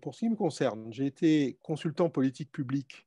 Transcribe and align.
pour 0.00 0.14
ce 0.14 0.20
qui 0.20 0.28
me 0.30 0.36
concerne, 0.36 0.92
j'ai 0.92 1.06
été 1.06 1.58
consultant 1.62 2.10
politique 2.10 2.50
publique 2.52 3.06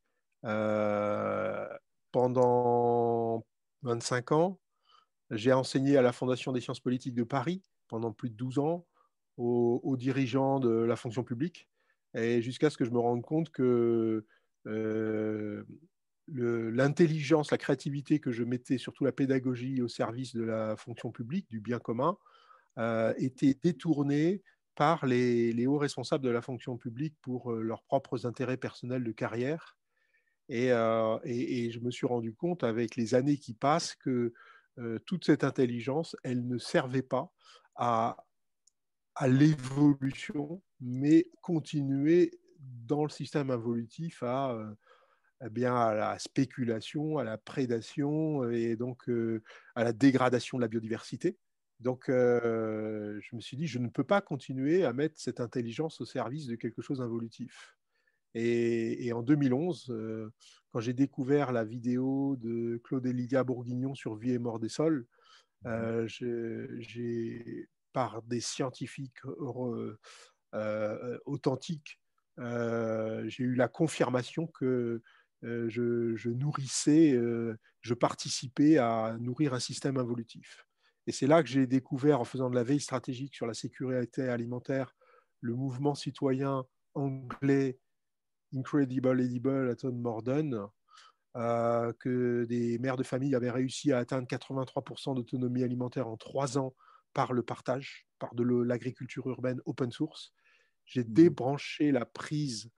pendant 2.12 3.46
25 3.84 4.32
ans. 4.32 4.60
J'ai 5.32 5.54
enseigné 5.54 5.98
à 5.98 6.02
la 6.02 6.12
Fondation 6.12 6.52
des 6.52 6.62
sciences 6.62 6.80
politiques 6.80 7.16
de 7.16 7.24
Paris 7.24 7.62
pendant 7.88 8.12
plus 8.12 8.30
de 8.30 8.36
12 8.36 8.60
ans 8.60 8.86
aux, 9.38 9.96
dirigeants 9.98 10.60
de 10.60 10.70
la 10.70 10.96
fonction 10.96 11.24
publique, 11.24 11.68
et 12.14 12.42
jusqu'à 12.42 12.70
ce 12.70 12.78
que 12.78 12.86
je 12.86 12.92
me 12.92 13.00
rende 13.00 13.24
compte 13.24 13.50
que 13.50 14.26
l'intelligence, 16.28 17.52
la 17.52 17.58
créativité 17.58 18.20
que 18.20 18.32
je 18.32 18.44
mettais, 18.44 18.78
surtout 18.78 19.04
la 19.04 19.12
pédagogie 19.12 19.82
au 19.82 19.88
service 19.88 20.36
de 20.36 20.44
la 20.44 20.76
fonction 20.78 21.12
publique, 21.12 21.50
du 21.50 21.60
bien 21.60 21.80
commun, 21.80 22.18
euh, 22.78 23.14
était 23.18 23.58
détournée 23.62 24.42
par 24.76 25.06
les, 25.06 25.68
hauts 25.68 25.78
responsables 25.78 26.24
de 26.24 26.30
la 26.30 26.42
fonction 26.42 26.78
publique 26.78 27.16
pour 27.22 27.52
euh, 27.52 27.62
leurs 27.62 27.84
propres 27.84 28.26
intérêts 28.26 28.58
personnels 28.58 29.04
de 29.04 29.12
carrière. 29.12 29.78
Euh, 30.52 31.20
et, 31.24 31.72
je 31.72 31.80
me 31.80 31.92
suis 31.92 32.08
rendu 32.08 32.34
compte 32.34 32.64
avec 32.64 32.96
les 32.96 33.16
années 33.16 33.38
qui 33.38 33.54
passent 33.54 33.96
que 33.96 34.34
toute 35.06 35.26
cette 35.26 35.44
intelligence, 35.44 36.16
elle 36.24 36.48
ne 36.48 36.58
servait 36.58 37.04
pas 37.04 37.32
à, 37.76 38.18
à 39.16 39.28
l'évolution, 39.28 40.62
mais 40.80 41.30
continuer 41.42 42.32
dans 42.60 43.04
le 43.04 43.10
système 43.10 43.52
involutif 43.52 44.24
à 44.24 44.58
eh 45.44 45.50
bien, 45.50 45.76
à 45.76 45.94
la 45.94 46.20
spéculation, 46.20 47.18
à 47.18 47.24
la 47.24 47.38
prédation 47.38 48.50
et 48.52 48.76
donc 48.76 49.10
euh, 49.10 49.42
à 49.76 49.84
la 49.84 49.92
dégradation 49.92 50.58
de 50.58 50.62
la 50.62 50.68
biodiversité. 50.68 51.38
Donc, 51.82 52.10
euh, 52.10 53.20
je 53.22 53.36
me 53.36 53.42
suis 53.42 53.58
dit, 53.58 53.68
je 53.68 53.80
ne 53.80 53.90
peux 53.90 54.04
pas 54.04 54.22
continuer 54.22 54.86
à 54.86 54.94
mettre 54.94 55.20
cette 55.20 55.40
intelligence 55.40 56.00
au 56.02 56.06
service 56.06 56.48
de 56.48 56.56
quelque 56.56 56.82
chose 56.82 57.00
d'involutif. 57.00 57.76
Et, 58.34 59.12
en 59.14 59.24
2011, 59.24 59.90
euh, 59.90 60.32
quand 60.72 60.80
j'ai 60.80 60.94
découvert 60.94 61.52
la 61.52 61.66
vidéo 61.66 62.38
de 62.38 62.80
Claude 62.84 63.06
et 63.06 63.12
Lydia 63.14 63.44
Bourguignon 63.44 63.94
sur 63.94 64.16
Vie 64.16 64.32
et 64.32 64.40
mort 64.40 64.60
des 64.60 64.70
sols, 64.70 65.06
mmh 65.64 66.08
j'ai, 66.08 67.70
par 67.94 68.24
des 68.24 68.40
scientifiques 68.40 69.20
authentiques, 71.26 72.00
j'ai 72.38 73.44
eu 73.44 73.54
la 73.54 73.68
confirmation 73.68 74.48
que 74.48 75.04
euh, 75.44 75.70
je, 75.70 76.30
nourrissais, 76.30 77.14
euh, 77.14 77.58
je 77.82 77.94
participais 77.94 78.78
à 78.78 79.18
nourrir 79.20 79.54
un 79.54 79.60
système 79.60 79.98
involutif. 79.98 80.68
Et 81.08 81.12
c'est 81.12 81.28
là 81.28 81.42
que 81.42 81.50
j'ai 81.50 81.68
découvert, 81.68 82.22
en 82.22 82.26
faisant 82.26 82.50
de 82.50 82.56
la 82.56 82.64
veille 82.64 82.80
stratégique 82.80 83.36
sur 83.36 83.48
la 83.48 83.54
sécurité 83.54 84.28
alimentaire, 84.28 84.96
le 85.42 85.56
mouvement 85.56 85.96
citoyen 85.96 86.64
anglais 86.94 87.80
Incredible 88.54 89.22
Edible 89.22 89.70
à 89.70 89.76
Tom 89.76 90.00
Morden, 90.00 90.68
euh, 91.38 91.94
que 92.00 92.46
des 92.46 92.78
mères 92.80 92.98
de 92.98 93.04
famille 93.04 93.34
avaient 93.36 93.52
réussi 93.52 93.92
à 93.94 94.00
atteindre 94.00 94.28
83% 94.28 95.16
d'autonomie 95.16 95.64
alimentaire 95.64 96.08
en 96.08 96.18
trois 96.18 96.58
ans 96.58 96.76
par 97.14 97.34
le 97.34 97.44
partage, 97.44 98.06
par 98.20 98.36
de 98.36 98.44
l'agriculture 98.44 99.28
urbaine 99.28 99.62
open 99.66 99.92
source. 99.92 100.34
J'ai 100.86 101.04
mmh. 101.04 101.14
débranché 101.14 101.92
la 101.92 102.06
prise 102.06 102.70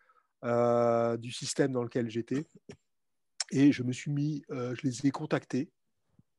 euh, 0.44 1.18
du 1.18 1.32
système 1.32 1.72
dans 1.72 1.84
lequel 1.84 2.10
j'étais. 2.10 2.46
Et 3.52 3.72
je 3.72 3.84
me 3.84 3.92
suis 3.92 4.12
mis, 4.12 4.44
euh, 4.52 4.76
je 4.76 4.88
les 4.88 5.08
ai 5.08 5.12
contactés. 5.12 5.72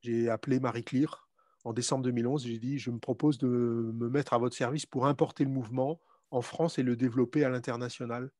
J'ai 0.02 0.28
appelé 0.28 0.60
Marie 0.60 0.84
Clear 0.84 1.23
en 1.64 1.72
décembre 1.72 2.04
2011. 2.04 2.46
J'ai 2.46 2.58
dit, 2.58 2.78
je 2.78 2.90
me 2.90 2.98
propose 2.98 3.38
de 3.38 3.48
me 3.48 4.08
mettre 4.08 4.34
à 4.34 4.38
votre 4.38 4.56
service 4.56 4.86
pour 4.86 5.06
importer 5.06 5.44
le 5.44 5.50
mouvement 5.50 6.00
en 6.30 6.42
France 6.42 6.78
et 6.78 6.82
le 6.82 6.96
développer 6.96 7.44
à 7.44 7.48
l'international. 7.48 8.30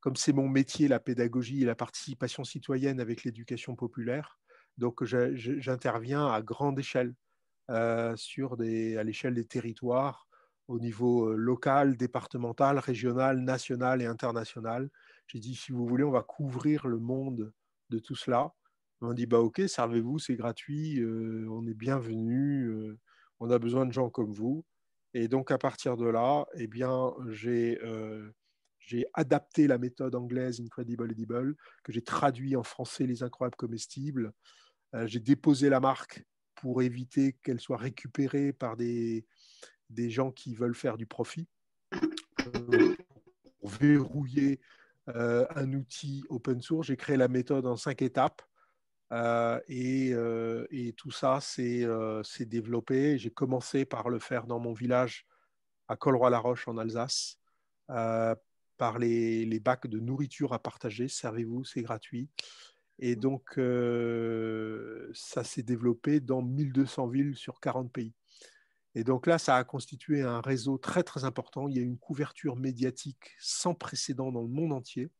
Comme 0.00 0.16
c'est 0.16 0.32
mon 0.32 0.48
métier, 0.48 0.88
la 0.88 1.00
pédagogie 1.00 1.62
et 1.62 1.66
la 1.66 1.74
participation 1.74 2.44
citoyenne 2.44 3.00
avec 3.00 3.24
l'éducation 3.24 3.74
populaire, 3.74 4.38
donc 4.76 5.04
j'interviens 5.04 6.26
à 6.26 6.42
grande 6.42 6.78
échelle, 6.78 7.14
euh, 7.70 8.14
sur 8.16 8.58
des, 8.58 8.98
à 8.98 9.04
l'échelle 9.04 9.34
des 9.34 9.46
territoires, 9.46 10.28
au 10.68 10.78
niveau 10.78 11.30
euh, 11.30 11.36
local, 11.36 11.96
départemental, 11.96 12.78
régional, 12.78 13.38
national 13.40 14.02
et 14.02 14.06
international. 14.06 14.90
J'ai 15.26 15.38
dit, 15.38 15.54
si 15.54 15.72
vous 15.72 15.86
voulez, 15.86 16.04
on 16.04 16.10
va 16.10 16.22
couvrir 16.22 16.86
le 16.86 16.98
monde 16.98 17.52
de 17.88 17.98
tout 17.98 18.16
cela. 18.16 18.52
On 19.06 19.12
dit, 19.12 19.26
bah 19.26 19.40
ok, 19.40 19.62
servez-vous, 19.66 20.18
c'est 20.18 20.36
gratuit, 20.36 21.04
on 21.50 21.66
est 21.66 21.74
bienvenu, 21.74 22.96
on 23.40 23.50
a 23.50 23.58
besoin 23.58 23.86
de 23.86 23.92
gens 23.92 24.08
comme 24.08 24.32
vous. 24.32 24.64
Et 25.12 25.28
donc, 25.28 25.50
à 25.50 25.58
partir 25.58 25.96
de 25.96 26.06
là, 26.06 26.46
eh 26.54 26.66
bien, 26.66 27.12
j'ai 27.28 27.78
j'ai 28.78 29.06
adapté 29.14 29.66
la 29.66 29.78
méthode 29.78 30.14
anglaise 30.14 30.60
Incredible 30.60 31.10
Edible, 31.10 31.56
que 31.82 31.92
j'ai 31.92 32.02
traduit 32.02 32.54
en 32.54 32.62
français 32.62 33.06
Les 33.06 33.22
Incroyables 33.22 33.56
Comestibles. 33.56 34.32
j'ai 35.04 35.20
déposé 35.20 35.68
la 35.68 35.80
marque 35.80 36.24
pour 36.54 36.82
éviter 36.82 37.34
qu'elle 37.42 37.60
soit 37.60 37.76
récupérée 37.76 38.52
par 38.52 38.76
des, 38.76 39.26
des 39.90 40.10
gens 40.10 40.30
qui 40.30 40.54
veulent 40.54 40.74
faire 40.74 40.96
du 40.96 41.06
profit, 41.06 41.48
pour 42.36 43.70
verrouiller 43.80 44.60
un 45.06 45.72
outil 45.72 46.24
open 46.28 46.60
source. 46.60 46.86
J'ai 46.86 46.96
créé 46.96 47.16
la 47.16 47.28
méthode 47.28 47.66
en 47.66 47.76
cinq 47.76 48.02
étapes. 48.02 48.42
Euh, 49.12 49.60
et, 50.70 50.92
tout 50.96 51.10
ça 51.10 51.40
s'est 51.40 51.86
développé. 52.40 53.18
J'ai 53.18 53.30
commencé 53.30 53.84
par 53.84 54.08
le 54.08 54.18
faire 54.18 54.46
dans 54.46 54.58
mon 54.58 54.72
village 54.72 55.26
à 55.88 55.96
Colroy-la-Roche 55.96 56.68
en 56.68 56.78
Alsace, 56.78 57.38
par 57.86 58.98
les, 58.98 59.44
les, 59.44 59.60
bacs 59.60 59.86
de 59.86 60.00
nourriture 60.00 60.52
à 60.52 60.58
partager. 60.58 61.08
Servez-vous, 61.08 61.64
c'est 61.64 61.82
gratuit. 61.82 62.28
Et 62.98 63.16
donc, 63.16 63.58
ça 65.14 65.44
s'est 65.44 65.62
développé 65.62 66.20
dans 66.20 66.42
1200 66.42 67.08
villes 67.08 67.36
sur 67.36 67.60
40 67.60 67.92
pays. 67.92 68.14
Et 68.94 69.02
donc 69.02 69.26
là, 69.26 69.38
ça 69.38 69.56
a 69.56 69.64
constitué 69.64 70.22
un 70.22 70.40
réseau 70.40 70.78
très 70.78 71.02
très 71.02 71.24
important. 71.24 71.68
Il 71.68 71.76
y 71.76 71.80
a 71.80 71.82
une 71.82 71.98
couverture 71.98 72.56
médiatique 72.56 73.34
sans 73.40 73.74
précédent 73.74 74.30
dans 74.30 74.42
le 74.42 74.48
monde 74.48 74.72
entier. 74.72 75.10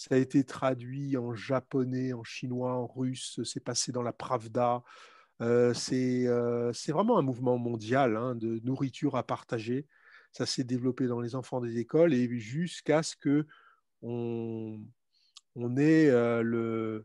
Ça 0.00 0.14
a 0.14 0.18
été 0.18 0.44
traduit 0.44 1.18
en 1.18 1.34
japonais, 1.34 2.14
en 2.14 2.24
chinois, 2.24 2.72
en 2.72 2.86
russe. 2.86 3.38
C'est 3.44 3.62
passé 3.62 3.92
dans 3.92 4.00
la 4.00 4.14
Pravda. 4.14 4.82
Euh, 5.42 5.74
euh, 5.92 6.72
c'est 6.72 6.92
vraiment 6.92 7.18
un 7.18 7.22
mouvement 7.22 7.58
mondial 7.58 8.16
hein, 8.16 8.34
de 8.34 8.60
nourriture 8.64 9.16
à 9.16 9.22
partager. 9.22 9.86
Ça 10.32 10.46
s'est 10.46 10.64
développé 10.64 11.06
dans 11.06 11.20
les 11.20 11.34
enfants 11.34 11.60
des 11.60 11.76
écoles 11.76 12.14
et 12.14 12.38
jusqu'à 12.38 13.02
ce 13.02 13.14
que 13.14 13.46
on, 14.00 14.80
on 15.54 15.76
ait 15.76 16.08
euh, 16.08 16.40
le, 16.40 17.04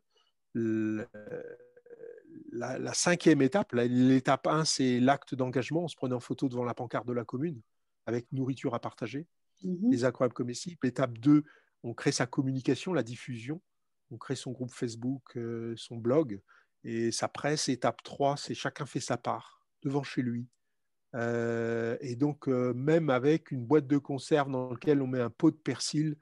le 0.53 1.05
la, 2.53 2.93
cinquième 2.93 3.41
étape, 3.41 3.73
l'étape 3.73 4.47
1, 4.47 4.63
c'est 4.63 5.01
l'acte 5.01 5.35
d'engagement. 5.35 5.83
On 5.83 5.89
se 5.89 5.97
prenait 5.97 6.15
en 6.15 6.21
photo 6.21 6.47
devant 6.47 6.63
la 6.63 6.73
pancarte 6.73 7.07
de 7.07 7.13
la 7.13 7.25
commune 7.25 7.59
avec 8.05 8.31
nourriture 8.31 8.73
à 8.73 8.79
partager, 8.79 9.27
mhm. 9.65 9.91
les 9.91 10.05
incroyables 10.05 10.33
comestibles. 10.33 10.77
L'étape 10.81 11.17
2, 11.17 11.43
on 11.85 11.93
crée 11.93 12.11
sa 12.11 12.25
communication, 12.25 12.93
la 12.93 13.03
diffusion. 13.03 13.61
On 14.11 14.17
crée 14.17 14.35
son 14.35 14.51
groupe 14.51 14.71
Facebook, 14.71 15.37
euh, 15.37 15.73
son 15.77 15.97
blog 15.97 16.41
et 16.83 17.11
sa 17.11 17.27
presse. 17.27 17.69
Étape 17.69 18.01
3, 18.03 18.37
c'est 18.37 18.55
chacun 18.55 18.85
fait 18.85 18.99
sa 18.99 19.17
part 19.17 19.65
devant 19.83 20.03
chez 20.03 20.23
lui. 20.23 20.47
Euh, 21.13 21.95
et 22.01 22.15
donc, 22.15 22.49
euh, 22.49 22.73
même 22.73 23.09
avec 23.09 23.51
une 23.51 23.63
boîte 23.65 23.87
de 23.87 23.97
conserve 23.97 24.51
dans 24.51 24.71
laquelle 24.71 25.01
on 25.01 25.07
met 25.07 25.21
un 25.21 25.29
pot 25.29 25.51
de 25.51 25.55
persil 25.55 26.17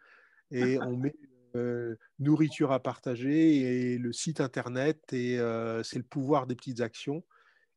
et 0.52 0.78
on 0.82 0.98
met 0.98 1.16
nourriture 2.18 2.72
à 2.72 2.82
partager 2.82 3.94
et 3.94 3.98
le 4.00 4.12
site 4.12 4.42
internet, 4.42 5.14
et 5.14 5.38
c'est 5.84 6.00
le 6.00 6.04
pouvoir 6.04 6.48
des 6.48 6.56
petites 6.56 6.82
actions. 6.82 7.24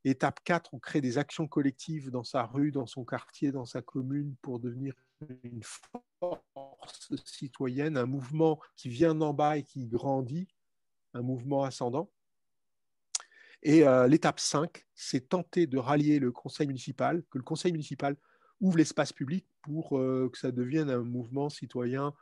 Étape 0.02 0.40
4, 0.44 0.72
on 0.72 0.78
crée 0.78 1.02
des 1.02 1.18
actions 1.18 1.46
collectives 1.46 2.10
dans 2.10 2.24
sa 2.24 2.44
rue, 2.44 2.72
dans 2.72 2.86
son 2.86 3.04
quartier, 3.04 3.52
dans 3.52 3.66
sa 3.66 3.82
commune 3.82 4.34
pour 4.40 4.60
devenir 4.60 4.94
une 5.42 5.62
force 5.62 7.14
citoyenne, 7.24 7.96
un 7.96 8.06
mouvement 8.06 8.60
qui 8.76 8.88
vient 8.88 9.14
d'en 9.14 9.32
bas 9.32 9.56
et 9.56 9.62
qui 9.62 9.86
grandit, 9.86 10.48
un 11.14 11.22
mouvement 11.22 11.64
ascendant. 11.64 12.10
Et 13.62 13.86
euh, 13.86 14.06
l'étape 14.06 14.38
5, 14.38 14.86
c'est 14.94 15.28
tenter 15.28 15.66
de 15.66 15.78
rallier 15.78 16.18
le 16.18 16.30
conseil 16.30 16.66
municipal, 16.66 17.22
que 17.30 17.38
le 17.38 17.44
conseil 17.44 17.72
municipal 17.72 18.16
ouvre 18.60 18.78
l'espace 18.78 19.12
public 19.12 19.46
pour 19.62 19.90
que 19.90 20.30
ça 20.34 20.50
devienne 20.50 20.88
un 20.88 21.02
mouvement 21.02 21.50
citoyen 21.50 22.14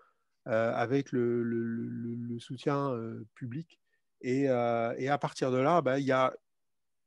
euh, 0.47 0.75
avec 0.75 1.11
le, 1.11 2.37
soutien 2.39 2.91
euh, 2.91 3.25
public. 3.35 3.81
Euh, 4.27 4.95
et, 4.99 5.09
à 5.09 5.17
partir 5.17 5.51
de 5.51 5.57
là, 5.57 5.81
bah, 5.81 5.99
il 5.99 6.05
y 6.05 6.13
a 6.13 6.35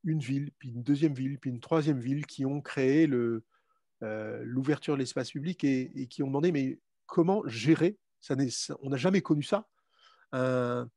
une 0.04 0.20
ville, 0.20 0.50
puis 0.58 0.70
une 0.70 0.82
deuxième 0.82 1.14
ville, 1.14 1.38
puis 1.38 1.52
une 1.52 1.60
troisième 1.60 2.00
ville 2.00 2.26
qui 2.26 2.48
ont 2.48 2.62
créé 2.62 3.08
l'ouverture 4.02 4.94
de 4.96 5.00
l'espace 5.00 5.32
public 5.32 5.64
et, 5.64 6.08
qui 6.08 6.24
ont 6.24 6.28
demandé 6.28 6.52
mais 6.52 6.80
comment 7.06 7.42
gérer? 7.48 7.98
Ça, 8.20 8.36
On 8.82 8.90
n'a 8.90 8.98
jamais 8.98 9.22
connu 9.22 9.44
ça. 9.44 9.68
Un, 10.32 10.88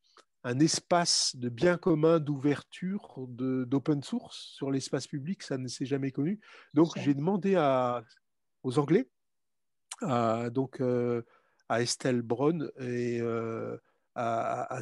espace 0.59 1.37
de 1.37 1.51
bien 1.51 1.77
commun 1.77 2.19
d'ouverture 2.19 3.27
d'open 3.29 4.03
source 4.03 4.39
sur 4.55 4.71
l'espace 4.71 5.07
public, 5.07 5.43
ça 5.43 5.59
ne 5.59 5.69
s'est 5.69 5.87
jamais 5.87 6.11
connu. 6.11 6.41
Donc 6.75 6.99
j'ai 6.99 7.15
demandé 7.15 7.57
à, 7.57 8.03
aux 8.63 8.79
Anglais 8.79 9.09
à, 10.03 10.51
donc, 10.51 10.83
à 11.69 11.83
Estelle 11.83 12.23
Braun 12.23 12.71
et 12.81 13.21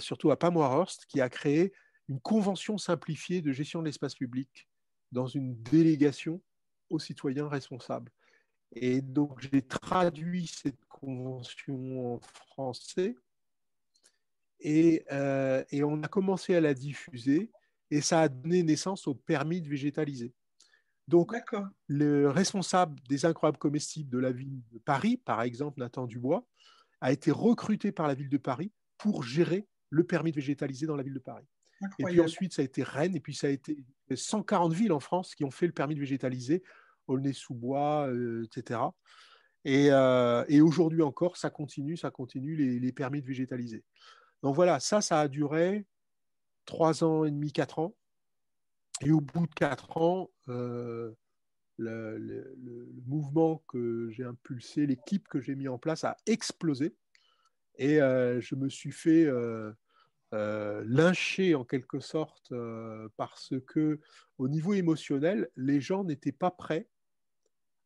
surtout 0.01 0.31
à 0.31 0.39
Pam 0.39 0.57
Warhurst, 0.57 1.07
qui 1.07 1.21
a 1.21 1.29
créé 1.29 1.73
une 2.09 2.21
convention 2.21 2.79
simplifiée 2.79 3.43
de 3.43 3.53
gestion 3.53 3.81
de 3.81 3.87
l'espace 3.87 4.15
public 4.15 4.69
dans 5.13 5.27
une 5.27 5.55
délégation 5.63 6.41
aux 6.91 6.99
citoyens 6.99 7.49
responsables. 7.49 8.11
Et 8.73 9.01
donc, 9.01 9.41
j'ai 9.41 9.63
traduit 9.63 10.47
cette 10.47 10.85
convention 10.87 12.15
en 12.15 12.21
français 12.21 13.17
et, 14.61 15.05
euh, 15.13 15.65
et, 15.71 15.85
on 15.85 16.03
a 16.03 16.09
commencé 16.09 16.55
à 16.55 16.61
la 16.61 16.75
diffuser 16.75 17.51
et 17.91 18.01
ça 18.01 18.23
a 18.23 18.29
donné 18.29 18.63
naissance 18.63 19.07
au 19.07 19.15
permis 19.15 19.63
de 19.63 19.69
végétaliser. 19.69 20.33
Donc, 21.07 21.33
le 21.87 22.29
responsable 22.29 23.01
des 23.09 23.25
incroyables 23.25 23.57
comestibles 23.57 24.11
de 24.11 24.19
la 24.19 24.31
ville 24.31 24.61
de 24.71 24.79
Paris, 24.79 25.17
par 25.17 25.41
exemple 25.41 25.81
Nathan 25.81 26.07
Dubois, 26.07 26.47
a 27.01 27.13
été 27.13 27.31
recruté 27.31 27.93
par 27.93 28.09
la 28.09 28.15
ville 28.15 28.29
de 28.29 28.37
Paris 28.37 28.73
pour 28.99 29.23
gérer 29.23 29.67
le 29.89 30.05
permis 30.05 30.33
de 30.33 30.37
végétaliser 30.37 30.87
dans 30.87 30.97
la 30.97 31.03
ville 31.03 31.15
de 31.15 31.19
Paris. 31.19 31.47
Et 31.99 32.05
puis 32.05 32.21
ensuite, 32.21 32.53
ça 32.53 32.63
a 32.63 32.65
été 32.65 32.83
Rennes, 32.83 33.15
et 33.15 33.21
puis 33.21 33.35
ça 33.35 33.47
a 33.47 33.51
été 33.51 33.85
140 34.13 34.73
villes 34.73 34.93
en 34.93 35.01
France 35.01 35.35
qui 35.35 35.45
ont 35.45 35.51
fait 35.51 35.67
le 35.67 35.73
permis 35.73 35.95
de 35.95 36.01
végétaliser, 36.01 36.63
Aulnay-sous-Bois, 37.09 38.09
euh, 38.09 38.45
etc. 38.45 38.81
Et, 39.65 39.89
euh, 39.91 40.45
et 40.49 40.61
aujourd'hui 40.61 41.03
encore, 41.03 41.37
ça 41.37 41.51
continue, 41.51 41.97
ça 41.97 42.11
continue, 42.11 42.57
les, 42.57 42.93
permis 42.93 43.21
de 43.21 43.27
végétaliser. 43.27 43.85
Donc 44.43 44.55
voilà, 44.55 44.79
ça, 44.81 45.01
ça 45.01 45.21
a 45.21 45.29
duré 45.29 45.85
trois 46.65 47.03
ans 47.03 47.25
et 47.25 47.31
demi, 47.31 47.53
quatre 47.53 47.79
ans. 47.79 47.95
Et 49.01 49.11
au 49.11 49.21
bout 49.21 49.47
de 49.47 49.55
quatre 49.55 49.97
ans, 49.97 50.31
euh, 50.49 51.13
le, 51.77 52.55
mouvement 53.07 53.63
que 53.69 54.11
j'ai 54.11 54.25
impulsé, 54.25 54.87
l'équipe 54.87 55.27
que 55.29 55.41
j'ai 55.41 55.55
mis 55.55 55.69
en 55.69 55.79
place 55.79 56.05
a 56.05 56.17
explosé. 56.27 56.95
Et 57.77 58.01
euh, 58.01 58.41
je 58.41 58.55
me 58.55 58.69
suis 58.69 58.91
fait 58.91 59.25
euh, 59.25 59.73
euh, 60.35 60.85
lyncher 60.87 61.55
en 61.55 61.65
quelque 61.65 62.01
sorte 62.01 62.53
euh, 62.53 63.09
parce 63.17 63.55
que 63.67 63.99
au 64.37 64.49
niveau 64.49 64.75
émotionnel, 64.75 65.49
les 65.57 65.81
gens 65.81 66.05
n'étaient 66.05 66.33
pas 66.33 66.51
prêts 66.51 66.87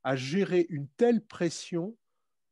à 0.05 0.17
gérer 0.17 0.67
une 0.69 0.89
telle 0.97 1.25
pression 1.25 1.97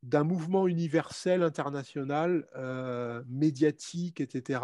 d'un 0.02 0.24
mouvement 0.24 0.66
universel 0.66 1.42
international, 1.42 2.46
euh, 2.56 3.22
médiatique, 3.28 4.20
etc. 4.20 4.60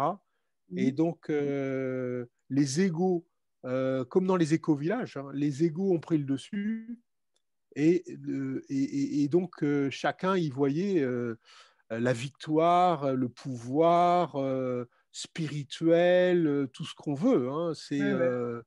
Et 0.75 0.91
donc, 0.91 1.29
euh, 1.29 2.25
les 2.49 2.81
égaux, 2.81 3.25
euh, 3.65 4.03
comme 4.03 4.25
dans 4.25 4.35
les 4.35 4.53
éco-villages, 4.53 5.15
hein, 5.15 5.29
les 5.33 5.63
égaux 5.63 5.93
ont 5.93 5.99
pris 5.99 6.17
le 6.17 6.25
dessus. 6.25 6.99
Et, 7.75 8.03
et, 8.69 9.23
et 9.23 9.27
donc, 9.27 9.63
chacun 9.91 10.35
y 10.35 10.49
voyait 10.49 11.05
la 11.91 12.13
victoire, 12.13 13.13
le 13.13 13.29
pouvoir 13.29 14.35
spirituel, 15.11 16.67
tout 16.73 16.85
ce 16.85 16.95
qu'on 16.95 17.13
veut. 17.13 17.49
Hein. 17.49 17.73
C'est, 17.75 18.01
ouais, 18.01 18.13
ouais. 18.13 18.61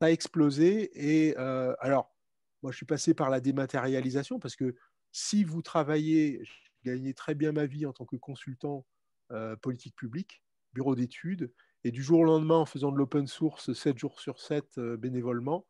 ça 0.00 0.06
a 0.06 0.10
explosé. 0.10 0.90
Et 0.94 1.34
alors, 1.36 2.14
moi, 2.62 2.72
je 2.72 2.76
suis 2.76 2.86
passé 2.86 3.14
par 3.14 3.30
la 3.30 3.40
dématérialisation 3.40 4.38
parce 4.38 4.56
que 4.56 4.74
si 5.12 5.44
vous 5.44 5.62
travaillez, 5.62 6.40
je 6.42 6.52
gagnais 6.84 7.14
très 7.14 7.34
bien 7.34 7.52
ma 7.52 7.66
vie 7.66 7.86
en 7.86 7.92
tant 7.92 8.04
que 8.04 8.16
consultant 8.16 8.86
euh, 9.32 9.56
politique 9.56 9.96
publique, 9.96 10.42
bureau 10.72 10.94
d'études, 10.94 11.52
et 11.84 11.90
du 11.90 12.02
jour 12.02 12.20
au 12.20 12.24
lendemain, 12.24 12.56
en 12.56 12.66
faisant 12.66 12.92
de 12.92 12.98
l'open 12.98 13.26
source 13.26 13.72
7 13.72 13.98
jours 13.98 14.20
sur 14.20 14.38
7 14.38 14.78
euh, 14.78 14.96
bénévolement, 14.96 15.66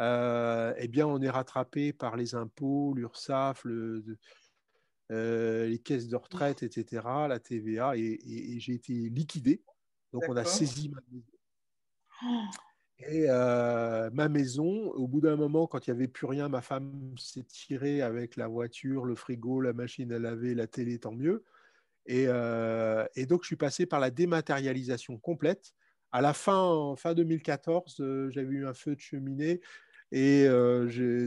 euh, 0.00 0.74
eh 0.78 0.88
bien, 0.88 1.06
on 1.06 1.20
est 1.22 1.30
rattrapé 1.30 1.92
par 1.92 2.16
les 2.16 2.34
impôts, 2.34 2.94
l'URSSAF, 2.94 3.64
le, 3.64 4.04
les 5.10 5.78
caisses 5.78 6.08
de 6.08 6.16
retraite, 6.16 6.64
etc., 6.64 7.02
la 7.28 7.38
TVA, 7.38 7.96
et, 7.96 8.00
et, 8.00 8.56
et 8.56 8.60
j'ai 8.60 8.74
été 8.74 8.92
liquidé. 9.10 9.62
Donc, 10.12 10.24
on 10.28 10.36
a 10.36 10.44
saisi 10.44 10.88
ma 10.88 11.00
maison. 11.12 12.50
Et 13.00 13.26
ma 13.26 14.28
maison, 14.28 14.90
au 14.92 15.08
bout 15.08 15.20
d'un 15.20 15.36
moment, 15.36 15.66
quand 15.66 15.86
il 15.86 15.90
n'y 15.90 15.96
avait 15.96 16.08
plus 16.08 16.26
rien, 16.26 16.48
ma 16.48 16.62
femme 16.62 17.14
s'est 17.18 17.42
tirée 17.42 18.02
avec 18.02 18.36
la 18.36 18.46
voiture, 18.46 19.04
le 19.04 19.14
frigo, 19.14 19.60
la 19.60 19.72
machine 19.72 20.12
à 20.12 20.18
laver, 20.18 20.54
la 20.54 20.66
télé, 20.66 20.98
tant 20.98 21.12
mieux. 21.12 21.44
Et, 22.06 22.26
donc, 23.26 23.42
je 23.42 23.46
suis 23.46 23.56
passé 23.56 23.86
par 23.86 24.00
la 24.00 24.10
dématérialisation 24.10 25.18
complète. 25.18 25.72
À 26.12 26.20
la 26.20 26.32
fin, 26.32 26.94
fin 26.96 27.12
2014, 27.12 27.96
euh, 27.98 28.30
j'avais 28.30 28.54
eu 28.54 28.66
un 28.66 28.74
feu 28.74 28.94
de 28.94 29.00
cheminée 29.00 29.60
et 30.12 30.46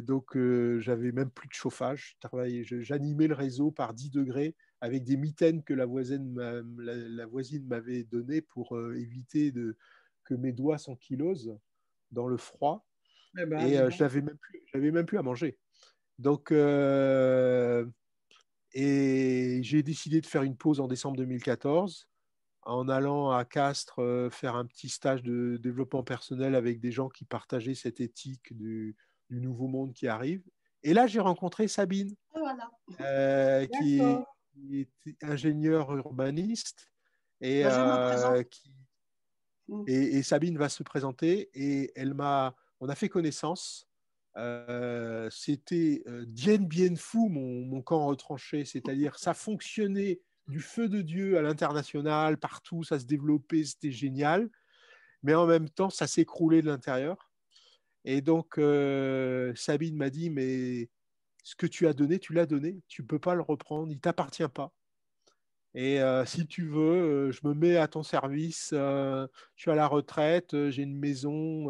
donc 0.02 0.38
j'avais 0.80 1.12
même 1.12 1.30
plus 1.30 1.50
de 1.50 1.54
chauffage. 1.54 2.18
J'animais 2.80 3.28
le 3.28 3.34
réseau 3.34 3.70
par 3.70 3.94
10 3.94 4.12
degrés 4.12 4.56
avec 4.80 5.04
des 5.04 5.18
mitaines 5.18 5.62
que 5.64 5.74
la 5.74 5.86
voisine 5.86 6.34
m'avait 7.68 8.04
données 8.06 8.40
pour 8.42 8.80
éviter 8.94 9.52
de, 9.52 9.76
que 10.28 10.36
mes 10.36 10.52
doigts 10.52 10.78
s'ankylosent 10.78 11.58
dans 12.12 12.28
le 12.28 12.38
froid. 12.38 12.86
Eh 13.40 13.46
ben, 13.46 13.60
et 13.66 13.78
euh, 13.78 13.90
je 13.90 14.04
n'avais 14.04 14.22
même, 14.22 14.38
plus, 14.38 14.92
même 14.92 15.06
plus 15.06 15.18
à 15.18 15.24
manger. 15.24 15.58
Donc, 16.20 16.52
euh, 16.52 17.86
et 18.74 19.60
j'ai 19.64 19.84
décidé 19.84 20.22
de 20.22 20.26
faire 20.26 20.44
une 20.44 20.58
pause 20.58 20.80
en 20.80 20.88
décembre 20.88 21.18
2014 21.18 22.08
en 22.64 22.90
allant 22.90 23.32
à 23.32 23.46
Castres 23.46 24.00
euh, 24.00 24.30
faire 24.30 24.56
un 24.56 24.66
petit 24.66 24.90
stage 24.90 25.24
de 25.24 25.58
développement 25.58 26.04
personnel 26.04 26.54
avec 26.54 26.82
des 26.82 26.92
gens 26.92 27.08
qui 27.08 27.24
partageaient 27.24 27.76
cette 27.76 28.02
éthique 28.02 28.56
du, 28.56 28.96
du 29.30 29.40
nouveau 29.40 29.68
monde 29.68 29.94
qui 29.94 30.08
arrive. 30.08 30.44
Et 30.84 30.94
là, 30.94 31.08
j'ai 31.08 31.22
rencontré 31.22 31.68
Sabine, 31.68 32.14
ah, 32.34 32.40
voilà. 32.40 32.72
euh, 33.02 33.66
qui, 33.66 34.00
est, 34.00 34.90
qui, 35.02 35.10
est, 35.10 35.24
ingénieure 35.24 35.96
urbaniste 35.96 36.92
et 37.40 37.64
euh, 37.66 38.44
qui, 38.44 38.74
Mm. 39.68 39.84
Et, 39.88 40.24
Sabine 40.24 40.58
va 40.58 40.70
se 40.70 40.84
présenter 40.84 41.50
et 41.54 41.92
elle 41.96 42.14
m'a, 42.14 42.56
on 42.80 42.90
a 42.90 42.96
fait 42.96 43.10
connaissance. 43.10 43.88
Euh, 44.38 45.30
c'était 45.32 46.04
euh, 46.08 46.26
Dien 46.28 46.60
Bien 46.60 46.96
Phu, 46.96 47.30
mon, 47.30 47.66
mon, 47.66 47.82
camp 47.82 48.06
retranché, 48.06 48.66
c'est-à-dire 48.66 49.18
ça 49.18 49.34
fonctionnait 49.34 50.22
du 50.48 50.60
feu 50.60 50.88
de 50.88 51.02
Dieu 51.02 51.38
à 51.38 51.42
l'international, 51.42 52.38
partout, 52.38 52.84
ça 52.84 53.00
se 53.00 53.06
développait, 53.06 53.64
c'était 53.64 53.92
génial, 53.92 54.50
mais 55.24 55.34
en 55.34 55.46
même 55.46 55.70
temps, 55.70 55.90
ça 55.90 56.08
s'écroulait 56.08 56.62
de 56.62 56.68
l'intérieur. 56.68 57.30
Et 58.06 58.22
donc, 58.22 58.58
euh, 58.58 59.54
Sabine 59.56 59.98
m'a 59.98 60.10
dit, 60.10 60.30
mais 60.30 60.90
ce 61.44 61.56
que 61.56 61.68
tu 61.68 61.88
as 61.88 61.94
donné, 61.94 62.20
tu 62.20 62.34
l'as 62.34 62.46
donné, 62.46 62.82
tu 62.88 63.02
ne 63.02 63.08
peux 63.08 63.20
pas 63.20 63.36
le 63.36 63.42
reprendre, 63.42 63.92
il 63.92 63.96
ne 63.96 64.00
t'appartient 64.00 64.48
pas. 64.48 64.74
Et 65.74 66.02
euh, 66.02 66.26
si 66.26 66.48
tu 66.48 66.66
veux, 66.68 66.80
euh, 67.28 67.32
je 67.32 67.42
me 67.44 67.54
mets 67.54 67.78
à 67.78 67.88
ton 67.88 68.04
service. 68.04 68.72
Euh, 68.74 69.28
je 69.56 69.62
suis 69.62 69.72
à 69.72 69.76
la 69.76 69.88
retraite, 69.88 70.70
j'ai 70.70 70.84
une 70.84 70.98
maison 70.98 71.70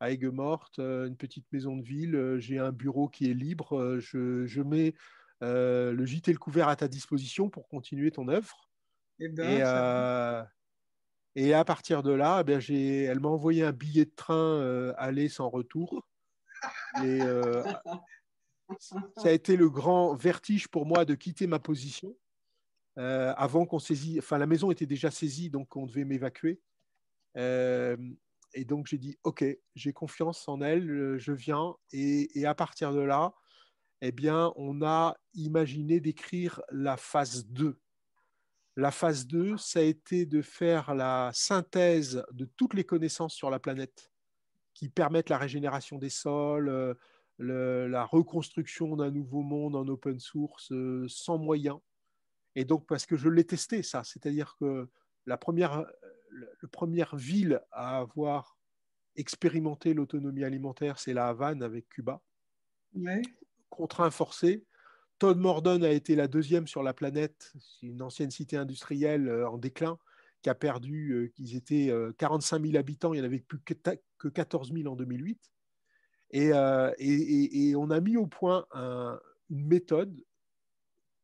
à 0.00 0.10
Aigues-Mortes, 0.10 0.78
une 0.78 1.16
petite 1.16 1.46
maison 1.52 1.76
de 1.76 1.82
ville, 1.82 2.36
j'ai 2.38 2.58
un 2.58 2.72
bureau 2.72 3.08
qui 3.08 3.30
est 3.30 3.34
libre. 3.34 3.98
Je, 3.98 4.46
je, 4.46 4.62
mets 4.62 4.94
le 5.40 6.04
gîte 6.04 6.28
et 6.28 6.32
le 6.32 6.38
couvert 6.38 6.68
à 6.68 6.76
ta 6.76 6.88
disposition 6.88 7.48
pour 7.48 7.68
continuer 7.68 8.10
ton 8.10 8.28
œuvre. 8.28 8.68
Eh 9.20 9.28
ben, 9.28 10.46
et, 11.36 11.48
et, 11.48 11.54
à 11.54 11.64
partir 11.64 12.02
de 12.02 12.12
là, 12.12 12.38
eh 12.40 12.44
bien, 12.44 12.58
elle 12.60 13.20
m'a 13.20 13.28
envoyé 13.28 13.64
un 13.64 13.72
billet 13.72 14.04
de 14.04 14.14
train 14.14 14.92
aller 14.96 15.28
sans 15.28 15.48
retour. 15.48 16.06
Et 17.02 17.18
ça 18.78 19.28
a 19.28 19.30
été 19.30 19.56
le 19.56 19.70
grand 19.70 20.14
vertige 20.14 20.68
pour 20.68 20.86
moi 20.86 21.04
de 21.04 21.14
quitter 21.14 21.46
ma 21.46 21.58
position 21.58 22.14
euh, 22.96 23.34
avant 23.36 23.66
qu'on 23.66 23.80
saisit, 23.80 24.18
enfin 24.18 24.38
la 24.38 24.46
maison 24.46 24.70
était 24.70 24.86
déjà 24.86 25.10
saisie, 25.10 25.50
donc 25.50 25.74
on 25.76 25.86
devait 25.86 26.04
m'évacuer. 26.04 26.60
Euh, 27.36 27.96
et 28.54 28.64
donc 28.64 28.86
j'ai 28.86 28.98
dit, 28.98 29.18
ok, 29.24 29.44
j'ai 29.74 29.92
confiance 29.92 30.46
en 30.48 30.60
elle, 30.60 30.88
euh, 30.90 31.18
je 31.18 31.32
viens. 31.32 31.74
Et, 31.92 32.46
à 32.46 32.54
partir 32.54 32.92
de 32.92 33.00
là, 33.00 33.34
eh 34.00 34.12
bien, 34.12 34.52
on 34.56 34.82
a 34.82 35.16
imaginé 35.34 36.00
d'écrire 36.00 36.62
la 36.70 36.96
phase 36.96 37.46
2. 37.46 37.78
La 38.76 38.90
phase 38.90 39.26
2, 39.26 39.56
ça 39.56 39.80
a 39.80 39.82
été 39.82 40.26
de 40.26 40.42
faire 40.42 40.94
la 40.94 41.30
synthèse 41.32 42.24
de 42.32 42.44
toutes 42.44 42.74
les 42.74 42.84
connaissances 42.84 43.34
sur 43.34 43.50
la 43.50 43.58
planète 43.58 44.12
qui 44.72 44.88
permettent 44.88 45.30
la 45.30 45.38
régénération 45.38 45.98
des 45.98 46.10
sols, 46.10 46.96
la 47.38 48.04
reconstruction 48.04 48.96
d'un 48.96 49.12
nouveau 49.12 49.42
monde 49.42 49.76
en 49.76 49.86
open 49.86 50.18
source 50.18 50.72
sans 51.06 51.38
moyens 51.38 51.78
et 52.56 52.64
donc, 52.64 52.86
parce 52.86 53.06
que 53.06 53.16
je 53.16 53.28
l'ai 53.28 53.44
testé, 53.44 53.82
ça, 53.82 54.04
c'est-à-dire 54.04 54.56
que 54.58 54.88
la 55.26 55.36
première, 55.36 55.84
la 56.30 56.68
première 56.70 57.16
ville 57.16 57.60
à 57.72 57.98
avoir 57.98 58.58
expérimenté 59.16 59.94
l'autonomie 59.94 60.44
alimentaire, 60.44 60.98
c'est 60.98 61.12
la 61.12 61.28
Havane 61.28 61.62
avec 61.62 61.88
Cuba. 61.88 62.20
Ouais. 62.94 63.22
Contraint 63.70 64.10
forcé. 64.10 64.64
Todd 65.18 65.38
Morden 65.38 65.84
a 65.84 65.90
été 65.90 66.16
la 66.16 66.28
deuxième 66.28 66.66
sur 66.66 66.82
la 66.82 66.92
planète, 66.92 67.52
une 67.82 68.02
ancienne 68.02 68.30
cité 68.30 68.56
industrielle 68.56 69.30
en 69.44 69.58
déclin 69.58 69.98
qui 70.44 70.50
a 70.50 70.54
perdu, 70.54 71.12
euh, 71.12 71.28
qu'ils 71.28 71.56
étaient 71.56 71.88
euh, 71.88 72.12
45 72.18 72.62
000 72.62 72.76
habitants, 72.76 73.14
il 73.14 73.16
n'y 73.16 73.22
en 73.22 73.24
avait 73.24 73.40
plus 73.40 73.58
que, 73.60 73.72
que 74.18 74.28
14 74.28 74.74
000 74.74 74.92
en 74.92 74.94
2008. 74.94 75.40
Et, 76.32 76.52
euh, 76.52 76.92
et, 76.98 77.12
et, 77.12 77.68
et, 77.70 77.76
on 77.76 77.88
a 77.88 77.98
mis 78.00 78.18
au 78.18 78.26
point 78.26 78.66
un, 78.72 79.18
une 79.48 79.66
méthode 79.66 80.22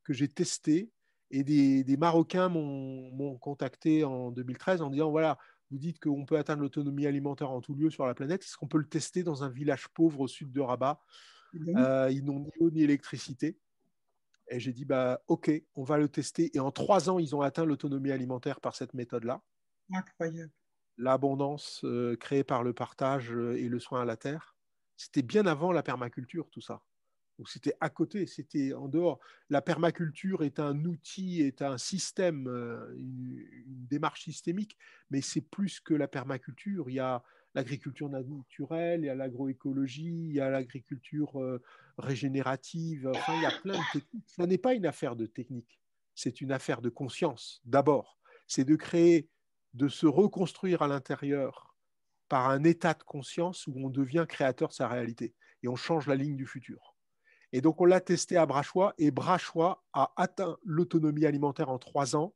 que 0.04 0.14
j'ai 0.14 0.26
testé. 0.26 0.90
Et 1.30 1.44
des, 1.44 1.84
des 1.84 1.96
Marocains 1.96 2.48
m'ont 2.48 3.38
contacté 3.38 4.04
en 4.04 4.30
2013 4.32 4.82
en 4.82 4.90
disant, 4.90 5.10
voilà, 5.10 5.38
vous 5.70 5.78
dites 5.78 6.00
qu'on 6.00 6.26
peut 6.26 6.36
atteindre 6.36 6.62
l'autonomie 6.62 7.06
alimentaire 7.06 7.50
en 7.50 7.60
tout 7.60 7.74
lieu 7.74 7.90
sur 7.90 8.06
la 8.06 8.14
planète. 8.14 8.42
Est-ce 8.42 8.56
qu'on 8.56 8.66
peut 8.66 8.78
le 8.78 8.88
tester 8.88 9.22
dans 9.22 9.44
un 9.44 9.48
village 9.48 9.88
pauvre 9.88 10.20
au 10.20 10.28
sud 10.28 10.50
de 10.50 10.60
Rabat? 10.60 11.00
Euh, 11.76 12.10
Ils 12.10 12.24
n'ont 12.24 12.40
ni 12.40 12.50
eau 12.58 12.70
ni 12.70 12.82
électricité. 12.82 13.58
Et 14.48 14.58
j'ai 14.58 14.72
dit, 14.72 14.84
bah, 14.84 15.22
OK, 15.28 15.50
on 15.76 15.84
va 15.84 15.96
le 15.98 16.08
tester. 16.08 16.50
Et 16.56 16.60
en 16.60 16.72
trois 16.72 17.08
ans, 17.08 17.20
ils 17.20 17.36
ont 17.36 17.40
atteint 17.40 17.64
l'autonomie 17.64 18.10
alimentaire 18.10 18.60
par 18.60 18.74
cette 18.74 18.94
méthode-là. 18.94 19.42
Incroyable. 19.92 20.50
L'abondance 20.96 21.82
euh, 21.84 22.16
créée 22.16 22.42
par 22.42 22.64
le 22.64 22.72
partage 22.72 23.32
euh, 23.32 23.56
et 23.56 23.68
le 23.68 23.78
soin 23.78 24.02
à 24.02 24.04
la 24.04 24.16
terre. 24.16 24.56
C'était 24.96 25.22
bien 25.22 25.46
avant 25.46 25.70
la 25.70 25.84
permaculture, 25.84 26.50
tout 26.50 26.60
ça 26.60 26.82
c'était 27.46 27.74
à 27.80 27.90
côté, 27.90 28.26
c'était 28.26 28.72
en 28.74 28.88
dehors. 28.88 29.18
La 29.48 29.62
permaculture 29.62 30.42
est 30.42 30.60
un 30.60 30.84
outil, 30.84 31.40
est 31.42 31.62
un 31.62 31.78
système, 31.78 32.46
euh, 32.48 32.94
une, 32.96 33.46
démarche 33.66 34.24
systémique, 34.24 34.76
mais 35.10 35.20
c'est 35.20 35.40
plus 35.40 35.80
que 35.80 35.94
la 35.94 36.08
permaculture. 36.08 36.90
Il 36.90 36.94
y 36.94 37.00
a 37.00 37.22
l'agriculture 37.54 38.08
naturelle, 38.08 39.00
il 39.00 39.06
y 39.06 39.10
a 39.10 39.14
l'agroécologie, 39.14 40.28
il 40.28 40.34
y 40.34 40.40
a 40.40 40.50
l'agriculture 40.50 41.40
euh, 41.40 41.62
régénérative. 41.98 43.08
Enfin, 43.08 43.34
il 43.36 43.42
y 43.42 43.46
a 43.46 43.60
plein 43.62 43.78
de 43.78 43.92
techniques. 43.92 44.28
Ce 44.28 44.42
n'est 44.42 44.58
pas 44.58 44.74
une 44.74 44.86
affaire 44.86 45.16
de 45.16 45.26
technique, 45.26 45.80
c'est 46.14 46.40
une 46.40 46.52
affaire 46.52 46.80
de 46.80 46.88
conscience. 46.88 47.60
D'abord, 47.64 48.18
c'est 48.46 48.64
de 48.64 48.76
créer, 48.76 49.28
de 49.74 49.88
se 49.88 50.06
reconstruire 50.06 50.82
à 50.82 50.88
l'intérieur 50.88 51.76
par 52.28 52.48
un 52.48 52.62
état 52.64 52.94
de 52.94 53.02
conscience 53.02 53.66
où 53.66 53.74
on 53.76 53.90
devient 53.90 54.24
créateur 54.28 54.68
de 54.68 54.74
sa 54.74 54.88
réalité 54.88 55.34
et 55.62 55.68
on 55.68 55.76
change 55.76 56.06
la 56.06 56.14
ligne 56.14 56.36
du 56.36 56.46
futur. 56.46 56.89
Et 57.52 57.60
donc, 57.60 57.80
on 57.80 57.84
l'a 57.84 58.00
testé 58.00 58.36
à 58.36 58.46
Brachois 58.46 58.94
et 58.98 59.10
Brachois 59.10 59.82
a 59.92 60.12
atteint 60.16 60.56
l'autonomie 60.64 61.26
alimentaire 61.26 61.68
en 61.68 61.78
trois 61.78 62.14
ans. 62.14 62.34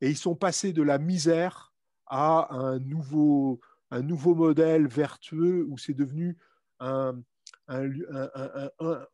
Et 0.00 0.10
ils 0.10 0.16
sont 0.16 0.36
passés 0.36 0.72
de 0.72 0.82
la 0.82 0.98
misère 0.98 1.72
à 2.06 2.54
un 2.54 2.78
nouveau, 2.78 3.60
un 3.90 4.02
nouveau 4.02 4.34
modèle 4.34 4.86
vertueux 4.86 5.66
où 5.68 5.78
c'est 5.78 5.94
devenu 5.94 6.36
un, 6.78 7.14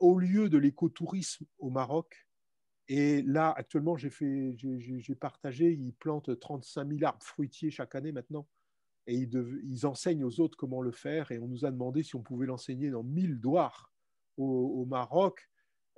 haut 0.00 0.18
lieu 0.18 0.48
de 0.48 0.58
l'écotourisme 0.58 1.46
au 1.58 1.70
Maroc. 1.70 2.26
Et 2.88 3.22
là, 3.22 3.54
actuellement, 3.56 3.96
j'ai, 3.96 4.10
fait, 4.10 4.54
j'ai, 4.58 5.14
partagé, 5.14 5.72
ils 5.72 5.94
plantent 5.94 6.38
35 6.38 6.88
000 6.88 7.04
arbres 7.04 7.22
fruitiers 7.22 7.70
chaque 7.70 7.94
année 7.94 8.12
maintenant. 8.12 8.46
Et 9.06 9.14
ils, 9.14 9.60
ils, 9.64 9.86
enseignent 9.86 10.24
aux 10.24 10.40
autres 10.40 10.56
comment 10.56 10.82
le 10.82 10.90
faire. 10.90 11.30
Et 11.30 11.38
on 11.38 11.46
nous 11.46 11.64
a 11.64 11.70
demandé 11.70 12.02
si 12.02 12.16
on 12.16 12.22
pouvait 12.22 12.46
l'enseigner 12.46 12.90
dans 12.90 13.02
1000 13.02 13.40
douars 13.40 13.93
au, 14.36 14.84
Maroc, 14.86 15.48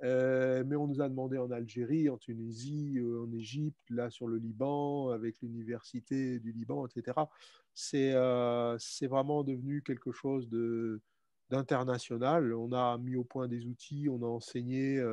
euh, 0.03 0.63
mais 0.65 0.75
on 0.75 0.87
nous 0.87 1.01
a 1.01 1.09
demandé 1.09 1.37
en 1.37 1.49
Algérie, 1.51 2.09
en 2.09 2.17
Tunisie, 2.17 2.97
euh, 2.97 3.23
en 3.23 3.33
Égypte, 3.33 3.79
là 3.89 4.09
sur 4.09 4.27
le 4.27 4.37
Liban, 4.37 5.09
avec 5.09 5.41
l'université 5.41 6.39
du 6.39 6.51
Liban, 6.51 6.85
etc. 6.85 7.17
Euh, 7.95 8.77
c'est 8.79 9.07
vraiment 9.07 9.43
devenu 9.43 9.81
quelque 9.81 10.11
chose 10.11 10.47
d'international. 11.49 12.53
On 12.53 12.71
a 12.73 12.97
mis 12.97 13.15
au 13.15 13.23
point 13.23 13.47
des 13.47 13.65
outils, 13.65 14.07
on 14.09 14.21
a 14.21 14.27
enseigné 14.27 15.03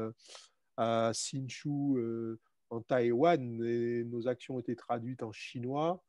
à 0.76 1.12
Hsinchu 1.14 2.38
en 2.71 2.81
Taïwan 2.81 3.62
et 3.64 4.04
nos 4.04 4.28
actions 4.28 4.57
ont 4.57 4.61
été 4.61 4.76
traduites 4.76 5.23
en 5.23 5.33
chinois. 5.33 6.02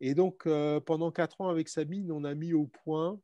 Et 0.00 0.14
donc, 0.14 0.48
pendant 0.84 1.12
quatre 1.12 1.40
ans 1.40 1.48
avec 1.48 1.68
Sabine, 1.68 2.10
on 2.10 2.24
a 2.24 2.34
mis 2.34 2.52
au 2.52 2.66
point 2.66 3.20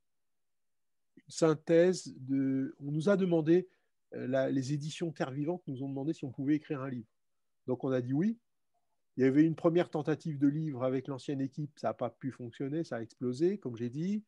synthèse 1.29 2.15
de. 2.19 2.77
On 2.81 2.93
nous 2.93 3.09
a 3.09 3.17
demandé, 3.17 3.69
euh, 4.15 4.49
les 4.51 4.73
éditions 4.73 5.13
Terre 5.13 5.31
Vivante 5.31 5.63
nous 5.67 5.83
ont 5.83 5.89
demandé 5.89 6.13
si 6.13 6.25
on 6.25 6.31
pouvait 6.31 6.57
écrire 6.57 6.83
un 6.83 6.91
livre. 6.91 7.09
Donc 7.67 7.85
on 7.85 7.91
a 7.91 8.01
dit 8.01 8.13
oui. 8.13 8.39
Il 9.17 9.25
y 9.25 9.27
avait 9.27 9.43
une 9.43 9.57
première 9.57 9.91
tentative 9.91 10.39
de 10.39 10.47
livre 10.47 10.85
avec 10.85 11.09
l'ancienne 11.09 11.41
équipe, 11.41 11.77
ça 11.77 11.89
n'a 11.89 11.95
pas 11.95 12.09
pu 12.09 12.31
fonctionner, 12.31 12.85
ça 12.85 12.97
a 12.97 13.03
explosé, 13.03 13.59
comme 13.59 13.77
j'ai 13.77 13.91
dit. 13.91 14.23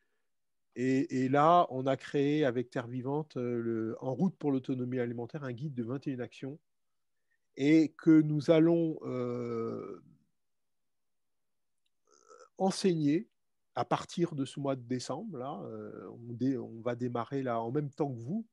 Et, 0.77 1.29
là, 1.29 1.67
on 1.71 1.87
a 1.87 1.97
créé 1.97 2.45
avec 2.45 2.71
Terre 2.71 2.87
Vivante, 2.87 3.37
euh, 3.37 3.95
en 4.01 4.15
route 4.15 4.37
pour 4.37 4.51
l'autonomie 4.51 4.99
alimentaire, 4.99 5.45
un 5.45 5.53
guide 5.53 5.75
de 5.75 5.83
21 5.83 6.21
actions 6.21 6.59
et 7.57 7.93
que 7.99 8.23
nous 8.23 8.51
allons 8.51 8.99
euh, 9.03 10.03
enseigner 12.59 13.29
à 13.81 13.85
partir 13.87 14.35
de 14.35 14.45
ce 14.45 14.61
mois 14.61 14.77
de 14.77 14.83
décembre, 14.83 15.39
là, 15.39 15.59
euh, 15.65 16.07
on, 16.59 16.83
va 16.83 16.95
démarrer 16.95 17.43
là 17.43 17.63
en 17.63 17.73
même 17.73 17.89
temps 17.89 18.13
que 18.13 18.21
vous. 18.21 18.47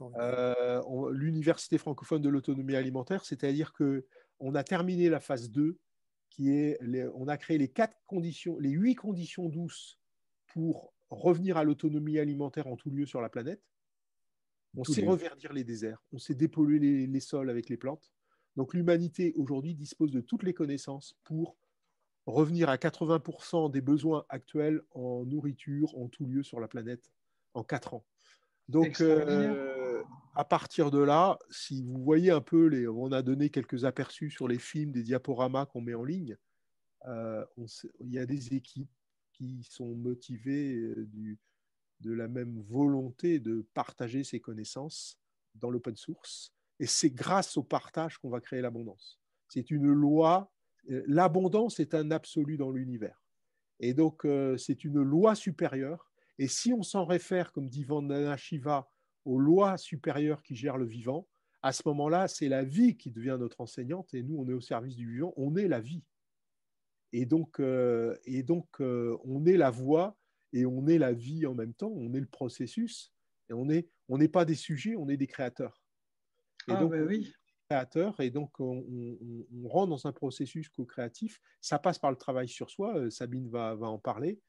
Euh, 0.00 0.80
l'université 1.10 1.76
francophone 1.76 2.22
de 2.22 2.28
l'autonomie 2.28 2.76
alimentaire, 2.76 3.24
c'est-à-dire 3.24 3.72
que 3.72 4.06
on 4.38 4.54
a 4.54 4.62
terminé 4.62 5.08
la 5.08 5.18
phase 5.18 5.50
2, 5.50 5.76
qui 6.30 6.52
est, 6.52 6.78
on 7.16 7.26
a 7.26 7.36
créé 7.36 7.58
les 7.58 7.66
quatre 7.66 7.96
conditions, 8.06 8.56
les 8.60 8.70
huit 8.70 8.94
conditions 8.94 9.48
douces 9.48 9.98
pour 10.46 10.94
revenir 11.10 11.56
à 11.56 11.64
l'autonomie 11.64 12.20
alimentaire 12.20 12.68
en 12.68 12.76
tout 12.76 12.90
lieu 12.90 13.06
sur 13.06 13.20
la 13.20 13.28
planète. 13.28 13.60
On 14.76 14.84
sait 14.84 15.04
reverdir 15.04 15.52
les 15.52 15.64
déserts, 15.64 16.00
on 16.12 16.18
sait 16.18 16.36
dépolluer 16.36 16.78
les, 16.78 17.08
les 17.08 17.20
sols 17.20 17.50
avec 17.50 17.68
les 17.68 17.76
plantes. 17.76 18.12
Donc 18.54 18.72
l'humanité 18.72 19.32
aujourd'hui 19.34 19.74
dispose 19.74 20.12
de 20.12 20.20
toutes 20.20 20.44
les 20.44 20.54
connaissances 20.54 21.18
pour 21.24 21.56
revenir 22.26 22.68
à 22.68 22.76
80% 22.76 23.70
des 23.70 23.80
besoins 23.80 24.24
actuels 24.28 24.82
en 24.92 25.24
nourriture 25.24 25.96
en 25.96 26.08
tout 26.08 26.26
lieu 26.26 26.42
sur 26.42 26.60
la 26.60 26.68
planète 26.68 27.10
en 27.54 27.62
4 27.62 27.94
ans. 27.94 28.04
Donc, 28.68 29.00
euh, 29.00 30.02
à 30.34 30.44
partir 30.44 30.90
de 30.90 30.98
là, 30.98 31.38
si 31.50 31.82
vous 31.82 32.02
voyez 32.02 32.30
un 32.30 32.40
peu, 32.40 32.66
les, 32.66 32.88
on 32.88 33.12
a 33.12 33.22
donné 33.22 33.50
quelques 33.50 33.84
aperçus 33.84 34.30
sur 34.30 34.48
les 34.48 34.58
films, 34.58 34.92
des 34.92 35.02
diaporamas 35.02 35.66
qu'on 35.66 35.82
met 35.82 35.94
en 35.94 36.04
ligne, 36.04 36.36
euh, 37.06 37.44
il 38.00 38.10
y 38.10 38.18
a 38.18 38.24
des 38.24 38.54
équipes 38.54 38.90
qui 39.32 39.66
sont 39.68 39.94
motivées 39.94 40.76
euh, 40.76 41.06
du, 41.06 41.38
de 42.00 42.12
la 42.12 42.28
même 42.28 42.62
volonté 42.62 43.38
de 43.38 43.66
partager 43.74 44.24
ces 44.24 44.40
connaissances 44.40 45.18
dans 45.54 45.70
l'open 45.70 45.96
source. 45.96 46.52
Et 46.80 46.86
c'est 46.86 47.10
grâce 47.10 47.56
au 47.56 47.62
partage 47.62 48.18
qu'on 48.18 48.30
va 48.30 48.40
créer 48.40 48.62
l'abondance. 48.62 49.20
C'est 49.48 49.70
une 49.70 49.92
loi 49.92 50.50
l'abondance 50.88 51.80
est 51.80 51.94
un 51.94 52.10
absolu 52.10 52.56
dans 52.56 52.70
l'univers. 52.70 53.22
Et 53.80 53.94
donc, 53.94 54.24
euh, 54.24 54.56
c'est 54.56 54.84
une 54.84 55.02
loi 55.02 55.34
supérieure. 55.34 56.10
Et 56.38 56.48
si 56.48 56.72
on 56.72 56.82
s'en 56.82 57.04
réfère, 57.04 57.52
comme 57.52 57.68
dit 57.68 57.84
Vandana 57.84 58.36
Shiva, 58.36 58.90
aux 59.24 59.38
lois 59.38 59.76
supérieures 59.78 60.42
qui 60.42 60.54
gèrent 60.54 60.78
le 60.78 60.86
vivant, 60.86 61.26
à 61.62 61.72
ce 61.72 61.82
moment-là, 61.86 62.28
c'est 62.28 62.48
la 62.48 62.62
vie 62.62 62.96
qui 62.96 63.10
devient 63.10 63.36
notre 63.38 63.60
enseignante 63.60 64.12
et 64.12 64.22
nous, 64.22 64.36
on 64.36 64.48
est 64.48 64.52
au 64.52 64.60
service 64.60 64.96
du 64.96 65.10
vivant, 65.10 65.32
on 65.36 65.56
est 65.56 65.68
la 65.68 65.80
vie. 65.80 66.02
Et 67.12 67.24
donc, 67.24 67.60
euh, 67.60 68.16
et 68.24 68.42
donc 68.42 68.66
on 68.80 69.46
est 69.46 69.56
la 69.56 69.70
voie 69.70 70.16
et 70.52 70.66
on 70.66 70.86
est 70.88 70.98
la 70.98 71.12
vie 71.12 71.46
en 71.46 71.54
même 71.54 71.72
temps, 71.72 71.92
on 71.94 72.12
est 72.12 72.20
le 72.20 72.26
processus 72.26 73.14
et 73.48 73.54
on 73.54 73.64
n'est 73.64 73.88
on 74.08 74.18
pas 74.26 74.44
des 74.44 74.56
sujets, 74.56 74.94
on 74.96 75.08
est 75.08 75.16
des 75.16 75.26
créateurs. 75.26 75.80
Et 76.68 76.72
ah, 76.72 76.84
ben 76.84 77.06
oui 77.06 77.32
et 78.20 78.30
donc 78.30 78.60
on, 78.60 78.84
rentre 79.64 79.90
dans 79.90 80.06
un 80.06 80.12
processus 80.12 80.68
co-créatif. 80.68 81.40
Ça 81.60 81.78
passe 81.78 81.98
par 81.98 82.10
le 82.10 82.16
travail 82.16 82.48
sur 82.48 82.70
soi, 82.70 82.96
euh, 82.96 83.10
Sabine 83.10 83.48
va, 83.48 83.76
en 83.80 83.98
parler. 83.98 84.40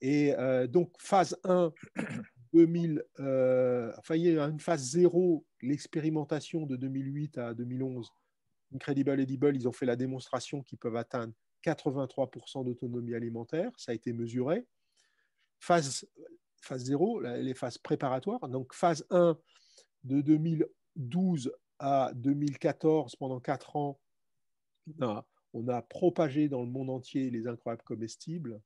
Et 0.00 0.34
euh, 0.34 0.66
donc 0.66 0.92
phase 0.98 1.38
1, 1.44 1.72
2000, 2.52 3.02
euh, 3.20 3.92
il 4.10 4.16
y 4.16 4.38
a 4.38 4.44
une 4.44 4.60
phase 4.60 4.82
0, 4.90 5.44
l'expérimentation 5.62 6.66
de 6.66 6.76
2008 6.76 7.38
à 7.38 7.54
2011. 7.54 8.10
Incredible 8.74 9.20
Edible, 9.20 9.56
ils 9.56 9.68
ont 9.68 9.72
fait 9.72 9.86
la 9.86 9.96
démonstration 9.96 10.62
qu'ils 10.62 10.78
peuvent 10.78 10.96
atteindre 10.96 11.32
83% 11.64 12.64
d'autonomie 12.64 13.14
alimentaire, 13.14 13.72
ça 13.76 13.92
a 13.92 13.94
été 13.94 14.12
mesuré. 14.12 14.66
Phase, 15.58 16.06
phase 16.60 16.84
0, 16.84 17.20
les 17.20 17.54
phases 17.54 17.78
préparatoires. 17.78 18.48
Donc 18.48 18.74
phase 18.74 19.06
1 19.10 19.38
de 20.04 20.20
2012 20.20 21.52
à 21.78 22.12
2014, 22.14 23.16
pendant 23.16 23.40
quatre 23.40 23.76
ans, 23.76 23.98
on 25.52 25.68
a, 25.68 25.82
propagé 25.82 26.48
dans 26.48 26.62
le 26.62 26.68
monde 26.68 26.90
entier 26.90 27.30
les 27.30 27.46
incroyables 27.46 27.82
comestibles. 27.82 28.60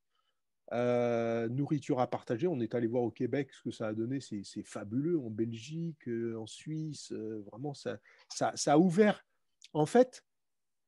Euh, 0.73 1.49
nourriture 1.49 1.99
à 1.99 2.09
partager, 2.09 2.47
on 2.47 2.61
est 2.61 2.75
allé 2.75 2.87
voir 2.87 3.03
au 3.03 3.11
Québec 3.11 3.53
ce 3.53 3.62
que 3.62 3.70
ça 3.73 3.88
a 3.88 3.92
donné, 3.92 4.20
c'est 4.20 4.62
fabuleux. 4.62 5.18
En 5.18 5.31
Belgique, 5.31 6.07
euh, 6.09 6.37
en 6.37 6.46
Suisse, 6.46 7.11
euh, 7.12 7.44
vraiment, 7.51 7.75
ça, 7.75 7.99
ça, 8.29 8.53
a 8.73 8.79
ouvert. 8.79 9.25
En 9.73 9.87
fait, 9.87 10.25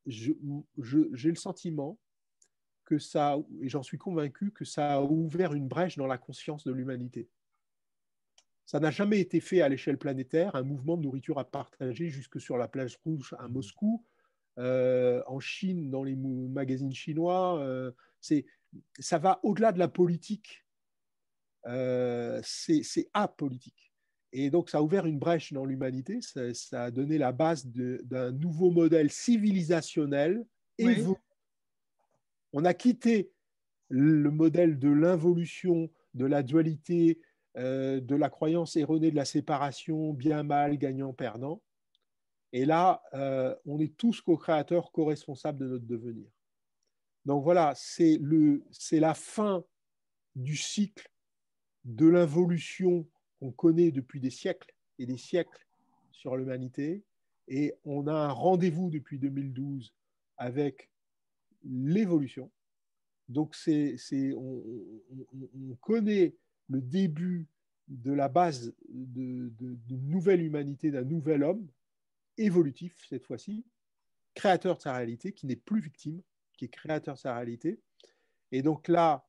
j'ai 0.06 0.36
le 0.76 1.34
sentiment 1.34 1.98
que 2.84 2.98
ça, 2.98 3.38
et 3.60 3.68
j'en 3.68 3.82
suis 3.82 3.98
convaincu, 3.98 4.52
que 4.52 4.64
ça 4.64 4.94
a 4.94 5.02
ouvert 5.02 5.54
une 5.54 5.68
brèche 5.68 5.96
dans 5.96 6.06
la 6.06 6.18
conscience 6.18 6.64
de 6.64 6.72
l'humanité. 6.72 7.28
Ça 8.66 8.80
n'a 8.80 8.90
jamais 8.90 9.20
été 9.20 9.40
fait 9.40 9.60
à 9.60 9.68
l'échelle 9.68 9.98
planétaire, 9.98 10.54
un 10.54 10.62
mouvement 10.62 10.96
de 10.96 11.02
nourriture 11.02 11.38
à 11.38 11.44
partager 11.44 12.08
jusque 12.08 12.40
sur 12.40 12.56
la 12.56 12.68
plage 12.68 12.98
rouge 13.04 13.34
à 13.38 13.48
Moscou, 13.48 14.04
euh, 14.58 15.22
en 15.26 15.40
Chine, 15.40 15.90
dans 15.90 16.04
les 16.04 16.14
magazines 16.14 16.94
chinois. 16.94 17.60
Euh, 17.60 17.90
ça 18.98 19.18
va 19.18 19.40
au-delà 19.42 19.72
de 19.72 19.78
la 19.78 19.88
politique. 19.88 20.64
Euh, 21.66 22.40
c'est 22.44 23.08
apolitique. 23.14 23.92
Et 24.32 24.50
donc, 24.50 24.70
ça 24.70 24.78
a 24.78 24.82
ouvert 24.82 25.06
une 25.06 25.18
brèche 25.18 25.52
dans 25.52 25.66
l'humanité, 25.66 26.20
ça, 26.22 26.84
a 26.84 26.90
donné 26.90 27.18
la 27.18 27.32
base 27.32 27.66
d'un 27.66 28.32
nouveau 28.32 28.70
modèle 28.70 29.10
civilisationnel. 29.10 30.44
Et 30.78 31.04
On 32.54 32.64
a 32.64 32.72
quitté 32.72 33.30
le 33.88 34.30
modèle 34.30 34.78
de 34.78 34.88
l'involution, 34.88 35.90
de 36.14 36.24
la 36.24 36.42
dualité, 36.42 37.20
euh, 37.56 38.00
de 38.00 38.14
la 38.14 38.30
croyance 38.30 38.76
erronée 38.76 39.10
de 39.10 39.16
la 39.16 39.24
séparation, 39.24 40.12
bien, 40.12 40.42
mal, 40.42 40.78
gagnant, 40.78 41.12
perdant. 41.12 41.62
Et 42.52 42.64
là, 42.64 43.02
euh, 43.14 43.54
on 43.64 43.80
est 43.80 43.96
tous 43.96 44.20
co-créateurs, 44.20 44.92
co-responsables 44.92 45.58
de 45.58 45.68
notre 45.68 45.86
devenir. 45.86 46.28
Donc 47.24 47.44
voilà, 47.44 47.72
c'est 47.76 48.18
la 48.92 49.14
fin 49.14 49.64
du 50.34 50.56
cycle 50.56 51.10
de 51.84 52.06
l'involution 52.06 53.06
qu'on 53.38 53.52
connaît 53.52 53.90
depuis 53.90 54.20
des 54.20 54.30
siècles 54.30 54.72
et 54.98 55.06
des 55.06 55.16
siècles 55.16 55.66
sur 56.10 56.36
l'humanité. 56.36 57.04
Et 57.48 57.74
on 57.84 58.06
a 58.06 58.12
un 58.12 58.32
rendez-vous 58.32 58.90
depuis 58.90 59.18
2012 59.18 59.92
avec 60.36 60.90
l'évolution. 61.64 62.50
Donc, 63.28 63.54
c'est, 63.54 63.96
on, 64.36 65.76
connaît 65.80 66.34
le 66.72 66.80
début 66.80 67.46
de 67.88 68.12
la 68.12 68.28
base 68.28 68.74
d'une 68.88 69.78
nouvelle 69.90 70.42
humanité, 70.42 70.90
d'un 70.90 71.04
nouvel 71.04 71.42
homme, 71.42 71.68
évolutif 72.38 72.96
cette 73.08 73.26
fois-ci, 73.26 73.64
créateur 74.34 74.76
de 74.76 74.82
sa 74.82 74.94
réalité, 74.94 75.32
qui 75.32 75.46
n'est 75.46 75.56
plus 75.56 75.80
victime, 75.80 76.22
qui 76.56 76.64
est 76.64 76.68
créateur 76.68 77.14
de 77.14 77.20
sa 77.20 77.34
réalité. 77.34 77.80
Et 78.50 78.62
donc 78.62 78.88
là, 78.88 79.26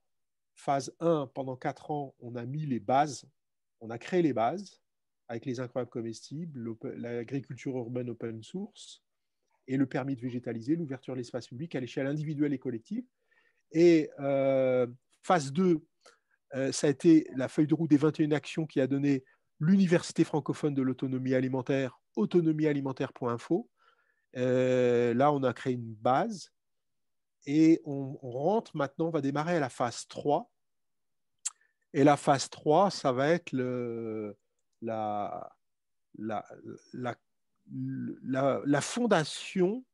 phase 0.55 0.95
1, 0.99 1.27
pendant 1.33 1.57
4 1.57 1.91
ans, 1.91 2.15
on 2.19 2.35
a 2.35 2.45
mis 2.45 2.65
les 2.65 2.79
bases, 2.79 3.25
on 3.81 3.89
a 3.89 3.97
créé 3.97 4.21
les 4.21 4.33
bases 4.33 4.81
avec 5.27 5.45
les 5.45 5.59
incroyables 5.59 5.89
comestibles, 5.89 6.75
l'agriculture 6.95 7.75
urbaine 7.75 8.09
open 8.09 8.43
source 8.43 9.03
et 9.67 9.77
le 9.77 9.85
permis 9.85 10.15
de 10.15 10.21
végétaliser, 10.21 10.75
l'ouverture 10.75 11.13
de 11.13 11.19
l'espace 11.19 11.47
public 11.47 11.75
à 11.75 11.79
l'échelle 11.79 12.07
individuelle 12.07 12.53
et 12.53 12.59
collective. 12.59 13.05
Et 13.71 14.09
euh, 14.19 14.87
phase 15.23 15.51
2, 15.51 15.63
euh, 15.63 15.79
ça 16.71 16.87
a 16.87 16.89
été 16.89 17.27
la 17.35 17.47
feuille 17.47 17.67
de 17.67 17.73
route 17.73 17.89
des 17.89 17.97
21 17.97 18.31
actions 18.31 18.65
qui 18.65 18.79
a 18.79 18.87
donné 18.87 19.23
l'Université 19.59 20.23
francophone 20.23 20.73
de 20.73 20.81
l'autonomie 20.81 21.33
alimentaire, 21.33 21.99
autonomiealimentaire.info. 22.15 23.69
Euh, 24.35 25.13
là, 25.13 25.31
on 25.31 25.43
a 25.43 25.53
créé 25.53 25.73
une 25.73 25.93
base 25.93 26.51
et 27.45 27.81
on, 27.85 28.17
rentre 28.21 28.75
maintenant, 28.75 29.07
on 29.07 29.11
va 29.11 29.21
démarrer 29.21 29.57
à 29.57 29.59
la 29.59 29.69
phase 29.69 30.07
3. 30.07 30.49
Et 31.93 32.03
la 32.03 32.17
phase 32.17 32.49
3, 32.49 32.89
ça 32.89 33.11
va 33.11 33.29
être 33.29 33.51
la, 34.81 35.51
fondation 38.81 39.85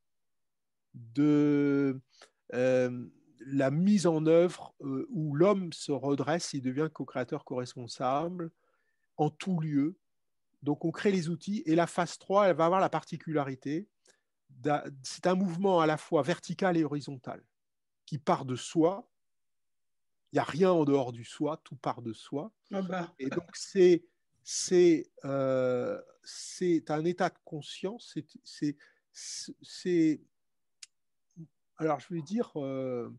de 0.93 1.99
euh, 2.53 3.07
la 3.51 3.71
mise 3.71 4.07
en 4.07 4.25
œuvre 4.25 4.73
euh, 4.81 5.07
où 5.09 5.35
l'homme 5.35 5.73
se 5.73 5.91
redresse, 5.91 6.53
il 6.53 6.61
devient 6.61 6.89
co-créateur, 6.91 7.45
co-responsable 7.45 8.51
en 9.17 9.29
tout 9.29 9.59
lieu. 9.59 9.97
Donc 10.63 10.85
on 10.85 10.91
crée 10.91 11.11
les 11.11 11.29
outils 11.29 11.63
et 11.65 11.75
la 11.75 11.87
phase 11.87 12.17
3, 12.17 12.47
elle 12.47 12.55
va 12.55 12.65
avoir 12.65 12.81
la 12.81 12.89
particularité 12.89 13.87
c'est 15.03 15.27
un 15.27 15.35
mouvement 15.35 15.79
à 15.79 15.85
la 15.85 15.97
fois 15.97 16.21
vertical 16.21 16.77
et 16.77 16.83
horizontal 16.83 17.43
qui 18.05 18.17
part 18.17 18.45
de 18.45 18.55
soi. 18.55 19.09
Il 20.31 20.35
n'y 20.35 20.39
a 20.39 20.43
rien 20.43 20.71
en 20.71 20.85
dehors 20.85 21.11
du 21.11 21.23
soi, 21.23 21.61
tout 21.63 21.75
part 21.75 22.01
de 22.01 22.13
soi. 22.13 22.51
Ah 22.71 22.81
bah. 22.81 23.13
Et 23.19 23.29
donc 23.29 23.49
c'est 23.53 24.03
c'est 24.43 25.11
euh, 25.25 25.99
un 26.87 27.05
état 27.05 27.29
de 27.29 27.37
conscience. 27.43 28.17
C'est 28.43 30.21
alors 31.77 31.99
je 31.99 32.13
vais 32.13 32.21
dire 32.21 32.51
euh, 32.57 33.09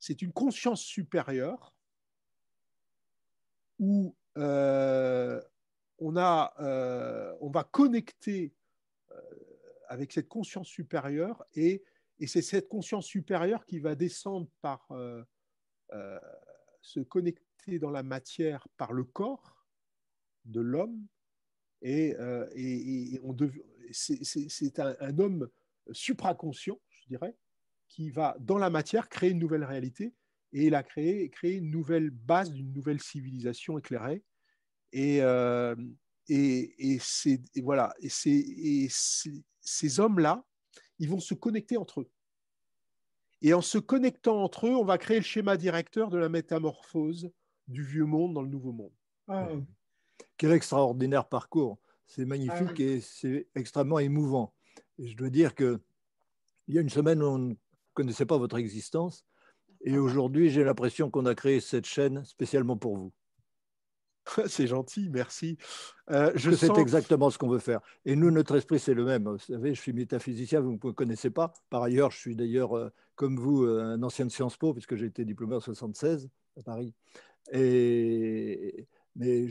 c'est 0.00 0.22
une 0.22 0.32
conscience 0.32 0.82
supérieure 0.82 1.74
où 3.78 4.16
euh, 4.36 5.40
on, 5.98 6.16
a, 6.16 6.54
on 7.40 7.50
va 7.50 7.62
connecter 7.64 8.52
avec 9.90 10.12
cette 10.12 10.28
conscience 10.28 10.68
supérieure 10.68 11.44
et, 11.54 11.82
et 12.20 12.26
c'est 12.26 12.42
cette 12.42 12.68
conscience 12.68 13.06
supérieure 13.06 13.66
qui 13.66 13.80
va 13.80 13.94
descendre 13.96 14.48
par 14.60 14.86
euh, 14.92 15.24
euh, 15.92 16.20
se 16.80 17.00
connecter 17.00 17.78
dans 17.78 17.90
la 17.90 18.04
matière 18.04 18.68
par 18.76 18.92
le 18.92 19.04
corps 19.04 19.66
de 20.44 20.60
l'homme 20.60 21.06
et, 21.82 22.14
euh, 22.18 22.46
et, 22.54 23.20
c'est 23.92 24.78
un, 24.78 25.18
homme 25.18 25.48
supraconscient, 25.90 26.78
je 26.90 27.08
dirais, 27.08 27.34
qui 27.90 28.08
va 28.08 28.36
dans 28.40 28.56
la 28.56 28.70
matière 28.70 29.08
créer 29.08 29.30
une 29.30 29.38
nouvelle 29.38 29.64
réalité 29.64 30.14
et 30.52 30.66
il 30.66 30.74
a 30.74 30.82
créé, 30.82 31.28
créé 31.28 31.56
une 31.56 31.70
nouvelle 31.70 32.10
base 32.10 32.50
d'une 32.52 32.72
nouvelle 32.72 33.00
civilisation 33.00 33.78
éclairée. 33.78 34.24
Et, 34.92 35.18
et, 36.28 36.74
et 36.78 36.98
c'est 37.00 37.40
voilà, 37.62 37.94
et 38.00 38.08
c'est 38.08 38.88
ces 39.60 40.00
hommes-là, 40.00 40.44
ils 40.98 41.08
vont 41.08 41.20
se 41.20 41.34
connecter 41.34 41.76
entre 41.76 42.00
eux. 42.00 42.10
Et 43.42 43.54
en 43.54 43.60
se 43.60 43.78
connectant 43.78 44.42
entre 44.42 44.66
eux, 44.66 44.74
on 44.74 44.84
va 44.84 44.98
créer 44.98 45.18
le 45.18 45.24
schéma 45.24 45.56
directeur 45.56 46.10
de 46.10 46.18
la 46.18 46.28
métamorphose 46.28 47.30
du 47.68 47.84
vieux 47.84 48.04
monde 48.04 48.34
dans 48.34 48.42
le 48.42 48.48
nouveau 48.48 48.72
monde. 48.72 48.92
Ah. 49.28 49.48
Quel 50.36 50.52
extraordinaire 50.52 51.28
parcours. 51.28 51.78
C'est 52.06 52.24
magnifique 52.24 52.78
ah 52.78 52.82
et 52.82 53.00
c'est 53.00 53.46
extrêmement 53.54 54.00
émouvant. 54.00 54.52
Et 54.98 55.08
je 55.08 55.16
dois 55.16 55.30
dire 55.30 55.54
que 55.54 55.80
il 56.66 56.74
y 56.74 56.78
a 56.78 56.82
une 56.82 56.90
semaine, 56.90 57.22
on 57.22 57.56
ne 57.90 57.94
connaissait 57.94 58.26
pas 58.26 58.38
votre 58.38 58.56
existence. 58.56 59.24
Et 59.82 59.98
aujourd'hui, 59.98 60.50
j'ai 60.50 60.64
l'impression 60.64 61.10
qu'on 61.10 61.26
a 61.26 61.34
créé 61.34 61.60
cette 61.60 61.86
chaîne 61.86 62.24
spécialement 62.24 62.76
pour 62.76 62.96
vous. 62.96 63.12
c'est 64.46 64.66
gentil, 64.66 65.08
merci. 65.10 65.56
Euh, 66.10 66.32
je 66.34 66.50
C'est 66.50 66.76
exactement 66.78 67.30
ce 67.30 67.38
qu'on 67.38 67.48
veut 67.48 67.58
faire. 67.58 67.80
Et 68.04 68.16
nous, 68.16 68.30
notre 68.30 68.56
esprit, 68.56 68.78
c'est 68.78 68.94
le 68.94 69.04
même. 69.04 69.24
Vous 69.24 69.38
savez, 69.38 69.74
je 69.74 69.80
suis 69.80 69.92
métaphysicien, 69.92 70.60
vous 70.60 70.72
ne 70.72 70.78
me 70.82 70.92
connaissez 70.92 71.30
pas. 71.30 71.52
Par 71.70 71.82
ailleurs, 71.82 72.10
je 72.10 72.18
suis 72.18 72.36
d'ailleurs, 72.36 72.76
euh, 72.76 72.90
comme 73.14 73.38
vous, 73.38 73.64
euh, 73.64 73.82
un 73.82 74.02
ancien 74.02 74.26
de 74.26 74.30
Sciences 74.30 74.56
Po, 74.56 74.72
puisque 74.72 74.96
j'ai 74.96 75.06
été 75.06 75.24
diplômé 75.24 75.56
en 75.56 75.60
76 75.60 76.28
à 76.58 76.62
Paris. 76.62 76.94
Et, 77.52 78.86
mais 79.16 79.46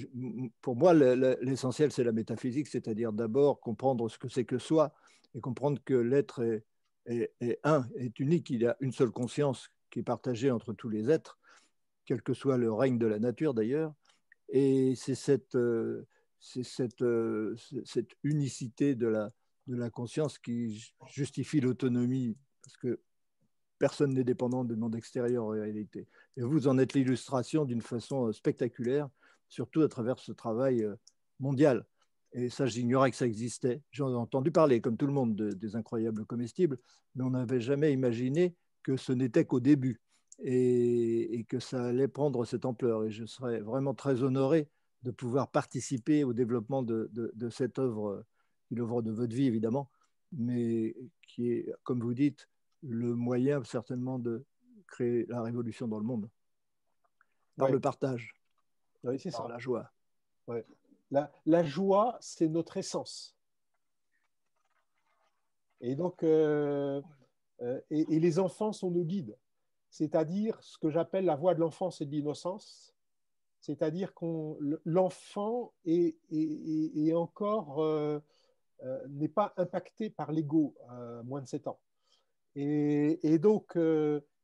pour 0.62 0.76
moi, 0.76 0.94
l'essentiel, 0.94 1.92
c'est 1.92 2.04
la 2.04 2.12
métaphysique, 2.12 2.68
c'est-à-dire 2.68 3.12
d'abord 3.12 3.60
comprendre 3.60 4.10
ce 4.10 4.18
que 4.18 4.30
c'est 4.30 4.46
que 4.46 4.58
soi 4.58 4.94
et 5.36 5.42
comprendre 5.42 5.80
que 5.84 5.94
l'être 5.94 6.44
est, 6.44 6.64
est, 7.06 7.60
un, 7.64 7.88
est 7.96 8.20
unique. 8.20 8.50
Il 8.50 8.62
y 8.62 8.68
a 8.68 8.76
une 8.80 8.92
seule 8.92 9.12
conscience 9.12 9.70
qui 9.90 10.00
est 10.00 10.04
partagée 10.04 10.52
entre 10.52 10.74
tous 10.74 10.90
les 10.90 11.10
êtres, 11.10 11.40
quel 12.06 12.22
que 12.22 12.34
soit 12.34 12.58
le 12.58 12.72
règne 12.72 12.98
de 12.98 13.08
la 13.08 13.20
nature 13.20 13.54
d'ailleurs. 13.54 13.94
Et 14.50 14.96
c'est 14.96 15.16
cette, 15.16 15.56
euh, 15.56 16.08
cette, 16.40 17.02
euh, 17.02 17.56
cette, 17.86 18.12
unicité 18.24 18.96
de 18.96 19.08
la, 19.08 19.32
de 19.68 19.76
la 19.76 19.90
conscience 19.90 20.40
qui 20.40 20.92
justifie 21.12 21.60
l'autonomie, 21.60 22.36
parce 22.64 22.78
que 22.78 23.00
personne 23.78 24.14
n'est 24.14 24.24
dépendant 24.24 24.66
de 24.66 24.76
monde 24.76 24.96
extérieur 24.96 25.46
en 25.46 25.50
réalité. 25.50 26.08
Et 26.38 26.42
vous 26.42 26.68
en 26.68 26.78
êtes 26.78 26.94
l'illustration 26.94 27.66
d'une 27.66 27.82
façon 27.82 28.28
euh, 28.28 28.34
spectaculaire, 28.34 29.10
surtout 29.48 29.82
à 29.82 29.88
travers 29.88 30.20
ce 30.20 30.32
travail 30.32 30.88
mondial. 31.40 31.86
Et 32.34 32.50
ça, 32.50 32.66
j'ignorais 32.66 33.12
que 33.12 33.18
ça 33.18 33.26
existait. 33.26 33.82
J'en 33.92 34.12
ai 34.12 34.16
entendu 34.16 34.52
parler, 34.52 34.82
comme 34.82 34.98
tout 34.98 35.08
le 35.08 35.14
monde, 35.14 35.36
des 35.36 35.76
incroyables 35.76 36.26
comestibles, 36.26 36.78
mais 37.16 37.24
on 37.24 37.32
n'avait 37.32 37.62
jamais 37.62 37.92
imaginé 37.92 38.56
que 38.84 38.98
ce 38.98 39.12
n'était 39.12 39.46
qu'au 39.46 39.60
début 39.60 40.02
et, 40.40 41.46
que 41.50 41.60
ça 41.60 41.86
allait 41.86 42.08
prendre 42.08 42.46
cette 42.46 42.66
ampleur. 42.66 43.04
Et 43.06 43.12
je 43.12 43.26
serais 43.26 43.62
vraiment 43.62 43.94
très 43.94 44.24
honoré 44.24 44.70
de 45.04 45.12
pouvoir 45.12 45.50
participer 45.50 46.24
au 46.24 46.34
développement 46.34 46.84
de, 46.84 47.10
cette 47.50 47.80
œuvre, 47.80 48.26
l'œuvre 48.70 49.02
de 49.02 49.12
votre 49.12 49.34
vie 49.34 49.48
évidemment, 49.48 49.90
mais 50.32 50.96
qui 51.28 51.52
est, 51.52 51.74
comme 51.84 52.02
vous 52.02 52.14
dites, 52.14 52.48
le 52.84 53.16
moyen 53.16 53.64
certainement 53.64 54.20
de 54.20 54.46
créer 54.88 55.26
la 55.28 55.42
révolution 55.42 55.88
dans 55.88 56.00
le 56.00 56.06
monde 56.06 56.30
par 57.58 57.72
le 57.72 57.80
partage, 57.80 58.34
oui, 59.04 59.18
par 59.18 59.34
ça. 59.34 59.48
la 59.50 59.60
joie. 59.60 59.92
La, 61.12 61.64
joie, 61.64 62.18
c'est 62.22 62.48
notre 62.48 62.78
essence. 62.78 63.36
Et 65.82 65.96
donc, 65.96 66.24
euh, 66.24 67.02
euh, 67.62 67.82
et, 67.90 68.20
les 68.20 68.40
enfants 68.40 68.74
sont 68.74 68.92
nos 68.92 69.04
guides 69.04 69.36
c'est-à-dire 69.90 70.62
ce 70.62 70.78
que 70.78 70.90
j'appelle 70.90 71.26
la 71.26 71.36
voie 71.36 71.56
de 71.56 71.60
l'enfance 71.60 72.02
et 72.02 72.06
de 72.06 72.12
l'innocence, 72.12 72.94
c'est-à-dire 73.60 74.14
que 74.14 74.80
l'enfant 74.86 75.74
est, 75.86 76.16
encore 77.14 77.82
euh, 77.82 78.20
n'est 79.10 79.30
pas 79.30 79.54
impacté 79.58 80.10
par 80.10 80.32
l'ego 80.32 80.76
à 80.88 81.24
moins 81.24 81.42
de 81.42 81.48
7 81.48 81.68
ans. 81.68 81.80
Et, 82.56 83.40
donc, 83.40 83.78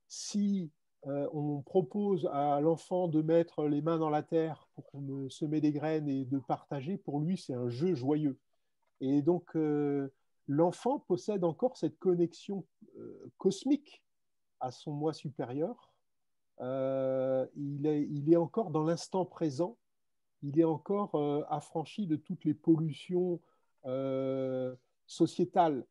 si 0.08 0.71
euh, 1.07 1.27
on 1.33 1.61
propose 1.61 2.27
à 2.33 2.59
l'enfant 2.61 3.07
de 3.07 3.21
mettre 3.21 3.65
les 3.65 3.81
mains 3.81 3.99
dans 3.99 4.09
la 4.09 4.23
terre 4.23 4.67
pour 4.73 4.85
semer 5.29 5.61
des 5.61 5.71
graines 5.71 6.09
et 6.09 6.25
de 6.25 6.39
partager, 6.39 6.97
pour 6.97 7.19
lui, 7.19 7.37
c'est 7.37 7.53
un 7.53 7.69
jeu 7.69 7.93
joyeux. 7.93 8.39
Et 9.01 9.21
donc, 9.21 9.55
euh, 9.55 10.11
l'enfant 10.47 10.99
possède 10.99 11.43
encore 11.43 11.77
cette 11.77 11.99
connexion 11.99 12.65
euh, 12.97 13.31
cosmique 13.37 14.03
à 14.59 14.71
son 14.71 14.93
moi 14.93 15.13
supérieur. 15.13 15.93
il, 16.59 17.85
est, 17.85 18.07
il, 18.09 18.31
est, 18.33 18.37
encore 18.37 18.71
dans 18.71 18.83
l'instant 18.83 19.25
présent, 19.25 19.77
il 20.41 20.59
est 20.59 20.63
encore 20.63 21.15
affranchi 21.49 22.07
de 22.07 22.15
toutes 22.15 22.45
les 22.45 22.53
pollutions 22.53 23.39
sociétales 25.05 25.85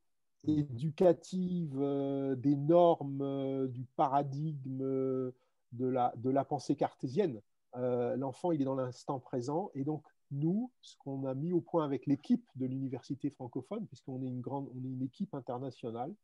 éducative 0.47 1.79
euh, 1.81 2.35
des 2.37 2.57
normes 2.57 3.23
euh, 3.23 3.67
du 3.69 3.85
paradigme 3.97 4.83
euh, 4.83 5.35
de 5.73 5.87
la, 5.87 6.13
de 6.17 6.31
la 6.31 6.45
pensée 6.45 6.77
cartésienne. 6.77 7.41
L'enfant, 7.77 8.53
il 8.53 8.63
est 8.63 8.65
dans 8.65 8.77
l'instant 8.77 9.19
présent. 9.19 9.73
Et 9.75 9.83
donc, 9.83 10.05
nous, 10.31 10.71
ce 10.81 10.97
qu'on 10.99 11.27
a 11.27 11.35
mis 11.35 11.53
au 11.53 11.61
point 11.61 11.85
avec 11.85 12.07
l'équipe 12.07 12.49
de 12.55 12.67
l'université 12.67 13.31
francophone, 13.31 13.85
puisqu'on 13.89 14.23
est 14.23 14.29
une 14.29 14.41
grande, 14.41 14.69
est 14.69 14.79
une 14.79 15.03
équipe 15.03 15.35
internationale, 15.35 16.15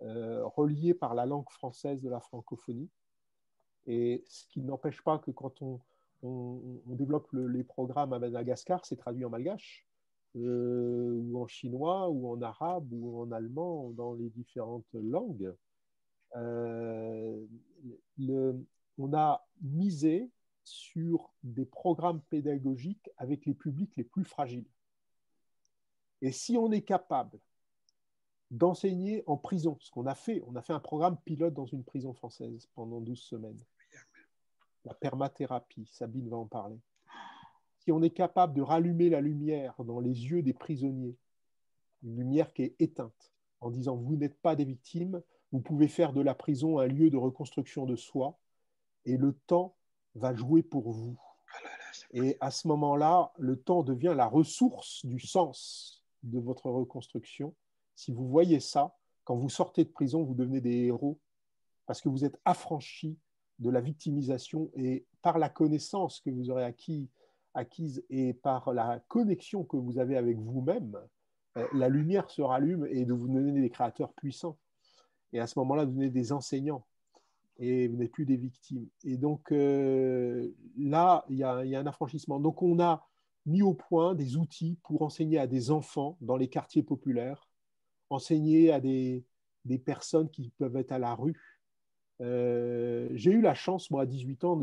reliée 0.00 0.94
par 0.94 1.14
la 1.14 1.26
langue 1.26 1.50
française 1.50 2.00
de 2.00 2.08
la 2.08 2.20
francophonie, 2.20 2.88
et 3.86 4.24
ce 4.26 4.46
qui 4.46 4.62
n'empêche 4.62 5.02
pas 5.02 5.18
que 5.18 5.30
quand 5.30 5.60
on, 5.60 5.78
on, 6.22 6.80
développe 6.86 7.30
les 7.32 7.64
programmes 7.64 8.14
à 8.14 8.18
Madagascar, 8.18 8.84
c'est 8.86 8.96
traduit 8.96 9.26
en 9.26 9.30
malgache. 9.30 9.86
Euh, 10.36 11.12
ou 11.12 11.42
en 11.42 11.46
chinois, 11.46 12.08
ou 12.08 12.30
en 12.30 12.40
arabe, 12.40 12.90
ou 12.92 13.20
en 13.20 13.30
allemand, 13.32 13.90
dans 13.90 14.14
les 14.14 14.30
différentes 14.30 14.86
langues. 14.94 15.54
Euh, 16.36 17.44
on 18.96 19.12
a 19.12 19.46
misé 19.60 20.30
sur 20.64 21.34
des 21.42 21.66
programmes 21.66 22.22
pédagogiques 22.30 23.10
avec 23.18 23.44
les 23.44 23.52
publics 23.52 23.94
les 23.96 24.04
plus 24.04 24.24
fragiles. 24.24 24.68
Et 26.22 26.32
si 26.32 26.56
on 26.56 26.70
est 26.72 26.82
capable 26.82 27.38
d'enseigner 28.50 29.24
en 29.26 29.36
prison, 29.36 29.76
ce 29.80 29.90
qu'on 29.90 30.06
a 30.06 30.14
fait, 30.14 30.42
on 30.46 30.56
a 30.56 30.62
fait 30.62 30.72
un 30.72 30.80
programme 30.80 31.18
pilote 31.24 31.52
dans 31.52 31.66
une 31.66 31.84
prison 31.84 32.14
française 32.14 32.68
pendant 32.74 33.00
12 33.00 33.20
semaines. 33.20 33.62
La 34.84 34.94
permathérapie, 34.94 35.86
Sabine 35.86 36.28
va 36.30 36.38
en 36.38 36.46
parler 36.46 36.80
si 37.82 37.90
on 37.90 38.00
est 38.02 38.10
capable 38.10 38.54
de 38.54 38.62
rallumer 38.62 39.08
la 39.08 39.20
lumière 39.20 39.74
dans 39.82 39.98
les 39.98 40.26
yeux 40.26 40.42
des 40.42 40.52
prisonniers, 40.52 41.16
une 42.04 42.16
lumière 42.16 42.52
qui 42.52 42.62
est 42.62 42.76
éteinte, 42.78 43.32
en 43.60 43.70
disant 43.70 43.96
vous 43.96 44.14
n'êtes 44.14 44.40
pas 44.40 44.54
des 44.54 44.64
victimes, 44.64 45.20
vous 45.50 45.60
pouvez 45.60 45.88
faire 45.88 46.12
de 46.12 46.20
la 46.20 46.34
prison 46.34 46.78
un 46.78 46.86
lieu 46.86 47.10
de 47.10 47.16
reconstruction 47.16 47.84
de 47.84 47.96
soi, 47.96 48.38
et 49.04 49.16
le 49.16 49.32
temps 49.48 49.74
va 50.14 50.32
jouer 50.32 50.62
pour 50.62 50.92
vous. 50.92 51.18
Ah 51.52 51.58
et 52.12 52.36
à 52.40 52.52
ce 52.52 52.68
moment-là, 52.68 53.32
le 53.36 53.60
temps 53.60 53.82
devient 53.82 54.14
la 54.16 54.26
ressource 54.26 55.04
du 55.04 55.18
sens 55.18 56.04
de 56.22 56.38
votre 56.38 56.70
reconstruction. 56.70 57.52
Si 57.96 58.12
vous 58.12 58.28
voyez 58.28 58.60
ça, 58.60 58.94
quand 59.24 59.34
vous 59.34 59.48
sortez 59.48 59.84
de 59.84 59.90
prison, 59.90 60.22
vous 60.22 60.34
devenez 60.34 60.60
des 60.60 60.84
héros 60.84 61.18
parce 61.86 62.00
que 62.00 62.08
vous 62.08 62.24
êtes 62.24 62.38
affranchis 62.44 63.18
de 63.58 63.70
la 63.70 63.80
victimisation 63.80 64.70
et 64.76 65.04
par 65.20 65.38
la 65.38 65.48
connaissance 65.48 66.20
que 66.20 66.30
vous 66.30 66.48
aurez 66.48 66.64
acquis 66.64 67.10
acquise 67.54 68.04
et 68.10 68.32
par 68.32 68.72
la 68.72 69.00
connexion 69.08 69.64
que 69.64 69.76
vous 69.76 69.98
avez 69.98 70.16
avec 70.16 70.38
vous-même, 70.38 70.98
euh, 71.56 71.66
la 71.74 71.88
lumière 71.88 72.30
se 72.30 72.42
rallume 72.42 72.86
et 72.86 73.04
vous 73.04 73.28
devenez 73.28 73.60
des 73.60 73.70
créateurs 73.70 74.12
puissants. 74.14 74.58
Et 75.32 75.40
à 75.40 75.46
ce 75.46 75.58
moment-là, 75.58 75.84
vous 75.84 75.92
devenez 75.92 76.10
des 76.10 76.32
enseignants 76.32 76.84
et 77.58 77.88
vous 77.88 77.96
n'êtes 77.96 78.12
plus 78.12 78.26
des 78.26 78.36
victimes. 78.36 78.88
Et 79.04 79.16
donc 79.16 79.52
euh, 79.52 80.50
là, 80.78 81.24
il 81.28 81.36
y, 81.36 81.44
a, 81.44 81.58
un 81.58 81.86
affranchissement. 81.86 82.40
Donc 82.40 82.62
on 82.62 82.80
a 82.80 83.06
mis 83.46 83.62
au 83.62 83.74
point 83.74 84.14
des 84.14 84.36
outils 84.36 84.78
pour 84.82 85.02
enseigner 85.02 85.38
à 85.38 85.46
des 85.46 85.70
enfants 85.70 86.16
dans 86.20 86.36
les 86.36 86.48
quartiers 86.48 86.82
populaires, 86.82 87.48
enseigner 88.10 88.72
à 88.72 88.80
des, 88.80 89.24
personnes 89.84 90.30
qui 90.30 90.50
peuvent 90.58 90.76
être 90.76 90.92
à 90.92 90.98
la 90.98 91.14
rue. 91.14 91.60
Euh, 92.20 93.08
j'ai 93.14 93.32
eu 93.32 93.40
la 93.40 93.54
chance, 93.54 93.90
moi, 93.90 94.02
à 94.02 94.06
18 94.06 94.44
ans, 94.44 94.60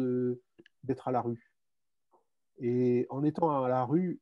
d'être 0.83 1.07
à 1.07 1.11
la 1.11 1.21
rue. 1.21 1.48
Et 2.59 3.07
en 3.09 3.23
étant 3.23 3.63
à 3.63 3.67
la 3.69 3.85
rue, 3.85 4.19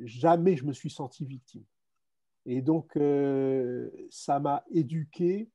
jamais 0.00 0.56
je 0.56 0.64
me 0.64 0.72
suis 0.72 0.90
senti 0.90 1.24
victime. 1.24 1.64
Et 2.46 2.60
donc, 2.60 2.96
euh, 2.96 3.90
ça 4.10 4.38
m'a 4.38 4.64
éduqué, 4.70 5.48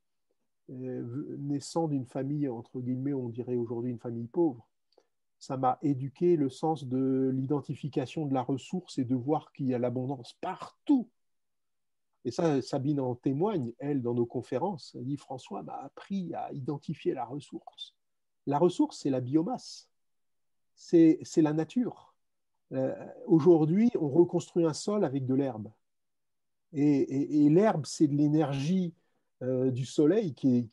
euh, 0.69 1.35
naissant 1.37 1.87
d'une 1.87 2.05
famille, 2.05 2.47
entre 2.47 2.79
guillemets, 2.79 3.13
on 3.13 3.29
dirait 3.29 3.55
aujourd'hui 3.55 3.91
une 3.91 3.99
famille 3.99 4.27
pauvre. 4.27 4.67
Ça 5.39 5.55
m'a 5.55 5.77
éduqué 5.81 6.35
le 6.35 6.49
sens 6.49 6.85
de 6.85 7.31
l'identification 7.33 8.25
de 8.25 8.33
la 8.33 8.41
ressource 8.41 8.97
et 8.97 9.05
de 9.05 9.15
voir 9.15 9.51
qu'il 9.51 9.67
y 9.67 9.73
a 9.73 9.79
l'abondance 9.79 10.33
partout. 10.41 11.09
Et 12.25 12.31
ça, 12.31 12.61
Sabine 12.61 12.99
en 12.99 13.15
témoigne, 13.15 13.71
elle, 13.77 14.01
dans 14.01 14.13
nos 14.13 14.25
conférences. 14.25 14.95
Elle 14.97 15.05
dit 15.05 15.17
François 15.17 15.63
m'a 15.63 15.75
appris 15.75 16.33
à 16.33 16.51
identifier 16.51 17.13
la 17.13 17.25
ressource. 17.25 17.95
La 18.47 18.57
ressource, 18.57 18.99
c'est 19.01 19.09
la 19.09 19.21
biomasse 19.21 19.88
c'est 20.79 21.41
la 21.41 21.53
nature. 21.53 22.15
Euh, 22.71 22.95
aujourd'hui, 23.27 23.91
on 23.99 24.07
reconstruit 24.07 24.65
un 24.65 24.73
sol 24.73 25.03
avec 25.03 25.25
de 25.25 25.35
l'herbe. 25.35 25.69
Et, 26.71 27.49
l'herbe, 27.49 27.85
c'est 27.85 28.07
de 28.07 28.15
l'énergie 28.15 28.93
euh, 29.41 29.71
du 29.71 29.85
soleil 29.85 30.33
qui 30.33 30.69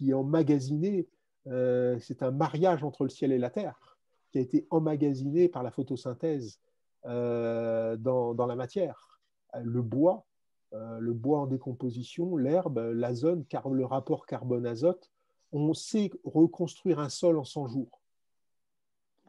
est, 0.00 0.12
emmagasinée. 0.12 1.08
Euh, 1.48 1.98
c'est 2.00 2.22
un 2.22 2.30
mariage 2.30 2.82
entre 2.82 3.04
le 3.04 3.10
ciel 3.10 3.32
et 3.32 3.38
la 3.38 3.50
terre 3.50 3.98
qui 4.30 4.38
a 4.38 4.40
été 4.40 4.66
emmagasiné 4.70 5.48
par 5.48 5.62
la 5.62 5.70
photosynthèse 5.70 6.60
dans, 7.04 8.46
la 8.48 8.56
matière. 8.56 9.20
Le 9.62 9.82
bois, 9.82 10.26
le 10.72 11.12
bois 11.12 11.40
en 11.40 11.46
décomposition, 11.46 12.36
l'herbe, 12.36 12.78
l'azone, 12.94 13.44
car 13.44 13.68
le 13.68 13.84
rapport 13.84 14.26
carbone-azote, 14.26 15.10
on 15.52 15.72
sait 15.74 16.10
reconstruire 16.24 16.98
un 16.98 17.08
sol 17.08 17.38
en 17.38 17.44
100 17.44 17.68
jours. 17.68 18.00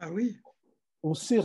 Ah 0.00 0.10
oui 0.12 0.38
On 1.02 1.14
sait 1.14 1.38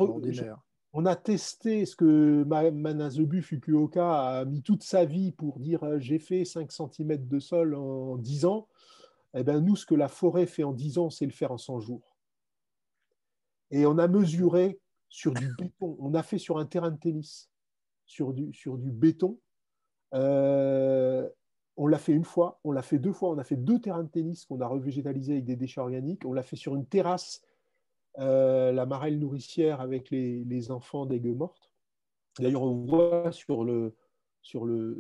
on 0.96 1.08
a 1.08 1.16
testé 1.16 1.88
ce 1.88 1.96
que 1.96 2.44
Manazobu 2.44 3.42
Fukuoka 3.42 4.40
a 4.40 4.46
mis 4.46 4.62
toute 4.62 4.84
sa 4.84 5.06
vie 5.06 5.32
pour 5.32 5.60
dire 5.60 5.84
euh, 5.84 5.98
j'ai 5.98 6.20
fait 6.20 6.46
5 6.46 6.72
cm 6.72 7.28
de 7.28 7.40
sol 7.40 7.74
en 7.74 8.16
10 8.18 8.46
ans. 8.46 8.68
Eh 9.34 9.44
bien, 9.44 9.60
nous, 9.60 9.76
ce 9.76 9.88
que 9.88 9.96
la 9.96 10.08
forêt 10.08 10.46
fait 10.46 10.64
en 10.64 10.74
10 10.74 11.00
ans, 11.00 11.10
c'est 11.10 11.26
le 11.26 11.32
faire 11.32 11.52
en 11.52 11.58
100 11.58 11.80
jours. 11.80 12.16
Et 13.72 13.88
on 13.88 13.98
a 13.98 14.08
mesuré 14.08 14.80
sur 15.10 15.34
du 15.34 15.52
béton. 15.58 15.98
On 16.00 16.14
a 16.14 16.22
fait 16.22 16.38
sur 16.38 16.60
un 16.60 16.66
terrain 16.68 16.92
de 16.92 16.98
tennis, 16.98 17.50
sur 18.06 18.32
du, 18.32 18.54
sur 18.54 18.78
du 18.78 18.92
béton. 18.92 19.40
Euh, 20.14 21.28
on 21.76 21.88
l'a 21.88 21.98
fait 21.98 22.14
une 22.14 22.24
fois, 22.24 22.60
on 22.64 22.72
l'a 22.72 22.84
fait 22.84 23.00
deux 23.00 23.14
fois. 23.14 23.32
On 23.32 23.40
a 23.40 23.44
fait 23.44 23.56
deux 23.56 23.82
terrains 23.82 24.04
de 24.04 24.10
tennis 24.10 24.46
qu'on 24.46 24.62
a 24.62 24.68
revégétalisés 24.68 25.34
avec 25.34 25.46
des 25.46 25.56
déchets 25.56 25.82
organiques. 25.82 26.24
On 26.24 26.34
l'a 26.34 26.44
fait 26.44 26.56
sur 26.56 26.76
une 26.76 26.86
terrasse 26.86 27.42
euh, 28.20 28.72
la 28.72 28.86
marelle 28.86 29.18
nourricière 29.18 29.82
avec 29.82 30.12
les, 30.12 30.72
enfants 30.72 31.06
d'aigues 31.06 31.36
mortes. 31.36 31.72
D'ailleurs, 32.40 32.64
on 32.64 32.86
voit 32.86 33.32
sur 33.32 33.64
le, 33.64 33.96
sur 34.42 34.66
le, 34.66 34.98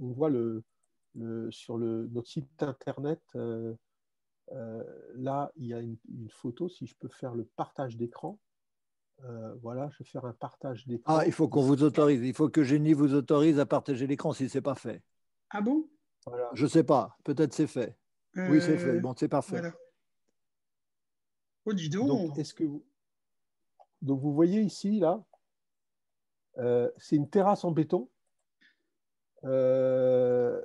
on 0.00 0.10
voit 0.10 0.30
le, 0.30 0.64
sur 1.50 1.78
le, 1.78 2.08
notre 2.12 2.28
site 2.28 2.62
internet, 2.62 3.20
euh, 3.36 3.74
euh, 4.52 4.82
là, 5.14 5.52
il 5.56 5.66
y 5.66 5.74
a 5.74 5.80
une, 5.80 5.96
photo, 6.28 6.68
si 6.68 6.86
je 6.86 6.94
peux 6.98 7.08
faire 7.08 7.34
le 7.34 7.44
partage 7.44 7.96
d'écran. 7.96 8.38
voilà, 9.62 9.88
je 9.90 9.98
vais 9.98 10.04
faire 10.04 10.24
un 10.24 10.32
partage 10.32 10.86
d'écran. 10.86 11.18
Ah, 11.18 11.26
il 11.26 11.32
faut 11.32 11.48
qu'on 11.48 11.62
vous 11.62 11.82
autorise. 11.84 12.20
Il 12.22 12.34
faut 12.34 12.48
que 12.48 12.64
Génie 12.64 12.94
vous 12.94 13.14
autorise 13.14 13.60
à 13.60 13.66
partager 13.66 14.06
l'écran 14.06 14.32
si 14.32 14.48
ce 14.48 14.58
n'est 14.58 14.62
pas 14.62 14.74
fait. 14.74 15.02
Ah 15.50 15.60
bon? 15.60 15.88
Je 16.54 16.64
ne 16.64 16.68
sais 16.68 16.84
pas. 16.84 17.16
Peut-être 17.24 17.52
c'est 17.52 17.66
fait. 17.66 17.96
Oui, 18.34 18.60
c'est 18.60 18.78
fait. 18.78 19.00
Bon, 19.00 19.14
c'est 19.16 19.28
parfait. 19.28 19.60
Voilà. 19.60 19.74
Oh, 21.64 21.72
dis 21.72 21.88
donc. 21.88 22.36
est-ce 22.38 22.54
que 22.54 22.64
vous... 22.64 22.82
donc, 24.00 24.20
voyez 24.20 24.60
ici, 24.62 24.98
là, 24.98 25.22
euh, 26.58 26.90
c'est 26.98 27.16
une 27.16 27.28
terrasse 27.28 27.64
en 27.64 27.70
béton. 27.70 28.08
Euh, 29.44 30.60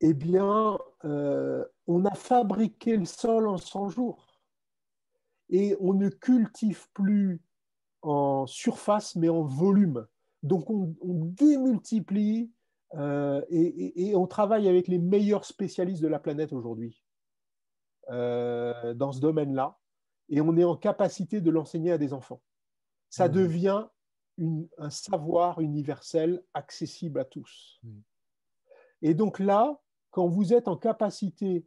eh 0.00 0.14
bien, 0.14 0.78
euh, 1.04 1.64
on 1.86 2.04
a 2.04 2.14
fabriqué 2.14 2.96
le 2.96 3.04
sol 3.04 3.48
en 3.48 3.58
100 3.58 3.90
jours. 3.90 4.26
Et 5.50 5.76
on 5.80 5.92
ne 5.92 6.08
cultive 6.08 6.88
plus 6.94 7.42
en 8.00 8.46
surface, 8.46 9.14
mais 9.16 9.28
en 9.28 9.42
volume. 9.42 10.06
Donc, 10.42 10.70
on, 10.70 10.94
démultiplie 11.02 12.50
et, 12.94 14.12
on 14.16 14.26
travaille 14.26 14.68
avec 14.68 14.88
les 14.88 14.98
meilleurs 14.98 15.44
spécialistes 15.44 16.02
de 16.02 16.08
la 16.08 16.18
planète 16.18 16.52
aujourd'hui 16.52 17.04
dans 18.08 19.12
ce 19.12 19.20
domaine-là 19.20 19.78
et 20.32 20.40
on 20.40 20.56
est 20.56 20.64
en 20.64 20.76
capacité 20.76 21.40
de 21.40 21.50
l'enseigner 21.50 21.92
à 21.92 21.98
des 21.98 22.12
enfants. 22.12 22.42
Ça 23.08 23.28
mmh. 23.28 23.32
devient 23.32 23.86
un 24.78 24.90
savoir 24.90 25.60
universel 25.60 26.42
accessible 26.54 27.20
à 27.20 27.24
tous. 27.24 27.78
Mmh. 27.84 28.00
Et 29.02 29.14
donc 29.14 29.38
là, 29.38 29.80
quand 30.10 30.26
vous 30.26 30.52
êtes 30.52 30.66
en 30.66 30.76
capacité 30.76 31.64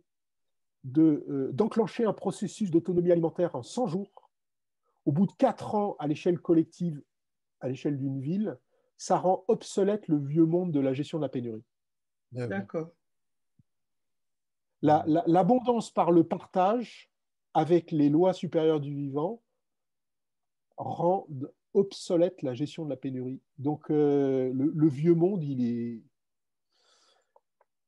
d'enclencher 0.85 2.05
un 2.05 2.13
processus 2.13 2.69
d'autonomie 2.69 3.11
alimentaire 3.11 3.55
en 3.55 3.63
100 3.63 3.87
jours. 3.87 4.29
Au 5.05 5.11
bout 5.11 5.25
de 5.25 5.31
4 5.33 5.75
ans, 5.75 5.95
à 5.99 6.07
l'échelle 6.07 6.39
collective, 6.39 7.01
à 7.59 7.67
l'échelle 7.67 7.97
d'une 7.97 8.19
ville, 8.19 8.59
ça 8.97 9.17
rend 9.17 9.43
obsolète 9.47 10.07
le 10.07 10.17
vieux 10.17 10.45
monde 10.45 10.71
de 10.71 10.79
la 10.79 10.93
gestion 10.93 11.17
de 11.17 11.23
la 11.23 11.29
pénurie. 11.29 11.65
Ah 12.37 12.47
D'accord. 12.47 12.89
L'abondance 14.81 15.89
par 15.89 16.11
le 16.11 16.23
partage 16.23 17.11
avec 17.55 17.91
les 17.91 18.09
lois 18.09 18.33
supérieures 18.33 18.81
du 18.81 18.93
vivant 18.93 19.41
rend 20.77 21.25
obsolète 21.73 22.41
la 22.41 22.53
gestion 22.53 22.83
de 22.83 22.89
la 22.89 22.97
pénurie. 22.97 23.41
Donc 23.57 23.89
euh, 23.89 24.51
le, 24.53 24.87
vieux 24.89 25.15
monde, 25.15 25.41
il 25.43 25.65
est, 25.65 26.01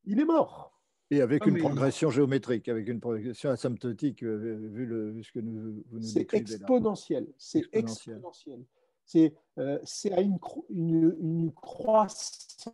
il 0.06 0.20
est 0.22 0.26
mort. 0.26 0.74
Et 1.12 1.22
avec 1.22 1.44
ah, 1.46 1.50
une 1.50 1.58
progression 1.58 2.10
géométrique, 2.10 2.70
avec 2.70 2.88
une 2.88 3.02
progression 3.02 3.50
asymptotique, 3.50 4.24
euh, 4.24 4.58
vu, 4.72 4.86
le, 4.86 5.22
ce 5.22 5.32
que 5.34 5.40
nous, 5.40 5.84
vous 5.90 6.00
nous 6.00 6.02
C'est 6.02 6.34
exponentiel. 6.34 7.28
C'est 7.38 7.64
exponentiel. 7.74 8.64
C'est 9.06 9.34
euh, 9.58 9.80
à 10.12 10.22
une, 10.22 10.38
une, 10.70 11.16
une, 11.20 11.54
croissance 11.54 12.72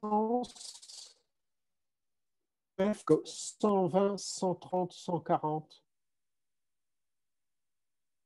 120, 2.77 4.17
130, 4.17 4.91
140. 4.93 5.82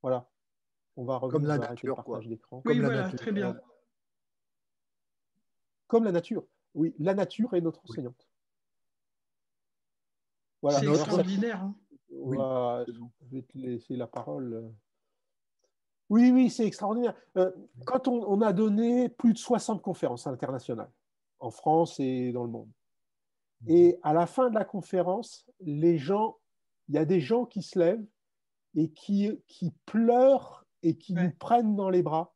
Voilà. 0.07 0.25
On 0.95 1.03
va 1.03 1.17
revenir 1.17 1.33
Comme 1.33 1.47
la 1.47 1.57
nature, 1.57 2.01
quoi. 2.05 2.21
d'écran. 2.21 2.61
Oui, 2.63 2.79
voilà, 2.79 3.11
très 3.11 3.33
bien. 3.33 3.59
Comme 5.87 6.05
la 6.05 6.13
nature. 6.13 6.45
Oui, 6.73 6.95
la 6.97 7.13
nature 7.13 7.53
est 7.55 7.61
notre 7.61 7.83
enseignante. 7.83 8.25
Voilà, 10.61 10.79
c'est 10.79 10.87
extraordinaire. 10.87 11.61
Hein. 11.61 11.75
Oui. 12.09 12.37
je 12.87 13.35
vais 13.35 13.41
te 13.41 13.57
laisser 13.57 13.97
la 13.97 14.07
parole. 14.07 14.73
Oui, 16.09 16.31
oui, 16.31 16.49
c'est 16.49 16.65
extraordinaire. 16.65 17.13
Euh, 17.35 17.51
quand 17.85 18.07
on, 18.07 18.39
a 18.39 18.53
donné 18.53 19.09
plus 19.09 19.33
de 19.33 19.37
60 19.37 19.81
conférences 19.81 20.25
internationales 20.25 20.91
en 21.39 21.51
France 21.51 21.99
et 21.99 22.31
dans 22.31 22.45
le 22.45 22.49
monde, 22.49 22.71
mmh. 23.61 23.71
et 23.71 23.99
à 24.03 24.13
la 24.13 24.25
fin 24.25 24.49
de 24.49 24.55
la 24.55 24.63
conférence, 24.63 25.45
les 25.59 25.97
gens, 25.97 26.37
il 26.87 26.95
y 26.95 26.97
a 26.97 27.03
des 27.03 27.19
gens 27.19 27.45
qui 27.45 27.61
se 27.61 27.77
lèvent 27.77 28.07
et 28.77 28.89
qui, 28.91 29.29
qui 29.47 29.73
pleurent 29.85 30.65
et 30.83 30.95
qui 30.97 31.13
nous 31.13 31.31
prennent 31.31 31.75
dans 31.75 31.89
les 31.89 32.03
bras 32.03 32.33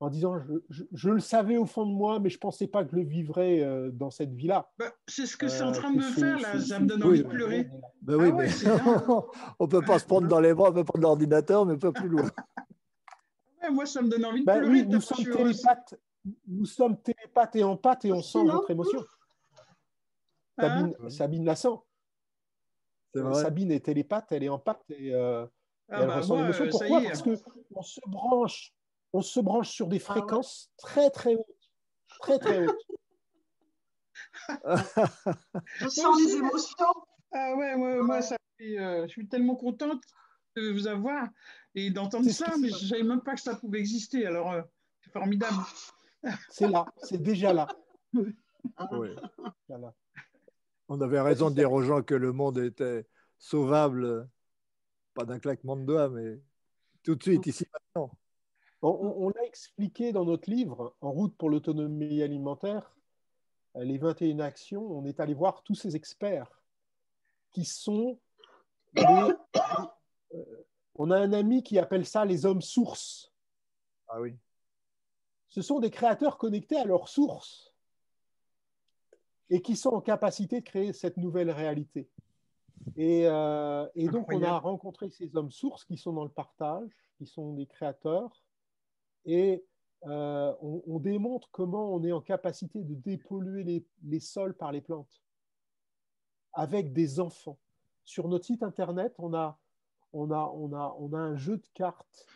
en 0.00 0.08
disant 0.08 0.40
je, 0.70 1.10
le 1.10 1.18
savais 1.18 1.56
au 1.56 1.66
fond 1.66 1.84
de 1.84 1.92
moi, 1.92 2.20
mais 2.20 2.30
je 2.30 2.36
ne 2.36 2.40
pensais 2.40 2.68
pas 2.68 2.84
que 2.84 2.92
je 2.92 2.96
le 2.96 3.02
vivrais 3.02 3.60
euh, 3.60 3.90
dans 3.90 4.10
cette 4.10 4.32
vie-là. 4.32 4.70
Bah, 4.78 4.92
c'est 5.08 5.26
ce 5.26 5.36
que 5.36 5.48
c'est 5.48 5.64
en 5.64 5.70
euh, 5.70 5.72
train 5.72 5.90
de 5.90 5.96
me 5.96 6.02
faire, 6.02 6.38
là. 6.38 6.60
Ça 6.60 6.78
me 6.78 6.86
donne 6.86 7.02
envie 7.02 7.24
de 7.24 7.28
pleurer. 7.28 7.68
Ben 8.02 8.14
oui, 8.14 8.28
ah 8.30 8.36
mais 8.36 8.48
on 9.58 9.64
ne 9.64 9.70
peut 9.70 9.82
pas 9.82 9.98
se 9.98 10.06
prendre 10.06 10.28
dans 10.28 10.38
les 10.38 10.54
bras, 10.54 10.70
on 10.70 10.72
peut 10.72 10.84
prendre 10.84 11.02
l'ordinateur, 11.02 11.66
mais 11.66 11.76
pas 11.76 11.90
plus 11.90 12.08
loin. 12.08 12.30
moi, 13.72 13.86
ça 13.86 14.00
me 14.00 14.08
donne 14.08 14.24
envie 14.24 14.40
de 14.40 14.46
bah 14.46 14.58
pleurer. 14.58 14.84
nous, 14.84 15.00
sommes 15.00 15.24
télépathes, 15.24 15.94
nous 16.46 16.66
sommes 16.66 16.96
télépathes 17.02 17.56
et 17.56 17.64
empathes 17.64 18.04
et 18.04 18.12
on 18.12 18.22
sent 18.22 18.44
votre 18.44 18.70
émotion. 18.70 19.00
Hein 19.00 19.08
Sabine, 20.60 21.10
Sabine 21.10 21.44
la 21.44 21.56
sent. 21.56 21.76
Sabine 23.14 23.72
est 23.72 23.84
télépathe, 23.84 24.32
elle 24.32 24.44
est 24.44 24.48
empathe 24.48 24.84
et, 24.90 25.14
euh, 25.14 25.46
ah 25.90 26.00
elle 26.02 26.06
bah 26.08 26.16
ressent 26.16 26.36
l'émotion. 26.36 26.68
Pourquoi? 26.70 27.02
Parce 27.02 27.22
qu'on 27.22 27.82
se 27.82 28.00
branche 28.06 28.74
on 29.12 29.22
se 29.22 29.40
branche 29.40 29.70
sur 29.70 29.86
des 29.86 29.96
ah 29.96 30.12
fréquences 30.12 30.70
très 30.76 31.10
très 31.10 31.34
hautes. 31.34 31.46
Très 32.20 32.38
très 32.38 32.66
hautes. 32.66 32.86
je 35.80 35.88
sens 35.88 36.20
les 36.20 36.36
émotions. 36.36 36.94
Ah 37.32 37.54
ouais, 37.56 37.76
moi, 38.02 38.22
ça 38.22 38.36
euh, 38.60 39.02
je 39.02 39.08
suis 39.08 39.28
tellement 39.28 39.54
contente 39.54 40.02
de 40.56 40.70
vous 40.72 40.86
avoir 40.88 41.28
et 41.74 41.90
d'entendre 41.90 42.28
ça, 42.30 42.54
mais 42.60 42.70
je 42.70 42.74
ne 42.74 42.88
savais 42.88 43.02
même 43.02 43.20
pas 43.20 43.34
que 43.34 43.40
ça 43.40 43.54
pouvait 43.54 43.78
exister. 43.78 44.26
Alors, 44.26 44.52
euh, 44.52 44.62
c'est 45.00 45.12
formidable. 45.12 45.56
C'est 46.50 46.68
là, 46.68 46.86
c'est 47.02 47.22
déjà 47.22 47.52
là. 47.52 47.68
On 50.88 51.00
avait 51.00 51.20
raison 51.20 51.50
de 51.50 51.54
dire 51.54 51.72
aux 51.72 51.82
gens 51.82 52.02
que 52.02 52.14
le 52.14 52.32
monde 52.32 52.58
était 52.58 53.06
sauvable, 53.38 54.28
pas 55.14 55.24
d'un 55.24 55.38
claquement 55.38 55.76
de 55.76 55.84
doigts, 55.84 56.08
mais 56.08 56.40
tout 57.02 57.14
de 57.14 57.22
suite, 57.22 57.46
ici 57.46 57.66
maintenant. 57.72 58.10
On, 58.80 59.28
l'a 59.30 59.44
expliqué 59.44 60.12
dans 60.12 60.24
notre 60.24 60.48
livre, 60.48 60.94
En 61.00 61.10
route 61.10 61.36
pour 61.36 61.50
l'autonomie 61.50 62.22
alimentaire, 62.22 62.96
les 63.74 63.98
21 63.98 64.38
actions, 64.38 64.82
on 64.82 65.04
est 65.04 65.20
allé 65.20 65.34
voir 65.34 65.62
tous 65.62 65.74
ces 65.74 65.96
experts 65.96 66.62
qui 67.50 67.64
sont 67.64 68.20
euh, 68.98 69.34
on 70.94 71.10
a 71.10 71.18
un 71.18 71.32
ami 71.32 71.62
qui 71.62 71.78
appelle 71.78 72.06
ça 72.06 72.24
les 72.24 72.44
hommes 72.44 72.62
sources. 72.62 73.32
Ah 74.08 74.20
oui. 74.20 74.36
Ce 75.48 75.62
sont 75.62 75.80
des 75.80 75.90
créateurs 75.90 76.38
connectés 76.38 76.76
à 76.76 76.84
leur 76.84 77.08
source 77.08 77.67
et 79.50 79.62
qui 79.62 79.76
sont 79.76 79.90
en 79.90 80.00
capacité 80.00 80.60
de 80.60 80.64
créer 80.64 80.92
cette 80.92 81.16
nouvelle 81.16 81.50
réalité. 81.50 82.08
Et, 82.96 83.26
euh, 83.26 83.86
et 83.94 84.08
donc, 84.08 84.32
on 84.32 84.42
a 84.42 84.58
rencontré 84.58 85.10
ces 85.10 85.36
hommes 85.36 85.50
sources 85.50 85.84
qui 85.84 85.96
sont 85.96 86.12
dans 86.12 86.24
le 86.24 86.30
partage, 86.30 86.90
qui 87.16 87.26
sont 87.26 87.54
des 87.54 87.66
créateurs, 87.66 88.42
et 89.24 89.64
euh, 90.06 90.54
on, 90.60 90.98
démontre 91.00 91.50
comment 91.50 91.92
on 91.92 92.04
est 92.04 92.12
en 92.12 92.20
capacité 92.20 92.84
de 92.84 92.94
dépolluer 92.94 93.84
les, 94.04 94.20
sols 94.20 94.54
par 94.54 94.70
les 94.70 94.80
plantes 94.80 95.22
avec 96.52 96.92
des 96.92 97.18
enfants. 97.18 97.58
Sur 98.04 98.28
notre 98.28 98.44
site 98.44 98.62
internet, 98.62 99.14
on 99.18 99.34
a, 99.34 99.58
on 100.12 100.30
a, 100.30 100.52
on 100.54 100.72
a, 100.72 100.96
on 100.98 101.12
a 101.12 101.18
un 101.18 101.36
jeu 101.36 101.56
de 101.56 101.66
cartes 101.74 102.26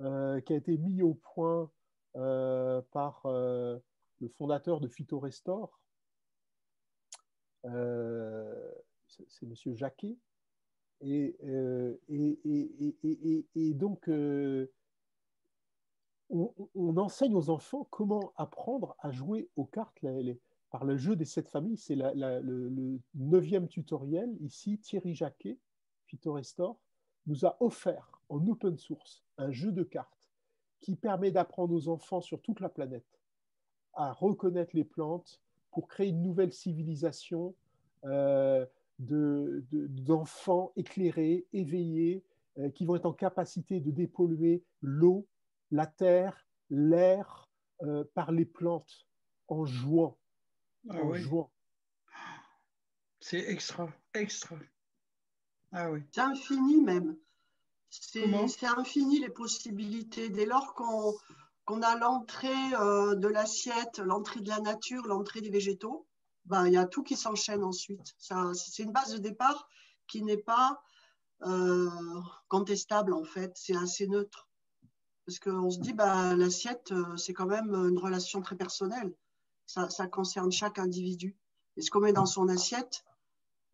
euh, 0.00 0.40
qui 0.40 0.52
a 0.52 0.56
été 0.56 0.76
mis 0.78 1.02
au 1.02 1.14
point 1.14 1.70
par 2.12 3.22
le 3.24 4.28
fondateur 4.36 4.80
de 4.80 4.88
Phytorestore. 4.88 5.79
C'est 7.62 9.42
M. 9.42 9.54
Jacquet. 9.74 10.16
Et, 11.02 11.36
et, 12.08 12.40
et, 13.02 13.46
et 13.54 13.74
donc, 13.74 14.08
on, 16.30 16.96
enseigne 16.96 17.34
aux 17.34 17.50
enfants 17.50 17.86
comment 17.90 18.32
apprendre 18.36 18.96
à 19.00 19.10
jouer 19.10 19.48
aux 19.56 19.64
cartes 19.64 19.98
par 20.70 20.84
le 20.84 20.96
jeu 20.96 21.16
des 21.16 21.24
sept 21.24 21.48
familles. 21.48 21.76
C'est 21.76 21.96
le, 21.96 23.00
neuvième 23.14 23.68
tutoriel. 23.68 24.36
Ici, 24.40 24.78
Thierry 24.78 25.14
Jacquet, 25.14 25.58
Phytorestore, 26.06 26.78
nous 27.26 27.44
a 27.44 27.56
offert 27.60 28.20
en 28.28 28.46
open 28.46 28.78
source 28.78 29.24
un 29.38 29.50
jeu 29.50 29.72
de 29.72 29.82
cartes 29.82 30.30
qui 30.80 30.96
permet 30.96 31.30
d'apprendre 31.30 31.74
aux 31.74 31.88
enfants 31.88 32.20
sur 32.20 32.40
toute 32.40 32.60
la 32.60 32.68
planète 32.68 33.20
à 33.92 34.12
reconnaître 34.12 34.74
les 34.74 34.84
plantes 34.84 35.40
pour 35.70 35.88
créer 35.88 36.08
une 36.08 36.22
nouvelle 36.22 36.52
civilisation 36.52 37.54
euh, 38.04 38.66
d'enfants 38.98 40.72
éclairés, 40.76 41.46
éveillés, 41.52 42.24
euh, 42.58 42.70
qui 42.70 42.84
vont 42.84 42.96
être 42.96 43.06
en 43.06 43.12
capacité 43.12 43.80
de 43.80 43.90
dépolluer 43.90 44.62
l'eau, 44.82 45.26
la 45.70 45.86
terre, 45.86 46.46
l'air 46.68 47.48
euh, 47.82 48.04
par 48.14 48.32
les 48.32 48.44
plantes 48.44 49.06
en 49.48 49.64
jouant. 49.64 50.18
Ah 50.88 51.02
en 51.02 51.14
jouant. 51.14 51.50
C'est 53.20 53.50
extra, 53.50 53.88
extra. 54.14 54.56
Ah 55.72 55.90
oui. 55.90 56.00
C'est 56.10 56.20
infini 56.20 56.80
même. 56.80 57.16
C'est 57.90 58.66
infini 58.66 59.20
les 59.20 59.30
possibilités. 59.30 60.28
Dès 60.28 60.46
lors 60.46 60.74
qu'on 60.74 61.14
a 61.66 61.96
l'entrée 61.96 62.74
euh, 62.74 63.14
de 63.14 63.28
l'assiette, 63.28 63.98
l'entrée 63.98 64.40
de 64.40 64.48
la 64.48 64.60
nature, 64.60 65.06
l'entrée 65.06 65.40
des 65.40 65.50
végétaux, 65.50 66.06
ben, 66.46 66.66
il 66.66 66.72
y 66.72 66.76
a 66.76 66.86
tout 66.86 67.02
qui 67.02 67.16
s'enchaîne 67.16 67.62
ensuite. 67.62 68.14
C'est 68.18 68.82
une 68.82 68.92
base 68.92 69.12
de 69.12 69.18
départ 69.18 69.68
qui 70.08 70.22
n'est 70.22 70.36
pas 70.36 70.82
euh, 71.42 71.88
contestable 72.48 73.12
en 73.12 73.24
fait. 73.24 73.52
C'est 73.54 73.76
assez 73.76 74.08
neutre. 74.08 74.48
Parce 75.26 75.38
qu'on 75.38 75.70
se 75.70 75.78
dit, 75.78 75.92
bah, 75.92 76.34
l'assiette, 76.34 76.92
euh, 76.92 77.16
c'est 77.16 77.34
quand 77.34 77.46
même 77.46 77.72
une 77.74 77.98
relation 77.98 78.40
très 78.40 78.56
personnelle. 78.56 79.14
Ça, 79.66 79.86
concerne 80.08 80.50
chaque 80.50 80.80
individu. 80.80 81.36
Et 81.76 81.82
ce 81.82 81.92
qu'on 81.92 82.00
met 82.00 82.12
dans 82.12 82.26
son 82.26 82.48
assiette 82.48 83.04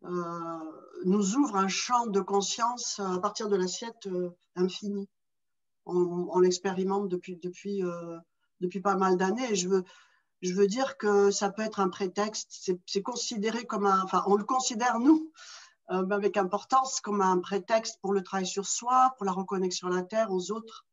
nous 0.03 1.35
ouvre 1.35 1.55
un 1.55 1.67
champ 1.67 2.05
de 2.05 2.21
conscience 2.21 2.99
à 2.99 3.17
partir 3.17 3.49
de 3.49 3.55
l'assiette 3.55 4.07
infinie. 4.55 5.09
On, 5.87 6.39
l'expérimente 6.39 7.07
depuis, 7.07 7.37
depuis, 7.37 7.83
depuis 8.61 8.81
pas 8.81 8.95
mal 8.95 9.17
d'années. 9.17 9.55
Je 9.55 9.69
veux, 9.69 9.83
je 10.41 10.53
veux 10.53 10.67
dire 10.67 10.97
que 10.97 11.31
ça 11.31 11.49
peut 11.49 11.63
être 11.63 11.79
un 11.79 11.89
prétexte. 11.89 12.71
C'est 12.85 13.01
considéré 13.01 13.65
comme 13.65 13.85
un. 13.85 14.03
Enfin, 14.03 14.23
on 14.27 14.35
le 14.35 14.43
considère, 14.43 14.99
nous, 14.99 15.31
avec 15.87 16.37
importance, 16.37 16.99
comme 17.01 17.21
un 17.21 17.39
prétexte 17.39 17.99
pour 18.01 18.13
le 18.13 18.21
travail 18.23 18.45
sur 18.45 18.67
soi, 18.67 19.13
pour 19.17 19.25
la 19.25 19.31
reconnexion 19.31 19.87
à 19.87 19.95
la 19.95 20.03
terre, 20.03 20.31
aux 20.31 20.51
autres 20.51 20.85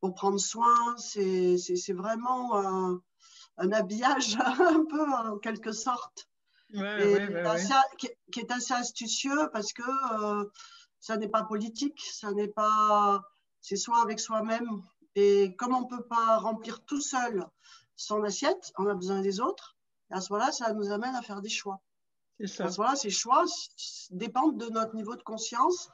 pour 0.00 0.14
prendre 0.14 0.40
soin. 0.40 0.96
C'est 0.98 1.92
vraiment 1.92 2.56
un, 2.56 3.72
habillage 3.72 4.36
un 4.58 4.84
peu 4.84 5.02
en 5.02 5.38
quelque 5.38 5.72
sorte. 5.72 6.28
qui, 7.98 8.40
est 8.40 8.50
assez 8.50 8.72
astucieux 8.72 9.50
parce 9.52 9.72
que 9.72 9.82
ça 10.98 11.16
n'est 11.16 11.28
pas 11.28 11.44
politique, 11.44 12.00
ça 12.12 12.32
n'est 12.32 12.48
pas, 12.48 13.22
c'est 13.60 13.76
soit 13.76 14.02
avec 14.02 14.20
soi-même. 14.20 14.82
Et 15.14 15.54
comme 15.56 15.74
on 15.74 15.82
ne 15.82 15.88
peut 15.88 16.04
pas 16.04 16.38
remplir 16.38 16.84
tout 16.84 17.00
seul 17.00 17.46
son 17.96 18.22
assiette, 18.22 18.72
on 18.78 18.86
a 18.86 18.94
besoin 18.94 19.20
des 19.20 19.40
autres. 19.40 19.76
Et 20.10 20.14
à 20.14 20.20
ce 20.20 20.32
moment-là, 20.32 20.52
ça 20.52 20.72
nous 20.72 20.90
amène 20.90 21.14
à 21.14 21.22
faire 21.22 21.40
des 21.40 21.48
choix. 21.48 21.80
Ça. 22.46 22.64
À 22.64 22.70
ce 22.70 22.80
moment-là, 22.80 22.96
ces 22.96 23.10
choix 23.10 23.44
dépendent 24.10 24.58
de 24.58 24.70
notre 24.70 24.94
niveau 24.94 25.14
de 25.14 25.22
conscience 25.22 25.90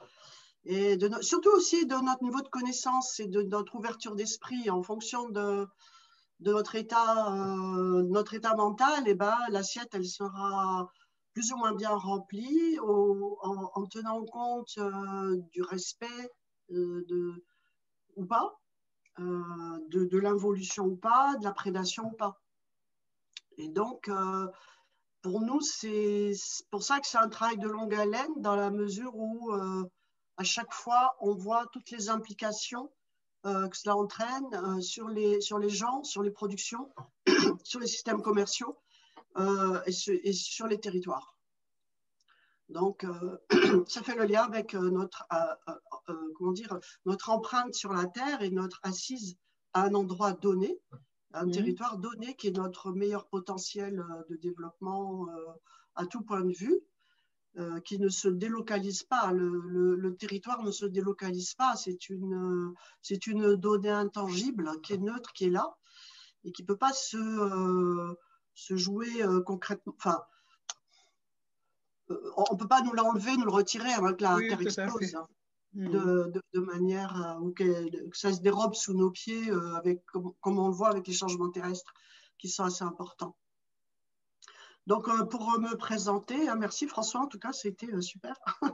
et 0.63 0.97
de 0.97 1.09
surtout 1.21 1.51
aussi 1.51 1.85
de 1.85 1.95
notre 1.95 2.23
niveau 2.23 2.41
de 2.41 2.47
connaissance 2.47 3.19
et 3.19 3.27
de 3.27 3.41
notre 3.41 3.75
ouverture 3.75 4.15
d'esprit 4.15 4.69
en 4.69 4.83
fonction 4.83 5.29
de, 5.29 5.67
de 6.39 6.51
notre 6.51 6.75
état, 6.75 7.33
euh, 7.33 8.03
notre 8.03 8.33
état 8.33 8.55
mental. 8.55 9.07
Et 9.07 9.15
ben, 9.15 9.37
l'assiette, 9.49 9.89
elle 9.93 10.05
sera 10.05 10.89
plus 11.33 11.51
ou 11.51 11.57
moins 11.57 11.73
bien 11.73 11.95
remplie 11.95 12.79
en, 12.79 13.85
tenant 13.91 14.25
compte 14.25 14.73
euh, 14.79 15.37
du 15.51 15.61
respect 15.61 16.31
euh, 16.71 17.05
de, 17.07 17.43
pas, 18.25 18.59
de, 19.19 20.05
de 20.05 20.17
l'involution 20.17 20.85
ou 20.85 20.95
pas, 20.95 21.35
de 21.37 21.43
la 21.43 21.51
prédation 21.51 22.07
ou 22.07 22.15
pas. 22.15 22.39
Et 23.57 23.69
donc, 23.69 24.09
pour 25.21 25.41
nous, 25.41 25.61
c'est 25.61 26.33
pour 26.71 26.83
ça 26.83 26.99
que 26.99 27.07
c'est 27.07 27.17
un 27.17 27.29
travail 27.29 27.57
de 27.57 27.67
longue 27.67 27.93
haleine 27.93 28.31
dans 28.37 28.55
la 28.55 28.69
mesure 28.69 29.15
où 29.15 29.51
euh, 29.51 29.83
à 30.37 30.43
chaque 30.43 30.73
fois, 30.73 31.15
on 31.19 31.33
voit 31.33 31.65
toutes 31.73 31.91
les 31.91 32.09
implications 32.09 32.89
euh, 33.45 33.67
que 33.67 33.75
cela 33.75 33.97
entraîne 33.97 34.53
euh, 34.53 34.79
sur, 34.81 35.07
les, 35.09 35.41
sur 35.41 35.59
les 35.59 35.69
gens, 35.69 36.03
sur 36.03 36.21
les 36.23 36.31
productions, 36.31 36.89
sur 37.63 37.79
les 37.79 37.87
systèmes 37.87 38.21
commerciaux 38.21 38.77
et, 39.85 40.33
sur 40.33 40.67
les 40.67 40.79
territoires. 40.79 41.36
Donc, 42.69 43.05
ça 43.87 44.03
fait 44.03 44.15
le 44.15 44.25
lien 44.25 44.43
avec 44.43 44.73
notre, 44.73 45.25
comment 46.35 46.51
dire, 46.51 46.79
notre 47.05 47.29
empreinte 47.29 47.73
sur 47.73 47.93
la 47.93 48.05
Terre 48.05 48.41
et 48.41 48.49
notre 48.49 48.79
assise 48.83 49.37
à 49.73 49.83
un 49.83 49.93
endroit 49.93 50.33
donné 50.33 50.79
un 51.33 51.45
mhm. 51.45 51.51
territoire 51.51 51.97
donné 51.97 52.35
qui 52.35 52.47
est 52.47 52.57
notre 52.57 52.91
meilleur 52.91 53.27
potentiel 53.27 53.99
euh, 53.99 54.23
de 54.29 54.35
développement 54.37 55.27
euh, 55.29 55.53
à 55.95 56.05
tout 56.05 56.21
point 56.21 56.43
de 56.43 56.53
vue, 56.53 56.79
euh, 57.57 57.79
qui 57.81 57.99
ne 57.99 58.09
se 58.09 58.27
délocalise 58.27 59.03
pas. 59.03 59.31
Le, 59.31 60.15
territoire 60.15 60.63
ne 60.63 60.71
se 60.71 60.85
délocalise 60.85 61.53
pas. 61.55 61.75
C'est 61.75 62.09
une, 62.09 62.73
c'est 63.01 63.27
une 63.27 63.55
donnée 63.55 63.89
intangible 63.89 64.69
qui 64.81 64.93
est 64.93 64.99
neutre, 64.99 65.33
qui 65.33 65.45
est 65.45 65.49
là 65.49 65.75
et 66.43 66.51
qui 66.51 66.61
ne 66.61 66.67
peut 66.67 66.77
pas 66.77 66.93
se, 66.93 68.15
se 68.53 68.77
jouer 68.77 69.23
concrètement. 69.45 69.95
Enfin, 69.97 70.21
on 72.09 72.53
ne 72.53 72.57
peut 72.57 72.67
pas 72.67 72.81
nous 72.81 72.93
l'enlever, 72.93 73.35
nous 73.37 73.45
le 73.45 73.51
retirer 73.51 73.93
avant 73.93 74.13
que 74.13 74.23
la 74.23 74.37
Terre 74.37 74.61
explose. 74.61 75.15
Hein. 75.15 75.27
Mm. 75.77 75.89
de, 75.89 76.41
de, 76.53 76.59
manière 76.59 77.39
euh, 77.39 77.51
que, 77.53 77.89
ça 78.13 78.33
se 78.33 78.41
dérobe 78.41 78.73
sous 78.73 78.95
nos 78.95 79.11
pieds, 79.11 79.51
euh, 79.51 79.75
avec, 79.75 80.03
comme, 80.07 80.57
on 80.57 80.69
le 80.69 80.73
voit 80.73 80.89
avec 80.89 81.05
les 81.07 81.13
changements 81.13 81.51
terrestres 81.51 81.93
qui 82.39 82.49
sont 82.49 82.63
assez 82.63 82.83
importants. 82.83 83.37
Donc, 84.87 85.07
euh, 85.07 85.25
pour 85.25 85.59
me 85.59 85.75
présenter, 85.75 86.51
merci 86.57 86.87
François, 86.87 87.21
en 87.21 87.27
tout 87.27 87.37
cas, 87.37 87.51
c'était 87.51 88.01
super. 88.01 88.35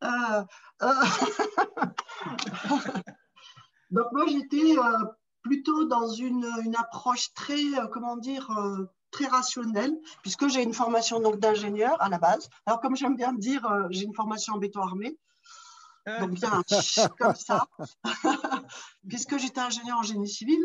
Donc, 3.90 4.06
moi, 4.12 4.26
j'étais 4.28 4.76
plutôt 5.42 5.84
dans 5.84 6.08
une, 6.08 6.48
une, 6.64 6.76
approche 6.76 7.34
très, 7.34 7.60
comment 7.92 8.16
dire, 8.16 8.50
très 9.14 9.26
rationnelle, 9.26 9.94
puisque 10.22 10.48
j'ai 10.48 10.62
une 10.62 10.74
formation 10.74 11.20
d'ingénieur 11.20 11.96
à 12.02 12.08
la 12.08 12.18
base. 12.18 12.48
Alors, 12.66 12.80
comme 12.80 12.96
j'aime 12.96 13.16
bien 13.16 13.32
dire, 13.32 13.62
j'ai 13.90 14.04
une 14.04 14.14
formation 14.14 14.54
en 14.54 14.58
béton 14.58 14.80
armé. 14.80 15.16
Donc 16.20 16.32
bien 16.32 16.62
comme 17.18 17.34
ça, 17.34 17.66
puisque 19.08 19.38
j'étais 19.38 19.60
ingénieur 19.60 19.98
en 19.98 20.02
génie 20.02 20.28
civil. 20.28 20.60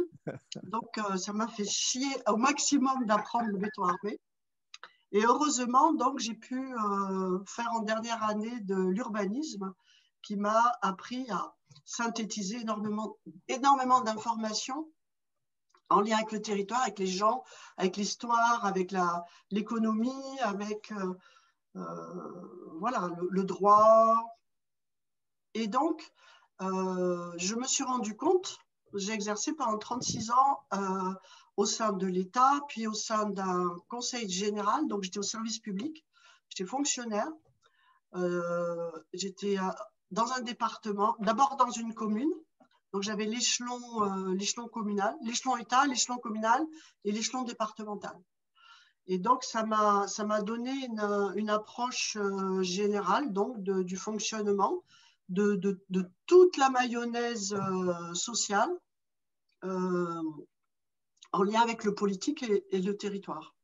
Donc 0.64 0.98
euh, 0.98 1.16
ça 1.16 1.32
m'a 1.32 1.48
fait 1.48 1.64
chier 1.64 2.10
au 2.28 2.36
maximum 2.36 3.06
d'apprendre 3.06 3.48
le 3.48 3.58
béton 3.58 3.84
armé. 3.84 4.20
Et 5.12 5.24
heureusement, 5.24 5.94
donc 5.94 6.20
j'ai 6.20 6.34
pu 6.34 6.60
euh, 6.60 7.40
faire 7.46 7.72
en 7.72 7.80
dernière 7.80 8.22
année 8.24 8.60
de 8.62 8.76
l'urbanisme 8.76 9.74
qui 10.22 10.36
m'a 10.36 10.74
appris 10.82 11.26
à 11.32 11.54
synthétiser 11.86 12.58
énormément, 12.62 13.16
énormément 13.48 14.02
d'informations 14.02 14.90
en 15.90 16.02
lien 16.02 16.18
avec 16.18 16.32
le 16.32 16.42
territoire, 16.42 16.82
avec 16.82 17.00
les 17.00 17.08
gens, 17.08 17.44
avec 17.78 17.98
l'histoire, 17.98 18.66
avec 18.66 18.94
l'économie, 19.52 20.40
avec 20.42 20.92
euh, 21.76 21.84
voilà, 22.80 23.10
le 23.30 23.44
droit, 23.44 24.16
et 25.54 25.68
donc, 25.68 26.12
euh, 26.62 27.34
je 27.38 27.56
me 27.56 27.66
suis 27.66 27.84
rendu 27.84 28.16
compte, 28.16 28.60
j'ai 28.94 29.14
exercé 29.14 29.54
pendant 29.54 29.78
36 29.78 30.32
ans 30.32 30.60
euh, 30.74 31.14
au 31.58 31.66
sein 31.66 31.92
de 31.92 32.06
l'État, 32.06 32.62
puis 32.68 32.88
au 32.88 32.94
sein 32.94 33.30
d'un 33.30 33.78
conseil 33.88 34.30
général, 34.30 34.88
donc 34.88 35.04
j'étais 35.04 35.20
au 35.20 35.24
service 35.24 35.60
public, 35.60 36.06
j'étais 36.50 36.68
fonctionnaire, 36.68 37.30
euh, 38.16 38.92
j'étais 39.14 39.58
dans 40.12 40.32
un 40.34 40.42
département, 40.42 41.16
d'abord 41.20 41.56
dans 41.56 41.72
une 41.72 41.94
commune, 41.94 42.32
donc 42.94 43.04
j'avais 43.04 43.26
l'échelon 43.26 43.80
l'échelon 44.34 44.68
communal, 44.68 45.16
l'échelon 45.24 45.58
État, 45.58 45.86
l'échelon 45.86 46.18
communal 46.18 46.62
et 47.06 47.12
l'échelon 47.12 47.44
départemental. 47.44 48.18
Et 49.08 49.18
donc, 49.18 49.44
ça 49.44 49.66
m'a 49.66 50.42
donné 50.42 50.72
une, 50.86 51.34
une 51.36 51.50
approche 51.50 52.18
générale 52.62 53.34
donc, 53.34 53.64
de, 53.64 53.82
du 53.82 53.98
fonctionnement 53.98 54.84
de, 55.30 56.10
toute 56.26 56.58
la 56.58 56.70
mayonnaise 56.70 57.54
euh, 57.54 58.14
sociale 58.14 58.70
euh, 59.64 60.22
en 61.32 61.44
lien 61.44 61.62
avec 61.62 61.84
le 61.84 61.94
politique 61.94 62.44
et, 62.44 62.82
le 62.82 62.98
territoire. 62.98 63.56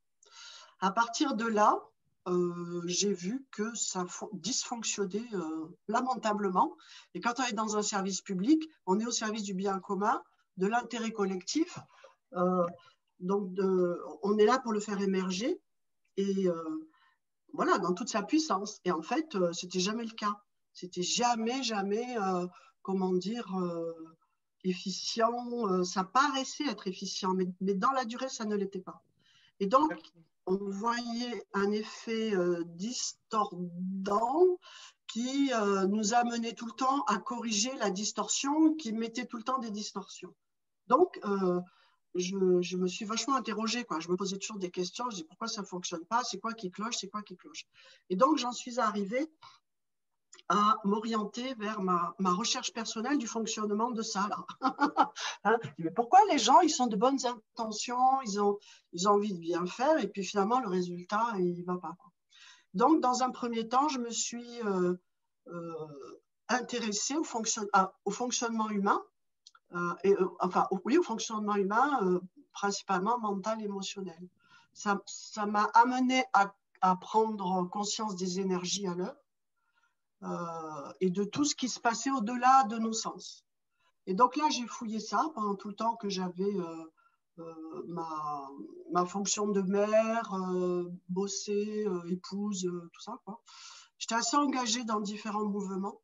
À 0.79 0.91
partir 0.91 1.35
de 1.35 1.45
là, 1.45 1.79
euh, 2.27 2.81
j'ai 2.85 3.13
vu 3.13 3.45
que 3.51 3.73
ça 3.75 4.05
dysfonctionnait 4.33 5.29
lamentablement. 5.87 6.75
Et 7.13 7.19
quand 7.19 7.39
on 7.39 7.43
est 7.43 7.53
dans 7.53 7.77
un 7.77 7.81
service 7.81 8.21
public, 8.21 8.63
on 8.85 8.99
est 8.99 9.05
au 9.05 9.11
service 9.11 9.43
du 9.43 9.53
bien 9.53 9.79
commun, 9.79 10.21
de 10.57 10.67
l'intérêt 10.67 11.11
collectif. 11.11 11.77
donc, 13.19 13.51
on 14.23 14.37
est 14.37 14.45
là 14.45 14.59
pour 14.59 14.73
le 14.73 14.79
faire 14.79 15.01
émerger 15.01 15.59
et 16.17 16.47
voilà, 17.53 17.77
dans 17.77 17.93
toute 17.93 18.09
sa 18.09 18.23
puissance. 18.23 18.79
Et 18.85 18.91
en 18.91 19.01
fait, 19.01 19.37
c'était 19.53 19.79
jamais 19.79 20.05
le 20.05 20.11
cas. 20.11 20.35
C'était 20.75 21.03
jamais, 21.03 21.63
jamais, 21.63 22.17
euh, 22.19 22.45
comment 22.81 23.13
dire, 23.13 23.47
euh, 23.57 23.93
efficient. 24.65 25.47
Euh, 25.69 25.85
ça 25.85 26.03
paraissait 26.03 26.67
être 26.67 26.87
efficient, 26.87 27.33
mais, 27.33 27.73
dans 27.75 27.91
la 27.91 28.03
durée, 28.03 28.27
ça 28.27 28.43
ne 28.43 28.57
l'était 28.57 28.81
pas. 28.81 29.01
Et 29.61 29.67
donc, 29.67 29.93
on 30.47 30.57
voyait 30.57 31.43
un 31.53 31.71
effet 31.71 32.33
distordant 32.65 34.59
qui 35.07 35.51
nous 35.89 36.13
amenait 36.13 36.53
tout 36.53 36.67
le 36.67 36.73
temps 36.73 37.03
à 37.03 37.17
corriger 37.17 37.73
la 37.77 37.89
distorsion, 37.89 38.73
qui 38.75 38.93
mettait 38.93 39.25
tout 39.25 39.37
le 39.37 39.43
temps 39.43 39.59
des 39.59 39.71
distorsions. 39.71 40.33
Donc, 40.87 41.19
je, 42.15 42.61
je, 42.61 42.77
me 42.77 42.87
suis 42.87 43.05
vachement 43.05 43.35
interrogée. 43.35 43.83
Quoi. 43.83 43.99
Je 43.99 44.09
me 44.09 44.15
posais 44.15 44.37
toujours 44.37 44.59
des 44.59 44.71
questions. 44.71 45.09
Je 45.09 45.17
dis 45.17 45.23
pourquoi 45.23 45.47
ça 45.47 45.61
ne 45.61 45.65
fonctionne 45.65 46.05
pas? 46.05 46.23
C'est 46.23 46.39
quoi 46.39 46.53
qui 46.53 46.71
cloche? 46.71 46.97
C'est 46.97 47.09
quoi 47.09 47.21
qui 47.21 47.35
cloche? 47.35 47.65
Et 48.09 48.15
donc, 48.15 48.37
j'en 48.37 48.51
suis 48.51 48.79
arrivée 48.79 49.27
à 50.49 50.77
m'orienter 50.83 51.55
vers 51.55 51.81
ma, 51.81 52.13
recherche 52.19 52.71
personnelle 52.71 53.17
du 53.17 53.27
fonctionnement 53.27 53.91
de 53.91 54.01
ça. 54.01 54.29
hein? 55.43 55.57
Mais 55.79 55.89
pourquoi 55.91 56.19
les 56.29 56.37
gens, 56.37 56.59
ils 56.61 56.69
sont 56.69 56.87
de 56.87 56.95
bonnes 56.95 57.19
intentions, 57.25 58.21
ils 58.25 58.39
ont, 58.39 58.59
envie 59.05 59.33
de 59.33 59.39
bien 59.39 59.65
faire, 59.65 59.97
et 59.97 60.07
puis 60.07 60.23
finalement, 60.23 60.59
le 60.59 60.67
résultat, 60.67 61.33
il 61.37 61.59
ne 61.59 61.63
va 61.65 61.77
pas. 61.77 61.95
Donc, 62.73 63.01
dans 63.01 63.23
un 63.23 63.31
premier 63.31 63.67
temps, 63.67 63.87
je 63.87 63.99
me 63.99 64.11
suis 64.11 64.61
euh, 64.63 64.93
euh, 65.47 66.21
intéressée 66.49 67.15
au, 67.15 67.23
fonction, 67.23 67.65
au, 68.03 68.11
fonctionnement 68.11 68.69
humain, 68.69 69.01
euh, 69.73 69.93
et, 70.03 70.15
enfin, 70.41 70.67
oui, 70.83 70.97
au 70.97 71.03
fonctionnement 71.03 71.55
humain, 71.55 72.19
principalement 72.51 73.17
mental, 73.17 73.61
émotionnel. 73.63 74.29
Ça 74.73 75.45
m'a 75.47 75.63
amené 75.73 76.23
à, 76.33 76.53
à 76.81 76.95
prendre 76.97 77.63
conscience 77.69 78.15
des 78.15 78.39
énergies 78.39 78.87
à 78.87 78.93
l'œuvre 78.93 79.24
et 81.01 81.09
de 81.09 81.23
tout 81.23 81.45
ce 81.45 81.55
qui 81.55 81.69
se 81.69 81.79
passait 81.79 82.11
au-delà 82.11 82.63
de 82.63 82.77
nos 82.77 82.93
sens. 82.93 83.45
Et 84.07 84.13
donc 84.13 84.35
là, 84.35 84.45
j'ai 84.49 84.67
fouillé 84.67 84.99
ça 84.99 85.31
pendant 85.33 85.55
tout 85.55 85.69
le 85.69 85.75
temps 85.75 85.95
que 85.95 86.09
j'avais 86.09 86.43
euh, 86.43 86.85
euh, 87.39 87.83
ma, 87.87 88.49
ma, 88.91 89.05
fonction 89.05 89.47
de 89.47 89.61
mère, 89.61 90.31
bosser, 91.09 91.85
épouse, 92.07 92.69
tout 92.93 93.01
ça. 93.01 93.19
J'étais 93.97 94.15
assez 94.15 94.37
engagée 94.37 94.83
dans 94.83 94.99
différents 94.99 95.45
mouvements 95.45 96.01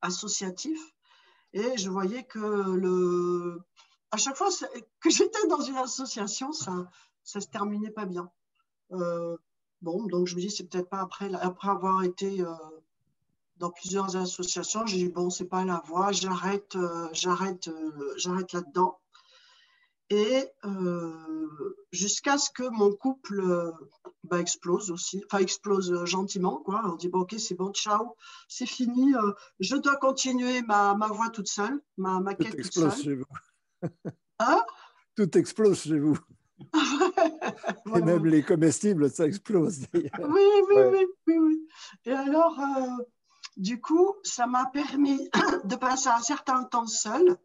associatifs 0.00 0.94
et 1.52 1.76
je 1.76 1.88
voyais 1.90 2.24
que 2.24 2.38
le, 2.38 3.60
à 4.10 4.16
chaque 4.16 4.36
fois 4.36 4.48
que 5.00 5.10
j'étais 5.10 5.46
dans 5.48 5.60
une 5.60 5.76
association, 5.76 6.52
ça 6.52 6.72
ne 6.72 7.40
se 7.40 7.48
terminait 7.48 7.90
pas 7.90 8.06
bien. 8.06 8.28
bon, 8.90 10.06
donc 10.06 10.26
je 10.26 10.34
me 10.34 10.40
dis, 10.40 10.50
c'est 10.50 10.68
peut-être 10.68 10.88
pas 10.88 11.00
après, 11.00 11.32
après 11.34 11.68
avoir 11.68 12.02
été 12.02 12.44
dans 13.62 13.70
plusieurs 13.70 14.16
associations, 14.16 14.84
j'ai 14.86 14.98
dit, 14.98 15.08
bon, 15.08 15.30
c'est 15.30 15.46
pas 15.46 15.64
la 15.64 15.82
voie, 15.86 16.12
j'arrête, 16.12 16.76
j'arrête, 17.12 17.70
j'arrête 18.16 18.52
là-dedans 18.52 18.98
et 20.12 20.46
euh, 20.66 21.10
jusqu'à 21.90 22.36
ce 22.36 22.50
que 22.50 22.68
mon 22.68 22.92
couple 22.92 23.40
euh, 23.40 23.70
bah, 24.24 24.40
explose 24.40 24.90
aussi, 24.90 25.22
enfin 25.24 25.38
explose 25.38 25.90
euh, 25.90 26.04
gentiment. 26.04 26.58
Quoi. 26.58 26.82
On 26.84 26.96
dit 26.96 27.08
bon, 27.08 27.20
ok, 27.20 27.34
c'est 27.38 27.54
bon, 27.54 27.72
ciao, 27.72 28.14
c'est 28.46 28.66
fini, 28.66 29.14
je 29.58 29.74
dois 29.76 29.96
continuer 29.96 30.60
ma, 30.62 30.94
ma 30.94 31.08
voie 31.08 31.30
toute 31.30 31.48
seule, 31.48 31.80
ma, 31.96 32.20
ma 32.20 32.34
quête 32.34 32.52
Tout 32.52 32.58
explose 32.58 33.02
chez 33.02 33.14
vous. 33.14 33.24
Hein? 34.38 34.62
Tout 35.16 35.38
explose 35.38 35.80
chez 35.82 35.98
vous. 35.98 36.18
et 37.96 38.02
même 38.02 38.26
les 38.26 38.42
comestibles, 38.42 39.10
ça 39.10 39.26
explose. 39.26 39.86
Oui, 39.94 40.10
oui, 40.18 41.06
oui, 41.26 41.38
oui, 41.38 41.68
Et 42.04 42.12
alors, 42.12 42.58
du 43.56 43.80
coup, 43.80 44.14
ça 44.22 44.46
m'a 44.46 44.66
permis 44.66 45.28
de 45.64 45.76
passer 45.76 46.08
un 46.08 46.20
certain 46.20 46.64
temps 46.64 46.86
seul 46.86 47.38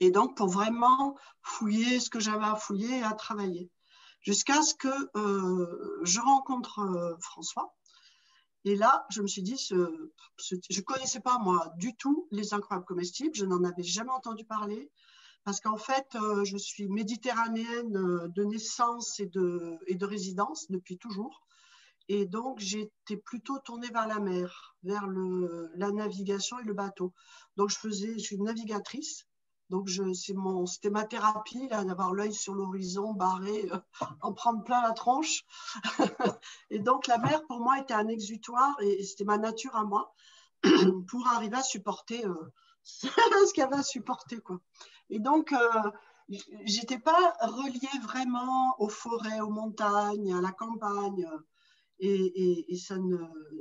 et 0.00 0.10
donc, 0.10 0.36
pour 0.36 0.48
vraiment 0.48 1.16
fouiller 1.42 2.00
ce 2.00 2.08
que 2.08 2.20
j'avais 2.20 2.46
à 2.46 2.56
fouiller 2.56 2.98
et 2.98 3.02
à 3.02 3.12
travailler. 3.12 3.70
Jusqu'à 4.22 4.62
ce 4.62 4.74
que 4.74 4.88
euh, 5.16 6.00
je 6.02 6.20
rencontre 6.20 6.80
euh, 6.80 7.16
François. 7.20 7.74
Et 8.64 8.76
là, 8.76 9.06
je 9.10 9.22
me 9.22 9.26
suis 9.26 9.42
dit, 9.42 9.56
je 9.58 9.74
ne 9.76 10.80
connaissais 10.80 11.20
pas, 11.20 11.38
moi, 11.38 11.72
du 11.76 11.94
tout 11.96 12.28
les 12.30 12.52
incroyables 12.52 12.86
comestibles. 12.86 13.34
Je 13.34 13.44
n'en 13.44 13.62
avais 13.64 13.82
jamais 13.82 14.10
entendu 14.10 14.44
parler. 14.44 14.90
Parce 15.44 15.60
qu'en 15.60 15.78
fait, 15.78 16.06
euh, 16.16 16.44
je 16.44 16.58
suis 16.58 16.88
méditerranéenne 16.88 17.92
de 18.28 18.44
naissance 18.44 19.20
et 19.20 19.26
de, 19.26 19.78
et 19.86 19.94
de 19.94 20.06
résidence 20.06 20.70
depuis 20.70 20.98
toujours. 20.98 21.46
Et 22.12 22.26
donc, 22.26 22.58
j'étais 22.58 23.16
plutôt 23.16 23.58
tournée 23.60 23.88
vers 23.88 24.08
la 24.08 24.18
mer, 24.18 24.76
vers 24.82 25.06
la 25.06 25.90
navigation 25.92 26.58
et 26.58 26.64
le 26.64 26.74
bateau. 26.74 27.12
Donc, 27.56 27.70
je 27.70 27.78
faisais, 27.78 28.14
je 28.14 28.24
suis 28.24 28.38
navigatrice 28.38 29.26
donc, 29.70 29.88
c'était 30.66 30.90
ma 30.90 31.04
thérapie, 31.04 31.68
d'avoir 31.68 32.12
l'œil 32.12 32.34
sur 32.34 32.54
l'horizon, 32.54 33.14
barré, 33.14 33.68
euh, 33.72 33.78
en 34.20 34.32
prendre 34.32 34.64
plein 34.64 34.82
la 34.82 34.92
tronche. 34.92 35.44
et 36.70 36.80
donc, 36.80 37.06
la 37.06 37.18
mer, 37.18 37.46
pour 37.46 37.60
moi, 37.60 37.78
était 37.78 37.94
un 37.94 38.08
exutoire 38.08 38.76
et, 38.80 39.04
c'était 39.04 39.24
ma 39.24 39.38
nature 39.38 39.76
à 39.76 39.84
moi 39.84 40.12
pour 41.08 41.26
arriver 41.28 41.56
à 41.56 41.62
supporter 41.62 42.26
euh, 42.26 42.52
ce 42.82 43.52
qu'il 43.54 43.62
y 43.62 43.66
avait 43.66 43.76
à 43.76 43.84
supporter. 43.84 44.40
Quoi. 44.40 44.58
Et 45.08 45.20
donc, 45.20 45.52
euh, 45.52 45.90
j'étais 46.64 46.98
pas 46.98 47.34
reliée 47.40 48.00
vraiment 48.02 48.74
aux 48.80 48.88
forêts, 48.88 49.40
aux 49.40 49.50
montagnes, 49.50 50.34
à 50.34 50.40
la 50.40 50.50
campagne. 50.50 51.28
Et, 52.00 52.76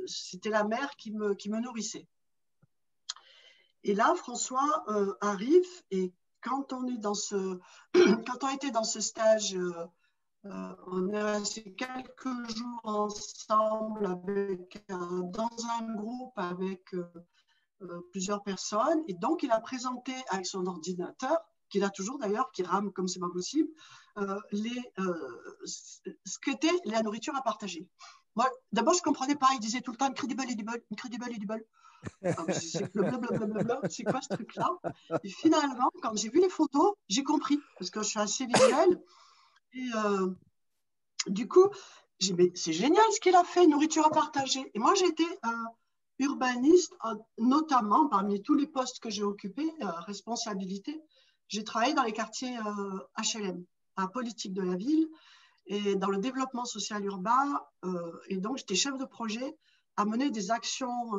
c'était 0.08 0.50
la 0.50 0.64
mer 0.64 0.96
qui 0.98 1.12
me, 1.12 1.36
nourrissait. 1.60 2.08
Et 3.84 3.94
là, 3.94 4.14
François 4.16 4.84
euh, 4.90 5.14
arrive 5.22 5.68
et 5.92 6.14
quand 6.42 6.74
on 6.74 6.88
était 8.50 8.72
dans 8.72 8.84
ce 8.84 9.00
stage, 9.00 9.56
euh, 9.56 9.86
euh, 10.46 10.76
on 10.88 11.10
est 11.10 11.22
resté 11.22 11.74
quelques 11.74 12.50
jours 12.56 12.82
ensemble 12.84 14.08
dans 15.34 15.50
un 15.80 15.96
groupe 15.96 16.34
avec 16.38 16.96
plusieurs 18.12 18.44
personnes. 18.44 19.04
Et 19.08 19.14
donc, 19.14 19.44
il 19.44 19.52
a 19.52 19.60
présenté 19.60 20.14
avec 20.30 20.46
son 20.46 20.66
ordinateur, 20.66 21.38
qu'il 21.70 21.84
a 21.84 21.90
toujours 21.90 22.18
d'ailleurs, 22.20 22.52
qui 22.52 22.64
rame 22.64 22.92
comme 22.94 23.08
c'est 23.10 23.20
pas 23.20 23.30
possible, 23.32 23.70
les, 24.52 24.94
ce 25.76 26.40
qu'était 26.40 26.72
la 26.86 27.02
nourriture 27.02 27.36
à 27.36 27.42
partager. 27.42 27.88
D'abord, 28.72 28.94
je 28.94 29.00
ne 29.00 29.04
comprenais 29.04 29.36
pas. 29.36 29.48
Il 29.54 29.60
disait 29.60 29.82
tout 29.82 29.92
le 29.92 29.98
temps 29.98 30.06
incredible, 30.06 30.44
edible, 30.44 30.82
incredible, 30.92 31.26
edible. 31.32 31.66
C'est 32.24 34.04
quoi 34.04 34.22
ce 34.22 34.34
truc-là? 34.34 34.70
Et 35.24 35.30
finalement, 35.30 35.92
quand 36.02 36.16
j'ai 36.16 36.30
vu 36.30 36.40
les 36.40 36.50
photos, 36.50 36.94
j'ai 37.08 37.24
compris, 37.24 37.60
parce 37.78 37.90
que 37.90 38.02
je 38.02 38.10
suis 38.10 38.20
assez 38.20 38.46
visuelle. 38.46 39.02
Et 39.74 39.90
euh, 39.96 40.30
du 41.28 41.48
coup, 41.48 41.70
c'est 42.20 42.74
génial 42.74 43.06
ce 43.12 43.20
qu'il 43.20 43.36
a 43.36 43.44
fait, 43.44 43.68
nourriture 43.68 44.06
à 44.06 44.10
partager. 44.10 44.72
Et 44.74 44.80
moi, 44.80 44.94
j'étais 44.96 45.40
urbaniste, 46.20 46.94
euh, 47.06 47.16
notamment 47.38 48.08
parmi 48.08 48.42
tous 48.42 48.56
les 48.56 48.68
postes 48.68 49.00
que 49.00 49.10
j'ai 49.10 49.24
occupés, 49.24 49.72
euh, 49.82 49.92
responsabilité. 50.06 51.02
J'ai 51.48 51.64
travaillé 51.64 51.94
dans 51.94 52.04
les 52.04 52.12
quartiers 52.12 52.58
HLM, 53.18 53.64
à 53.96 54.08
politique 54.08 54.54
de 54.54 54.62
la 54.62 54.76
ville, 54.76 55.08
et 55.70 55.96
dans 55.96 56.10
le 56.10 56.18
développement 56.18 56.66
social 56.66 57.04
urbain. 57.06 57.62
et 58.28 58.38
donc, 58.38 58.58
j'étais 58.58 58.76
chef 58.76 58.98
de 58.98 59.06
projet 59.06 59.56
à 59.96 60.06
mener 60.06 60.30
des 60.30 60.52
actions 60.52 61.12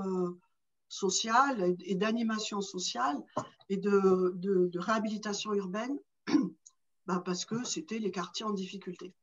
sociale 0.90 1.76
et 1.84 1.94
d'animation 1.94 2.60
sociale 2.60 3.24
et 3.70 3.76
de, 3.78 4.70
réhabilitation 4.74 5.54
urbaine 5.54 5.98
bah 7.06 7.22
parce 7.24 7.44
que 7.44 7.64
c'était 7.64 8.00
les 8.00 8.10
quartiers 8.10 8.44
en 8.44 8.52
difficulté. 8.52 9.14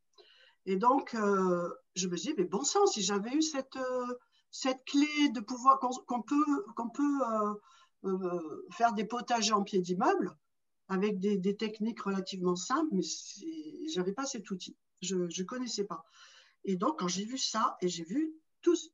Et 0.65 0.78
donc, 0.78 1.13
euh, 1.13 1.69
je 1.95 2.07
me 2.07 2.15
dis, 2.15 2.34
mais 2.38 2.45
bon 2.45 2.63
sang, 2.63 2.86
si 2.88 3.01
j'avais 3.01 3.34
eu 3.34 3.41
cette, 3.41 3.75
euh, 3.75 4.17
cette 4.49 4.84
clé 4.86 5.30
de 5.30 5.39
pouvoir, 5.39 5.80
qu'on 5.80 6.21
peut, 6.21 6.65
qu'on 6.75 6.89
peut 6.89 7.21
euh, 8.05 8.65
faire 8.71 8.93
des 8.93 9.05
potagers 9.05 9.53
en 9.53 9.63
pied 9.63 9.80
d'immeuble 9.80 10.36
avec 10.88 11.19
des, 11.19 11.38
des, 11.38 11.55
techniques 11.55 12.01
relativement 12.01 12.55
simples, 12.55 12.89
mais 12.93 13.03
j'avais 13.93 14.13
pas 14.13 14.25
cet 14.25 14.49
outil. 14.51 14.75
Je 15.02 15.16
ne 15.16 15.43
connaissais 15.43 15.84
pas. 15.84 16.04
Et 16.64 16.76
donc, 16.76 17.00
quand 17.00 17.08
j'ai 17.08 17.26
vu 17.26 17.38
ça, 17.38 17.78
et 17.82 17.88
j'ai 17.88 18.04
vu 18.04 18.34
tous, 18.62 18.91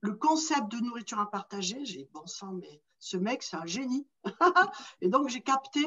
le 0.00 0.14
concept 0.14 0.68
de 0.68 0.78
nourriture 0.78 1.20
à 1.20 1.30
partager, 1.30 1.84
j'ai 1.84 2.08
bon 2.12 2.26
sang, 2.26 2.52
mais 2.52 2.82
ce 2.98 3.16
mec, 3.16 3.42
c'est 3.42 3.56
un 3.56 3.66
génie. 3.66 4.06
et 5.00 5.08
donc, 5.08 5.28
j'ai 5.28 5.40
capté, 5.40 5.80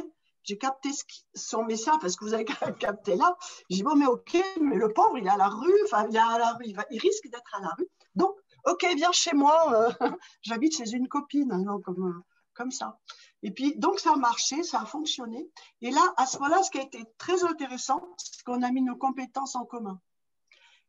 j'ai 0.43 0.57
capté 0.57 0.89
son 1.33 1.63
message, 1.63 1.95
parce 2.01 2.15
que 2.15 2.25
vous 2.25 2.33
avez 2.33 2.45
capté 2.79 3.15
là. 3.15 3.35
J'ai 3.69 3.77
dit, 3.77 3.83
bon, 3.83 3.95
mais 3.95 4.05
ok, 4.05 4.37
mais 4.61 4.75
le 4.75 4.91
pauvre, 4.91 5.17
il 5.17 5.25
est 5.25 5.29
à 5.29 5.37
la 5.37 5.49
rue, 5.49 5.79
enfin, 5.85 6.07
il 6.09 6.15
est 6.15 6.19
à 6.19 6.37
la 6.37 6.53
rue, 6.53 6.65
il, 6.65 6.99
risque 6.99 7.29
d'être 7.29 7.55
à 7.55 7.61
la 7.61 7.69
rue. 7.77 7.87
Donc, 8.15 8.35
ok, 8.65 8.85
viens 8.95 9.11
chez 9.11 9.33
moi, 9.33 9.73
euh, 9.73 9.91
j'habite 10.41 10.75
chez 10.75 10.91
une 10.91 11.07
copine, 11.07 11.51
hein, 11.51 11.79
comme, 11.83 12.07
euh, 12.07 12.21
comme 12.53 12.71
ça. 12.71 12.99
Et 13.43 13.51
puis, 13.51 13.75
donc, 13.77 13.99
ça 13.99 14.13
a 14.13 14.15
marché, 14.15 14.63
ça 14.63 14.81
a 14.81 14.85
fonctionné. 14.85 15.49
Et 15.81 15.91
là, 15.91 16.01
à 16.15 16.25
ce 16.25 16.37
moment-là, 16.37 16.63
ce 16.63 16.71
qui 16.71 16.79
a 16.79 16.83
été 16.83 17.03
très 17.17 17.43
intéressant, 17.43 18.01
c'est 18.17 18.41
qu'on 18.43 18.63
a 18.63 18.71
mis 18.71 18.81
nos 18.81 18.95
compétences 18.95 19.55
en 19.55 19.65
commun. 19.65 19.99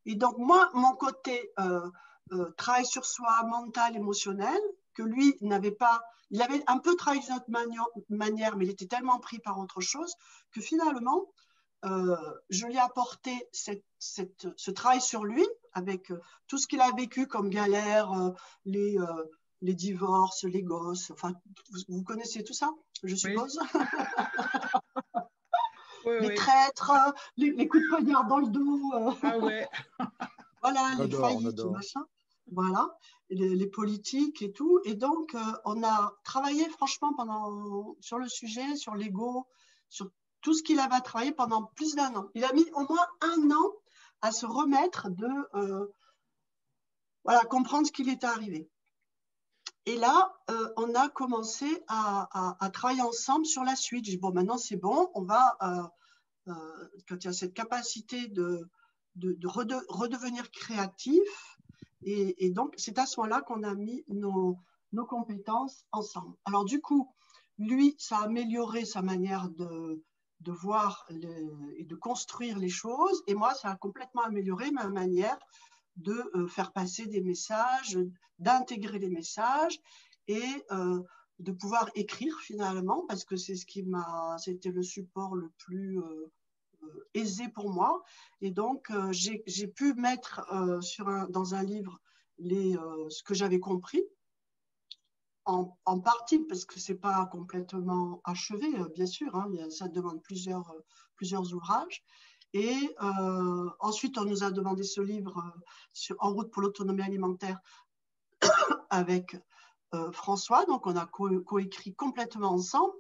Et 0.07 0.15
donc, 0.15 0.39
moi, 0.39 0.71
mon 0.73 0.95
côté 0.95 1.51
euh, 1.59 1.91
euh, 2.33 2.53
travail 2.53 2.87
sur 2.87 3.05
soi 3.05 3.43
mental, 3.43 3.97
émotionnel, 3.97 4.61
que 4.95 5.03
lui 5.03 5.37
n'avait 5.41 5.73
pas. 5.73 6.01
Il 6.31 6.41
avait 6.43 6.63
un 6.69 6.79
peu 6.79 6.95
travaillé 6.95 7.23
d'une 7.23 7.35
autre 7.35 8.05
manière, 8.09 8.57
mais 8.57 8.67
il 8.67 8.71
était 8.71 8.87
tellement 8.87 9.19
pris 9.19 9.41
par 9.41 9.59
autre 9.59 9.81
chose 9.81 10.15
que 10.53 10.61
finalement, 10.61 11.25
euh, 11.85 12.17
je 12.51 12.67
lui 12.67 12.75
ai 12.75 12.79
apporté 12.79 13.49
cette, 13.51 13.85
ce 13.99 14.71
travail 14.71 15.01
sur 15.01 15.25
lui 15.25 15.45
avec 15.73 16.13
tout 16.47 16.59
ce 16.59 16.69
qu'il 16.69 16.81
a 16.81 16.91
vécu 16.93 17.27
comme 17.27 17.51
galère, 17.51 18.11
les, 18.65 18.97
les 19.65 19.75
divorces, 19.75 20.45
les 20.45 20.63
gosses. 20.63 21.11
Enfin, 21.11 21.33
vous, 21.89 22.03
connaissez 22.03 22.45
tout 22.45 22.53
ça, 22.53 22.71
je 23.03 23.17
suppose? 23.17 23.59
les 26.07 26.35
traîtres, 26.35 26.93
les, 27.37 27.67
coups 27.67 27.83
de 27.83 27.89
poignard 27.89 28.27
dans 28.27 28.39
le 28.39 28.49
dos. 28.49 28.93
Ah 29.23 29.39
ouais. 29.39 29.67
voilà, 30.63 30.95
les 30.99 31.11
faillites, 31.11 31.65
machin 31.65 32.05
voilà, 32.53 32.95
les, 33.31 33.67
politiques 33.67 34.43
et 34.43 34.53
tout. 34.53 34.81
Et 34.85 34.95
donc, 34.95 35.35
euh, 35.35 35.41
on 35.65 35.83
a 35.83 36.15
travaillé 36.25 36.69
franchement 36.69 37.15
pendant, 37.15 37.97
sur 38.01 38.19
le 38.19 38.29
sujet, 38.29 38.77
sur 38.77 38.95
l'ego, 38.95 39.49
sur 39.89 40.11
tout 40.43 40.53
ce 40.53 40.63
qu'il 40.63 40.79
avait 40.79 41.01
travaillé 41.01 41.33
pendant 41.33 41.65
plus 41.75 41.95
d'un 41.95 42.15
an. 42.15 42.29
Il 42.35 42.45
a 42.45 42.53
mis 42.53 42.67
au 42.75 42.87
moins 42.87 43.07
un 43.23 43.51
an 43.51 43.73
à 44.21 44.31
se 44.31 44.47
remettre 44.47 45.09
de, 45.11 45.27
euh, 45.55 45.87
voilà, 47.25 47.41
comprendre 47.45 47.87
ce 47.87 47.93
qu'il 47.93 48.11
était 48.11 48.27
arrivé. 48.27 48.69
Et 49.87 49.97
là, 49.97 50.35
euh, 50.51 50.73
on 50.77 50.95
a 50.95 51.09
commencé 51.09 51.85
à, 51.89 52.71
travailler 52.73 53.03
ensemble 53.03 53.45
sur 53.45 53.65
la 53.65 53.77
suite. 53.77 54.07
J'ai 54.07 54.13
dit, 54.13 54.19
bon, 54.19 54.33
maintenant 54.33 54.59
c'est 54.59 54.77
bon, 54.77 55.11
on 55.15 55.23
va, 55.23 55.57
quand 56.47 57.17
il 57.17 57.25
y 57.25 57.29
a 57.29 57.33
cette 57.33 57.55
capacité 57.55 58.29
de, 58.29 58.69
redevenir 59.17 60.51
créatif, 60.51 61.23
et, 62.07 62.51
donc, 62.51 62.75
c'est 62.77 62.99
à 62.99 63.07
ce 63.07 63.19
moment-là 63.21 63.41
qu'on 63.41 63.63
a 63.63 63.75
mis 63.75 64.05
nos, 64.09 64.59
compétences 65.09 65.85
ensemble. 65.91 66.37
Alors, 66.45 66.65
du 66.65 66.81
coup, 66.81 67.11
lui, 67.59 67.97
ça 67.99 68.19
a 68.19 68.25
amélioré 68.25 68.85
sa 68.85 69.03
manière 69.03 69.49
de, 69.51 70.03
voir 70.47 71.09
et 71.79 71.85
de 71.85 71.95
construire 71.95 72.59
les 72.59 72.69
choses. 72.69 73.23
Et 73.27 73.35
moi, 73.35 73.55
ça 73.55 73.71
a 73.71 73.77
complètement 73.77 74.23
amélioré 74.23 74.71
ma 74.71 74.89
manière 74.89 75.39
de 75.97 76.31
euh, 76.35 76.47
faire 76.49 76.73
passer 76.73 77.07
des 77.07 77.21
messages, 77.21 77.99
d'intégrer 78.39 78.99
les 78.99 79.09
messages 79.09 79.81
et 80.29 80.65
euh, 80.73 81.03
de 81.39 81.53
pouvoir 81.53 81.91
écrire 81.95 82.37
finalement, 82.41 83.05
parce 83.09 83.25
que 83.25 83.37
c'est 83.37 83.57
ce 83.57 83.67
qui 83.67 83.83
m'a, 83.83 84.37
c'était 84.39 84.71
le 84.71 84.83
support 84.83 85.35
le 85.35 85.51
plus, 85.59 85.99
euh, 85.99 86.33
aisé 87.15 87.49
pour 87.49 87.71
moi. 87.71 88.03
Et 88.43 88.51
donc, 88.51 88.93
j'ai 89.11 89.67
pu 89.67 89.95
mettre 89.95 90.47
sur 90.83 91.09
un, 91.09 91.27
dans 91.31 91.55
un 91.55 91.63
livre 91.63 91.99
les, 92.39 92.77
ce 93.09 93.23
que 93.23 93.33
j'avais 93.33 93.59
compris, 93.59 94.05
en, 95.47 95.79
en, 95.87 96.01
partie, 96.01 96.41
parce 96.41 96.67
que 96.67 96.79
ce 96.79 96.93
n'est 96.93 96.99
pas 96.99 97.25
complètement 97.25 98.21
achevé, 98.25 98.67
bien 98.95 99.07
sûr, 99.07 99.35
hein, 99.35 99.51
ça 99.71 99.89
demande 99.89 100.23
plusieurs, 100.23 100.75
plusieurs 101.17 101.55
ouvrages. 101.55 102.05
Et 102.55 102.95
euh, 103.03 103.69
ensuite, 103.81 104.17
on 104.17 104.25
nous 104.25 104.45
a 104.45 104.53
demandé 104.53 104.85
ce 104.85 105.01
livre 105.01 105.43
euh, 106.11 106.15
En 106.21 106.33
route 106.33 106.53
pour 106.53 106.63
l'autonomie 106.63 107.03
alimentaire 107.03 107.59
avec 108.91 109.37
euh, 109.93 110.13
François. 110.13 110.65
Donc, 110.67 110.87
on 110.87 110.95
a 110.95 111.05
coécrit 111.05 111.95
complètement 111.97 112.53
ensemble. 112.53 112.95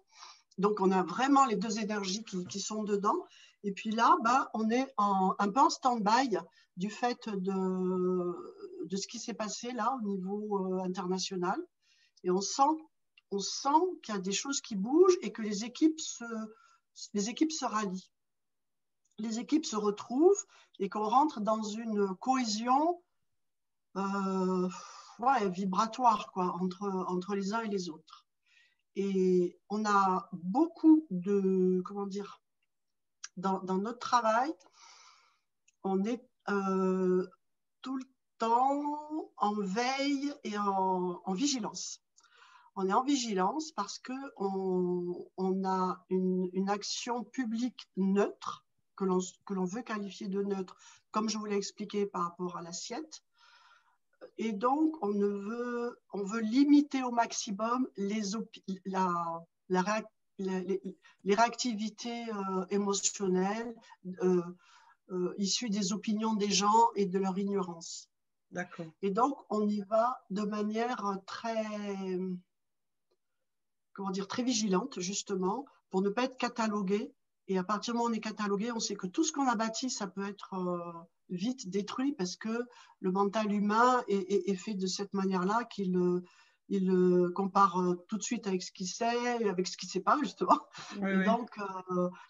Donc, 0.59 0.81
on 0.81 0.91
a 0.91 1.05
vraiment 1.05 1.47
les 1.47 1.55
deux 1.55 1.79
énergies 1.79 2.25
qui, 2.25 2.61
sont 2.61 2.83
dedans. 2.83 3.25
Et 3.63 3.71
puis 3.71 3.93
là, 3.93 4.17
bah, 4.25 4.51
on 4.55 4.69
est 4.71 4.93
un 4.99 5.49
peu 5.49 5.61
en 5.61 5.71
stand-by 5.71 6.37
du 6.77 6.91
fait 6.91 7.29
de, 7.29 8.87
de 8.87 8.97
ce 8.97 9.07
qui 9.07 9.21
s'est 9.21 9.35
passé 9.35 9.71
là 9.71 9.97
au 9.97 10.05
niveau 10.05 10.81
international. 10.81 11.61
Et 12.25 12.31
on 12.31 12.41
sent, 12.41 12.63
on 13.31 13.39
sent 13.39 13.69
qu'il 14.03 14.15
y 14.15 14.19
a 14.19 14.21
des 14.21 14.33
choses 14.33 14.61
qui 14.61 14.75
bougent 14.75 15.17
et 15.23 15.33
que 15.33 15.43
les 15.43 15.65
équipes 15.65 16.01
se, 16.01 16.25
les 17.15 17.31
équipes 17.31 17.53
se 17.53 17.65
rallient 17.65 18.11
les 19.19 19.39
équipes 19.39 19.67
se 19.67 19.77
retrouvent 19.77 20.45
et 20.79 20.89
qu'on 20.89 21.09
rentre 21.09 21.41
dans 21.41 21.63
une 21.63 22.15
cohésion 22.17 23.03
euh, 23.97 24.69
vibratoire 25.51 26.31
quoi, 26.33 26.57
entre, 26.61 26.89
entre 27.09 27.35
les 27.35 27.53
uns 27.55 27.63
et 27.63 27.69
les 27.69 27.89
autres. 27.89 28.27
Et 28.97 29.59
on 29.69 29.85
a 29.85 30.29
beaucoup 30.33 31.07
de, 31.11 31.83
comment 31.85 32.07
dire, 32.07 32.41
dans, 33.37 33.61
notre 33.63 33.99
travail, 33.99 34.55
on 35.83 36.05
est 36.05 36.25
euh, 36.49 37.27
tout 37.83 37.97
le 37.97 38.05
temps 38.39 39.33
en 39.37 39.55
veille 39.55 40.33
et 40.45 40.57
en, 40.59 41.33
vigilance. 41.33 42.01
On 42.77 42.89
est 42.89 42.93
en 42.93 43.03
vigilance 43.03 43.73
parce 43.73 43.99
qu'on 43.99 45.29
on 45.37 45.65
a 45.65 46.05
une, 46.09 46.49
une, 46.53 46.71
action 46.71 47.25
publique 47.25 47.89
neutre 47.97 48.64
que 48.97 49.05
l'on 49.05 49.65
veut 49.65 49.83
qualifier 49.83 50.29
de 50.29 50.43
neutre, 50.43 50.77
comme 51.11 51.29
je 51.29 51.39
vous 51.39 51.47
l'ai 51.47 51.57
expliqué 51.57 52.07
par 52.07 52.23
rapport 52.23 52.57
à 52.57 52.63
l'assiette. 52.63 53.23
Et 54.39 54.53
donc, 54.53 54.97
on, 55.03 55.11
ne 55.11 55.27
veut, 55.27 56.01
on 56.13 56.25
veut 56.25 56.41
limiter 56.41 57.03
au 57.03 57.11
maximum 57.11 57.89
les, 57.97 58.23
la, 58.85 59.45
la, 59.69 60.03
les, 60.39 61.35
réactivités 61.35 62.25
euh, 62.31 62.67
émotionnelles 62.71 63.75
euh, 64.23 64.43
euh, 65.11 65.35
issues 65.39 65.71
des 65.71 65.93
opinions 65.93 66.35
des 66.35 66.51
gens 66.51 66.91
et 66.95 67.07
de 67.07 67.19
leur 67.19 67.39
ignorance. 67.39 68.09
D'accord. 68.51 68.87
Et 69.03 69.11
donc, 69.11 69.37
on 69.51 69.69
y 69.69 69.81
va 69.83 70.25
de 70.31 70.43
manière 70.43 71.19
très, 71.27 71.65
comment 73.93 74.11
dire, 74.11 74.29
très 74.29 74.45
vigilante, 74.45 75.01
justement, 75.01 75.67
pour 75.91 76.03
ne 76.03 76.09
pas 76.09 76.25
être 76.25 76.37
catalogué 76.37 77.13
et 77.49 77.59
à 77.59 77.65
partir 77.65 77.93
du 77.93 77.99
moment 77.99 78.09
où 78.09 78.13
on 78.13 78.15
est 78.15 78.21
catalogué, 78.21 78.73
on 78.73 78.81
sait 78.81 78.97
que 78.97 79.07
tout 79.07 79.23
ce 79.23 79.33
qu'on 79.33 79.49
a 79.49 79.55
bâti, 79.55 79.91
ça 79.91 80.07
peut 80.07 80.27
être 80.27 80.55
euh, 80.55 80.93
vite 81.29 81.69
détruit 81.69 82.13
parce 82.13 82.37
que 82.37 82.65
le 83.01 83.13
mental 83.13 83.53
humain 83.53 84.03
est, 84.09 84.55
fait 84.55 84.75
de 84.75 84.87
cette 84.87 85.13
manière-là 85.13 85.65
qu'il 85.65 85.97
euh, 85.97 86.23
il 86.71 86.87
le 86.87 87.29
compare 87.29 87.79
euh, 87.79 88.03
tout 88.09 88.17
de 88.17 88.23
suite 88.23 88.47
avec 88.47 88.63
ce 88.63 88.73
qu'il 88.73 88.89
sait, 88.89 89.43
et 89.43 89.51
avec 89.51 89.67
ce 89.67 89.77
qu'il 89.77 89.89
ne 89.89 89.93
sait 89.93 90.01
pas, 90.01 90.19
justement. 90.23 90.59
et 90.97 91.25
donc, 91.25 91.51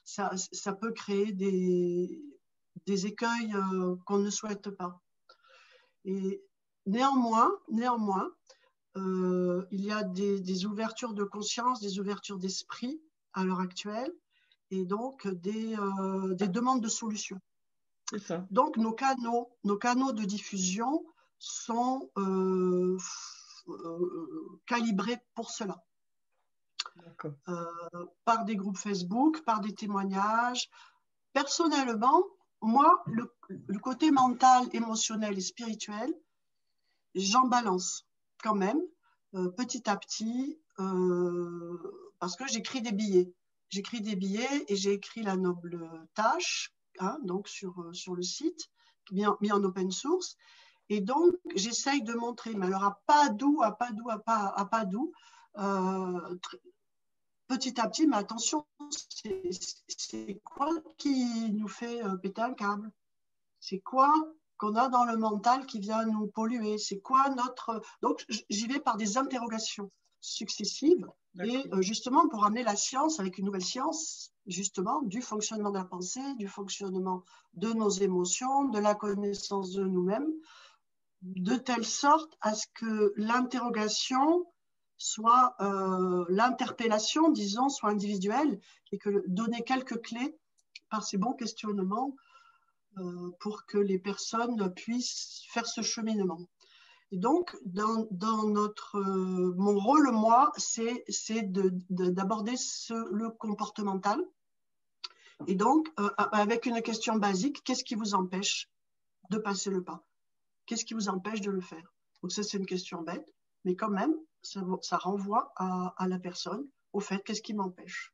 ça, 0.05 0.33
ça, 0.35 0.73
peut 0.73 0.91
créer 0.91 1.33
des, 1.33 2.21
des 2.87 3.07
écueils 3.07 3.55
qu'on 4.05 4.19
ne 4.19 4.31
souhaite 4.31 4.71
pas. 4.71 5.01
Et 6.05 6.43
néanmoins, 6.87 7.53
néanmoins 7.69 8.29
il 8.97 9.85
y 9.85 9.93
a 9.93 10.03
des, 10.03 10.41
des 10.41 10.67
ouvertures 10.67 11.15
de 11.15 11.25
conscience, 11.25 11.81
des 11.81 12.01
ouvertures 12.01 12.39
d'esprit 12.39 13.01
à 13.35 13.45
l'heure 13.45 13.61
actuelle 13.61 14.13
et 14.71 14.85
donc 14.85 15.27
des, 15.29 15.77
euh, 15.77 16.35
des 16.35 16.49
demandes 16.49 16.83
de 16.83 16.89
solutions. 16.89 17.41
Ça. 18.27 18.47
Donc 18.51 18.77
nos 18.77 18.93
canaux, 18.93 19.51
nos 19.65 19.77
canaux 19.77 20.13
de 20.13 20.25
diffusion 20.25 21.05
sont 21.39 22.11
euh, 22.19 22.97
euh, 23.69 24.61
calibrés 24.67 25.19
pour 25.35 25.51
cela. 25.51 25.83
par 28.25 28.45
des 28.45 28.57
groupes 28.57 28.77
Facebook, 28.79 29.43
par 29.45 29.61
des 29.61 29.75
témoignages. 29.75 30.71
Personnellement, 31.33 32.23
moi, 32.61 33.03
le, 33.07 33.33
le 33.49 33.79
côté 33.79 34.11
mental, 34.11 34.69
émotionnel 34.73 35.37
et 35.37 35.41
spirituel, 35.41 36.13
j'en 37.15 37.47
balance 37.47 38.07
quand 38.43 38.55
même, 38.55 38.81
petit 39.57 39.89
à 39.91 39.97
petit, 39.97 40.59
parce 40.77 42.37
que 42.37 42.47
j'écris 42.47 42.83
des 42.83 42.93
billets 42.93 43.33
j'écris 43.69 44.01
des 44.01 44.17
billets 44.17 44.65
et 44.69 44.77
j'ai 44.77 44.93
écrit 44.93 45.23
la 45.23 45.37
noble 45.37 45.89
tâche, 46.15 46.73
hein, 46.99 47.19
donc 47.23 47.49
sur, 47.49 47.81
euh, 47.81 47.93
sur 47.93 48.15
le 48.15 48.23
site, 48.23 48.71
mis 49.11 49.27
en, 49.27 49.65
open 49.65 49.91
source. 49.91 50.37
Et 50.89 51.01
donc, 51.01 51.35
j'essaye 51.55 52.03
de 52.03 52.15
montrer, 52.15 52.55
mais 52.55 52.67
alors 52.67 52.85
à 52.85 53.01
pas 53.07 53.31
doux, 53.31 53.63
à 53.63 53.73
pas 53.73 53.91
doux, 53.91 54.11
à 54.11 54.19
pas, 54.19 54.53
à 54.55 54.65
pas 54.67 54.85
doux, 54.85 55.13
euh, 55.59 56.37
petit 57.47 57.81
à 57.81 57.89
petit, 57.89 58.07
mais 58.07 58.17
attention, 58.17 58.67
c'est 59.89 60.41
quoi 60.45 60.71
qui 60.99 61.53
nous 61.53 61.69
fait 61.69 62.05
euh, 62.05 62.17
péter 62.17 62.43
un 62.43 62.55
câble? 62.55 62.91
C'est 63.61 63.81
quoi 63.81 64.13
qu'on 64.59 64.77
a 64.77 64.89
dans 64.89 65.05
le 65.05 65.17
mental 65.17 65.65
qui 65.67 65.81
vient 65.81 66.05
nous 66.05 66.27
polluer? 66.27 66.79
C'est 66.79 67.01
quoi 67.01 67.31
notre... 67.31 67.81
Donc, 68.03 68.25
j'y 68.29 68.67
vais 68.67 68.81
par 68.81 68.97
des 68.97 69.17
interrogations 69.17 69.91
successives 70.25 71.07
et 71.43 71.67
euh, 71.73 71.83
justement 71.83 72.29
pour 72.29 72.45
amener 72.45 72.63
la 72.63 72.77
science 72.77 73.21
avec 73.21 73.39
une 73.39 73.47
nouvelle 73.47 73.65
science, 73.65 74.33
justement, 74.47 75.03
du 75.03 75.21
fonctionnement 75.21 75.71
de 75.71 75.79
la 75.79 75.85
pensée, 75.85 76.35
du 76.39 76.49
fonctionnement 76.49 77.25
de 77.55 77.73
nos 77.73 77.91
émotions, 77.91 78.69
de 78.69 78.79
la 78.79 78.95
connaissance 78.95 79.73
de 79.73 79.85
nous-mêmes, 79.85 80.31
de 81.23 81.57
telle 81.57 81.85
sorte 81.85 82.37
à 82.41 82.55
ce 82.55 82.67
que 82.75 83.13
l'interrogation 83.17 84.47
soit, 84.97 85.55
euh, 85.61 86.25
l'interpellation, 86.29 87.31
disons, 87.31 87.69
soit 87.69 87.91
individuelle 87.91 88.61
et 88.93 88.99
que 88.99 89.25
donner 89.27 89.63
quelques 89.63 90.01
clés 90.01 90.39
par 90.89 91.03
ces 91.03 91.19
bons 91.19 91.33
questionnements 91.33 92.15
euh, 92.99 93.31
pour 93.41 93.67
que 93.67 93.79
les 93.79 93.99
personnes 93.99 94.73
puissent 94.75 95.43
faire 95.51 95.67
ce 95.67 95.83
cheminement. 95.83 96.49
Et 97.11 97.19
donc, 97.19 97.57
dans, 97.65 98.09
notre, 98.49 98.97
euh, 98.99 99.55
mon 99.57 99.79
rôle, 99.79 100.11
moi, 100.11 100.53
c'est 100.57 101.05
d'aborder 101.91 102.55
le 102.91 103.29
comportemental. 103.31 104.21
Et 105.47 105.55
donc, 105.55 105.89
euh, 106.01 106.11
avec 106.17 106.67
une 106.67 106.81
question 106.83 107.17
basique, 107.17 107.63
qu'est-ce 107.65 107.85
qui 107.85 107.95
vous 107.95 108.15
empêche 108.15 108.69
de 109.31 109.39
passer 109.39 109.71
le 109.71 109.83
pas? 109.83 110.05
Qu'est-ce 110.67 110.85
qui 110.85 110.95
vous 110.95 111.09
empêche 111.09 111.41
de 111.41 111.51
le 111.51 111.61
faire? 111.61 111.93
Donc, 112.23 112.33
ça, 112.33 112.43
c'est 112.43 112.57
une 112.57 112.67
question 112.67 113.03
bête, 113.03 113.33
mais 113.65 113.77
quand 113.77 113.91
même, 113.91 114.15
ça, 114.43 114.97
renvoie 114.97 115.53
à, 115.57 116.07
la 116.09 116.19
personne, 116.19 116.67
au 116.93 117.01
fait, 117.01 117.23
qu'est-ce 117.25 117.43
qui 117.43 117.55
m'empêche? 117.55 118.13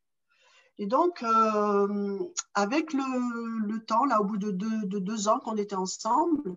Et 0.79 0.87
donc, 0.87 1.23
euh, 1.23 2.19
avec 2.55 2.93
le, 2.93 3.79
temps, 3.85 4.05
là, 4.05 4.21
au 4.21 4.25
bout 4.25 4.39
de 4.39 4.51
deux 4.51 5.29
ans 5.29 5.39
qu'on 5.39 5.57
était 5.57 5.77
ensemble, 5.77 6.57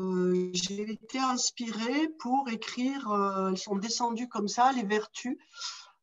euh, 0.00 0.50
j'ai 0.54 0.90
été 0.90 1.18
inspirée 1.18 2.08
pour 2.18 2.48
écrire, 2.48 3.10
euh, 3.10 3.50
elles 3.50 3.58
sont 3.58 3.76
descendues 3.76 4.28
comme 4.28 4.48
ça, 4.48 4.72
les 4.72 4.84
vertus. 4.84 5.36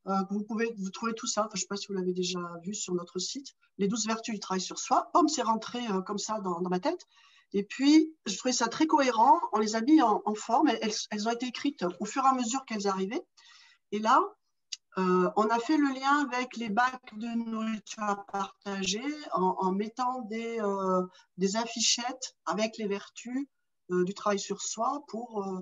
Euh, 0.08 0.14
vous 0.30 0.44
pouvez 0.44 0.72
vous 0.78 0.90
trouvez 0.92 1.14
tout 1.14 1.28
ça, 1.28 1.50
je 1.54 1.58
ne 1.58 1.62
sais 1.62 1.68
pas 1.68 1.76
si 1.76 1.88
vous 1.88 1.94
l'avez 1.94 2.14
déjà 2.14 2.40
vu 2.64 2.74
sur 2.74 2.94
notre 2.94 3.20
site, 3.20 3.48
les 3.78 3.88
douze 3.88 4.06
vertus 4.06 4.36
du 4.36 4.40
travail 4.40 4.62
sur 4.62 4.78
soi. 4.78 5.10
Pomme, 5.14 5.28
c'est 5.28 5.42
rentré 5.42 5.80
comme 6.06 6.20
ça 6.20 6.40
dans, 6.40 6.62
ma 6.62 6.80
tête. 6.80 7.06
Et 7.54 7.64
puis, 7.64 8.14
je 8.28 8.38
trouvais 8.38 8.54
ça 8.54 8.68
très 8.68 8.86
cohérent. 8.86 9.40
On 9.54 9.60
les 9.60 9.76
a 9.76 9.82
mis 9.82 10.02
en, 10.02 10.22
forme. 10.36 10.70
Elles, 10.70 11.28
ont 11.28 11.32
été 11.32 11.48
écrites 11.48 11.84
au 12.00 12.06
fur 12.06 12.24
et 12.24 12.28
à 12.28 12.34
mesure 12.34 12.64
qu'elles 12.66 12.88
arrivaient. 12.88 13.26
Et 13.92 14.00
là, 14.00 14.22
on 14.98 15.48
a 15.50 15.60
fait 15.60 15.78
le 15.78 15.94
lien 15.94 16.28
avec 16.30 16.58
les 16.58 16.70
bacs 16.70 17.18
de 17.18 17.28
nourriture 17.28 18.04
à 18.04 18.26
partager 18.32 19.04
en, 19.34 19.72
mettant 19.72 20.22
des, 20.30 20.60
affichettes 21.56 22.36
avec 22.46 22.78
les 22.78 22.88
vertus 22.88 23.48
du 23.90 24.14
travail 24.14 24.40
sur 24.40 24.62
soi 24.62 25.04
pour 25.08 25.44
euh, 25.44 25.60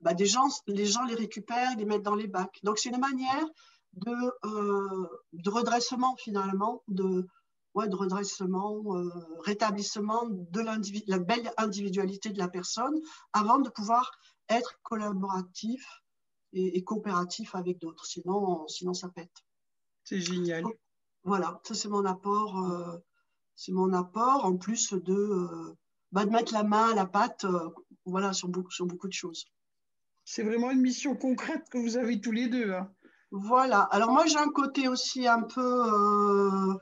bah, 0.00 0.14
des 0.14 0.26
gens, 0.26 0.48
les 0.66 0.86
gens 0.86 1.04
les 1.04 1.14
récupèrent, 1.14 1.76
les 1.76 1.84
mettent 1.84 2.02
dans 2.02 2.14
les 2.14 2.26
bacs. 2.26 2.58
Donc 2.62 2.78
c'est 2.78 2.90
une 2.90 2.98
manière 2.98 3.46
de, 3.94 4.14
euh, 4.46 5.08
de 5.32 5.50
redressement 5.50 6.16
finalement, 6.16 6.82
de, 6.88 7.26
ouais, 7.74 7.88
de 7.88 7.96
redressement, 7.96 8.82
rétablissement 9.44 10.26
de 10.28 10.60
la 11.06 11.18
belle 11.18 11.52
individualité 11.56 12.30
de 12.30 12.38
la 12.38 12.48
personne 12.48 12.94
avant 13.32 13.58
de 13.58 13.68
pouvoir 13.68 14.10
être 14.48 14.78
collaboratif 14.82 15.84
et, 16.52 16.82
coopératif 16.82 17.54
avec 17.54 17.78
d'autres. 17.78 18.06
Sinon, 18.06 18.66
sinon 18.68 18.94
ça 18.94 19.08
pète. 19.08 19.44
C'est 20.04 20.20
génial. 20.20 20.64
voilà, 21.24 21.60
ça 21.64 21.74
c'est 21.74 21.88
mon 21.88 22.04
apport 22.04 23.00
c'est 23.60 23.72
mon 23.72 23.92
apport, 23.92 24.46
en 24.46 24.56
plus 24.56 24.94
de, 24.94 25.76
bah, 26.12 26.24
de 26.24 26.30
mettre 26.30 26.52
la 26.52 26.62
main 26.62 26.90
à 26.90 26.94
la 26.94 27.06
pâte 27.06 27.46
voilà, 28.04 28.32
sur, 28.32 28.48
beaucoup, 28.48 28.70
sur 28.70 28.86
beaucoup 28.86 29.08
de 29.08 29.12
choses. 29.12 29.46
C'est 30.24 30.42
vraiment 30.42 30.70
une 30.70 30.80
mission 30.80 31.16
concrète 31.16 31.68
que 31.70 31.78
vous 31.78 31.96
avez 31.96 32.20
tous 32.20 32.32
les 32.32 32.48
deux. 32.48 32.72
Hein. 32.72 32.90
Voilà. 33.30 33.80
Alors 33.90 34.10
moi, 34.10 34.26
j'ai 34.26 34.38
un 34.38 34.50
côté 34.50 34.88
aussi 34.88 35.26
un 35.26 35.42
peu, 35.42 36.78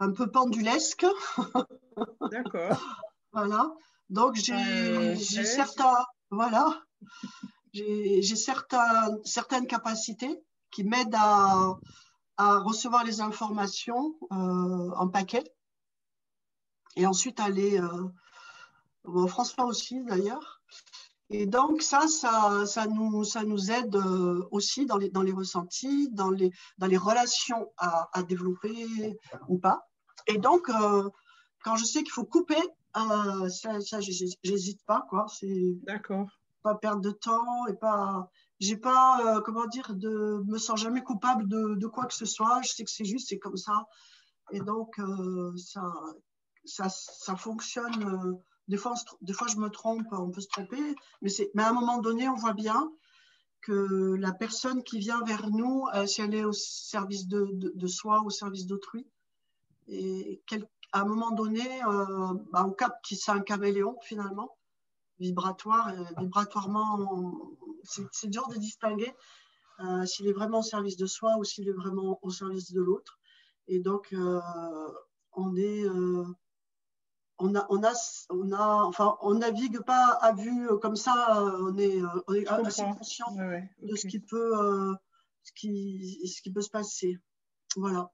un 0.00 0.12
peu 0.12 0.30
pendulesque. 0.30 1.06
D'accord. 2.30 2.82
voilà. 3.32 3.74
Donc 4.10 4.34
j'ai 4.34 5.16
certains, 5.16 6.04
voilà, 6.30 6.82
j'ai 7.72 8.22
certaines 9.24 9.66
capacités 9.66 10.42
qui 10.70 10.84
m'aident 10.84 11.16
à, 11.16 11.78
à, 12.36 12.58
recevoir 12.58 13.04
les 13.04 13.20
informations 13.20 14.14
euh, 14.30 14.90
en 14.96 15.08
paquet 15.08 15.44
et 16.96 17.06
ensuite 17.06 17.40
aller, 17.40 17.80
François 19.26 19.64
aussi 19.64 20.02
d'ailleurs. 20.04 20.62
Et 21.30 21.46
donc 21.46 21.82
ça, 21.82 22.06
ça, 22.06 22.66
ça, 22.66 22.86
nous, 22.86 23.24
ça 23.24 23.44
nous 23.44 23.70
aide 23.70 23.96
euh, 23.96 24.46
aussi 24.50 24.84
dans 24.86 24.98
les, 24.98 25.08
dans 25.08 25.22
les 25.22 25.32
ressentis, 25.32 26.10
dans 26.12 26.30
les, 26.30 26.50
dans 26.78 26.86
les 26.86 26.98
relations 26.98 27.72
à, 27.78 28.08
à 28.12 28.22
développer 28.22 28.86
ou 29.48 29.58
pas. 29.58 29.88
Et 30.26 30.38
donc, 30.38 30.68
euh, 30.68 31.08
quand 31.62 31.76
je 31.76 31.84
sais 31.84 32.02
qu'il 32.02 32.12
faut 32.12 32.24
couper, 32.24 32.60
euh, 32.96 33.48
ça, 33.48 33.80
ça 33.80 34.00
j'hésite 34.00 34.84
pas, 34.86 35.06
quoi. 35.08 35.26
C'est 35.28 35.74
D'accord. 35.82 36.26
Pas 36.62 36.74
perdre 36.74 37.02
de 37.02 37.10
temps 37.10 37.66
et 37.66 37.74
pas. 37.74 38.30
J'ai 38.60 38.76
pas, 38.76 39.36
euh, 39.36 39.40
comment 39.40 39.66
dire, 39.66 39.94
de 39.94 40.42
me 40.46 40.58
sens 40.58 40.80
jamais 40.80 41.02
coupable 41.02 41.46
de, 41.48 41.74
de, 41.74 41.86
quoi 41.86 42.06
que 42.06 42.14
ce 42.14 42.24
soit. 42.24 42.62
Je 42.62 42.68
sais 42.68 42.84
que 42.84 42.90
c'est 42.90 43.04
juste, 43.04 43.28
c'est 43.28 43.38
comme 43.38 43.56
ça. 43.56 43.86
Et 44.52 44.60
donc, 44.60 44.98
ça, 45.56 45.82
ça, 46.64 46.88
ça 46.88 47.36
fonctionne. 47.36 48.38
Des 48.68 48.76
fois, 48.76 48.94
des 49.20 49.32
fois, 49.32 49.46
je 49.46 49.56
me 49.56 49.68
trompe, 49.68 50.06
on 50.12 50.30
peut 50.30 50.40
se 50.40 50.48
tromper, 50.48 50.94
mais, 51.22 51.30
mais 51.54 51.62
à 51.62 51.70
un 51.70 51.72
moment 51.72 51.98
donné, 51.98 52.28
on 52.28 52.34
voit 52.34 52.54
bien 52.54 52.90
que 53.60 54.14
la 54.14 54.32
personne 54.32 54.82
qui 54.82 54.98
vient 54.98 55.22
vers 55.24 55.50
nous, 55.50 55.86
si 56.06 56.20
elle 56.22 56.34
est 56.34 56.44
au 56.44 56.52
service 56.52 57.26
de, 57.28 57.48
de, 57.52 57.72
de 57.74 57.86
soi, 57.86 58.22
au 58.24 58.30
service 58.30 58.66
d'autrui, 58.66 59.06
et 59.88 60.40
à 60.92 61.00
un 61.00 61.04
moment 61.04 61.32
donné, 61.32 61.66
euh, 61.84 62.34
bah, 62.52 62.64
on 62.66 62.70
capte 62.70 63.04
qu'il 63.04 63.16
c'est 63.16 63.32
un 63.32 63.40
caméléon 63.40 63.98
finalement, 64.02 64.56
vibratoire, 65.18 65.88
euh, 65.88 66.04
vibratoirement, 66.18 67.50
c'est 67.82 68.28
dur 68.28 68.48
de 68.48 68.56
distinguer 68.56 69.12
euh, 69.80 70.06
s'il 70.06 70.26
est 70.28 70.32
vraiment 70.32 70.60
au 70.60 70.62
service 70.62 70.96
de 70.96 71.06
soi 71.06 71.36
ou 71.38 71.44
s'il 71.44 71.68
est 71.68 71.72
vraiment 71.72 72.18
au 72.22 72.30
service 72.30 72.72
de 72.72 72.80
l'autre. 72.80 73.18
Et 73.66 73.80
donc, 73.80 74.14
on 75.32 75.56
est, 75.56 75.84
on 77.38 77.54
a, 77.54 77.66
on 77.68 77.82
a, 77.82 77.92
on 78.30 78.52
a, 78.52 78.84
enfin, 78.84 79.16
on 79.20 79.34
navigue 79.34 79.80
pas 79.80 80.18
à 80.20 80.32
vue 80.32 80.68
comme 80.80 80.96
ça. 80.96 81.42
on 81.60 81.76
est, 81.78 81.98
on 82.28 82.34
est 82.34 82.46
assez 82.48 82.82
conscient 82.82 83.34
de 83.82 83.96
ce 83.96 84.06
qui 84.06 84.20
peut, 84.20 84.96
ce 85.42 85.52
qui, 85.52 86.20
ce 86.26 86.42
qui 86.42 86.52
peut 86.52 86.62
se 86.62 86.70
passer. 86.70 87.18
Voilà. 87.76 88.10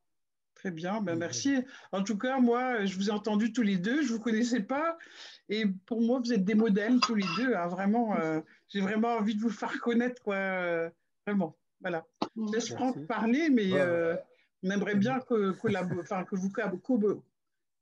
Très 0.61 0.71
bien, 0.71 1.01
ben 1.01 1.17
merci. 1.19 1.57
En 1.91 2.03
tout 2.03 2.19
cas, 2.19 2.39
moi, 2.39 2.85
je 2.85 2.95
vous 2.97 3.09
ai 3.09 3.13
entendu 3.13 3.51
tous 3.51 3.63
les 3.63 3.79
deux, 3.79 4.03
je 4.03 4.13
ne 4.13 4.19
vous 4.19 4.23
connaissais 4.23 4.61
pas. 4.61 4.99
Et 5.49 5.65
pour 5.87 6.03
moi, 6.03 6.21
vous 6.23 6.35
êtes 6.35 6.45
des 6.45 6.55
modèles 6.55 7.01
tous 7.01 7.15
les 7.15 7.25
deux. 7.39 7.55
Hein, 7.55 7.67
vraiment, 7.69 8.15
euh, 8.17 8.41
j'ai 8.69 8.83
vraiment 8.83 9.15
envie 9.15 9.35
de 9.35 9.41
vous 9.41 9.49
faire 9.49 9.81
connaître, 9.81 10.23
quoi. 10.23 10.35
Euh, 10.35 10.91
vraiment, 11.27 11.57
voilà. 11.81 12.05
Je 12.37 12.53
laisse 12.53 12.69
Franck 12.75 13.07
parler, 13.07 13.49
mais 13.49 13.73
euh, 13.73 14.17
on 14.63 14.71
aimerait 14.71 14.97
bien 14.97 15.19
que, 15.21 15.57
vous, 16.37 16.51
que 16.51 17.21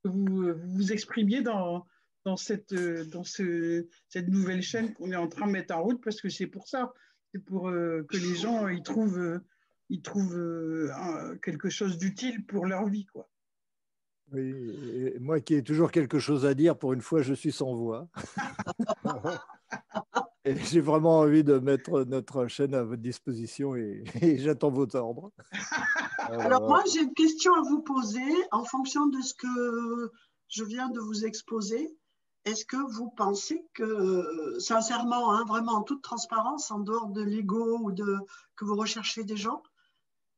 vous, 0.03 0.53
vous 0.53 0.91
exprimiez 0.91 1.41
dans, 1.41 1.85
dans, 2.25 2.37
cette, 2.37 2.73
dans 2.73 3.23
ce, 3.23 3.87
cette 4.07 4.27
nouvelle 4.27 4.61
chaîne 4.61 4.93
qu'on 4.93 5.11
est 5.11 5.15
en 5.15 5.27
train 5.27 5.47
de 5.47 5.51
mettre 5.51 5.75
en 5.75 5.83
route, 5.83 6.01
parce 6.03 6.21
que 6.21 6.29
c'est 6.29 6.47
pour 6.47 6.67
ça. 6.67 6.93
C'est 7.33 7.43
pour 7.43 7.69
que 7.69 8.17
les 8.17 8.35
gens 8.35 8.67
ils 8.67 8.81
trouvent 8.81 9.39
ils 9.89 10.01
trouvent 10.01 10.37
euh, 10.37 11.35
quelque 11.41 11.69
chose 11.69 11.97
d'utile 11.97 12.45
pour 12.45 12.65
leur 12.65 12.87
vie. 12.87 13.05
Quoi. 13.07 13.27
Oui, 14.31 15.11
et 15.15 15.19
moi 15.19 15.39
qui 15.39 15.55
ai 15.55 15.63
toujours 15.63 15.91
quelque 15.91 16.19
chose 16.19 16.45
à 16.45 16.53
dire, 16.53 16.77
pour 16.77 16.93
une 16.93 17.01
fois, 17.01 17.23
je 17.23 17.33
suis 17.33 17.51
sans 17.51 17.73
voix. 17.73 18.07
j'ai 20.71 20.81
vraiment 20.81 21.19
envie 21.19 21.43
de 21.43 21.59
mettre 21.59 22.03
notre 22.03 22.47
chaîne 22.47 22.73
à 22.73 22.83
votre 22.83 23.01
disposition 23.01 23.75
et, 23.75 24.03
j'attends 24.39 24.71
vos 24.71 24.95
ordres. 24.95 25.31
Alors, 26.19 26.67
moi, 26.67 26.83
j'ai 26.91 27.01
une 27.01 27.13
question 27.13 27.53
à 27.53 27.61
vous 27.61 27.81
poser 27.81 28.31
en 28.51 28.63
fonction 28.63 29.07
de 29.07 29.19
ce 29.21 29.33
que 29.33 30.11
je 30.47 30.63
viens 30.63 30.89
de 30.89 30.99
vous 30.99 31.25
exposer. 31.25 31.95
Est-ce 32.45 32.65
que 32.65 32.77
vous 32.77 33.09
pensez 33.11 33.65
que, 33.73 34.55
sincèrement, 34.59 35.33
hein, 35.33 35.43
vraiment 35.45 35.73
en 35.73 35.83
toute 35.83 36.01
transparence, 36.01 36.71
en 36.71 36.79
dehors 36.79 37.09
de 37.09 37.21
l'ego 37.21 37.79
ou 37.81 37.91
de 37.91 38.17
que 38.55 38.65
vous 38.65 38.75
recherchez 38.75 39.23
des 39.23 39.37
gens, 39.37 39.61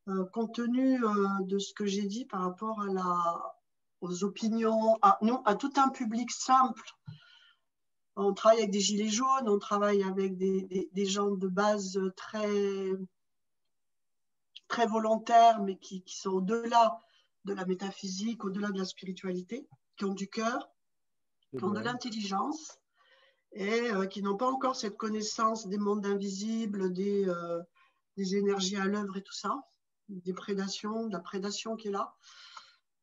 euh, 0.07 0.25
compte 0.33 0.55
tenu 0.55 1.03
euh, 1.03 1.27
de 1.41 1.59
ce 1.59 1.73
que 1.73 1.85
j'ai 1.85 2.05
dit 2.05 2.25
par 2.25 2.41
rapport 2.41 2.81
à 2.81 2.87
la, 2.87 3.55
aux 4.01 4.23
opinions, 4.23 4.97
à, 5.01 5.19
non, 5.21 5.43
à 5.45 5.55
tout 5.55 5.71
un 5.75 5.89
public 5.89 6.31
simple. 6.31 6.83
On 8.15 8.33
travaille 8.33 8.59
avec 8.59 8.71
des 8.71 8.79
gilets 8.79 9.09
jaunes, 9.09 9.47
on 9.47 9.57
travaille 9.57 10.03
avec 10.03 10.37
des, 10.37 10.89
des, 10.91 11.05
gens 11.05 11.31
de 11.31 11.47
base 11.47 11.99
très, 12.17 12.91
très 14.67 14.85
volontaires, 14.85 15.61
mais 15.61 15.77
qui, 15.77 16.03
qui 16.03 16.17
sont 16.17 16.31
au-delà 16.31 16.99
de 17.45 17.53
la 17.53 17.65
métaphysique, 17.65 18.43
au-delà 18.43 18.69
de 18.71 18.79
la 18.79 18.85
spiritualité, 18.85 19.67
qui 19.97 20.05
ont 20.05 20.13
du 20.13 20.27
cœur, 20.27 20.69
qui 21.57 21.63
ont 21.63 21.71
de 21.71 21.79
l'intelligence 21.79 22.77
et 23.53 23.91
euh, 23.91 24.05
qui 24.05 24.21
n'ont 24.21 24.37
pas 24.37 24.49
encore 24.49 24.75
cette 24.75 24.97
connaissance 24.97 25.67
des 25.67 25.77
mondes 25.77 26.05
invisibles, 26.05 26.91
des, 26.93 27.25
des 28.17 28.35
énergies 28.35 28.77
à 28.77 28.85
l'œuvre 28.85 29.17
et 29.17 29.23
tout 29.23 29.33
ça 29.33 29.61
des 30.11 30.33
prédations, 30.33 31.07
de 31.07 31.13
la 31.13 31.19
prédation 31.19 31.75
qui 31.75 31.87
est 31.87 31.91
là, 31.91 32.13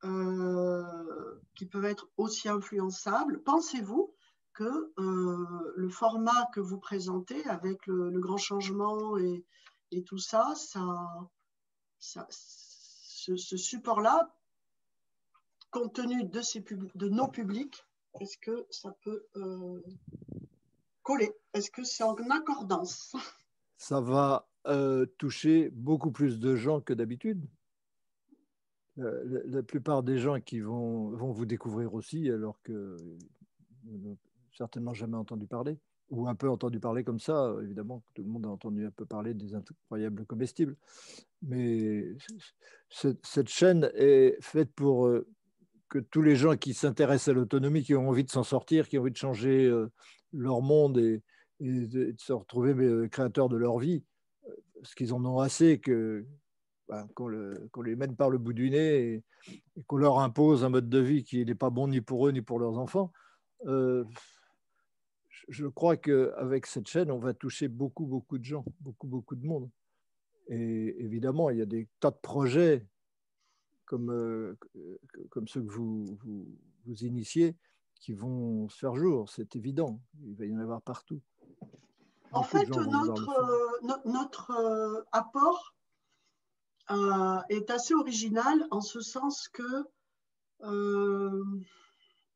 euh, 0.04 1.40
qui 1.56 1.66
peuvent 1.66 1.84
être 1.84 2.08
aussi 2.16 2.48
influençables. 2.48 3.42
Pensez-vous 3.42 4.14
que 4.58 4.92
euh, 4.98 5.72
le 5.76 5.88
format 5.88 6.46
que 6.52 6.58
vous 6.58 6.78
présentez 6.78 7.44
avec 7.46 7.86
le, 7.86 8.10
grand 8.18 8.38
changement 8.38 9.16
et, 9.16 10.02
tout 10.02 10.18
ça, 10.18 10.52
ça, 10.56 11.28
ce, 12.00 13.36
support-là, 13.36 14.34
compte 15.70 15.94
tenu 15.94 16.24
de, 16.24 16.42
ces 16.42 16.64
de 16.96 17.08
nos 17.08 17.28
publics, 17.28 17.84
est-ce 18.20 18.36
que 18.38 18.66
ça 18.68 18.96
peut 19.04 19.26
euh, 19.36 19.80
coller? 21.04 21.32
Est-ce 21.54 21.70
que 21.70 21.84
c'est 21.84 22.02
en 22.02 22.16
accordance? 22.28 23.14
Ça 23.76 24.00
va 24.00 24.48
euh, 24.66 25.06
toucher 25.18 25.70
beaucoup 25.70 26.10
plus 26.10 26.40
de 26.40 26.56
gens 26.56 26.80
que 26.80 26.92
d'habitude. 26.92 27.46
Euh, 28.98 29.44
la, 29.46 29.62
plupart 29.62 30.02
des 30.02 30.18
gens 30.18 30.40
qui 30.40 30.58
vont, 30.58 31.10
vont 31.10 31.30
vous 31.30 31.46
découvrir 31.46 31.94
aussi, 31.94 32.28
alors 32.28 32.60
que 32.62 32.96
certainement 34.58 34.92
jamais 34.92 35.16
entendu 35.16 35.46
parler, 35.46 35.78
ou 36.10 36.28
un 36.28 36.34
peu 36.34 36.50
entendu 36.50 36.80
parler 36.80 37.04
comme 37.04 37.20
ça, 37.20 37.54
évidemment, 37.62 38.02
tout 38.14 38.22
le 38.22 38.28
monde 38.28 38.46
a 38.46 38.50
entendu 38.50 38.84
un 38.84 38.90
peu 38.90 39.06
parler 39.06 39.34
des 39.34 39.54
incroyables 39.54 40.26
comestibles. 40.26 40.76
Mais 41.42 42.04
cette 42.88 43.48
chaîne 43.48 43.90
est 43.94 44.36
faite 44.40 44.72
pour 44.74 45.06
euh, 45.06 45.26
que 45.88 45.98
tous 45.98 46.22
les 46.22 46.36
gens 46.36 46.56
qui 46.56 46.74
s'intéressent 46.74 47.28
à 47.28 47.32
l'autonomie, 47.32 47.82
qui 47.82 47.94
ont 47.94 48.08
envie 48.08 48.24
de 48.24 48.30
s'en 48.30 48.42
sortir, 48.42 48.88
qui 48.88 48.98
ont 48.98 49.02
envie 49.02 49.12
de 49.12 49.16
changer 49.16 49.72
leur 50.32 50.60
monde 50.60 50.98
et, 50.98 51.22
de 51.60 52.14
se 52.18 52.32
retrouver 52.32 53.08
créateurs 53.10 53.48
de 53.48 53.56
leur 53.56 53.78
vie, 53.78 54.04
parce 54.74 54.94
qu'ils 54.94 55.14
en 55.14 55.24
ont 55.24 55.38
assez 55.38 55.80
que 55.80 56.26
ben, 56.88 57.06
qu'on 57.14 57.82
les 57.82 57.96
mène 57.96 58.16
par 58.16 58.30
le 58.30 58.38
bout 58.38 58.54
du 58.54 58.70
nez 58.70 59.12
et, 59.12 59.24
qu'on 59.86 59.98
leur 59.98 60.18
impose 60.20 60.64
un 60.64 60.70
mode 60.70 60.88
de 60.88 60.98
vie 60.98 61.22
qui 61.22 61.44
n'est 61.44 61.54
pas 61.54 61.70
bon 61.70 61.88
ni 61.88 62.00
pour 62.00 62.26
eux 62.26 62.32
ni 62.32 62.40
pour 62.40 62.58
leurs 62.58 62.78
enfants. 62.78 63.12
Euh, 63.66 64.04
je 65.48 65.66
crois 65.66 65.96
qu'avec 65.96 66.66
cette 66.66 66.88
chaîne, 66.88 67.10
on 67.10 67.18
va 67.18 67.34
toucher 67.34 67.68
beaucoup, 67.68 68.06
beaucoup 68.06 68.38
de 68.38 68.44
gens, 68.44 68.64
beaucoup, 68.80 69.06
beaucoup 69.06 69.36
de 69.36 69.46
monde. 69.46 69.70
Et 70.48 70.96
évidemment, 71.02 71.50
il 71.50 71.58
y 71.58 71.62
a 71.62 71.66
des 71.66 71.88
tas 72.00 72.10
de 72.10 72.16
projets 72.16 72.86
comme, 73.84 74.10
euh, 74.10 74.58
comme 75.30 75.48
ceux 75.48 75.62
que 75.62 75.70
vous, 75.70 76.04
vous, 76.22 76.46
vous 76.86 77.04
initiez 77.04 77.56
qui 78.00 78.12
vont 78.12 78.68
se 78.68 78.78
faire 78.78 78.96
jour, 78.96 79.28
c'est 79.28 79.56
évident. 79.56 80.00
Il 80.22 80.36
va 80.36 80.46
y 80.46 80.54
en 80.54 80.60
avoir 80.60 80.82
partout. 80.82 81.20
En 82.32 82.42
fait, 82.42 82.68
notre, 82.68 83.28
euh, 83.28 83.96
notre 84.04 84.50
euh, 84.50 85.02
apport 85.12 85.74
euh, 86.90 87.40
est 87.48 87.70
assez 87.70 87.94
original 87.94 88.66
en 88.70 88.80
ce 88.80 89.00
sens 89.00 89.48
que 89.48 89.84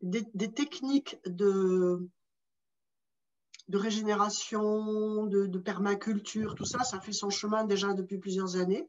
des, 0.03 0.53
techniques 0.53 1.19
de, 1.27 2.09
de 3.73 3.79
régénération, 3.79 5.25
de, 5.25 5.59
permaculture, 5.59 6.55
tout 6.55 6.67
ça, 6.67 6.85
ça 6.85 7.01
fait 7.01 7.13
son 7.13 7.31
chemin 7.31 7.65
déjà 7.65 7.95
depuis 7.95 8.19
plusieurs 8.19 8.57
années. 8.57 8.87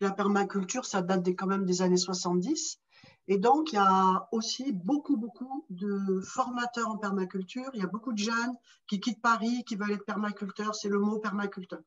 La 0.00 0.10
permaculture, 0.10 0.86
ça 0.86 1.02
date 1.02 1.28
quand 1.36 1.46
même 1.46 1.66
des 1.66 1.82
années 1.82 1.98
70. 1.98 2.80
Et 3.28 3.36
donc, 3.36 3.72
il 3.72 3.74
y 3.74 3.78
a 3.78 4.26
aussi 4.32 4.72
beaucoup, 4.72 5.18
beaucoup 5.18 5.66
de 5.68 6.20
formateurs 6.22 6.88
en 6.88 6.96
permaculture. 6.96 7.68
Il 7.74 7.80
y 7.80 7.82
a 7.82 7.88
beaucoup 7.88 8.14
de 8.14 8.18
jeunes 8.18 8.54
qui 8.86 9.00
quittent 9.00 9.20
Paris, 9.20 9.64
qui 9.66 9.76
veulent 9.76 9.92
être 9.92 10.06
permaculteurs. 10.06 10.74
C'est 10.74 10.88
le 10.88 10.98
mot 10.98 11.18
permaculteur. 11.18 11.80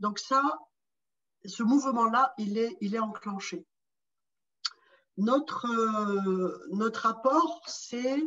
Donc 0.00 0.18
ça, 0.18 0.42
ce 1.46 1.62
mouvement-là, 1.62 2.34
il 2.36 2.58
est, 2.58 2.76
il 2.82 2.94
est 2.94 3.00
enclenché. 3.00 3.64
Notre, 5.16 5.66
euh, 5.66 6.66
notre 6.72 7.06
apport, 7.06 7.62
c'est, 7.66 8.22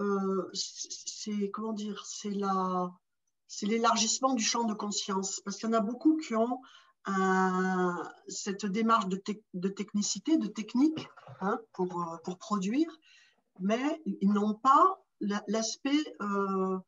euh, 0.00 0.50
c'est 0.54 1.50
comment 1.50 1.72
dire, 1.72 2.04
c'est 2.06 2.30
la, 2.30 2.92
c'est 3.46 3.66
l'élargissement 3.66 4.34
du 4.34 4.42
champ 4.42 4.64
de 4.64 4.74
conscience, 4.74 5.40
parce 5.44 5.56
qu'il 5.56 5.68
y 5.68 5.72
en 5.72 5.76
a 5.76 5.80
beaucoup 5.80 6.16
qui 6.16 6.34
ont 6.34 6.60
cette 8.28 8.64
démarche 8.64 9.08
de, 9.08 9.20
de, 9.54 9.68
technicité, 9.68 10.36
de 10.36 10.46
technique 10.46 11.08
hein, 11.40 11.58
pour, 11.72 12.00
euh, 12.00 12.16
pour, 12.24 12.38
produire, 12.38 12.88
mais 13.58 14.00
ils 14.06 14.32
n'ont 14.32 14.54
pas 14.54 15.02
l'aspect 15.48 16.14
euh, 16.20 16.78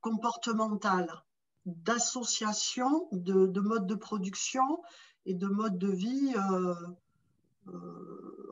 comportemental 0.00 1.22
d'association 1.66 3.08
de, 3.12 3.46
de 3.46 3.60
modes 3.60 3.86
de 3.86 3.94
production 3.94 4.82
et 5.24 5.34
de 5.34 5.46
modes 5.46 5.78
de 5.78 5.90
vie 5.90 6.34
euh 6.36 6.74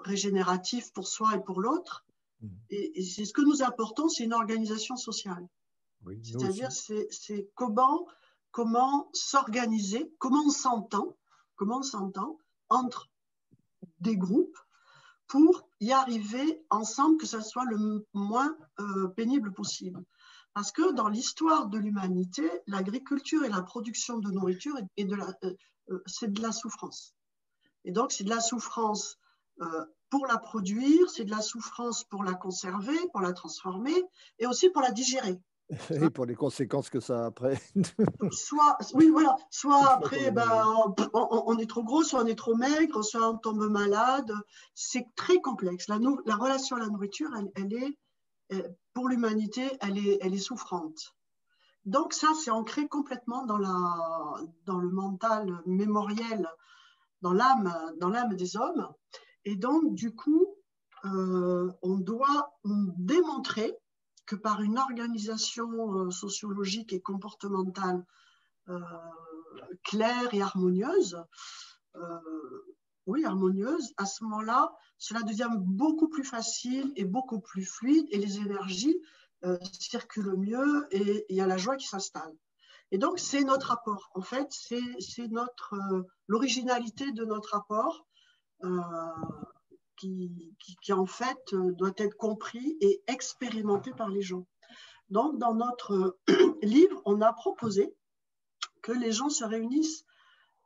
régénératifs 0.05 0.93
pour 0.93 1.07
soi 1.07 1.36
et 1.36 1.40
pour 1.40 1.61
l'autre. 1.61 2.05
Mmh. 2.43 2.49
Et, 2.70 3.01
et 3.01 3.05
c'est 3.05 3.24
ce 3.24 3.32
que 3.32 3.43
nous 3.43 3.62
apportons, 3.62 4.09
c'est 4.09 4.24
une 4.24 4.34
organisation 4.34 4.97
sociale. 4.97 5.47
Oui, 6.05 6.20
C'est-à-dire, 6.22 6.70
c'est 6.72 7.51
comment 7.55 8.07
comment 8.53 9.11
s'organiser, 9.12 10.14
comment 10.18 10.45
on 10.47 10.51
s'entend, 10.51 11.16
comment 11.57 11.78
on 11.78 11.82
s'entend 11.82 12.38
entre 12.68 13.11
des 13.99 14.16
groupes 14.16 14.57
pour 15.26 15.66
y 15.80 15.90
arriver 15.90 16.62
ensemble, 16.70 17.16
que 17.16 17.26
ce 17.26 17.40
soit 17.40 17.64
le 17.64 18.07
moins 18.12 18.57
euh, 18.78 19.09
pénible 19.09 19.53
possible. 19.53 20.05
Parce 20.53 20.70
que 20.70 20.93
dans 20.93 21.09
l'histoire 21.09 21.68
de 21.68 21.78
l'humanité, 21.78 22.49
l'agriculture 22.66 23.43
et 23.43 23.49
la 23.49 23.62
production 23.62 24.18
de 24.18 24.30
nourriture, 24.30 24.76
est 24.99 25.05
de 25.05 25.16
la, 25.16 25.34
euh, 25.45 25.55
euh, 25.90 26.03
c'est 26.05 26.30
de 26.30 26.43
la 26.43 26.53
souffrance. 26.53 27.14
Et 27.84 27.93
donc, 27.93 28.12
c'est 28.12 28.24
de 28.24 28.30
la 28.30 28.40
souffrance 28.40 29.18
pour 30.12 30.26
la 30.26 30.36
produire, 30.36 31.08
c'est 31.08 31.24
de 31.24 31.30
la 31.30 31.40
souffrance 31.40 32.04
pour 32.04 32.22
la 32.22 32.34
conserver, 32.34 32.98
pour 33.12 33.22
la 33.22 33.32
transformer 33.32 33.94
et 34.38 34.46
aussi 34.46 34.68
pour 34.68 34.82
la 34.82 34.90
digérer. 34.90 35.40
Et 35.90 36.10
pour 36.10 36.26
les 36.26 36.34
conséquences 36.34 36.90
que 36.90 37.00
ça 37.00 37.24
a 37.24 37.26
après. 37.28 37.58
soit, 38.30 38.76
oui, 38.92 39.08
voilà. 39.08 39.36
Soit 39.48 39.90
après, 39.90 40.30
ben, 40.30 40.66
on, 41.14 41.56
est 41.56 41.64
trop 41.64 41.82
gros, 41.82 42.02
soit 42.02 42.22
on 42.22 42.26
est 42.26 42.34
trop 42.34 42.54
maigre, 42.54 43.02
soit 43.02 43.26
on 43.26 43.38
tombe 43.38 43.70
malade. 43.70 44.30
C'est 44.74 45.06
très 45.16 45.40
complexe. 45.40 45.88
La, 45.88 45.98
la, 46.26 46.36
relation 46.36 46.76
à 46.76 46.80
la 46.80 46.88
nourriture, 46.88 47.30
elle, 47.54 47.72
est, 47.72 47.98
euh, 48.52 48.68
pour 48.92 49.08
l'humanité, 49.08 49.62
elle 49.80 49.96
est, 49.96 50.18
elle 50.20 50.34
est 50.34 50.46
souffrante. 50.50 51.14
Donc 51.86 52.12
ça, 52.12 52.28
c'est 52.44 52.50
ancré 52.50 52.86
complètement 52.86 53.46
dans, 53.46 53.56
la, 53.56 54.36
dans 54.66 54.78
le 54.78 54.90
mental 54.90 55.62
mémoriel, 55.64 56.46
dans 57.22 57.32
l'âme, 57.32 57.72
dans 57.98 58.10
l'âme 58.10 58.36
des 58.36 58.58
hommes. 58.58 58.92
Et 59.45 59.57
donc, 59.57 59.95
du 59.95 60.14
coup, 60.14 60.57
euh, 61.05 61.70
on 61.82 61.97
doit 61.97 62.59
démontrer 62.64 63.76
que 64.26 64.36
par 64.36 64.62
une 64.62 64.78
organisation 64.78 65.97
euh, 65.97 66.11
sociologique 66.11 66.93
et 66.93 67.01
comportementale 67.01 68.05
euh, 68.68 68.78
claire 69.82 70.32
et 70.32 70.40
harmonieuse, 70.40 71.22
oui, 73.07 73.24
harmonieuse, 73.24 73.93
à 73.97 74.07
ce 74.07 74.22
moment-là, 74.24 74.72
cela 74.97 75.22
devient 75.22 75.51
beaucoup 75.59 76.09
plus 76.09 76.24
facile 76.24 76.93
et 76.95 77.05
beaucoup 77.05 77.40
plus 77.40 77.64
fluide 77.64 78.07
et 78.11 78.18
les 78.18 78.38
énergies 78.38 78.97
circulent 79.78 80.36
mieux 80.38 80.86
et 80.93 81.26
il 81.28 81.36
y 81.36 81.40
a 81.40 81.47
la 81.47 81.59
joie 81.59 81.76
qui 81.76 81.86
s'installe. 81.86 82.32
Et 82.93 82.99
donc, 82.99 83.18
c'est 83.18 83.43
notre 83.43 83.66
rapport. 83.68 84.11
En 84.14 84.22
fait, 84.22 84.47
c'est 84.53 85.28
notre 85.28 85.74
l'originalité 86.28 87.11
de 87.12 87.24
notre 87.24 87.51
rapport 87.51 88.07
qui, 90.82 90.92
en 90.92 91.06
fait 91.06 91.52
euh, 91.52 91.72
doit 91.72 91.92
être 91.96 92.16
compris 92.16 92.76
et 92.80 93.02
expérimenté 93.06 93.92
par 93.92 94.08
les 94.08 94.22
gens. 94.22 94.46
Donc, 95.10 95.38
dans 95.38 95.54
notre 95.54 96.18
livre, 96.62 97.02
on 97.04 97.20
a 97.20 97.32
proposé 97.32 97.94
que 98.82 98.92
les 98.92 99.12
gens 99.12 99.28
se 99.28 99.44
réunissent 99.44 100.04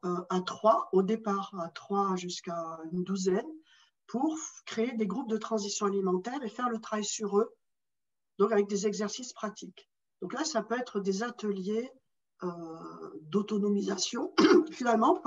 euh, 0.04 0.20
à 0.30 0.40
trois, 0.40 0.88
au 0.92 1.02
départ 1.02 1.52
à 1.60 1.68
trois 1.68 2.16
jusqu'à 2.16 2.78
une 2.92 3.02
douzaine, 3.02 3.46
pour 4.06 4.38
créer 4.64 4.92
des 4.92 5.06
groupes 5.06 5.28
de 5.28 5.36
transition 5.36 5.86
alimentaire 5.86 6.42
et 6.42 6.48
faire 6.48 6.68
le 6.68 6.80
travail 6.80 7.04
sur 7.04 7.38
eux, 7.38 7.54
donc 8.38 8.52
avec 8.52 8.68
des 8.68 8.86
exercices 8.86 9.32
pratiques. 9.32 9.90
Donc 10.22 10.32
là, 10.32 10.44
ça 10.44 10.62
peut 10.62 10.78
être 10.78 11.00
des 11.00 11.22
ateliers 11.22 11.90
euh, 11.90 12.05
d'autonomisation, 13.22 14.32
finalement, 14.72 15.22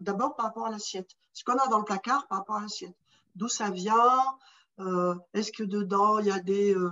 d'abord 0.00 0.36
par 0.36 0.46
rapport 0.46 0.66
à 0.66 0.70
l'assiette. 0.70 1.10
Ce 1.32 1.42
qu'on 1.44 1.56
a 1.56 1.66
dans 1.68 1.78
le 1.78 1.84
placard 1.84 2.26
par 2.28 2.38
rapport 2.38 2.56
à 2.56 2.62
l'assiette. 2.62 2.96
D'où 3.34 3.48
ça 3.48 3.70
vient, 3.70 4.20
euh, 4.80 5.14
est-ce 5.32 5.52
que 5.52 5.64
dedans 5.64 6.18
il 6.18 6.26
y 6.26 6.30
a 6.30 6.38
des, 6.40 6.74
euh, 6.74 6.90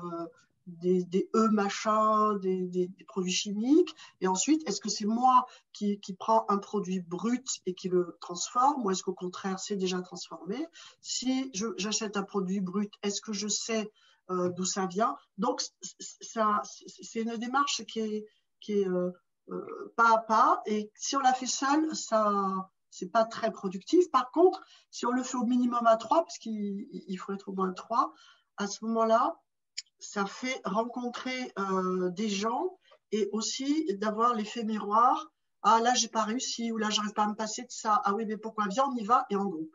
des, 0.66 1.28
E 1.34 1.48
machin, 1.50 2.34
des, 2.36 2.66
des, 2.66 2.90
produits 3.07 3.32
chimiques, 3.32 3.94
et 4.20 4.28
ensuite 4.28 4.68
est-ce 4.68 4.80
que 4.80 4.88
c'est 4.88 5.05
moi 5.05 5.46
qui, 5.72 5.98
qui 6.00 6.14
prends 6.14 6.44
un 6.48 6.59
produit 6.59 7.00
brut 7.00 7.46
et 7.66 7.74
qui 7.74 7.88
le 7.88 8.16
transforme, 8.20 8.84
ou 8.84 8.90
est-ce 8.90 9.03
qu'au 9.03 9.14
contraire 9.14 9.59
c'est 9.59 9.76
déjà 9.76 10.00
transformé? 10.00 10.66
Si 11.00 11.50
j'achète 11.76 12.16
un 12.16 12.22
produit 12.22 12.61
brut, 12.61 12.92
est-ce 13.03 13.20
que 13.20 13.32
je 13.32 13.48
sais 13.48 13.90
euh, 14.30 14.50
d'où 14.50 14.64
ça 14.64 14.86
vient? 14.86 15.16
Donc 15.38 15.62
c'est 15.98 17.20
une 17.20 17.36
démarche 17.36 17.84
qui 17.86 18.00
est, 18.00 18.26
qui 18.61 18.84
euh, 18.84 19.09
euh, 19.09 19.11
pas 19.97 20.14
à 20.14 20.18
pas, 20.18 20.62
et 20.66 20.90
si 20.95 21.16
on 21.16 21.20
la 21.20 21.34
fait 21.34 21.47
seule, 21.47 21.95
ça 21.95 22.70
c'est 22.93 23.11
pas 23.11 23.24
très 23.24 23.51
productif. 23.51 24.11
Par 24.11 24.30
contre, 24.30 24.62
si 24.90 25.07
on 25.07 25.12
le 25.12 25.22
fait 25.22 25.38
au 25.38 25.47
minimum 25.47 25.86
à 25.86 25.97
3, 25.97 26.24
parce 26.24 26.38
qu'il 26.38 27.18
faut 27.18 27.32
être 27.32 27.49
au 27.49 27.53
moins 27.53 27.72
3, 27.72 28.12
à 28.59 28.66
ce 28.66 28.84
moment-là, 28.84 29.40
ça 29.99 30.26
fait 30.26 30.61
rencontrer 30.64 31.53
euh, 31.59 32.11
des 32.11 32.28
gens 32.28 32.78
et 33.11 33.30
aussi 33.32 33.86
d'avoir 33.97 34.34
l'effet 34.34 34.62
miroir. 34.62 35.32
Ah 35.62 35.80
là, 35.80 35.95
j'ai 35.95 36.09
pas 36.09 36.24
réussi, 36.24 36.70
ou 36.70 36.76
là, 36.76 36.90
j'arrive 36.90 37.14
pas 37.14 37.24
à 37.24 37.28
me 37.28 37.34
passer 37.34 37.62
de 37.62 37.70
ça. 37.70 38.03
Ah 38.05 38.12
oui, 38.14 38.26
mais 38.26 38.36
pourquoi? 38.36 38.66
Viens, 38.68 38.84
on 38.86 38.95
y 38.95 39.05
va 39.05 39.24
et 39.30 39.36
en 39.36 39.47
groupe. 39.47 39.74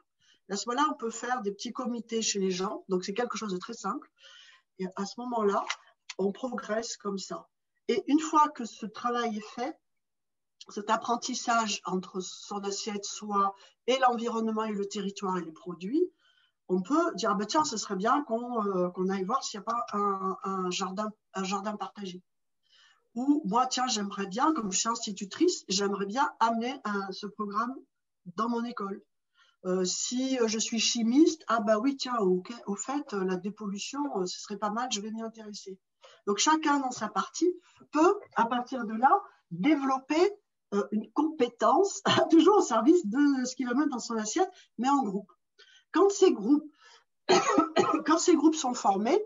à 0.50 0.56
ce 0.56 0.70
moment-là, 0.70 0.88
on 0.92 0.98
peut 0.98 1.10
faire 1.10 1.42
des 1.42 1.52
petits 1.52 1.74
comités 1.74 2.22
chez 2.22 2.40
les 2.40 2.52
gens. 2.52 2.84
Donc, 2.88 3.04
c'est 3.04 3.16
quelque 3.16 3.38
chose 3.38 3.52
de 3.52 3.58
très 3.58 3.74
simple. 3.74 4.08
Et 4.78 4.86
à 4.96 5.06
ce 5.06 5.20
moment-là, 5.22 5.66
on 6.20 6.32
progresse 6.32 6.98
comme 6.98 7.18
ça. 7.18 7.48
Et 7.88 8.04
une 8.08 8.20
fois 8.20 8.50
que 8.50 8.66
ce 8.66 8.86
travail 8.86 9.38
est 9.38 9.56
fait, 9.56 9.80
cet 10.70 10.90
apprentissage 10.90 11.82
entre 11.86 12.20
son 12.20 12.58
assiette, 12.64 13.06
soi, 13.06 13.56
et 13.88 13.98
l'environnement 14.00 14.66
et 14.66 14.74
le 14.74 14.86
territoire 14.88 15.38
et 15.38 15.46
les 15.46 15.52
produits, 15.52 16.04
on 16.70 16.82
peut 16.82 17.16
dire, 17.16 17.32
ah 17.32 17.36
ben 17.36 17.46
tiens, 17.46 17.64
ce 17.64 17.78
serait 17.78 17.96
bien 17.96 18.24
qu'on 18.24 18.66
euh, 18.66 19.10
aille 19.10 19.24
voir 19.24 19.44
s'il 19.44 19.60
n'y 19.60 19.66
a 19.66 19.72
pas 19.72 19.86
un, 19.94 20.70
jardin, 20.70 21.10
un 21.34 21.44
jardin 21.44 21.78
partagé. 21.78 22.22
Ou 23.16 23.42
moi, 23.46 23.66
tiens, 23.68 23.88
j'aimerais 23.88 24.28
bien, 24.28 24.54
comme 24.54 24.72
je 24.72 24.78
suis 24.78 24.90
institutrice, 24.90 25.64
j'aimerais 25.70 26.06
bien 26.06 26.30
amener 26.40 26.76
ce 27.12 27.26
programme 27.26 27.74
dans 28.36 28.50
mon 28.50 28.64
école. 28.66 29.02
Euh, 29.66 29.86
si 29.86 30.38
je 30.46 30.60
suis 30.60 30.80
chimiste, 30.80 31.44
ah 31.48 31.62
bah 31.62 31.80
oui, 31.80 31.98
tiens, 31.98 32.18
au 32.20 32.76
fait, 32.76 33.14
la 33.14 33.38
dépollution, 33.38 34.00
euh, 34.18 34.26
ce 34.26 34.40
serait 34.40 34.58
pas 34.58 34.70
mal, 34.70 34.90
je 34.92 35.02
vais 35.02 35.10
m'y 35.10 35.22
intéresser. 35.22 35.80
Donc 36.28 36.38
chacun 36.38 36.80
dans 36.80 36.92
sa 36.92 37.08
partie 37.08 37.52
peut, 37.92 38.20
à 38.36 38.46
partir 38.46 38.86
de 38.86 38.94
là, 38.94 39.24
développer 39.50 40.34
euh, 40.74 40.84
une 40.92 41.10
compétence 41.12 42.04
toujours 42.30 42.58
au 42.58 42.62
service 42.62 43.06
de 43.06 43.46
ce 43.46 43.56
qu'il 43.56 43.68
va 43.68 43.74
mettre 43.74 43.92
dans 43.92 44.00
son 44.00 44.18
assiette, 44.18 44.52
mais 44.78 44.90
en 44.90 45.02
groupe. 45.04 45.32
Quand 45.92 46.10
ces 46.10 46.34
groupes, 46.34 46.70
quand 48.06 48.18
ces 48.18 48.36
groupes 48.36 48.56
sont 48.56 48.74
formés, 48.74 49.20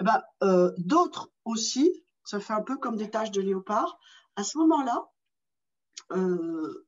eh 0.00 0.04
ben, 0.04 0.20
euh, 0.42 0.72
d'autres 0.78 1.30
aussi, 1.44 2.04
ça 2.24 2.40
fait 2.40 2.52
un 2.52 2.62
peu 2.62 2.76
comme 2.76 2.96
des 2.96 3.08
tâches 3.08 3.30
de 3.30 3.40
léopard, 3.40 3.98
à 4.34 4.42
ce 4.42 4.58
moment-là, 4.58 5.08
euh, 6.12 6.86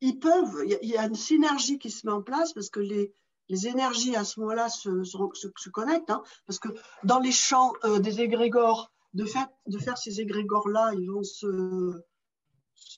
ils 0.00 0.18
peuvent, 0.18 0.64
il 0.64 0.88
y, 0.88 0.96
a 0.96 1.04
une 1.04 1.14
synergie 1.14 1.78
qui 1.78 1.90
se 1.90 2.06
met 2.06 2.12
en 2.12 2.22
place 2.22 2.52
parce 2.54 2.70
que 2.70 2.80
les, 2.80 3.12
les 3.48 3.66
énergies 3.66 4.16
à 4.16 4.24
ce 4.24 4.40
moment-là 4.40 4.68
se, 4.68 5.04
se, 5.04 5.18
se, 5.34 5.70
connectent, 5.70 6.10
hein, 6.10 6.22
parce 6.46 6.58
que 6.58 6.68
dans 7.04 7.18
les 7.18 7.32
champs 7.32 7.72
des 8.00 8.20
égrégores, 8.20 8.92
de, 9.14 9.24
faire 9.24 9.98
ces 9.98 10.20
égrégores-là, 10.20 10.92
ils 10.94 11.10
vont 11.10 11.22
se, 11.22 12.02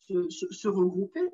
se, 0.09 0.69
regrouper, 0.69 1.29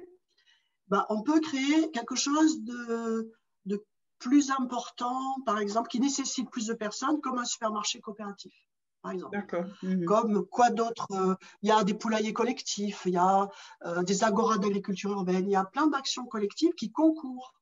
bah, 0.89 1.07
on 1.09 1.23
peut 1.23 1.41
créer 1.41 1.91
quelque 1.91 2.15
chose 2.15 2.63
de, 2.63 3.33
de, 3.65 3.85
plus 4.19 4.51
important, 4.51 5.21
par 5.45 5.59
exemple, 5.59 5.89
qui 5.89 6.01
nécessite 6.01 6.51
plus 6.51 6.67
de 6.67 6.75
personnes, 6.75 7.21
comme 7.21 7.39
un 7.39 7.45
supermarché 7.45 8.01
coopératif. 8.01 8.55
Par 9.03 9.13
exemple. 9.13 9.37
Mhm. 9.83 10.05
Comme 10.07 10.47
quoi 10.47 10.71
d'autre 10.71 11.07
euh, 11.13 11.35
Il 11.63 11.69
y 11.69 11.73
a 11.73 11.85
des 11.85 11.93
poulaillers 11.93 12.33
collectifs, 12.33 13.03
il 13.05 13.13
y 13.13 13.19
a 13.19 13.49
euh, 13.85 14.03
des 14.03 14.25
agoras 14.25 14.57
d'agriculture 14.59 15.13
urbaine, 15.13 15.45
il 15.47 15.53
y 15.53 15.57
a 15.57 15.65
plein 15.65 15.87
d'actions 15.87 16.25
collectives 16.25 16.73
qui 16.75 16.91
concourent. 16.91 17.53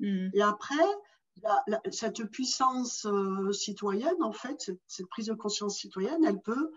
Mhm. 0.00 0.30
Et 0.34 0.42
après, 0.42 0.74
cette 1.90 2.24
puissance 2.24 3.06
euh, 3.06 3.52
citoyenne, 3.52 4.22
en 4.22 4.32
fait, 4.32 4.72
cette, 4.86 5.08
prise 5.08 5.26
de 5.26 5.34
conscience 5.34 5.78
citoyenne, 5.78 6.24
elle 6.24 6.40
peut 6.40 6.72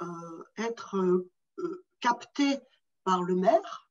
euh, 0.00 0.44
être 0.56 0.96
euh, 0.96 1.84
captée 2.00 2.58
par 3.04 3.22
le 3.22 3.34
maire 3.34 3.88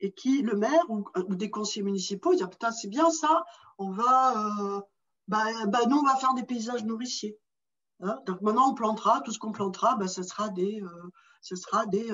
et 0.00 0.12
qui, 0.12 0.42
le 0.42 0.56
maire 0.56 0.84
ou, 0.88 1.04
des 1.34 1.50
conseillers 1.50 1.84
municipaux, 1.84 2.32
ils 2.32 2.38
disent 2.38 2.48
Putain, 2.48 2.72
c'est 2.72 2.88
bien 2.88 3.10
ça, 3.10 3.44
on 3.78 3.90
va, 3.90 4.84
bah, 5.28 5.44
bah, 5.66 5.80
nous, 5.88 5.96
on 5.96 6.02
va 6.02 6.16
faire 6.16 6.34
des 6.34 6.44
paysages 6.44 6.84
nourriciers. 6.84 7.38
Hein. 8.00 8.18
Donc 8.26 8.40
maintenant, 8.42 8.70
on 8.70 8.74
plantera, 8.74 9.20
tout 9.22 9.32
ce 9.32 9.38
qu'on 9.38 9.52
plantera, 9.52 9.96
bah, 9.96 10.08
ce 10.08 10.22
sera 10.22 10.48
des, 10.50 10.82
ce 11.40 11.56
sera 11.56 11.86
des, 11.86 12.12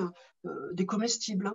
des 0.73 0.85
comestibles 0.85 1.53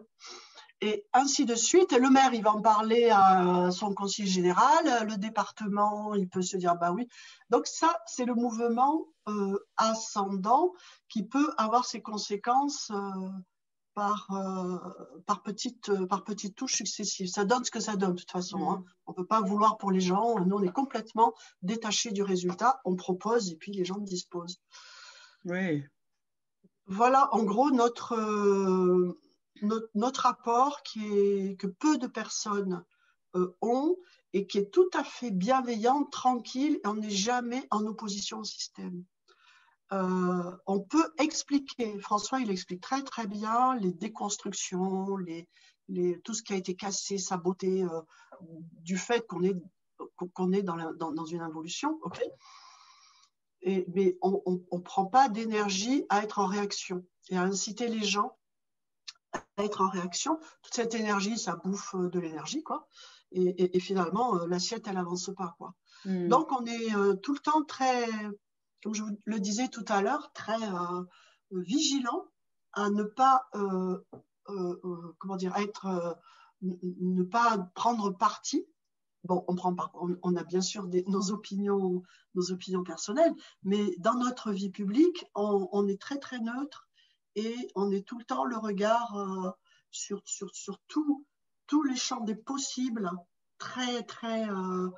et 0.80 1.06
ainsi 1.12 1.46
de 1.46 1.54
suite. 1.54 1.92
le 1.92 2.10
maire, 2.10 2.34
il 2.34 2.42
va 2.42 2.52
en 2.52 2.60
parler 2.60 3.08
à 3.10 3.70
son 3.70 3.94
conseiller 3.94 4.28
général, 4.28 5.06
le 5.06 5.16
département, 5.16 6.14
il 6.14 6.28
peut 6.28 6.42
se 6.42 6.56
dire, 6.56 6.76
bah 6.76 6.92
oui. 6.92 7.08
Donc 7.50 7.66
ça, 7.66 7.98
c'est 8.06 8.24
le 8.24 8.34
mouvement 8.34 9.06
euh, 9.28 9.58
ascendant 9.76 10.72
qui 11.08 11.22
peut 11.24 11.50
avoir 11.56 11.86
ses 11.86 12.02
conséquences 12.02 12.90
euh, 12.90 13.28
par, 13.94 14.28
euh, 14.30 14.78
par, 15.24 15.42
petites, 15.42 15.90
par 16.06 16.24
petites 16.24 16.54
touches 16.54 16.74
successives. 16.74 17.28
Ça 17.28 17.46
donne 17.46 17.64
ce 17.64 17.70
que 17.70 17.80
ça 17.80 17.96
donne, 17.96 18.12
de 18.12 18.20
toute 18.20 18.30
façon. 18.30 18.70
Hein. 18.70 18.84
On 19.06 19.12
ne 19.12 19.16
peut 19.16 19.26
pas 19.26 19.40
vouloir 19.40 19.78
pour 19.78 19.90
les 19.90 20.00
gens. 20.00 20.38
Nous, 20.44 20.56
on 20.56 20.62
est 20.62 20.72
complètement 20.72 21.32
détachés 21.62 22.12
du 22.12 22.22
résultat. 22.22 22.80
On 22.84 22.96
propose 22.96 23.50
et 23.50 23.56
puis 23.56 23.72
les 23.72 23.86
gens 23.86 23.98
disposent. 23.98 24.60
Oui. 25.46 25.84
Voilà, 26.86 27.34
en 27.34 27.42
gros, 27.42 27.70
notre 27.70 28.14
notre, 29.62 30.22
rapport 30.22 30.82
qui 30.82 31.06
est, 31.06 31.56
que 31.58 31.66
peu 31.66 31.98
de 31.98 32.06
personnes 32.06 32.84
euh, 33.34 33.54
ont 33.60 33.96
et 34.32 34.46
qui 34.46 34.58
est 34.58 34.70
tout 34.70 34.88
à 34.94 35.04
fait 35.04 35.30
bienveillant, 35.30 36.04
tranquille, 36.04 36.80
et 36.84 36.86
on 36.86 36.94
n'est 36.94 37.10
jamais 37.10 37.66
en 37.70 37.84
opposition 37.86 38.40
au 38.40 38.44
système. 38.44 39.04
Euh, 39.92 40.56
on 40.66 40.80
peut 40.80 41.12
expliquer, 41.18 41.98
François 42.00 42.40
il 42.40 42.50
explique 42.50 42.80
très 42.80 43.02
très 43.02 43.26
bien 43.26 43.76
les 43.76 43.92
déconstructions, 43.92 45.16
tout 46.24 46.34
ce 46.34 46.42
qui 46.42 46.52
a 46.52 46.56
été 46.56 46.74
cassé, 46.74 47.18
saboté 47.18 47.84
euh, 47.84 48.00
du 48.82 48.98
fait 48.98 49.26
qu'on 49.26 49.42
est, 49.44 49.56
qu'on 50.34 50.52
est 50.52 50.62
dans, 50.62 50.92
dans, 50.92 51.24
une 51.24 51.40
involution. 51.40 51.98
ok? 52.02 52.20
Mais 53.64 54.16
on 54.22 54.42
ne 54.72 54.78
prend 54.80 55.06
pas 55.06 55.28
d'énergie 55.28 56.04
à 56.08 56.22
être 56.22 56.40
en 56.40 56.46
réaction 56.46 57.04
et 57.30 57.36
à 57.36 57.42
inciter 57.42 57.88
les 57.88 58.04
gens 58.04 58.36
être 59.58 59.80
en 59.80 59.88
réaction. 59.88 60.38
Toute 60.62 60.74
cette 60.74 60.94
énergie, 60.94 61.38
ça 61.38 61.56
bouffe 61.56 61.94
euh, 61.94 62.08
de 62.08 62.20
l'énergie, 62.20 62.62
quoi. 62.62 62.86
Et, 63.32 63.80
finalement, 63.80 64.36
euh, 64.36 64.46
l'assiette, 64.46 64.86
elle 64.86 64.96
avance 64.96 65.30
pas, 65.36 65.56
quoi. 65.58 65.74
Hmm. 66.04 66.28
Donc, 66.28 66.52
on 66.52 66.64
est 66.64 66.94
euh, 66.94 67.14
tout 67.14 67.34
le 67.34 67.40
temps 67.40 67.64
très, 67.64 68.06
comme 68.82 68.94
je 68.94 69.02
vous 69.02 69.18
le 69.24 69.40
disais 69.40 69.68
tout 69.68 69.84
à 69.88 70.00
l'heure, 70.00 70.32
très 70.32 70.58
vigilant 71.50 72.24
à 72.72 72.88
ne 72.88 73.02
pas, 73.02 73.48
comment 74.44 75.36
dire, 75.36 75.56
être, 75.56 76.18
ne 76.62 77.22
pas 77.24 77.70
prendre 77.74 78.10
parti. 78.10 78.66
Bon, 79.24 79.44
on 79.48 79.56
prend 79.56 79.74
pas, 79.74 79.90
on, 79.94 80.36
a 80.36 80.44
bien 80.44 80.60
sûr 80.60 80.88
nos 81.08 81.30
opinions, 81.32 82.02
nos 82.34 82.52
opinions 82.52 82.84
personnelles, 82.84 83.34
mais 83.64 83.96
dans 83.98 84.14
notre 84.14 84.52
vie 84.52 84.70
publique, 84.70 85.24
on 85.34 85.88
est 85.88 86.00
très 86.00 86.18
très 86.18 86.38
neutre 86.38 86.85
et 87.36 87.54
on 87.74 87.90
est 87.92 88.06
tout 88.06 88.18
le 88.18 88.24
temps 88.24 88.44
le 88.44 88.56
regard 88.56 89.16
euh, 89.16 89.50
sur, 89.90 90.22
sur, 90.24 90.54
sur 90.54 90.78
tous 90.88 91.82
les 91.84 91.96
champs 91.96 92.22
des 92.22 92.34
possibles, 92.34 93.10
très, 93.58 94.02
très, 94.02 94.48
euh, 94.48 94.90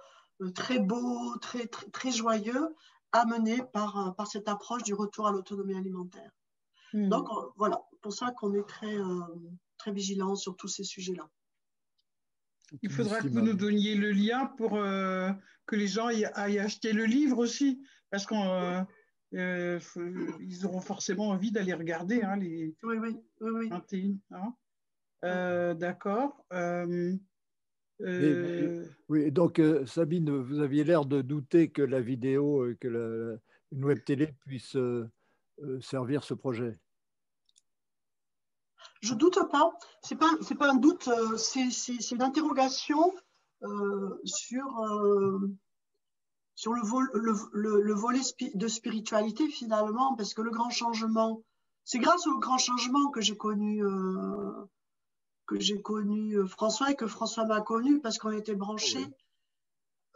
très 0.54 0.78
beaux, 0.78 1.36
très, 1.38 1.66
très, 1.66 1.90
très, 1.90 2.10
joyeux, 2.10 2.74
amenés 3.12 3.62
par, 3.72 3.98
euh, 3.98 4.10
par 4.12 4.26
cette 4.26 4.48
approche 4.48 4.84
du 4.84 4.94
retour 4.94 5.26
à 5.26 5.32
l'autonomie 5.32 5.76
alimentaire. 5.76 6.30
Hmm. 6.92 7.08
Donc 7.08 7.28
voilà, 7.56 7.82
pour 8.00 8.12
ça 8.12 8.30
qu'on 8.30 8.54
est 8.54 8.66
très, 8.66 8.96
très 9.76 9.92
vigilant 9.92 10.34
sur 10.36 10.56
tous 10.56 10.68
ces 10.68 10.84
sujets-là. 10.84 11.28
Il 12.82 12.90
faudra 12.90 13.20
que 13.20 13.28
vous 13.28 13.40
nous 13.40 13.54
donniez 13.54 13.94
le 13.94 14.10
lien 14.10 14.46
pour 14.46 14.78
que 15.68 15.76
les 15.76 15.86
gens 15.86 16.06
aillent 16.06 16.58
acheter 16.58 16.92
le 16.92 17.04
livre 17.04 17.38
aussi, 17.38 17.82
parce 18.10 18.26
qu'on 18.26 18.42
euh, 18.42 18.82
ils 19.32 20.64
auront 20.64 20.80
forcément 20.80 21.28
envie 21.28 21.52
d'aller 21.52 21.74
regarder 21.74 22.22
hein, 22.22 22.36
les 22.36 22.74
oui, 22.82 22.96
oui, 22.98 23.16
oui, 23.40 23.68
21. 23.68 24.16
Hein. 24.30 24.54
Euh, 25.24 25.74
d'accord. 25.74 26.44
Euh, 26.52 27.14
oui, 29.08 29.32
donc 29.32 29.60
Sabine, 29.86 30.30
vous 30.30 30.60
aviez 30.60 30.84
l'air 30.84 31.04
de 31.04 31.20
douter 31.20 31.70
que 31.70 31.82
la 31.82 32.00
vidéo, 32.00 32.66
que 32.80 32.88
la, 32.88 33.36
une 33.72 33.84
web 33.84 34.04
télé 34.04 34.34
puisse 34.46 34.76
servir 35.80 36.22
ce 36.22 36.34
projet. 36.34 36.78
Je 39.00 39.14
doute 39.14 39.38
pas. 39.50 39.72
C'est 40.02 40.16
pas 40.16 40.30
c'est 40.42 40.54
pas 40.54 40.70
un 40.70 40.76
doute. 40.76 41.08
c'est 41.36 42.10
une 42.12 42.22
interrogation 42.22 43.12
sur 44.24 44.64
sur 46.58 46.72
le, 46.72 46.82
le, 47.52 47.94
volet 47.94 48.18
de 48.54 48.66
spiritualité 48.66 49.46
finalement, 49.46 50.16
parce 50.16 50.34
que 50.34 50.42
le 50.42 50.50
grand 50.50 50.70
changement, 50.70 51.40
c'est 51.84 52.00
grâce 52.00 52.26
au 52.26 52.36
grand 52.40 52.58
changement 52.58 53.10
que 53.10 53.20
j'ai 53.20 53.36
connu, 53.36 53.84
euh, 53.84 54.64
que 55.46 55.60
j'ai 55.60 55.80
connu 55.80 56.36
euh, 56.36 56.48
François 56.48 56.90
et 56.90 56.96
que 56.96 57.06
François 57.06 57.44
m'a 57.44 57.60
connu 57.60 58.00
parce 58.00 58.18
qu'on 58.18 58.32
était 58.32 58.56
branchés 58.56 59.06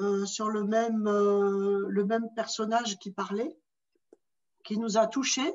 euh, 0.00 0.26
sur 0.26 0.48
le 0.48 0.64
même, 0.64 1.04
le 1.04 2.04
même 2.04 2.26
personnage 2.34 2.98
qui 2.98 3.12
parlait, 3.12 3.56
qui 4.64 4.78
nous 4.78 4.98
a 4.98 5.06
touchés. 5.06 5.54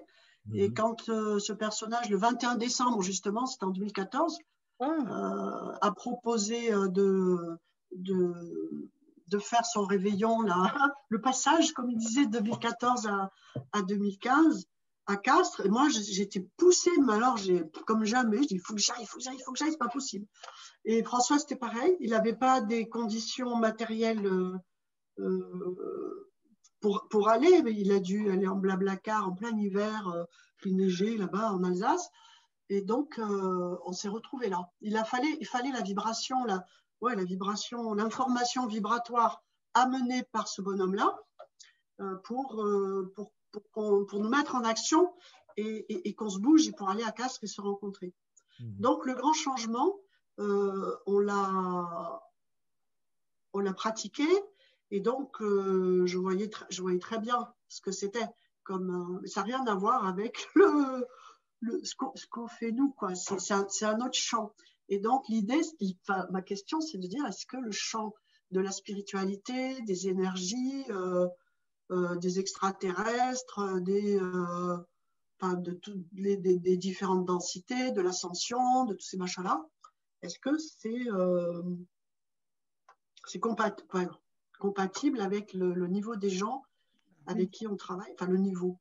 Et 0.53 0.69
mhm. 0.69 0.73
quand 0.73 1.01
ce 1.01 1.51
personnage, 1.51 2.09
le 2.09 2.15
21 2.15 2.55
décembre 2.55 3.01
justement, 3.01 3.45
c'était 3.45 3.65
en 3.65 3.71
2014, 3.71 4.39
ah. 4.79 5.77
a 5.81 5.91
proposé 5.91 6.71
de, 6.71 7.59
de 7.91 8.89
de 9.27 9.39
faire 9.39 9.65
son 9.65 9.83
réveillon, 9.83 10.41
là, 10.41 10.73
le 11.09 11.21
passage, 11.21 11.73
comme 11.73 11.89
il 11.89 11.97
disait, 11.97 12.25
de 12.25 12.39
2014 12.39 13.07
à, 13.07 13.31
à 13.73 13.81
2015 13.81 14.67
à 15.07 15.15
Castres. 15.15 15.65
Et 15.65 15.69
moi, 15.69 15.87
j'étais 15.89 16.41
poussée, 16.57 16.91
mais 17.05 17.13
alors, 17.13 17.37
comme 17.85 18.03
jamais, 18.03 18.43
je 18.43 18.47
dis, 18.47 18.55
il 18.55 18.59
faut 18.59 18.73
que 18.73 18.81
j'aille, 18.81 19.01
il 19.01 19.07
faut 19.07 19.17
que 19.17 19.23
j'aille, 19.23 19.37
il 19.37 19.43
faut 19.43 19.53
que 19.53 19.57
j'aille, 19.57 19.71
c'est 19.71 19.77
pas 19.77 19.87
possible. 19.87 20.27
Et 20.85 21.03
François, 21.03 21.39
c'était 21.39 21.55
pareil. 21.55 21.95
Il 21.99 22.11
n'avait 22.11 22.35
pas 22.35 22.61
des 22.61 22.87
conditions 22.87 23.55
matérielles 23.55 24.25
euh, 24.25 24.57
euh, 25.19 26.31
pour, 26.81 27.07
pour 27.09 27.29
aller, 27.29 27.63
mais 27.63 27.73
il 27.73 27.91
a 27.91 27.99
dû 27.99 28.29
aller 28.29 28.47
en 28.47 28.57
blablacar 28.57 29.27
en 29.27 29.33
plein 29.33 29.57
hiver, 29.57 30.07
euh, 30.09 30.25
il 30.65 30.75
neigeait 30.75 31.17
là-bas 31.17 31.53
en 31.53 31.63
Alsace. 31.63 32.09
Et 32.69 32.81
donc, 32.81 33.17
on 33.17 33.93
s'est 33.93 34.09
retrouvés 34.09 34.49
là. 34.49 34.69
Il, 34.81 34.97
a 34.97 35.05
fallu, 35.05 35.37
il 35.39 35.47
fallait 35.47 35.71
la 35.71 35.81
vibration, 35.81 36.43
la, 36.43 36.65
ouais, 37.01 37.15
la 37.15 37.23
vibration, 37.23 37.93
l'information 37.93 38.67
vibratoire 38.67 39.43
amenée 39.73 40.23
par 40.31 40.47
ce 40.47 40.61
bonhomme-là 40.61 41.17
euh, 41.99 42.15
pour, 42.23 42.61
euh, 42.61 43.11
pour, 43.15 43.33
pour, 43.71 44.19
nous 44.19 44.29
mettre 44.29 44.55
en 44.55 44.63
action 44.63 45.13
et, 45.55 46.07
et, 46.07 46.13
qu'on 46.13 46.29
se 46.29 46.39
bouge 46.39 46.71
pour 46.73 46.89
aller 46.89 47.03
à 47.03 47.11
Castres 47.11 47.43
et 47.43 47.47
se 47.47 47.61
rencontrer. 47.61 48.13
Mhm. 48.59 48.75
Donc 48.79 49.05
le 49.05 49.15
grand 49.15 49.33
changement, 49.33 49.95
euh, 50.39 50.95
on 51.05 51.19
l'a 51.19 52.21
on 53.53 53.59
l'a 53.59 53.73
pratiqué 53.73 54.27
et 54.91 54.99
donc 54.99 55.37
je 55.39 56.17
voyais 56.17 56.51
je 56.69 56.81
voyais 56.81 56.99
très 56.99 57.17
bien 57.17 57.51
ce 57.67 57.81
que 57.81 57.91
c'était 57.91 58.27
comme 58.63 59.21
ça 59.25 59.41
n'a 59.41 59.45
rien 59.45 59.65
à 59.65 59.73
voir 59.73 60.05
avec 60.05 60.47
le, 60.55 61.07
le 61.61 61.83
ce 61.83 61.95
qu'on 62.29 62.47
fait 62.47 62.71
nous 62.71 62.91
quoi 62.91 63.15
c'est 63.15 63.51
un, 63.51 63.65
un, 63.81 64.05
autre 64.05 64.13
champ 64.13 64.53
et 64.89 64.99
donc, 64.99 65.27
l'idée, 65.27 65.61
ma 66.29 66.41
question, 66.41 66.79
c'est 66.79 66.97
de 66.97 67.07
dire, 67.07 67.25
est-ce 67.25 67.45
que 67.45 67.57
le 67.57 67.71
champ 67.71 68.13
de 68.51 68.59
la 68.59 68.71
spiritualité, 68.71 69.81
des 69.81 70.07
énergies, 70.07 70.85
euh, 70.89 71.27
euh, 71.91 72.15
des 72.15 72.39
extraterrestres, 72.39 73.81
des, 73.81 74.17
euh, 74.17 74.77
de 75.41 75.79
les, 76.13 76.37
des, 76.37 76.77
différentes 76.77 77.25
densités, 77.25 77.91
de 77.91 78.01
l'ascension, 78.01 78.85
de 78.85 78.93
tous 78.93 79.05
ces 79.05 79.17
machins-là, 79.17 79.65
est-ce 80.21 80.39
que 80.39 80.57
c'est 80.57 81.05
c'est 83.25 83.39
compatible 83.39 85.19
avec 85.19 85.53
le, 85.53 85.87
niveau 85.87 86.15
des 86.15 86.29
gens 86.29 86.63
avec 87.25 87.51
qui 87.51 87.67
on 87.67 87.75
travaille, 87.75 88.11
enfin 88.13 88.27
le 88.27 88.37
niveau? 88.37 88.79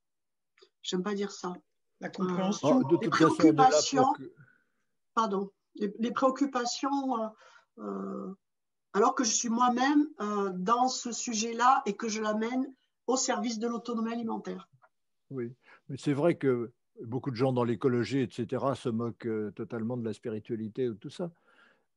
J'aime 0.82 1.02
pas 1.02 1.14
dire 1.14 1.32
ça. 1.32 1.52
La 2.00 2.10
compréhension. 2.10 2.80
Oh, 2.88 2.98
les 3.02 3.08
préoccupations. 3.08 4.14
Pardon 5.14 5.50
les, 5.78 6.10
préoccupations, 6.10 7.22
euh, 7.22 7.28
euh, 7.78 8.34
alors 8.92 9.14
que 9.14 9.24
je 9.24 9.30
suis 9.30 9.48
moi-même 9.48 10.08
euh, 10.20 10.50
dans 10.54 10.88
ce 10.88 11.12
sujet-là 11.12 11.82
et 11.86 11.94
que 11.94 12.08
je 12.08 12.20
l'amène 12.20 12.72
au 13.06 13.16
service 13.16 13.58
de 13.58 13.68
l'autonomie 13.68 14.12
alimentaire. 14.12 14.68
Oui, 15.30 15.52
mais 15.88 15.96
c'est 15.96 16.12
vrai 16.12 16.36
que 16.36 16.72
beaucoup 17.02 17.30
de 17.30 17.36
gens 17.36 17.52
dans 17.52 17.64
l'écologie, 17.64 18.20
etc., 18.20 18.64
se 18.74 18.88
moquent 18.88 19.54
totalement 19.54 19.96
de 19.96 20.04
la 20.04 20.12
spiritualité 20.12 20.88
ou 20.88 20.94
tout 20.94 21.10
ça. 21.10 21.30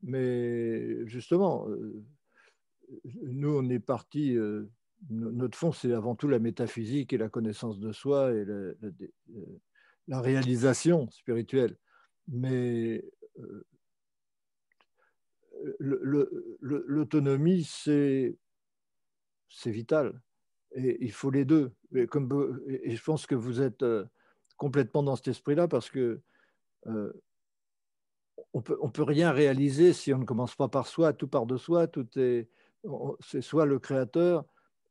Mais 0.02 1.06
justement, 1.08 1.68
nous, 3.22 3.56
on 3.56 3.70
est 3.70 3.80
parti, 3.80 4.38
notre 5.10 5.58
fond, 5.58 5.72
c'est 5.72 5.94
avant 5.94 6.16
tout 6.16 6.28
la 6.28 6.40
métaphysique 6.40 7.14
et 7.14 7.18
la 7.18 7.30
connaissance 7.30 7.80
de 7.80 7.92
soi 7.92 8.32
et 8.34 8.46
la, 10.08 10.22
réalisation 10.22 11.10
spirituelle. 11.12 11.78
Mais 12.28 13.04
l'autonomie, 15.80 17.64
c'est 17.64 18.38
vital. 19.66 20.22
Et 20.76 20.98
il 21.04 21.12
faut 21.12 21.32
les 21.32 21.46
deux. 21.46 21.72
Et, 21.96 22.08
comme, 22.08 22.62
et 22.68 22.96
je 22.96 23.04
pense 23.04 23.26
que 23.26 23.36
vous 23.36 23.62
êtes 23.62 23.84
complètement 24.58 25.04
dans 25.04 25.16
cet 25.16 25.30
esprit-là 25.30 25.68
parce 25.68 25.90
que 25.90 26.22
on 28.54 28.62
peut, 28.62 28.78
on 28.82 28.90
peut 28.90 29.04
rien 29.04 29.32
réaliser 29.32 29.94
si 29.94 30.14
on 30.14 30.20
ne 30.20 30.26
commence 30.26 30.56
pas 30.56 30.68
par 30.68 30.88
soi, 30.88 31.14
tout 31.14 31.28
part 31.28 31.46
de 31.46 31.58
soi, 31.58 31.88
tout 31.88 32.08
est, 32.18 32.50
c'est 33.20 33.42
soi 33.42 33.66
le 33.66 33.80
créateur. 33.80 34.46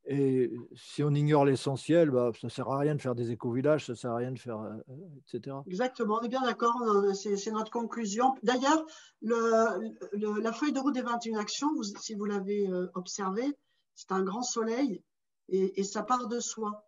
Et 0.04 0.50
si 0.74 1.02
on 1.02 1.10
ignore 1.10 1.44
l'essentiel, 1.44 2.10
bah, 2.10 2.30
ça 2.32 2.46
ne 2.46 2.50
sert 2.50 2.68
à 2.68 2.78
rien 2.78 2.94
de 2.94 3.00
faire 3.00 3.14
des 3.14 3.30
éco-villages, 3.30 3.86
ça 3.86 3.92
ne 3.92 3.96
sert 3.96 4.12
à 4.12 4.16
rien 4.16 4.32
de 4.32 4.38
faire, 4.38 4.58
euh, 4.60 4.94
etc. 5.18 5.56
Exactement, 5.66 6.18
on 6.20 6.24
est 6.24 6.28
bien 6.28 6.40
d'accord, 6.40 6.82
c'est 7.14 7.50
notre 7.50 7.70
conclusion. 7.70 8.34
D'ailleurs, 8.42 8.86
le, 9.20 10.40
la 10.40 10.52
feuille 10.52 10.72
de 10.72 10.80
route 10.80 10.94
des 10.94 11.02
21 11.02 11.38
actions, 11.38 11.68
vous, 11.74 11.82
si 11.82 12.14
vous 12.14 12.24
l'avez 12.24 12.66
euh, 12.68 12.86
observé, 12.94 13.44
c'est 13.94 14.12
un 14.12 14.22
grand 14.22 14.42
soleil 14.42 15.02
et, 15.50 15.82
ça 15.84 16.02
part 16.02 16.28
de 16.28 16.40
soi. 16.40 16.84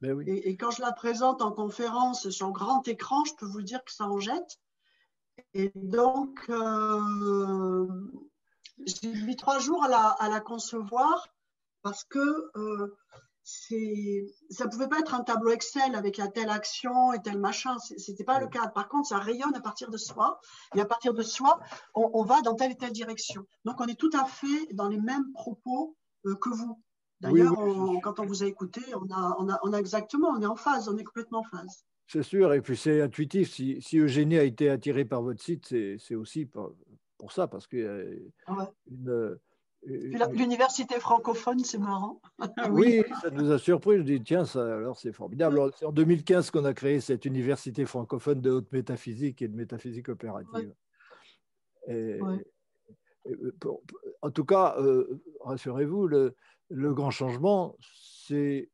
Ben 0.00 0.12
oui. 0.12 0.24
et, 0.28 0.56
quand 0.56 0.72
je 0.72 0.82
la 0.82 0.92
présente 0.92 1.42
en 1.42 1.52
conférence 1.52 2.28
sur 2.30 2.50
grand 2.50 2.86
écran, 2.88 3.24
je 3.24 3.34
peux 3.34 3.46
vous 3.46 3.62
dire 3.62 3.82
que 3.84 3.92
ça 3.92 4.08
en 4.08 4.18
jette. 4.18 4.58
Et 5.54 5.72
donc, 5.74 6.44
euh, 6.50 7.86
j'ai 8.84 9.12
mis 9.24 9.36
trois 9.36 9.58
jours 9.58 9.84
à 9.84 9.88
la, 9.88 10.08
à 10.08 10.28
la 10.28 10.40
concevoir 10.40 11.28
parce 11.82 12.04
que 12.04 12.50
euh, 12.56 12.96
ça 13.44 14.64
ne 14.64 14.70
pouvait 14.70 14.88
pas 14.88 15.00
être 15.00 15.14
un 15.14 15.24
tableau 15.24 15.50
Excel 15.50 15.94
avec 15.94 16.16
la 16.16 16.28
telle 16.28 16.48
action 16.48 17.12
et 17.12 17.20
tel 17.20 17.38
machin. 17.38 17.76
Ce 17.78 18.10
n'était 18.10 18.24
pas 18.24 18.40
le 18.40 18.46
cas. 18.46 18.68
Par 18.68 18.88
contre, 18.88 19.08
ça 19.08 19.18
rayonne 19.18 19.54
à 19.54 19.60
partir 19.60 19.90
de 19.90 19.96
soi. 19.96 20.40
Et 20.76 20.80
à 20.80 20.84
partir 20.84 21.12
de 21.12 21.22
soi, 21.22 21.60
on, 21.94 22.22
va 22.22 22.40
dans 22.42 22.54
telle 22.54 22.72
et 22.72 22.76
telle 22.76 22.92
direction. 22.92 23.44
Donc, 23.64 23.80
on 23.80 23.86
est 23.86 23.98
tout 23.98 24.10
à 24.14 24.24
fait 24.24 24.72
dans 24.74 24.88
les 24.88 25.00
mêmes 25.00 25.32
propos 25.32 25.96
euh, 26.26 26.36
que 26.36 26.50
vous. 26.50 26.80
D'ailleurs, 27.20 27.54
quand 28.02 28.18
on 28.18 28.26
vous 28.26 28.42
a 28.42 28.46
écouté, 28.46 28.80
on 28.94 29.08
a, 29.12 29.36
on, 29.38 29.48
a, 29.48 29.58
on 29.62 29.72
a, 29.72 29.78
exactement, 29.78 30.28
on 30.28 30.40
est 30.40 30.46
en 30.46 30.56
phase, 30.56 30.88
on 30.88 30.96
est 30.96 31.04
complètement 31.04 31.40
en 31.40 31.44
phase. 31.44 31.84
C'est 32.08 32.24
sûr, 32.24 32.52
et 32.52 32.60
puis 32.60 32.76
c'est 32.76 33.00
intuitif. 33.00 33.52
Si, 33.52 33.80
si, 33.80 33.98
Eugénie 33.98 34.38
a 34.38 34.42
été 34.42 34.68
attirée 34.68 35.04
par 35.04 35.22
votre 35.22 35.40
site, 35.40 35.68
c'est 35.68 36.14
aussi 36.16 36.46
pour, 36.46 36.74
pour, 37.18 37.30
ça, 37.30 37.46
parce 37.46 37.68
qu'il 37.68 37.78
y 37.78 37.86
a 37.86 38.02
une, 38.90 39.38
L'université 39.84 41.00
francophone, 41.00 41.58
c'est 41.64 41.78
marrant. 41.78 42.20
Ah 42.38 42.70
oui, 42.70 43.02
ça 43.20 43.30
nous 43.30 43.50
a 43.50 43.58
surpris. 43.58 43.98
Je 43.98 44.02
dis, 44.02 44.22
tiens, 44.22 44.44
ça, 44.44 44.62
alors 44.62 44.96
c'est 44.96 45.12
formidable. 45.12 45.60
C'est 45.76 45.86
en 45.86 45.92
2015 45.92 46.50
qu'on 46.52 46.64
a 46.64 46.74
créé 46.74 47.00
cette 47.00 47.24
université 47.24 47.84
francophone 47.84 48.40
de 48.40 48.50
haute 48.50 48.70
métaphysique 48.70 49.42
et 49.42 49.48
de 49.48 49.56
métaphysique 49.56 50.08
opérative. 50.08 50.72
en 54.22 54.30
tout 54.30 54.44
cas, 54.44 54.76
euh, 54.78 55.20
rassurez-vous, 55.40 56.06
le, 56.06 56.36
le, 56.68 56.94
grand 56.94 57.10
changement, 57.10 57.76
c'est 57.80 58.70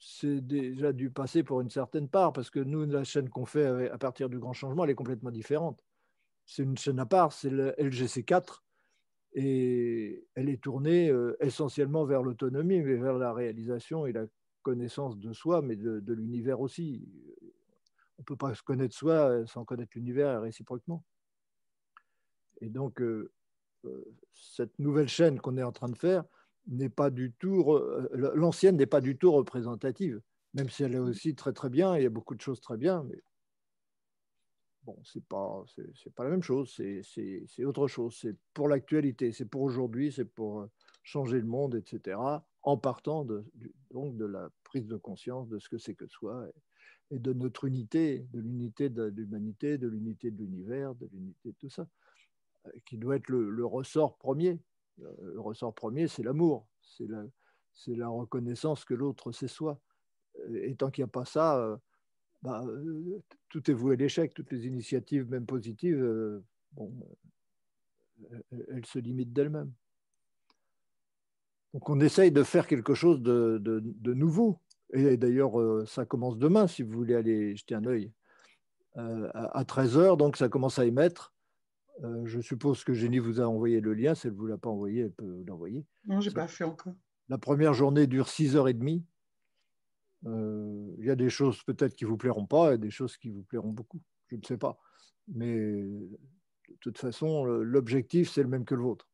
c'est 0.00 0.40
déjà 0.40 0.92
dû 0.92 1.10
passer 1.10 1.42
pour 1.42 1.60
une 1.60 1.70
certaine 1.70 2.08
part, 2.08 2.32
parce 2.32 2.50
que 2.50 2.58
nous, 2.58 2.86
la 2.86 3.04
chaîne 3.04 3.28
qu'on 3.28 3.44
fait 3.44 3.90
à 3.90 3.98
partir 3.98 4.28
du 4.30 4.38
grand 4.38 4.54
changement, 4.54 4.84
elle 4.84 4.90
est 4.90 4.94
complètement 4.94 5.30
différente. 5.30 5.84
C'est 6.46 6.62
une 6.62 6.76
chaîne 6.76 6.98
à 6.98 7.06
part, 7.06 7.32
c'est 7.32 7.50
le 7.50 7.72
LGC4, 7.78 8.62
et 9.32 10.26
elle 10.34 10.48
est 10.48 10.60
tournée 10.60 11.08
euh, 11.08 11.36
essentiellement 11.40 12.04
vers 12.04 12.22
l'autonomie, 12.22 12.80
mais 12.80 12.96
vers 12.96 13.18
la 13.18 13.32
réalisation 13.32 14.06
et 14.06 14.12
la 14.12 14.26
connaissance 14.62 15.18
de 15.18 15.32
soi, 15.32 15.62
mais 15.62 15.76
de, 15.76 16.12
l'univers 16.12 16.60
aussi. 16.60 17.08
On 18.18 18.22
ne 18.22 18.24
peut 18.24 18.36
pas 18.36 18.54
se 18.54 18.62
connaître 18.62 18.94
soi 18.94 19.46
sans 19.46 19.64
connaître 19.64 19.92
l'univers 19.94 20.42
réciproquement. 20.42 21.04
Et 22.60 22.68
donc, 22.68 23.00
euh, 23.00 23.30
euh, 23.86 24.04
cette 24.34 24.78
nouvelle 24.78 25.08
chaîne 25.08 25.40
qu'on 25.40 25.56
est 25.56 25.62
en 25.62 25.72
train 25.72 25.88
de 25.88 25.96
faire 25.96 26.24
n'est 26.66 26.90
pas 26.90 27.10
du 27.10 27.32
tout, 27.32 27.78
l'ancienne 28.12 28.76
n'est 28.76 28.86
pas 28.86 29.00
du 29.00 29.16
tout 29.16 29.32
représentative, 29.32 30.20
même 30.52 30.68
si 30.68 30.82
elle 30.82 30.94
est 30.94 30.98
aussi 30.98 31.34
très 31.34 31.52
très 31.52 31.70
bien, 31.70 31.96
il 31.96 32.02
y 32.02 32.06
a 32.06 32.10
beaucoup 32.10 32.34
de 32.34 32.40
choses 32.40 32.60
très 32.60 32.76
bien, 32.76 33.04
bon, 34.84 34.98
c'est 35.04 35.24
pas, 35.24 35.64
pas 36.14 36.24
la 36.24 36.30
même 36.30 36.42
chose, 36.42 36.72
c'est, 36.74 37.64
autre 37.64 37.86
chose. 37.86 38.16
C'est 38.20 38.36
pour 38.54 38.68
l'actualité, 38.68 39.32
c'est 39.32 39.44
pour 39.44 39.62
aujourd'hui, 39.62 40.12
c'est 40.12 40.24
pour 40.24 40.60
euh, 40.60 40.70
changer 41.02 41.38
le 41.38 41.46
monde, 41.46 41.74
etc. 41.74 42.18
En 42.62 42.76
partant 42.76 43.24
de, 43.24 43.44
donc 43.90 44.16
de 44.16 44.24
la 44.24 44.50
prise 44.64 44.86
de 44.86 44.96
conscience 44.96 45.48
de 45.48 45.58
ce 45.58 45.68
que 45.68 45.78
c'est 45.78 45.94
que 45.94 46.06
soi 46.06 46.46
et, 47.10 47.18
de 47.18 47.32
notre 47.32 47.64
unité, 47.64 48.26
de 48.32 48.40
l'unité 48.40 48.88
de 48.88 49.04
l'humanité, 49.04 49.78
de 49.78 49.88
l'unité 49.88 50.30
de 50.30 50.38
l'univers, 50.38 50.94
de 50.94 51.08
l'unité 51.12 51.50
de 51.50 51.56
tout 51.58 51.70
ça, 51.70 51.88
euh, 52.66 52.70
qui 52.86 52.98
doit 52.98 53.16
être 53.16 53.28
le, 53.28 53.64
ressort 53.64 54.16
premier. 54.16 54.60
Euh, 55.00 55.32
le 55.34 55.40
ressort 55.40 55.74
premier, 55.74 56.06
c'est 56.06 56.22
l'amour, 56.22 56.68
c'est 56.82 57.08
la, 57.08 57.24
c'est 57.72 57.96
la 57.96 58.08
reconnaissance 58.08 58.84
que 58.84 58.94
l'autre, 58.94 59.32
c'est 59.32 59.48
soi. 59.48 59.80
Et 60.54 60.76
tant 60.76 60.90
qu'il 60.90 61.02
n'y 61.02 61.08
a 61.08 61.12
pas 61.12 61.24
ça, 61.24 61.80
bah, 62.42 62.64
euh, 62.66 63.22
tout 63.48 63.70
est 63.70 63.74
voué 63.74 63.94
à 63.94 63.96
l'échec. 63.96 64.32
Toutes 64.34 64.50
les 64.50 64.66
initiatives, 64.66 65.28
même 65.28 65.46
positives, 65.46 66.02
euh, 66.02 66.42
bon, 66.72 66.92
euh, 68.32 68.64
elles 68.72 68.86
se 68.86 68.98
limitent 68.98 69.32
d'elles-mêmes. 69.32 69.72
Donc 71.74 71.88
on 71.88 72.00
essaye 72.00 72.32
de 72.32 72.42
faire 72.42 72.66
quelque 72.66 72.94
chose 72.94 73.20
de, 73.22 73.58
de, 73.62 74.14
nouveau. 74.14 74.58
Et 74.92 75.16
d'ailleurs, 75.16 75.52
ça 75.86 76.04
commence 76.04 76.36
demain, 76.36 76.66
si 76.66 76.82
vous 76.82 76.90
voulez 76.90 77.14
aller 77.14 77.54
jeter 77.54 77.76
un 77.76 77.86
œil. 77.86 78.10
à 78.96 79.62
13h, 79.62 80.16
donc 80.16 80.36
ça 80.36 80.48
commence 80.48 80.80
à 80.80 80.84
émettre. 80.84 81.32
je 82.24 82.40
suppose 82.40 82.82
que 82.82 82.92
Jenny 82.92 83.20
vous 83.20 83.40
a 83.40 83.44
envoyé 83.44 83.80
le 83.80 83.94
lien. 83.94 84.16
Si 84.16 84.26
elle 84.26 84.32
ne 84.32 84.38
vous 84.38 84.46
l'a 84.46 84.58
pas 84.58 84.68
envoyé, 84.68 85.02
elle 85.02 85.12
peut 85.12 85.44
l'envoyer. 85.46 85.86
Non, 86.06 86.20
je 86.20 86.28
n'ai 86.28 86.34
pas 86.34 86.48
fait 86.48 86.64
encore. 86.64 86.94
La 87.28 87.38
première 87.38 87.72
journée 87.72 88.08
dure 88.08 88.26
6h30. 88.26 89.04
Euh, 90.26 90.94
il 90.98 91.06
y 91.06 91.10
a 91.10 91.16
des 91.16 91.30
choses 91.30 91.62
peut-être 91.62 91.94
qui 91.94 92.04
vous 92.04 92.18
plairont 92.18 92.46
pas 92.46 92.74
et 92.74 92.78
des 92.78 92.90
choses 92.90 93.16
qui 93.16 93.30
vous 93.30 93.42
plairont 93.42 93.70
beaucoup. 93.70 94.00
Je 94.28 94.36
ne 94.36 94.42
sais 94.42 94.58
pas. 94.58 94.78
Mais 95.28 95.54
de 95.54 96.18
toute 96.80 96.98
façon, 96.98 97.44
l'objectif, 97.44 98.30
c'est 98.30 98.42
le 98.42 98.48
même 98.48 98.64
que 98.64 98.74
le 98.74 98.82
vôtre. 98.82 99.08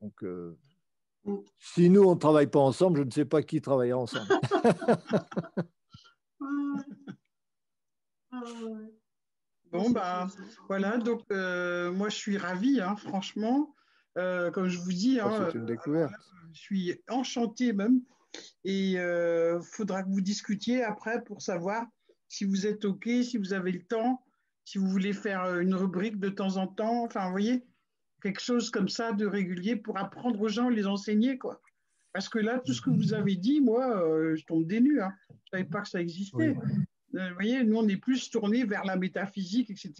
Donc, 0.00 0.22
euh, 0.22 0.56
mm. 1.24 1.38
si 1.58 1.90
nous, 1.90 2.02
on 2.04 2.14
ne 2.14 2.20
travaille 2.20 2.46
pas 2.48 2.60
ensemble, 2.60 2.98
je 2.98 3.04
ne 3.04 3.10
sais 3.10 3.24
pas 3.24 3.42
qui 3.42 3.60
travaillera 3.60 3.98
ensemble. 3.98 4.28
bon, 9.72 9.90
bah, 9.90 10.28
voilà. 10.68 10.98
Donc, 10.98 11.22
euh, 11.32 11.90
moi, 11.92 12.08
je 12.08 12.16
suis 12.16 12.38
ravie, 12.38 12.80
hein, 12.80 12.94
franchement. 12.96 13.74
comme 14.14 14.68
je 14.68 14.78
vous 14.78 14.92
dis, 14.92 15.18
hein, 15.20 15.50
une 15.54 15.66
découverte. 15.66 16.12
je 16.52 16.60
suis 16.60 17.02
enchantée 17.08 17.72
même 17.72 18.00
et 18.66 18.90
il 18.90 18.98
euh, 18.98 19.60
faudra 19.60 20.02
que 20.02 20.08
vous 20.08 20.20
discutiez 20.20 20.82
après 20.82 21.22
pour 21.22 21.40
savoir 21.40 21.86
si 22.28 22.44
vous 22.44 22.66
êtes 22.66 22.84
OK, 22.84 23.08
si 23.22 23.36
vous 23.36 23.52
avez 23.52 23.70
le 23.70 23.84
temps, 23.84 24.24
si 24.64 24.78
vous 24.78 24.88
voulez 24.88 25.12
faire 25.12 25.44
euh, 25.44 25.60
une 25.60 25.74
rubrique 25.74 26.18
de 26.18 26.28
temps 26.28 26.56
en 26.56 26.66
temps. 26.66 27.04
Enfin, 27.04 27.26
vous 27.26 27.30
voyez, 27.30 27.64
quelque 28.22 28.42
chose 28.42 28.70
comme 28.70 28.88
ça 28.88 29.12
de 29.12 29.24
régulier 29.24 29.76
pour 29.76 29.98
apprendre 29.98 30.40
aux 30.40 30.48
gens, 30.48 30.68
les 30.68 30.86
enseigner, 30.86 31.38
quoi. 31.38 31.62
Parce 32.12 32.28
que 32.28 32.40
là, 32.40 32.58
tout 32.58 32.72
ce 32.72 32.82
que 32.82 32.90
vous 32.90 33.14
avez 33.14 33.36
dit, 33.36 33.60
moi, 33.60 34.02
euh, 34.02 34.34
je 34.34 34.44
tombe 34.46 34.66
des 34.66 34.80
nues. 34.80 35.00
Hein. 35.00 35.12
Je 35.28 35.34
ne 35.34 35.38
savais 35.52 35.70
pas 35.70 35.82
que 35.82 35.88
ça 35.88 36.00
existait. 36.00 36.56
vous 37.12 37.34
voyez, 37.34 37.62
nous, 37.62 37.76
on 37.76 37.86
est 37.86 37.98
plus 37.98 38.30
tourné 38.30 38.64
vers 38.64 38.84
la 38.84 38.96
métaphysique, 38.96 39.70
etc. 39.70 39.92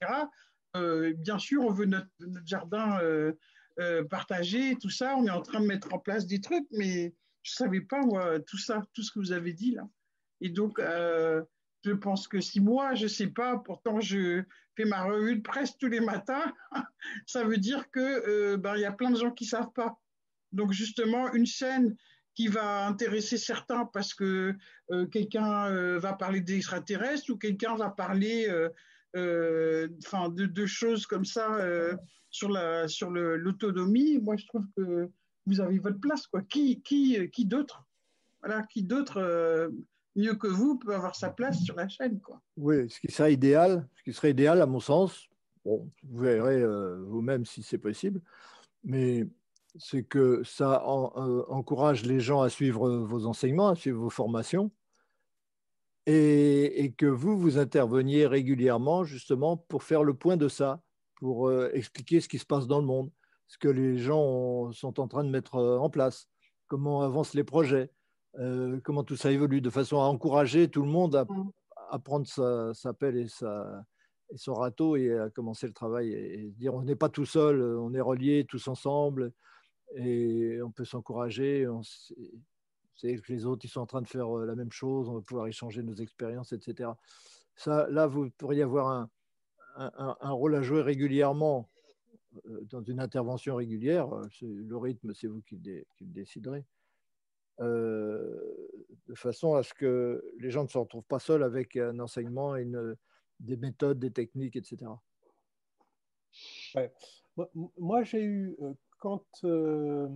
bien 1.18 1.38
sûr, 1.38 1.62
on 1.62 1.70
veut 1.70 1.86
notre, 1.86 2.08
notre 2.18 2.46
jardin 2.46 2.98
partagé, 4.10 4.76
tout 4.76 4.90
ça. 4.90 5.14
On 5.16 5.26
est 5.26 5.30
en 5.30 5.42
train 5.42 5.60
de 5.60 5.66
mettre 5.66 5.94
en 5.94 5.98
place 5.98 6.26
des 6.26 6.40
trucs, 6.40 6.66
mais 6.72 7.14
je 7.46 7.52
ne 7.52 7.66
savais 7.68 7.80
pas, 7.80 8.00
moi, 8.00 8.40
tout 8.40 8.58
ça, 8.58 8.82
tout 8.92 9.02
ce 9.02 9.12
que 9.12 9.20
vous 9.20 9.30
avez 9.30 9.52
dit 9.52 9.70
là. 9.70 9.88
Et 10.40 10.48
donc, 10.48 10.80
euh, 10.80 11.42
je 11.84 11.92
pense 11.92 12.26
que 12.26 12.40
si 12.40 12.60
moi, 12.60 12.94
je 12.94 13.04
ne 13.04 13.08
sais 13.08 13.28
pas, 13.28 13.58
pourtant 13.58 14.00
je 14.00 14.42
fais 14.76 14.84
ma 14.84 15.04
revue 15.04 15.36
de 15.36 15.42
presse 15.42 15.78
tous 15.78 15.86
les 15.86 16.00
matins, 16.00 16.52
ça 17.26 17.44
veut 17.44 17.58
dire 17.58 17.88
qu'il 17.92 18.02
euh, 18.02 18.56
ben, 18.56 18.76
y 18.76 18.84
a 18.84 18.90
plein 18.90 19.12
de 19.12 19.16
gens 19.16 19.30
qui 19.30 19.44
ne 19.44 19.50
savent 19.50 19.72
pas. 19.72 19.96
Donc, 20.50 20.72
justement, 20.72 21.32
une 21.34 21.46
chaîne 21.46 21.96
qui 22.34 22.48
va 22.48 22.86
intéresser 22.86 23.38
certains 23.38 23.86
parce 23.86 24.12
que 24.12 24.54
euh, 24.90 25.06
quelqu'un 25.06 25.98
va 25.98 26.14
parler 26.14 26.40
d'extraterrestres 26.40 27.30
ou 27.30 27.38
quelqu'un 27.38 27.76
va 27.76 27.90
parler 27.90 28.50
enfin, 29.14 30.28
de, 30.30 30.46
de, 30.46 30.66
choses 30.66 31.06
comme 31.06 31.24
ça 31.24 31.58
sur 32.30 32.48
l'autonomie. 32.48 32.88
Sur 32.88 33.10
l'autonomie. 33.10 34.18
Moi, 34.18 34.36
je 34.36 34.46
trouve 34.46 34.66
que 34.76 35.10
vous 35.46 35.60
avez 35.60 35.78
votre 35.78 36.00
place. 36.00 36.26
Quoi. 36.26 36.42
Qui, 36.42 36.80
qui, 36.82 37.30
qui 37.30 37.46
d'autre 37.46 37.86
voilà, 38.42 38.62
Qui 38.64 38.82
d'autre, 38.82 39.18
euh, 39.18 39.68
mieux 40.14 40.34
que 40.34 40.46
vous, 40.46 40.78
peut 40.78 40.94
avoir 40.94 41.16
sa 41.16 41.30
place 41.30 41.62
sur 41.62 41.76
la 41.76 41.88
chaîne 41.88 42.20
quoi. 42.20 42.40
Oui, 42.56 42.88
ce 42.90 43.00
qui 43.00 43.10
serait 43.10 43.32
idéal, 43.32 43.88
ce 43.96 44.02
qui 44.02 44.12
serait 44.12 44.30
idéal 44.30 44.62
à 44.62 44.66
mon 44.66 44.80
sens, 44.80 45.28
bon, 45.64 45.90
vous 46.04 46.18
verrez 46.18 46.62
euh, 46.62 47.02
vous-même 47.06 47.44
si 47.44 47.62
c'est 47.62 47.78
possible, 47.78 48.20
mais 48.84 49.26
c'est 49.78 50.04
que 50.04 50.42
ça 50.44 50.86
encourage 50.86 52.04
les 52.06 52.18
gens 52.18 52.40
à 52.40 52.48
suivre 52.48 52.88
vos 52.88 53.26
enseignements, 53.26 53.68
à 53.68 53.74
suivre 53.74 54.00
vos 54.00 54.10
formations, 54.10 54.70
et, 56.06 56.94
que 56.96 57.04
vous, 57.04 57.36
vous 57.36 57.58
interveniez 57.58 58.26
régulièrement 58.26 59.04
justement 59.04 59.56
pour 59.56 59.82
faire 59.82 60.02
le 60.02 60.14
point 60.14 60.38
de 60.38 60.48
ça, 60.48 60.80
pour 61.16 61.52
expliquer 61.74 62.20
ce 62.20 62.28
qui 62.28 62.38
se 62.38 62.46
passe 62.46 62.66
dans 62.66 62.78
le 62.78 62.86
monde, 62.86 63.10
ce 63.48 63.58
que 63.58 63.68
les 63.68 63.98
gens 63.98 64.72
sont 64.72 65.00
en 65.00 65.08
train 65.08 65.24
de 65.24 65.30
mettre 65.30 65.56
en 65.56 65.90
place, 65.90 66.28
comment 66.66 67.02
avancent 67.02 67.34
les 67.34 67.44
projets, 67.44 67.90
comment 68.82 69.04
tout 69.04 69.16
ça 69.16 69.30
évolue, 69.30 69.60
de 69.60 69.70
façon 69.70 69.98
à 69.98 70.04
encourager 70.04 70.68
tout 70.68 70.82
le 70.82 70.90
monde 70.90 71.16
à, 71.16 71.26
à 71.90 71.98
prendre 71.98 72.26
sa, 72.26 72.74
sa 72.74 72.92
pelle 72.92 73.16
et 73.16 73.28
sa, 73.28 73.84
et 74.32 74.36
son 74.36 74.54
râteau 74.54 74.96
et 74.96 75.16
à 75.16 75.30
commencer 75.30 75.66
le 75.66 75.72
travail 75.72 76.12
et, 76.12 76.50
dire 76.56 76.74
on 76.74 76.82
n'est 76.82 76.96
pas 76.96 77.08
tout 77.08 77.26
seul, 77.26 77.62
on 77.62 77.94
est 77.94 78.00
reliés 78.00 78.44
tous 78.48 78.68
ensemble 78.68 79.32
et 79.94 80.60
on 80.62 80.70
peut 80.70 80.84
s'encourager. 80.84 81.66
On 81.68 81.82
sait 81.82 83.16
que 83.16 83.32
les 83.32 83.46
autres 83.46 83.64
ils 83.64 83.68
sont 83.68 83.80
en 83.80 83.86
train 83.86 84.02
de 84.02 84.08
faire 84.08 84.36
euh, 84.36 84.46
la 84.46 84.54
même 84.54 84.72
chose, 84.72 85.08
on 85.08 85.14
va 85.14 85.20
pouvoir 85.20 85.46
échanger 85.46 85.82
nos 85.82 85.94
expériences, 85.94 86.52
etc. 86.52 86.90
Ça, 87.54 87.86
là, 87.90 88.06
vous 88.06 88.30
pourriez 88.30 88.62
avoir 88.62 88.88
un, 88.88 89.10
un, 89.76 90.30
rôle 90.30 90.54
à 90.56 90.62
jouer 90.62 90.82
régulièrement 90.82 91.68
euh, 91.75 91.75
dans 92.70 92.82
une 92.82 93.00
intervention 93.00 93.56
régulière. 93.56 94.08
Le 94.40 94.76
rythme, 94.76 95.14
c'est 95.14 95.26
vous 95.26 95.42
qui 95.42 95.56
le, 95.56 95.84
déciderez. 96.00 96.64
Euh, 97.60 98.68
de 99.06 99.14
façon 99.14 99.54
à 99.54 99.62
ce 99.62 99.72
que 99.72 100.22
les 100.38 100.50
gens 100.50 100.64
ne 100.64 100.68
se 100.68 100.76
retrouvent 100.76 101.04
pas 101.04 101.18
seuls 101.18 101.42
avec 101.42 101.76
un 101.76 101.98
enseignement 102.00 102.54
une, 102.56 102.96
des 103.40 103.56
méthodes, 103.56 103.98
des 103.98 104.10
techniques, 104.10 104.56
etc. 104.56 104.90
Moi, 107.78 108.02
j'ai 108.02 108.22
eu, 108.22 108.56
euh, 108.60 108.74
quand 108.98 109.24
euh, 109.44 110.08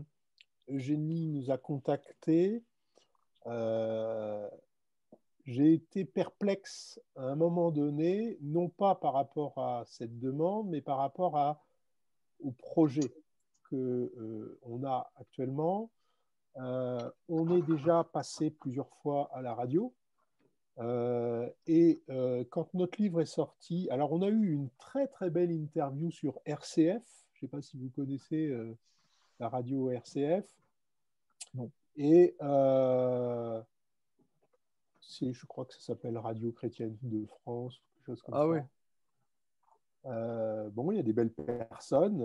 Eugénie 0.69 1.27
nous 1.27 1.51
a 1.51 1.59
contactés, 1.59 2.63
euh, 3.47 4.49
j'ai 5.45 5.75
été 5.75 6.05
perplexe 6.05 7.01
à 7.17 7.25
un 7.25 7.35
moment 7.35 7.71
donné, 7.71 8.39
non 8.41 8.69
pas 8.69 8.95
par 8.95 9.15
rapport 9.15 9.59
à 9.59 9.85
cette 9.87 10.19
demande, 10.19 10.69
mais 10.69 10.81
par 10.81 10.99
rapport 10.99 11.37
à, 11.37 11.63
au 12.43 12.53
projet 12.53 13.13
qu'on 13.69 14.85
a 14.85 15.11
actuellement. 15.17 15.91
on 16.57 17.57
est 17.57 17.63
déjà 17.63 18.05
passé 18.05 18.51
plusieurs 18.51 18.91
fois 19.03 19.31
à 19.33 19.43
la 19.43 19.55
radio. 19.55 19.93
Euh, 20.81 21.49
et 21.67 22.03
euh, 22.09 22.45
quand 22.51 22.73
notre 22.75 23.01
livre 23.01 23.21
est 23.21 23.27
sorti, 23.27 23.89
alors 23.91 24.13
on 24.13 24.23
a 24.23 24.29
eu 24.29 24.53
une 24.53 24.71
très 24.79 25.09
très 25.09 25.29
belle 25.31 25.51
interview 25.51 26.11
sur 26.11 26.41
RCF. 26.47 27.03
Je 27.35 27.47
ne 27.47 27.49
sais 27.49 27.49
pas 27.49 27.61
si 27.61 27.77
vous 27.77 27.91
connaissez 27.91 28.47
euh, 28.47 28.77
la 29.41 29.49
radio 29.49 29.91
RCF. 29.91 30.47
Non. 31.55 31.71
Et 31.97 32.35
je 32.41 33.63
crois 35.47 35.67
que 35.67 35.75
ça 35.75 35.81
s'appelle 35.81 36.17
Radio 36.17 36.51
Chrétienne 36.53 36.97
de 37.03 37.27
France, 37.27 37.83
quelque 37.97 38.07
chose 38.07 38.23
comme 38.23 38.35
ah 38.35 38.47
ça. 38.55 38.67
Oui. 40.05 40.11
bon, 40.73 40.91
il 40.91 40.97
y 40.97 41.01
a 41.01 41.03
des 41.03 41.13
belles 41.13 41.33
personnes 41.33 42.21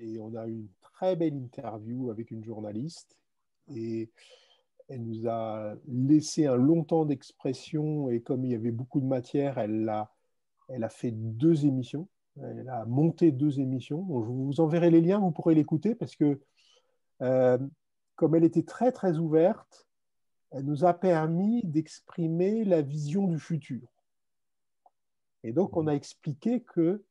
et 0.00 0.18
on 0.18 0.34
a 0.34 0.46
eu 0.46 0.52
une 0.52 0.68
très 0.80 1.16
belle 1.16 1.34
interview 1.34 2.10
avec 2.10 2.30
une 2.30 2.44
journaliste. 2.44 3.16
Et 3.74 4.10
elle 4.88 5.04
nous 5.04 5.28
a 5.28 5.74
laissé 5.86 6.46
un 6.46 6.56
long 6.56 6.82
temps 6.82 7.04
d'expression 7.04 8.08
et 8.08 8.20
comme 8.20 8.44
il 8.44 8.52
y 8.52 8.54
avait 8.54 8.70
beaucoup 8.70 9.00
de 9.00 9.06
matière, 9.06 9.58
elle 9.58 9.88
a, 9.88 10.10
elle 10.68 10.84
a 10.84 10.88
fait 10.88 11.10
deux 11.12 11.66
émissions. 11.66 12.08
Elle 12.40 12.68
a 12.68 12.84
monté 12.86 13.32
deux 13.32 13.60
émissions. 13.60 14.06
je 14.08 14.30
vous 14.30 14.60
enverrai 14.60 14.90
les 14.90 15.00
liens, 15.00 15.18
vous 15.18 15.32
pourrez 15.32 15.54
l'écouter 15.54 15.94
parce 15.94 16.14
que 16.14 16.40
euh, 17.20 17.58
comme 18.14 18.34
elle 18.34 18.44
était 18.44 18.62
très 18.62 18.92
très 18.92 19.18
ouverte, 19.18 19.86
elle 20.50 20.64
nous 20.64 20.84
a 20.84 20.94
permis 20.94 21.62
d'exprimer 21.64 22.64
la 22.64 22.80
vision 22.80 23.26
du 23.26 23.38
futur. 23.38 23.86
Et 25.44 25.52
donc 25.52 25.76
on 25.76 25.86
a 25.86 25.92
expliqué 25.92 26.62
que 26.62 27.04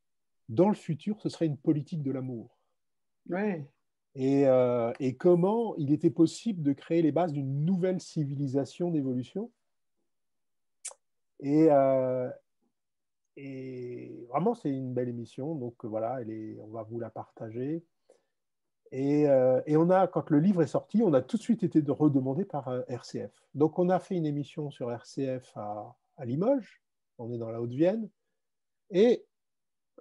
dans 0.50 0.70
le 0.70 0.76
futur, 0.76 1.20
ce 1.22 1.30
serait 1.30 1.46
une 1.46 1.58
politique 1.58 2.04
de 2.04 2.12
l'amour. 2.12 2.58
Ouais. 3.30 3.68
Euh, 4.18 4.94
et, 5.00 5.16
comment 5.16 5.76
il 5.76 5.92
était 5.92 6.10
possible 6.10 6.64
de 6.64 6.74
créer 6.74 7.02
les 7.02 7.12
bases 7.12 7.34
d'une 7.34 7.66
nouvelle 7.66 8.02
civilisation 8.02 8.90
d'évolution. 8.90 9.52
Et, 11.40 11.68
euh, 11.70 12.30
et, 13.36 14.26
vraiment, 14.30 14.56
c'est 14.56 14.70
une 14.70 14.94
belle 14.94 15.10
émission. 15.10 15.54
Donc 15.56 15.86
voilà, 15.86 16.22
elle 16.22 16.32
est, 16.32 16.58
on 16.60 16.70
va 16.70 16.84
vous 16.84 17.00
la 17.00 17.12
partager. 17.12 17.84
Et, 18.92 19.28
euh, 19.28 19.62
et, 19.68 19.78
on 19.78 19.90
a, 19.92 20.08
quand 20.08 20.32
le 20.32 20.40
livre 20.40 20.64
est 20.64 20.68
sorti, 20.68 21.04
on 21.04 21.14
a 21.14 21.22
tout 21.22 21.38
de 21.38 21.42
suite 21.44 21.64
été 21.64 21.84
redemandé 21.88 22.44
par 22.44 22.74
RCF. 22.88 23.32
Donc 23.54 23.78
on 23.78 23.90
a 23.90 24.00
fait 24.00 24.16
une 24.16 24.26
émission 24.26 24.72
sur 24.72 24.92
RCF 24.92 25.56
à, 25.58 25.96
à 26.16 26.26
Limoges. 26.26 26.82
On 27.20 27.32
est 27.32 27.38
dans 27.38 27.52
la 27.52 27.62
Haute-Vienne. 27.62 28.10
Et 28.92 29.26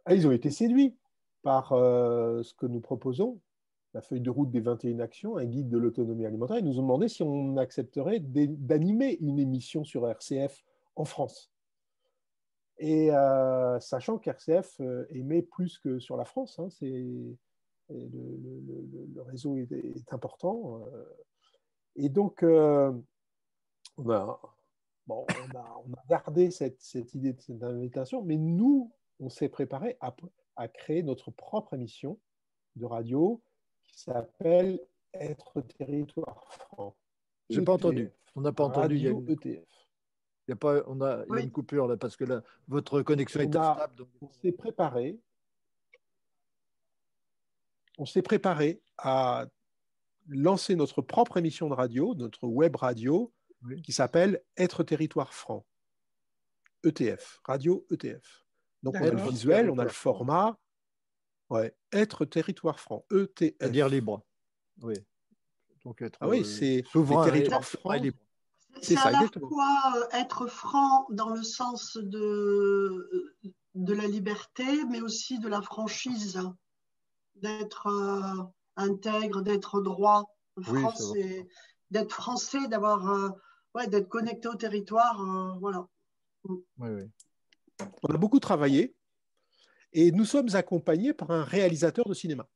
ah, 0.04 0.14
ils 0.14 0.26
ont 0.26 0.32
été 0.32 0.50
séduits 0.50 0.96
par 1.42 1.68
ce 1.70 2.54
que 2.54 2.66
nous 2.66 2.80
proposons 2.80 3.40
la 3.96 4.02
feuille 4.02 4.20
de 4.20 4.28
route 4.28 4.50
des 4.50 4.60
21 4.60 5.00
actions, 5.00 5.38
un 5.38 5.46
guide 5.46 5.70
de 5.70 5.78
l'autonomie 5.78 6.26
alimentaire. 6.26 6.58
Ils 6.58 6.66
nous 6.66 6.78
ont 6.78 6.82
demandé 6.82 7.08
si 7.08 7.22
on 7.22 7.56
accepterait 7.56 8.20
d'animer 8.20 9.16
une 9.22 9.38
émission 9.38 9.84
sur 9.84 10.06
RCF 10.06 10.62
en 10.96 11.06
France. 11.06 11.50
Et 12.76 13.10
euh, 13.10 13.80
sachant 13.80 14.18
qu'RCF 14.18 14.80
euh, 14.80 15.06
émet 15.08 15.40
plus 15.40 15.78
que 15.78 15.98
sur 15.98 16.18
la 16.18 16.26
France, 16.26 16.58
hein, 16.58 16.68
le, 17.88 19.22
réseau 19.22 19.56
est, 19.56 20.12
important. 20.12 20.82
Euh. 20.92 21.04
et 21.96 22.10
donc, 22.10 22.42
on 22.42 24.10
a, 24.10 24.40
gardé 26.08 26.50
cette, 26.50 27.14
idée 27.14 27.32
de 27.32 27.40
cette 27.40 27.62
invitation, 27.62 28.22
mais 28.22 28.36
nous, 28.36 28.92
on 29.20 29.28
s'est 29.28 29.48
préparé 29.48 29.96
à, 30.00 30.68
créer 30.68 31.02
notre 31.02 31.30
propre 31.30 31.74
émission 31.74 32.18
de 32.76 32.86
radio 32.86 33.42
s'appelle 33.86 34.80
Être 35.14 35.60
territoire 35.62 36.44
franc. 36.52 36.96
J'ai 37.48 37.62
pas 37.62 37.74
entendu. 37.74 38.10
On 38.34 38.40
n'a 38.40 38.52
pas 38.52 38.64
entendu. 38.64 38.96
il 38.96 39.02
y 39.02 39.08
a 39.08 39.10
une... 39.10 39.30
ETF. 39.30 39.64
Il 40.48 40.50
y 40.50 40.52
a 40.52 40.56
pas, 40.56 40.82
on 40.86 41.00
a, 41.00 41.24
une 41.40 41.50
coupure 41.50 41.88
là 41.88 41.96
parce 41.96 42.16
que 42.16 42.24
là, 42.24 42.42
votre 42.68 43.02
connexion 43.02 43.40
est 43.40 43.56
instable. 43.56 44.06
On 44.20 44.30
s'est 44.30 44.52
préparé. 44.52 45.18
On 47.98 48.06
s'est 48.06 48.22
préparé 48.22 48.80
à 48.98 49.46
lancer 50.28 50.76
notre 50.76 51.02
propre 51.02 51.38
émission 51.38 51.68
de 51.68 51.74
radio, 51.74 52.14
notre 52.14 52.46
web 52.46 52.76
radio, 52.76 53.32
qui 53.82 53.93
s'appelle 53.93 54.43
Être 54.56 54.82
territoire 54.82 55.34
franc. 55.34 55.64
ETF, 56.84 57.40
radio 57.44 57.86
ETF. 57.90 58.44
Donc 58.82 58.94
on 59.01 59.05
a 59.05 59.10
le 59.10 59.30
visuel, 59.30 59.70
on 59.70 59.78
a 59.78 59.84
le 59.84 59.90
format, 59.90 60.59
Ouais. 61.48 61.74
Être 61.93 62.24
territoire 62.24 62.80
franc. 62.80 63.05
ETF. 63.10 63.55
C'est-à-dire 63.59 63.88
libre. 63.88 64.24
Oui. 64.82 64.94
Donc 65.84 66.02
être 66.02 66.18
ah 66.20 66.28
oui, 66.28 66.40
euh, 66.40 66.44
c'est 66.44 66.84
souverain 66.90 67.24
territoire 67.24 67.64
franc 67.64 67.93
et 67.93 68.01
libre. 68.01 68.18
C'est 68.82 68.97
à 68.98 69.10
la 69.10 69.26
fois 69.28 69.93
euh, 69.97 70.18
être 70.18 70.47
franc 70.48 71.06
dans 71.10 71.30
le 71.30 71.43
sens 71.43 71.97
de, 71.97 73.34
de 73.74 73.94
la 73.94 74.06
liberté, 74.06 74.84
mais 74.90 75.01
aussi 75.01 75.38
de 75.38 75.48
la 75.48 75.62
franchise, 75.62 76.40
d'être 77.36 77.86
euh, 77.86 78.43
intègre, 78.76 79.40
d'être 79.40 79.80
droit, 79.80 80.24
français, 80.60 81.48
d'être 81.90 82.12
français, 82.12 82.66
d'avoir, 82.68 83.32
d'être 83.84 84.08
connecté 84.08 84.48
au 84.48 84.54
territoire. 84.54 85.20
Oui, 86.44 86.62
oui. 86.78 87.10
On 88.02 88.14
a 88.14 88.16
beaucoup 88.16 88.40
travaillé 88.40 88.94
et 89.92 90.12
nous 90.12 90.24
sommes 90.24 90.54
accompagnés 90.54 91.12
par 91.12 91.30
un 91.30 91.44
réalisateur 91.44 92.08
de 92.08 92.14
cinéma 92.14 92.48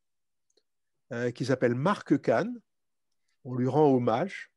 euh, 1.13 1.31
qui 1.31 1.45
s'appelle 1.45 1.75
Marc 1.75 2.21
Kahn. 2.21 2.61
On 3.45 3.55
lui 3.55 3.69
rend 3.69 3.93
hommage. 3.95 4.51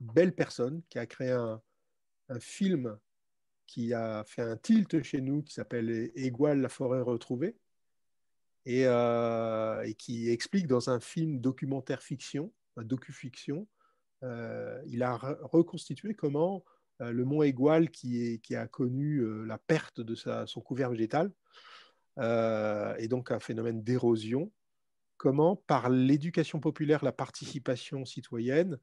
Belle 0.00 0.34
personne 0.34 0.82
qui 0.90 0.98
a 0.98 1.06
créé 1.06 1.30
un, 1.30 1.60
film 2.40 2.98
qui 3.66 3.94
a 3.94 4.22
fait 4.24 4.42
un 4.42 4.56
tilt 4.56 5.02
chez 5.02 5.20
nous 5.22 5.42
qui 5.42 5.54
s'appelle 5.54 6.10
Égoile 6.14 6.60
la 6.60 6.68
forêt 6.68 7.00
retrouvée 7.00 7.56
et, 8.66 8.86
euh, 8.86 9.82
et, 9.82 9.94
qui 9.94 10.28
explique 10.28 10.66
dans 10.66 10.90
un 10.90 11.00
film 11.00 11.40
documentaire 11.40 12.02
fiction, 12.02 12.52
un 12.76 12.84
docu-fiction, 12.84 13.66
euh, 13.66 13.77
il 14.22 15.02
a 15.02 15.16
reconstitué 15.42 16.14
comment 16.14 16.64
le 17.00 17.24
mont 17.24 17.42
Égual, 17.42 17.90
qui, 17.90 18.40
a 18.54 18.66
connu 18.66 19.44
la 19.46 19.58
perte 19.58 20.00
de 20.00 20.14
son 20.14 20.60
couvert 20.60 20.90
végétal, 20.90 21.32
euh, 22.18 22.96
et 22.98 23.08
donc 23.08 23.30
un 23.30 23.38
phénomène 23.38 23.82
d'érosion. 23.82 24.52
Comment, 25.16 25.56
par 25.56 25.90
l'éducation 25.90 26.60
populaire, 26.60 27.04
la 27.04 27.12
participation 27.12 28.04
citoyenne, 28.04 28.78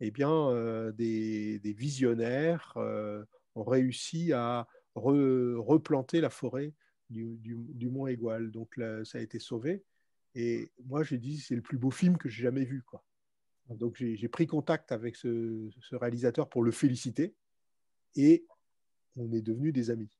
eh 0.00 0.10
bien, 0.10 0.30
euh, 0.30 0.92
des, 0.92 1.60
visionnaires 1.76 2.74
euh, 2.76 3.24
ont 3.54 3.64
réussi 3.64 4.32
à 4.32 4.66
replanter 4.94 6.20
la 6.20 6.30
forêt 6.30 6.74
du, 7.08 7.88
Mont 7.90 8.06
Égual. 8.06 8.50
Donc 8.50 8.78
ça 9.04 9.18
a 9.18 9.20
été 9.20 9.38
sauvé. 9.38 9.82
Et 10.34 10.70
moi, 10.84 11.02
j'ai 11.02 11.18
dit, 11.18 11.38
c'est 11.38 11.56
le 11.56 11.62
plus 11.62 11.78
beau 11.78 11.90
film 11.90 12.18
que 12.18 12.28
j'ai 12.28 12.42
jamais 12.42 12.64
vu. 12.64 12.82
Quoi. 12.82 13.02
Donc, 13.70 13.96
j'ai 13.96 14.28
pris 14.28 14.46
contact 14.46 14.92
avec 14.92 15.16
ce, 15.16 15.68
ce, 15.80 15.94
réalisateur 15.94 16.48
pour 16.48 16.62
le 16.62 16.70
féliciter 16.70 17.34
et 18.16 18.46
on 19.16 19.30
est 19.32 19.42
devenus 19.42 19.72
des 19.72 19.90
amis. 19.90 20.10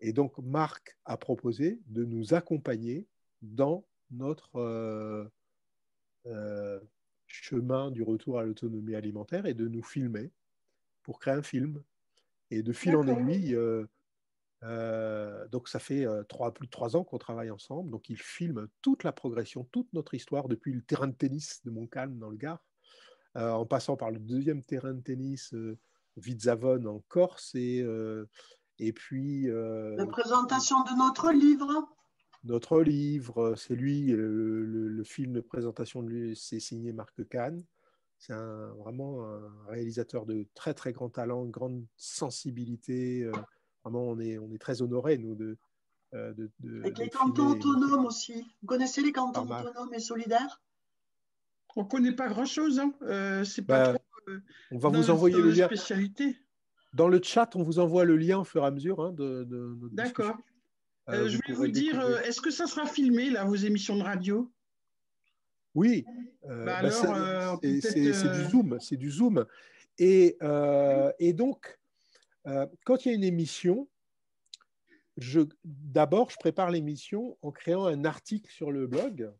Et 0.00 0.12
donc, 0.12 0.36
Marc 0.38 0.98
a 1.04 1.16
proposé 1.16 1.80
de 1.86 2.04
nous 2.04 2.34
accompagner 2.34 3.06
dans 3.40 3.84
notre 4.10 4.56
euh, 4.56 5.24
euh, 6.26 6.80
chemin 7.26 7.90
du 7.90 8.02
retour 8.02 8.38
à 8.38 8.44
l'autonomie 8.44 8.94
alimentaire 8.94 9.46
et 9.46 9.54
de 9.54 9.66
nous 9.68 9.82
filmer 9.82 10.30
pour 11.02 11.18
créer 11.18 11.34
un 11.34 11.42
film. 11.42 11.82
Et 12.50 12.62
de 12.62 12.72
fil 12.72 12.96
en 12.96 13.06
aiguille, 13.06 13.54
euh, 13.54 13.86
donc 14.62 15.68
ça 15.68 15.78
fait 15.78 16.06
trois, 16.28 16.54
plus 16.54 16.66
de 16.66 16.70
trois 16.70 16.96
ans 16.96 17.04
qu'on 17.04 17.18
travaille 17.18 17.50
ensemble. 17.50 17.90
Donc 17.90 18.08
il 18.08 18.16
filme 18.16 18.68
toute 18.80 19.04
la 19.04 19.12
progression, 19.12 19.64
toute 19.72 19.92
notre 19.92 20.14
histoire 20.14 20.48
depuis 20.48 20.72
le 20.72 20.82
terrain 20.82 21.08
de 21.08 21.14
tennis 21.14 21.62
de 21.64 21.70
Montcalm 21.70 22.18
dans 22.18 22.30
le 22.30 22.36
Gard, 22.36 22.64
en 23.34 23.66
passant 23.66 23.96
par 23.96 24.10
le 24.10 24.18
deuxième 24.18 24.62
terrain 24.62 24.94
de 24.94 25.00
tennis 25.00 25.54
Vidzavon 26.16 26.84
en 26.86 27.00
Corse 27.08 27.54
et, 27.54 27.84
et 28.78 28.92
puis... 28.92 29.46
la 29.48 30.06
présentation 30.06 30.82
de 30.84 30.96
notre 30.96 31.32
livre 31.32 31.88
notre 32.44 32.80
livre, 32.82 33.54
c'est 33.56 33.76
lui, 33.76 34.06
le, 34.08 35.02
film 35.04 35.32
de 35.32 35.40
présentation 35.40 36.02
de 36.02 36.08
lui, 36.08 36.36
c'est 36.36 36.58
signé 36.58 36.92
Marc 36.92 37.28
Kahn. 37.28 37.62
C'est 38.18 38.34
vraiment 38.78 39.24
un 39.24 39.66
réalisateur 39.68 40.26
de 40.26 40.46
très 40.54 40.74
très 40.74 40.92
grand 40.92 41.08
talent, 41.08 41.44
grande 41.46 41.84
sensibilité. 41.96 43.28
Euh, 43.84 43.88
vraiment, 43.88 44.08
on 44.08 44.18
est, 44.18 44.38
on 44.38 44.50
est 44.52 44.58
très 44.58 44.82
honorés, 44.82 45.18
nous, 45.18 45.34
de. 45.34 45.56
Euh, 46.14 46.34
de, 46.34 46.80
Avec 46.80 46.98
les 46.98 47.08
cantons 47.08 47.52
autonomes 47.52 48.04
aussi. 48.04 48.44
Vous 48.60 48.66
connaissez 48.66 49.00
les 49.00 49.12
cantons 49.12 49.44
autonomes 49.44 49.94
et 49.94 50.00
solidaires? 50.00 50.60
On 51.74 51.84
ne 51.84 51.88
connaît 51.88 52.12
pas 52.12 52.28
grand-chose. 52.28 52.78
Hein. 52.78 52.92
Euh, 53.02 53.44
c'est 53.44 53.62
pas 53.62 53.94
bah, 53.94 53.98
on 54.70 54.78
va 54.78 54.90
vous 54.90 55.10
envoyer 55.10 55.40
le 55.40 55.50
lien. 55.50 55.66
Spécialité. 55.66 56.36
Dans 56.92 57.08
le 57.08 57.20
chat, 57.22 57.56
on 57.56 57.62
vous 57.62 57.78
envoie 57.78 58.04
le 58.04 58.16
lien 58.16 58.40
au 58.40 58.44
fur 58.44 58.62
et 58.62 58.66
à 58.66 58.70
mesure 58.70 59.00
hein, 59.00 59.12
de, 59.12 59.44
de, 59.44 59.74
D'accord. 59.92 60.36
Euh, 61.08 61.24
euh, 61.24 61.28
je 61.28 61.38
voulais 61.38 61.54
vous 61.54 61.68
dire, 61.68 61.98
euh, 61.98 62.20
est-ce 62.20 62.42
que 62.42 62.50
ça 62.50 62.66
sera 62.66 62.86
filmé, 62.86 63.30
là, 63.30 63.44
vos 63.44 63.56
émissions 63.56 63.96
de 63.96 64.02
radio? 64.02 64.52
Oui. 65.74 66.04
Bah, 66.46 66.82
bah, 66.82 66.90
c'est 67.62 68.00
du 68.00 68.44
Zoom. 68.50 68.76
C'est 68.80 68.98
du 68.98 69.10
Zoom. 69.10 69.46
Et, 69.98 70.36
et 71.18 71.32
donc, 71.32 71.78
quand 72.84 73.04
il 73.04 73.08
y 73.08 73.12
a 73.12 73.14
une 73.14 73.24
émission, 73.24 73.88
d'abord, 75.64 76.30
je 76.30 76.36
prépare 76.36 76.70
l'émission 76.70 77.36
en 77.42 77.52
créant 77.52 77.86
un 77.86 78.04
article 78.04 78.50
sur 78.50 78.70
le 78.70 78.86
blog 78.86 79.32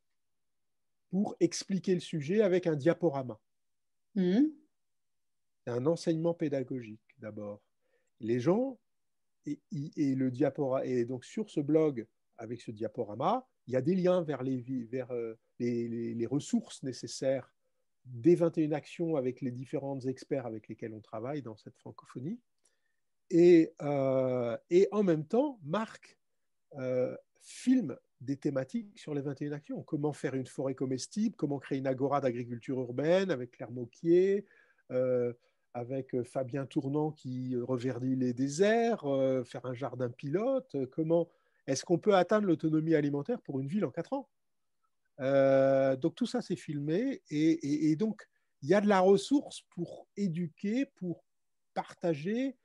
pour 1.10 1.36
expliquer 1.40 1.94
le 1.94 2.00
sujet 2.00 2.42
avec 2.42 2.66
un 2.66 2.76
diaporama. 2.76 3.38
Mmh. 4.14 4.44
Un 5.66 5.86
enseignement 5.86 6.34
pédagogique, 6.34 7.00
d'abord. 7.18 7.62
Les 8.20 8.40
gens 8.40 8.78
et, 9.46 9.60
le 10.14 10.30
diaporama, 10.30 10.84
et 10.84 11.04
donc 11.04 11.24
sur 11.24 11.50
ce 11.50 11.60
blog, 11.60 12.06
avec 12.38 12.60
ce 12.60 12.70
diaporama, 12.70 13.46
il 13.66 13.74
y 13.74 13.76
a 13.76 13.82
des 13.82 13.94
liens 13.94 14.22
vers 14.22 14.42
les, 14.42 14.60
vers, 14.90 15.10
euh, 15.12 15.34
les, 15.58 16.26
ressources 16.26 16.82
nécessaires 16.82 17.52
des 18.04 18.34
21 18.34 18.72
actions 18.72 19.16
avec 19.16 19.40
les 19.40 19.52
différents 19.52 20.00
experts 20.00 20.46
avec 20.46 20.68
lesquels 20.68 20.94
on 20.94 21.00
travaille 21.00 21.42
dans 21.42 21.56
cette 21.56 21.76
francophonie. 21.76 22.40
Et, 23.34 23.72
euh, 23.80 24.58
et 24.68 24.88
en 24.92 25.02
même 25.02 25.24
temps, 25.24 25.58
Marc 25.64 26.18
euh, 26.76 27.16
filme 27.40 27.96
des 28.20 28.36
thématiques 28.36 28.98
sur 28.98 29.14
les 29.14 29.22
21 29.22 29.52
actions. 29.52 29.82
Comment 29.82 30.12
faire 30.12 30.34
une 30.34 30.46
forêt 30.46 30.74
comestible, 30.74 31.34
comment 31.34 31.58
créer 31.58 31.78
une 31.78 31.86
agora 31.86 32.20
d'agriculture 32.20 32.78
urbaine 32.78 33.30
avec 33.30 33.52
Claire 33.52 33.70
avec 35.74 36.14
euh, 36.14 36.22
Fabien 36.24 36.66
Tournant 36.66 37.10
qui 37.10 37.56
reverdit 37.56 38.16
les 38.16 38.34
déserts, 38.34 39.06
faire 39.46 39.64
un 39.64 39.72
jardin 39.72 40.10
pilote. 40.10 40.76
Comment 40.92 41.30
est-ce 41.66 41.86
qu'on 41.86 41.98
peut 41.98 42.14
atteindre 42.14 42.46
l'autonomie 42.46 42.94
alimentaire 42.94 43.40
pour 43.40 43.60
une 43.60 43.66
ville 43.66 43.86
en 43.86 43.90
quatre 43.90 44.12
ans? 44.12 44.28
Donc 45.96 46.14
tout 46.14 46.26
ça, 46.26 46.42
c'est 46.42 46.56
filmé. 46.56 47.22
Et, 47.30 47.96
donc, 47.96 48.28
il 48.60 48.68
y 48.68 48.74
a 48.74 48.82
de 48.82 48.88
la 48.88 49.00
ressource 49.00 49.62
pour 49.70 50.06
éduquer, 50.18 50.84
pour 50.84 51.24
partager, 51.72 52.56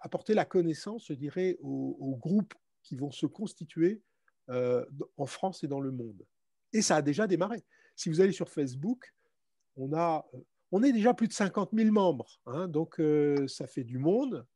apporter 0.00 0.34
la 0.34 0.44
connaissance, 0.44 1.06
je 1.06 1.14
dirais, 1.14 1.56
aux, 1.60 2.16
groupes 2.20 2.54
qui 2.82 2.96
vont 2.96 3.10
se 3.10 3.26
constituer 3.26 4.02
en 4.48 5.26
France 5.26 5.64
et 5.64 5.68
dans 5.68 5.80
le 5.80 5.90
monde. 5.90 6.26
Et 6.72 6.82
ça 6.82 6.96
a 6.96 7.02
déjà 7.02 7.26
démarré. 7.26 7.64
Si 7.96 8.08
vous 8.08 8.20
allez 8.20 8.32
sur 8.32 8.48
Facebook, 8.48 9.14
on 9.76 9.92
a 9.94 10.26
on 10.70 10.82
est 10.82 10.92
déjà 10.92 11.14
plus 11.14 11.28
de 11.28 11.32
50 11.32 11.70
000 11.72 11.90
membres, 11.90 12.40
hein, 12.46 12.68
donc 12.68 13.00
euh, 13.00 13.48
ça 13.48 13.66
fait 13.66 13.84
du 13.84 13.98
monde 13.98 14.46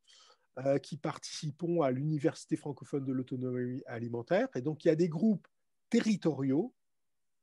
euh, 0.58 0.78
qui 0.78 0.98
participons 0.98 1.82
à 1.82 1.90
l'Université 1.90 2.56
francophone 2.56 3.04
de 3.04 3.12
l'autonomie 3.12 3.82
alimentaire. 3.86 4.48
Et 4.54 4.60
donc 4.60 4.84
il 4.84 4.88
y 4.88 4.90
a 4.90 4.96
des 4.96 5.08
groupes 5.08 5.48
territoriaux 5.88 6.74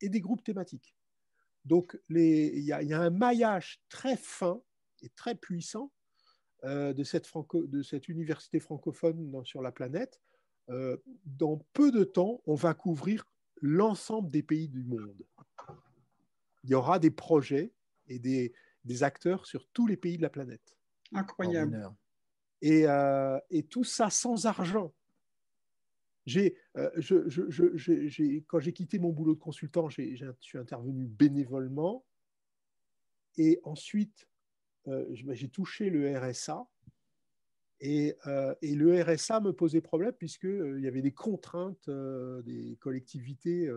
et 0.01 0.09
des 0.09 0.21
groupes 0.21 0.43
thématiques. 0.43 0.95
Donc 1.65 1.99
il, 2.09 2.59
y 2.59 2.71
a, 2.71 3.01
un 3.01 3.09
maillage 3.09 3.81
très 3.89 4.15
fin 4.15 4.61
et 5.01 5.09
très 5.09 5.35
puissant 5.35 5.91
euh, 5.91 5.98
de, 6.64 7.03
cette 7.03 7.30
de, 7.53 7.81
cette 7.81 8.10
université 8.10 8.60
francophone 8.60 9.44
sur 9.44 9.61
la 9.61 9.72
planète. 9.72 10.22
dans 10.68 11.65
peu 11.73 11.91
de 11.91 12.03
temps, 12.03 12.41
on 12.45 12.56
va 12.56 12.73
couvrir 12.73 13.26
l'ensemble 13.61 14.30
des 14.30 14.44
pays 14.44 14.68
du 14.68 14.84
monde. 14.84 15.26
Il 16.64 16.72
y 16.72 16.76
aura 16.76 16.99
des 16.99 17.11
projets 17.11 17.72
et 18.07 18.19
des, 18.19 18.53
des, 18.84 19.03
acteurs 19.03 19.45
sur 19.45 19.68
tous 19.69 19.88
les 19.88 19.98
pays 19.98 20.18
de 20.18 20.22
la 20.22 20.30
planète. 20.30 20.77
Incroyable. 21.14 21.90
Et, 22.61 22.86
euh, 22.88 23.40
et 23.49 23.64
tout 23.64 23.84
ça 23.84 24.10
sans 24.10 24.45
argent. 24.45 24.94
J'ai, 26.26 26.57
euh, 26.77 26.91
je, 26.98 27.27
je, 27.27 28.40
quand 28.41 28.60
j'ai 28.60 28.73
quitté 28.73 28.99
mon 28.99 29.10
boulot 29.10 29.36
de 29.36 29.40
consultant, 29.40 29.90
je 29.90 30.34
suis 30.40 30.57
intervenu 30.57 31.06
bénévolement. 31.06 32.06
Et 33.38 33.60
ensuite, 33.64 34.27
euh, 34.27 34.27
j'ai 34.85 35.49
touché 35.49 35.89
le 35.89 36.18
RSA. 36.18 36.68
Et, 37.81 38.15
et, 38.61 38.76
le 38.76 39.01
RSA 39.01 39.39
me 39.39 39.53
posait 39.53 39.80
problème 39.80 40.11
puisqu'il 40.11 40.81
y 40.81 40.88
avait 40.88 41.01
des 41.01 41.14
contraintes 41.14 41.89
des 41.89 42.77
collectivités 42.81 43.69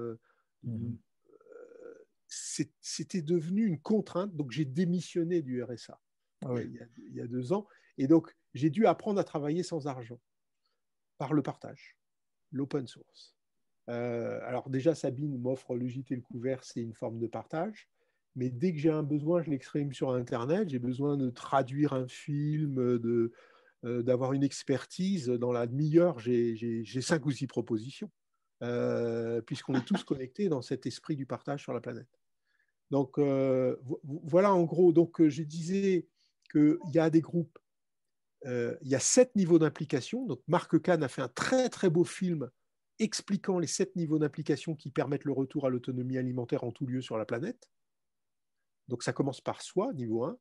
mmh 0.64 0.94
c'était 2.80 3.22
devenu 3.22 3.66
une 3.66 3.80
contrainte. 3.80 4.34
Donc, 4.34 4.50
j'ai 4.50 4.64
démissionné 4.64 5.42
du 5.42 5.62
RSA 5.62 6.00
ah 6.44 6.54
il, 6.60 7.14
y 7.14 7.20
a, 7.20 7.26
deux 7.26 7.52
ans. 7.52 7.66
Et 7.98 8.06
donc, 8.06 8.34
j'ai 8.54 8.70
dû 8.70 8.86
apprendre 8.86 9.20
à 9.20 9.24
travailler 9.24 9.62
sans 9.62 9.86
argent 9.86 10.20
par 11.18 11.34
le 11.34 11.42
partage, 11.42 11.96
l'open 12.50 12.86
source. 12.86 13.36
Euh, 13.88 14.40
alors, 14.44 14.70
déjà, 14.70 14.94
Sabine 14.94 15.38
m'offre 15.38 15.76
le 15.76 15.86
gîte 15.86 16.10
et 16.10 16.16
le 16.16 16.22
couvert, 16.22 16.64
c'est 16.64 16.80
une 16.80 16.94
forme 16.94 17.18
de 17.18 17.26
partage. 17.26 17.88
Mais 18.34 18.50
dès 18.50 18.72
que 18.72 18.78
j'ai 18.78 18.90
un 18.90 19.02
besoin, 19.02 19.42
je 19.42 19.50
l'exprime 19.50 19.92
sur 19.92 20.10
Internet. 20.10 20.70
J'ai 20.70 20.78
besoin 20.78 21.16
de 21.16 21.28
traduire 21.30 21.92
un 21.92 22.08
film, 22.08 22.98
de, 22.98 23.32
euh, 23.84 24.02
d'avoir 24.02 24.32
une 24.32 24.42
expertise. 24.42 25.26
Dans 25.26 25.52
la 25.52 25.66
demi-heure, 25.66 26.18
j'ai 26.18 26.84
cinq 27.00 27.26
ou 27.26 27.30
six 27.30 27.46
propositions, 27.46 28.10
euh, 28.62 29.40
puisqu'on 29.42 29.74
est 29.74 29.84
tous 29.84 30.02
connectés 30.04 30.48
dans 30.48 30.62
cet 30.62 30.86
esprit 30.86 31.16
du 31.16 31.26
partage 31.26 31.62
sur 31.62 31.74
la 31.74 31.80
planète. 31.80 32.08
Donc 32.92 33.18
euh, 33.18 33.74
voilà 34.04 34.52
en 34.52 34.64
gros, 34.64 34.92
donc 34.92 35.18
euh, 35.22 35.30
je 35.30 35.42
disais 35.42 36.06
qu'il 36.52 36.76
y 36.92 36.98
a 36.98 37.08
des 37.08 37.22
groupes, 37.22 37.58
euh, 38.44 38.76
il 38.82 38.88
y 38.90 38.94
a 38.94 39.00
sept 39.00 39.34
niveaux 39.34 39.58
d'implication. 39.58 40.26
Donc 40.26 40.42
Marc 40.46 40.78
Kahn 40.78 41.02
a 41.02 41.08
fait 41.08 41.22
un 41.22 41.28
très 41.28 41.70
très 41.70 41.88
beau 41.88 42.04
film 42.04 42.50
expliquant 42.98 43.58
les 43.58 43.66
sept 43.66 43.96
niveaux 43.96 44.18
d'implication 44.18 44.74
qui 44.74 44.90
permettent 44.90 45.24
le 45.24 45.32
retour 45.32 45.64
à 45.64 45.70
l'autonomie 45.70 46.18
alimentaire 46.18 46.64
en 46.64 46.70
tout 46.70 46.86
lieu 46.86 47.00
sur 47.00 47.16
la 47.16 47.24
planète. 47.24 47.70
Donc 48.88 49.02
ça 49.02 49.12
commence 49.12 49.40
par 49.40 49.62
soi, 49.62 49.92
niveau 49.92 50.24
1. 50.24 50.38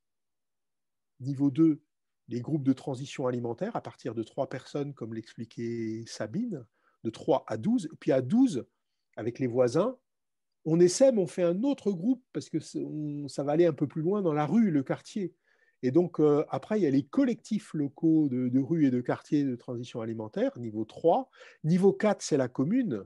Niveau 1.19 1.51
2, 1.51 1.81
les 2.27 2.41
groupes 2.41 2.63
de 2.63 2.73
transition 2.73 3.27
alimentaire 3.27 3.75
à 3.75 3.81
partir 3.81 4.15
de 4.15 4.23
trois 4.23 4.49
personnes, 4.49 4.93
comme 4.93 5.13
l'expliquait 5.13 6.03
Sabine, 6.07 6.65
de 7.03 7.09
3 7.09 7.43
à 7.47 7.57
12. 7.57 7.89
Et 7.91 7.95
puis 7.99 8.11
à 8.11 8.21
12, 8.21 8.65
avec 9.15 9.39
les 9.39 9.47
voisins, 9.47 9.97
on 10.65 10.79
essaie, 10.79 11.11
mais 11.11 11.21
on 11.21 11.27
fait 11.27 11.43
un 11.43 11.63
autre 11.63 11.91
groupe 11.91 12.23
parce 12.33 12.49
que 12.49 12.59
ça 12.59 13.43
va 13.43 13.51
aller 13.51 13.65
un 13.65 13.73
peu 13.73 13.87
plus 13.87 14.01
loin 14.01 14.21
dans 14.21 14.33
la 14.33 14.45
rue, 14.45 14.71
le 14.71 14.83
quartier. 14.83 15.33
Et 15.83 15.91
donc, 15.91 16.19
euh, 16.19 16.45
après, 16.49 16.79
il 16.79 16.83
y 16.83 16.85
a 16.85 16.91
les 16.91 17.03
collectifs 17.03 17.73
locaux 17.73 18.29
de, 18.29 18.59
rue 18.59 18.85
et 18.85 18.91
de 18.91 19.01
quartier 19.01 19.43
de 19.43 19.55
transition 19.55 20.01
alimentaire, 20.01 20.57
niveau 20.59 20.85
3. 20.85 21.29
Niveau 21.63 21.91
4, 21.91 22.21
c'est 22.21 22.37
la 22.37 22.47
commune. 22.47 23.03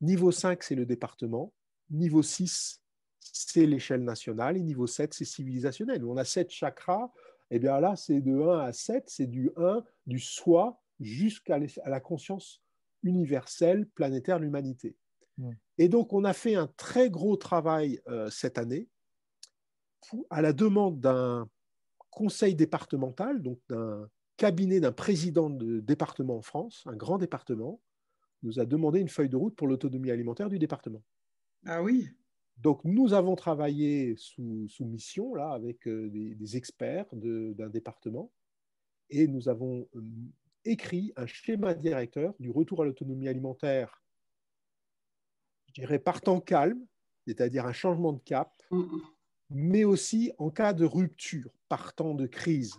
Niveau 0.00 0.32
5, 0.32 0.62
c'est 0.62 0.74
le 0.74 0.84
département. 0.84 1.52
Niveau 1.90 2.22
6, 2.22 2.82
c'est 3.32 3.66
l'échelle 3.66 4.04
nationale. 4.04 4.56
Et 4.56 4.62
niveau 4.62 4.86
7, 4.86 5.14
c'est 5.14 5.24
civilisationnel. 5.24 6.04
On 6.04 6.16
a 6.16 6.24
7 6.24 6.50
chakras. 6.50 7.10
Et 7.50 7.56
eh 7.56 7.58
bien 7.58 7.80
là, 7.80 7.96
c'est 7.96 8.20
de 8.20 8.38
1 8.40 8.58
à 8.58 8.72
7, 8.72 9.04
c'est 9.06 9.26
du 9.26 9.50
1, 9.56 9.82
du 10.06 10.18
soi, 10.18 10.82
jusqu'à 11.00 11.58
la 11.86 12.00
conscience 12.00 12.62
universelle, 13.02 13.86
planétaire, 13.86 14.38
l'humanité. 14.38 14.96
Et 15.78 15.88
donc, 15.88 16.12
on 16.12 16.24
a 16.24 16.32
fait 16.32 16.56
un 16.56 16.66
très 16.76 17.10
gros 17.10 17.36
travail 17.36 18.00
cette 18.30 18.58
année 18.58 18.88
à 20.30 20.42
la 20.42 20.52
demande 20.52 21.00
d'un 21.00 21.48
conseil 22.10 22.54
départemental, 22.54 23.40
donc 23.40 23.60
d'un 23.68 24.08
cabinet 24.36 24.80
d'un 24.80 24.92
président 24.92 25.48
de 25.48 25.80
département 25.80 26.38
en 26.38 26.42
France, 26.42 26.82
un 26.86 26.96
grand 26.96 27.18
département, 27.18 27.80
nous 28.42 28.60
a 28.60 28.66
demandé 28.66 29.00
une 29.00 29.08
feuille 29.08 29.28
de 29.28 29.36
route 29.36 29.56
pour 29.56 29.68
l'autonomie 29.68 30.10
alimentaire 30.10 30.48
du 30.48 30.58
département. 30.58 31.02
Ah 31.66 31.82
oui. 31.82 32.08
Donc 32.58 32.84
nous 32.84 33.14
avons 33.14 33.36
travaillé 33.36 34.16
sous, 34.16 34.68
mission 34.80 35.34
là 35.34 35.52
avec 35.52 35.86
euh, 35.86 36.08
des, 36.10 36.56
experts 36.56 37.06
d'un 37.12 37.68
département 37.68 38.32
et 39.10 39.28
nous 39.28 39.48
avons 39.48 39.88
euh, 39.94 40.02
écrit 40.64 41.12
un 41.16 41.26
schéma 41.26 41.74
directeur 41.74 42.34
du 42.40 42.50
retour 42.50 42.82
à 42.82 42.84
l'autonomie 42.84 43.28
alimentaire, 43.28 44.02
je 45.68 45.74
dirais 45.74 45.98
par 46.00 46.20
temps 46.20 46.40
calme, 46.40 46.84
c'est-à-dire 47.26 47.64
un 47.66 47.72
changement 47.72 48.12
de 48.12 48.20
cap, 48.20 48.52
mais 49.50 49.84
aussi 49.84 50.32
en 50.38 50.50
cas 50.50 50.72
de 50.72 50.84
rupture, 50.84 51.50
par 51.68 51.94
temps 51.94 52.14
de 52.14 52.26
crise. 52.26 52.74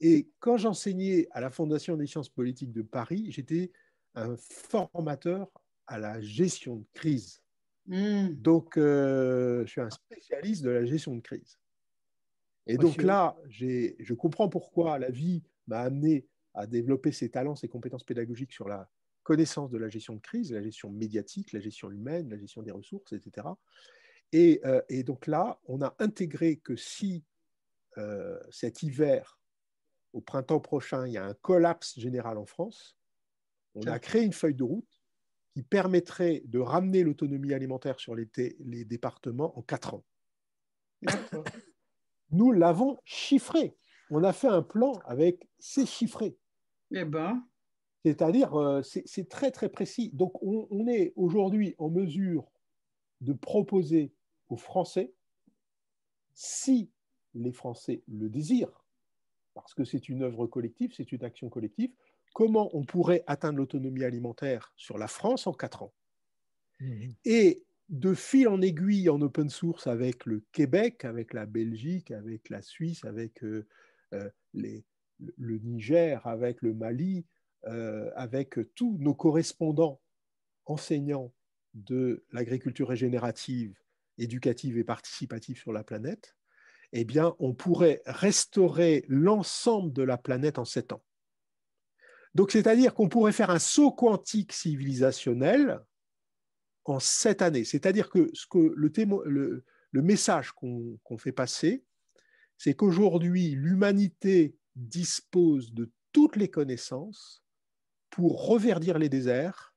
Et 0.00 0.30
quand 0.38 0.56
j'enseignais 0.56 1.28
à 1.30 1.40
la 1.40 1.50
Fondation 1.50 1.96
des 1.96 2.06
sciences 2.06 2.28
politiques 2.28 2.72
de 2.72 2.82
Paris, 2.82 3.26
j'étais 3.30 3.70
un 4.14 4.36
formateur 4.36 5.50
à 5.86 5.98
la 5.98 6.20
gestion 6.20 6.76
de 6.76 6.86
crise. 6.94 7.43
Hmm. 7.86 8.28
Donc, 8.34 8.76
euh, 8.76 9.64
je 9.66 9.70
suis 9.70 9.80
un 9.80 9.90
spécialiste 9.90 10.62
de 10.62 10.70
la 10.70 10.84
gestion 10.84 11.14
de 11.14 11.20
crise. 11.20 11.58
Et 12.66 12.78
donc 12.78 13.02
là, 13.02 13.36
je 13.50 14.14
comprends 14.14 14.48
pourquoi 14.48 14.98
la 14.98 15.10
vie 15.10 15.42
m'a 15.66 15.80
amené 15.80 16.26
à 16.54 16.66
développer 16.66 17.12
ses 17.12 17.28
talents, 17.28 17.56
ses 17.56 17.68
compétences 17.68 18.04
pédagogiques 18.04 18.52
sur 18.52 18.68
la 18.68 18.88
connaissance 19.22 19.70
de 19.70 19.78
la 19.78 19.88
gestion 19.88 20.14
de 20.14 20.20
crise, 20.20 20.52
la 20.52 20.62
gestion 20.62 20.90
médiatique, 20.90 21.52
la 21.52 21.60
gestion 21.60 21.90
humaine, 21.90 22.30
la 22.30 22.38
gestion 22.38 22.62
des 22.62 22.70
ressources, 22.70 23.12
etc. 23.12 23.48
Euh, 24.34 24.82
et, 24.88 25.02
donc 25.02 25.26
là, 25.26 25.60
on 25.66 25.82
a 25.82 25.94
intégré 25.98 26.56
que 26.56 26.76
si 26.76 27.24
euh, 27.98 28.38
cet 28.50 28.82
hiver, 28.82 29.38
au 30.12 30.20
printemps 30.20 30.60
prochain, 30.60 31.06
il 31.06 31.12
y 31.12 31.18
a 31.18 31.24
un 31.24 31.34
collapse 31.34 31.98
général 31.98 32.38
en 32.38 32.46
France, 32.46 32.96
on 33.74 33.86
a 33.86 33.98
créé 33.98 34.22
une 34.22 34.32
feuille 34.32 34.54
de 34.54 34.62
route 34.62 34.93
qui 35.54 35.62
permettrait 35.62 36.42
de 36.46 36.58
ramener 36.58 37.04
l'autonomie 37.04 37.54
alimentaire 37.54 38.00
sur 38.00 38.16
les, 38.16 38.28
les, 38.58 38.84
départements 38.84 39.56
en 39.56 39.62
quatre 39.62 39.94
ans. 39.94 40.04
Nous 42.30 42.50
l'avons 42.50 42.98
chiffré. 43.04 43.76
On 44.10 44.24
a 44.24 44.32
fait 44.32 44.48
un 44.48 44.62
plan 44.62 44.98
avec 45.06 45.48
ces 45.60 45.86
chiffrés. 45.86 46.36
Eh 46.90 47.04
ben. 47.04 47.46
C'est-à-dire, 48.04 48.54
euh, 48.54 48.82
c'est 48.82 49.28
très 49.28 49.50
très 49.50 49.68
précis. 49.68 50.10
Donc, 50.12 50.42
on, 50.42 50.86
est 50.88 51.12
aujourd'hui 51.16 51.74
en 51.78 51.88
mesure 51.88 52.50
de 53.22 53.32
proposer 53.32 54.12
aux 54.50 54.56
Français, 54.56 55.14
si 56.34 56.90
les 57.32 57.52
Français 57.52 58.02
le 58.08 58.28
désirent, 58.28 58.84
parce 59.54 59.72
que 59.72 59.84
c'est 59.84 60.10
une 60.10 60.22
œuvre 60.22 60.46
collective, 60.46 60.92
c'est 60.94 61.12
une 61.12 61.24
action 61.24 61.48
collective, 61.48 61.94
comment 62.34 62.68
on 62.76 62.84
pourrait 62.84 63.24
atteindre 63.26 63.58
l'autonomie 63.58 64.04
alimentaire 64.04 64.74
sur 64.76 64.98
la 64.98 65.08
France 65.08 65.46
en 65.46 65.54
quatre 65.54 65.82
ans. 65.82 65.94
Mmh. 66.80 67.12
Et 67.24 67.62
de 67.88 68.12
fil 68.12 68.48
en 68.48 68.60
aiguille 68.60 69.08
en 69.08 69.20
open 69.22 69.48
source 69.48 69.86
avec 69.86 70.26
le 70.26 70.42
Québec, 70.52 71.04
avec 71.04 71.32
la 71.32 71.46
Belgique, 71.46 72.10
avec 72.10 72.50
la 72.50 72.60
Suisse, 72.60 73.04
avec 73.04 73.42
euh, 73.44 73.66
euh, 74.12 74.28
le 74.52 75.58
Niger, 75.58 76.26
avec 76.26 76.60
le 76.60 76.74
Mali, 76.74 77.24
euh, 77.66 78.10
avec 78.16 78.58
tous 78.74 78.98
nos 78.98 79.14
correspondants 79.14 80.00
enseignants 80.66 81.32
de 81.74 82.24
l'agriculture 82.32 82.88
régénérative, 82.88 83.78
éducative 84.18 84.76
et 84.76 84.84
participative 84.84 85.58
sur 85.58 85.72
la 85.72 85.84
planète, 85.84 86.36
eh 86.92 87.04
bien, 87.04 87.34
on 87.38 87.54
pourrait 87.54 88.02
restaurer 88.06 89.04
l'ensemble 89.08 89.92
de 89.92 90.02
la 90.02 90.16
planète 90.16 90.58
en 90.58 90.64
sept 90.64 90.92
ans. 90.92 91.02
Donc, 92.34 92.50
c'est-à-dire 92.50 92.94
qu'on 92.94 93.08
pourrait 93.08 93.32
faire 93.32 93.50
un 93.50 93.58
saut 93.58 93.92
quantique 93.92 94.52
civilisationnel 94.52 95.80
en 96.84 97.00
sept 97.00 97.42
années. 97.42 97.64
C'est-à-dire 97.64 98.10
que, 98.10 98.30
ce 98.34 98.46
que 98.46 98.72
le, 98.76 99.64
le, 99.92 100.02
message 100.02 100.52
qu'on 100.52 101.18
fait 101.18 101.32
passer, 101.32 101.84
c'est 102.58 102.74
qu'aujourd'hui, 102.74 103.50
l'humanité 103.50 104.56
dispose 104.74 105.72
de 105.72 105.90
toutes 106.12 106.36
les 106.36 106.50
connaissances 106.50 107.42
pour 108.10 108.46
reverdir 108.46 108.98
les 108.98 109.08
déserts, 109.08 109.74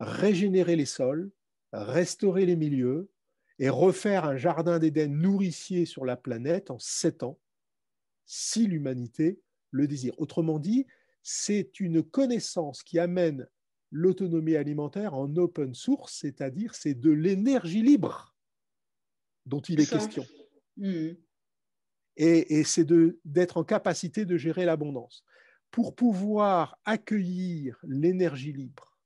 régénérer 0.00 0.76
les 0.76 0.86
sols, 0.86 1.30
restaurer 1.72 2.46
les 2.46 2.56
milieux 2.56 3.10
et 3.58 3.68
refaire 3.68 4.24
un 4.24 4.36
jardin 4.36 4.78
d'Éden 4.78 5.08
nourricier 5.08 5.86
sur 5.86 6.04
la 6.04 6.16
planète 6.16 6.70
en 6.70 6.78
sept 6.78 7.22
ans, 7.22 7.38
si 8.26 8.66
l'humanité 8.66 9.40
le 9.70 9.86
désire. 9.86 10.14
Autrement 10.18 10.58
dit, 10.58 10.86
c'est 11.24 11.80
une 11.80 12.02
connaissance 12.02 12.82
qui 12.82 12.98
amène 12.98 13.48
l'autonomie 13.90 14.56
alimentaire 14.56 15.14
en 15.14 15.34
open 15.36 15.74
source, 15.74 16.18
c'est-à-dire 16.20 16.74
c'est 16.74 16.94
de 16.94 17.10
l'énergie 17.10 17.82
libre 17.82 18.36
dont 19.46 19.60
il 19.60 19.80
est 19.80 19.90
question. 19.90 20.24
Hmm. 20.76 21.14
Et, 22.16 22.58
et 22.58 22.64
c'est 22.64 22.86
d'être 23.24 23.56
en 23.56 23.64
capacité 23.64 24.24
de 24.24 24.36
gérer 24.36 24.64
l'abondance. 24.64 25.24
Pour 25.70 25.96
pouvoir 25.96 26.78
accueillir 26.84 27.78
l'énergie 27.88 28.52
libre 28.52 29.00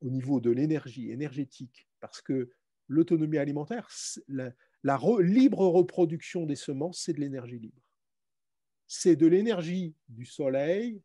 au 0.00 0.10
niveau 0.10 0.40
de 0.40 0.50
l'énergie 0.50 1.10
énergétique, 1.10 1.88
parce 1.98 2.20
que 2.20 2.52
l'autonomie 2.88 3.38
alimentaire, 3.38 3.88
la, 4.28 4.52
libre 5.20 5.66
reproduction 5.66 6.46
des 6.46 6.56
semences, 6.56 7.00
c'est 7.02 7.14
de 7.14 7.20
l'énergie 7.20 7.58
libre. 7.58 7.82
C'est 8.86 9.16
de 9.16 9.26
l'énergie 9.26 9.94
du 10.08 10.24
soleil, 10.24 11.02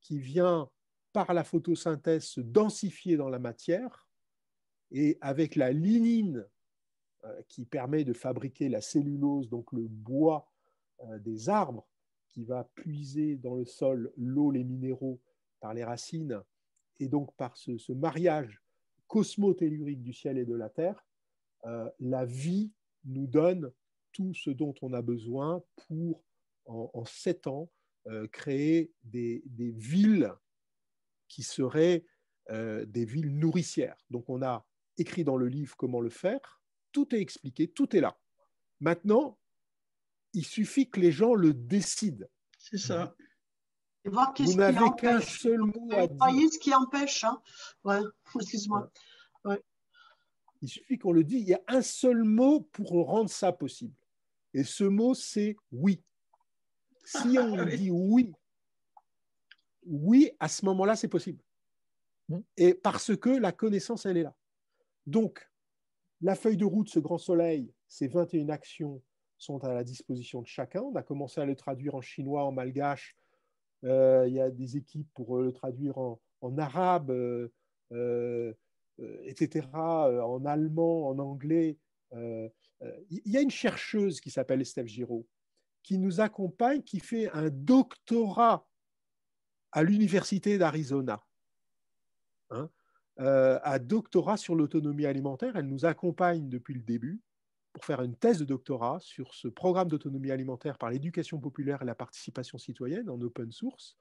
qui 0.00 0.18
vient 0.18 0.68
par 1.12 1.32
la 1.34 1.44
photosynthèse 1.44 2.24
se 2.24 2.40
densifier 2.40 3.16
dans 3.16 3.28
la 3.28 3.38
matière. 3.38 4.08
Et 4.90 5.18
avec 5.20 5.56
la 5.56 5.72
lignine 5.72 6.46
euh, 7.24 7.42
qui 7.48 7.64
permet 7.64 8.04
de 8.04 8.12
fabriquer 8.12 8.68
la 8.68 8.80
cellulose, 8.80 9.48
donc 9.48 9.72
le 9.72 9.86
bois 9.86 10.50
euh, 11.02 11.18
des 11.18 11.48
arbres, 11.48 11.86
qui 12.28 12.44
va 12.44 12.64
puiser 12.74 13.36
dans 13.36 13.56
le 13.56 13.64
sol 13.64 14.12
l'eau, 14.16 14.50
les 14.50 14.64
minéraux 14.64 15.20
par 15.60 15.74
les 15.74 15.84
racines, 15.84 16.40
et 16.98 17.08
donc 17.08 17.34
par 17.36 17.56
ce, 17.56 17.92
mariage 17.92 18.62
cosmotellurique 19.06 20.02
du 20.02 20.12
ciel 20.12 20.38
et 20.38 20.44
de 20.44 20.54
la 20.54 20.68
terre, 20.68 21.04
euh, 21.66 21.90
la 21.98 22.24
vie 22.24 22.72
nous 23.04 23.26
donne 23.26 23.72
tout 24.12 24.34
ce 24.34 24.50
dont 24.50 24.74
on 24.82 24.92
a 24.92 25.02
besoin 25.02 25.62
pour, 25.88 26.22
en 26.66 27.04
sept 27.04 27.46
ans, 27.46 27.70
créer 28.32 28.92
des, 29.04 29.42
villes 29.58 30.32
qui 31.28 31.42
seraient 31.42 32.04
euh, 32.50 32.84
des 32.86 33.04
villes 33.04 33.38
nourricières. 33.38 33.96
Donc 34.10 34.28
on 34.28 34.42
a 34.42 34.66
écrit 34.98 35.24
dans 35.24 35.36
le 35.36 35.46
livre 35.46 35.76
comment 35.76 36.00
le 36.00 36.10
faire, 36.10 36.60
tout 36.92 37.14
est 37.14 37.20
expliqué, 37.20 37.68
tout 37.68 37.94
est 37.96 38.00
là. 38.00 38.18
Maintenant, 38.80 39.38
il 40.32 40.44
suffit 40.44 40.90
que 40.90 41.00
les 41.00 41.12
gens 41.12 41.34
le 41.34 41.54
décident. 41.54 42.26
C'est 42.58 42.78
ça. 42.78 43.14
Vous 44.04 44.54
n'avez 44.54 44.90
qu'un 44.98 45.20
seul 45.20 45.60
mot 45.60 45.88
à 45.92 46.06
dire. 46.06 46.16
voyez 46.16 46.50
ce 46.50 46.58
qui 46.58 46.74
empêche. 46.74 47.24
Hein 47.24 47.40
ouais, 47.84 48.00
excuse-moi. 48.34 48.90
Il 50.62 50.68
suffit 50.68 50.98
qu'on 50.98 51.12
le 51.12 51.24
dise. 51.24 51.42
Il 51.42 51.48
y 51.48 51.54
a 51.54 51.62
un 51.68 51.82
seul 51.82 52.24
mot 52.24 52.60
pour 52.72 52.90
rendre 52.90 53.30
ça 53.30 53.52
possible. 53.52 53.94
Et 54.52 54.64
ce 54.64 54.84
mot, 54.84 55.14
c'est 55.14 55.56
oui. 55.70 56.02
Si 57.10 57.38
on 57.38 57.64
dit 57.66 57.90
oui, 57.90 58.32
oui, 59.84 60.30
à 60.38 60.48
ce 60.48 60.64
moment-là, 60.66 60.96
c'est 60.96 61.08
possible. 61.08 61.42
Hmm. 62.28 62.40
Et 62.56 62.74
parce 62.74 63.16
que 63.16 63.30
la 63.30 63.52
connaissance, 63.52 64.06
elle 64.06 64.18
est 64.18 64.22
là. 64.22 64.34
Donc, 65.06 65.50
la 66.20 66.34
feuille 66.34 66.56
de 66.56 66.64
route, 66.64 66.88
ce 66.88 67.00
grand 67.00 67.18
soleil, 67.18 67.72
ces 67.88 68.06
21 68.06 68.50
actions 68.50 69.02
sont 69.38 69.64
à 69.64 69.72
la 69.72 69.82
disposition 69.82 70.42
de 70.42 70.46
chacun. 70.46 70.82
On 70.82 70.94
a 70.94 71.02
commencé 71.02 71.40
à 71.40 71.46
le 71.46 71.56
traduire 71.56 71.94
en 71.94 72.00
chinois, 72.00 72.44
en 72.44 72.52
malgache. 72.52 73.16
Euh, 73.84 74.26
il 74.28 74.34
y 74.34 74.40
a 74.40 74.50
des 74.50 74.76
équipes 74.76 75.08
pour 75.14 75.38
euh, 75.38 75.44
le 75.44 75.52
traduire 75.52 75.96
en, 75.98 76.58
arabe, 76.58 77.10
euh, 77.10 78.54
etc., 78.98 79.66
en 79.72 80.44
allemand, 80.44 81.08
en 81.08 81.18
anglais. 81.18 81.78
Il 82.12 82.52
y 83.24 83.36
a 83.36 83.40
une 83.40 83.50
chercheuse 83.50 84.20
qui 84.20 84.30
s'appelle 84.30 84.60
Estelle 84.60 84.86
Giraud, 84.86 85.26
qui 85.82 85.98
nous 85.98 86.20
accompagne, 86.20 86.82
qui 86.82 87.00
fait 87.00 87.30
un 87.30 87.50
doctorat 87.50 88.66
à 89.72 89.82
l'Université 89.82 90.58
d'Arizona, 90.58 91.24
hein, 92.50 92.70
euh, 93.20 93.58
un 93.64 93.78
doctorat 93.78 94.36
sur 94.36 94.54
l'autonomie 94.54 95.06
alimentaire. 95.06 95.56
Elle 95.56 95.68
nous 95.68 95.84
accompagne 95.84 96.48
depuis 96.48 96.74
le 96.74 96.80
début 96.80 97.20
pour 97.72 97.84
faire 97.84 98.02
une 98.02 98.16
thèse 98.16 98.38
de 98.38 98.44
doctorat 98.44 98.98
sur 99.00 99.34
ce 99.34 99.48
programme 99.48 99.88
d'autonomie 99.88 100.30
alimentaire 100.30 100.78
par 100.78 100.90
l'éducation 100.90 101.38
populaire 101.38 101.82
et 101.82 101.84
la 101.84 101.94
participation 101.94 102.58
citoyenne 102.58 103.08
en 103.08 103.20
open 103.20 103.52
source, 103.52 103.96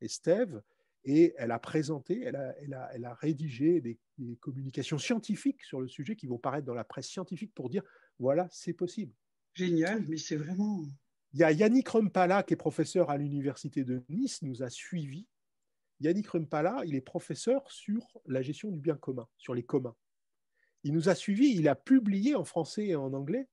Estève. 0.00 0.62
et 1.04 1.34
elle 1.36 1.50
a 1.50 1.58
présenté, 1.58 2.22
elle 2.22 2.36
a, 2.36 2.54
elle 2.60 2.74
a, 2.74 2.90
elle 2.94 3.04
a 3.04 3.14
rédigé 3.14 3.80
des, 3.80 3.98
communications 4.40 4.98
scientifiques 4.98 5.62
sur 5.64 5.80
le 5.80 5.88
sujet 5.88 6.14
qui 6.14 6.26
vont 6.26 6.38
paraître 6.38 6.66
dans 6.66 6.74
la 6.74 6.84
presse 6.84 7.08
scientifique 7.08 7.54
pour 7.54 7.70
dire 7.70 7.82
voilà, 8.18 8.46
c'est 8.50 8.74
possible. 8.74 9.14
Génial, 9.54 10.04
mais 10.08 10.18
c'est 10.18 10.36
vraiment. 10.36 10.84
Il 11.32 11.38
y 11.38 11.44
a 11.44 11.52
Yannick 11.52 11.88
Rumpala, 11.88 12.42
qui 12.42 12.54
est 12.54 12.56
professeur 12.56 13.10
à 13.10 13.16
l'université 13.16 13.84
de 13.84 14.02
Nice, 14.08 14.42
nous 14.42 14.62
a 14.62 14.70
suivis. 14.70 15.28
Yannick 16.00 16.28
Rumpala, 16.28 16.82
il 16.86 16.94
est 16.94 17.00
professeur 17.00 17.70
sur 17.70 18.20
la 18.26 18.42
gestion 18.42 18.70
du 18.70 18.80
bien 18.80 18.96
commun, 18.96 19.28
sur 19.36 19.54
les 19.54 19.62
communs. 19.62 19.94
Il 20.82 20.92
nous 20.92 21.08
a 21.08 21.14
suivis, 21.14 21.54
il 21.54 21.68
a 21.68 21.76
publié 21.76 22.34
en 22.34 22.44
français 22.44 22.86
et 22.86 22.96
en 22.96 23.12
anglais 23.12 23.48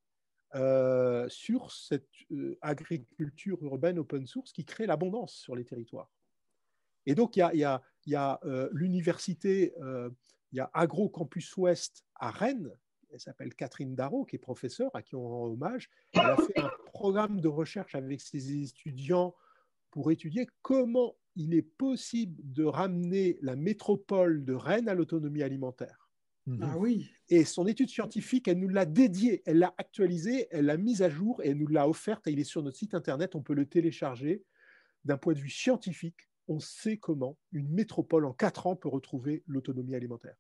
euh, 0.55 1.27
sur 1.27 1.71
cette 1.71 2.07
euh, 2.31 2.57
agriculture 2.61 3.61
urbaine 3.63 3.99
open 3.99 4.25
source 4.25 4.53
qui 4.53 4.63
crée 4.63 4.87
l'abondance 4.87 5.33
sur 5.33 5.55
les 5.55 5.65
territoires. 5.65 6.09
Et 7.05 7.15
donc, 7.15 7.35
il 7.35 7.41
y 8.05 8.15
a, 8.15 8.39
euh, 8.45 8.69
l'université, 8.71 9.73
il 10.51 10.57
y 10.57 10.59
a 10.59 10.69
Agro 10.73 11.09
Campus 11.09 11.55
Ouest 11.57 12.05
à 12.15 12.31
Rennes, 12.31 12.71
elle 13.11 13.19
s'appelle 13.19 13.53
Catherine 13.55 13.95
Darro, 13.95 14.25
qui 14.25 14.35
est 14.35 14.39
professeure, 14.39 14.95
à 14.95 15.01
qui 15.01 15.15
on 15.15 15.27
rend 15.27 15.45
hommage. 15.47 15.89
Elle 16.13 16.21
a 16.21 16.37
fait 16.37 16.59
un 16.59 16.71
programme 16.93 17.39
de 17.39 17.47
recherche 17.47 17.95
avec 17.95 18.21
ses 18.21 18.63
étudiants 18.63 19.35
pour 19.91 20.11
étudier 20.11 20.47
comment 20.61 21.15
il 21.35 21.53
est 21.53 21.61
possible 21.61 22.35
de 22.43 22.63
ramener 22.63 23.37
la 23.41 23.55
métropole 23.55 24.43
de 24.43 24.53
Rennes 24.53 24.89
à 24.89 24.95
l'autonomie 24.95 25.43
alimentaire. 25.43 26.09
Mhm. 26.47 26.59
Ah 26.61 26.77
oui. 26.77 27.09
Et 27.29 27.43
son 27.43 27.67
étude 27.67 27.89
scientifique, 27.89 28.47
elle 28.47 28.59
nous 28.59 28.69
l'a 28.69 28.85
dédiée, 28.85 29.43
elle 29.45 29.59
l'a 29.59 29.73
actualisée, 29.77 30.47
elle 30.51 30.65
l'a 30.65 30.77
mise 30.77 31.01
à 31.01 31.09
jour 31.09 31.41
et 31.43 31.49
elle 31.49 31.57
nous 31.57 31.67
l'a 31.67 31.87
offerte. 31.87 32.23
il 32.27 32.39
est 32.39 32.45
sur 32.45 32.63
notre 32.63 32.77
site 32.77 32.93
internet, 32.93 33.35
on 33.35 33.41
peut 33.41 33.53
le 33.53 33.65
télécharger. 33.65 34.43
D'un 35.03 35.17
point 35.17 35.33
de 35.33 35.39
vue 35.39 35.49
scientifique, 35.49 36.29
on 36.47 36.59
sait 36.59 36.97
comment 36.97 37.37
une 37.51 37.69
métropole 37.69 38.25
en 38.25 38.33
quatre 38.33 38.67
ans 38.67 38.75
peut 38.75 38.89
retrouver 38.89 39.43
l'autonomie 39.45 39.95
alimentaire. 39.95 40.35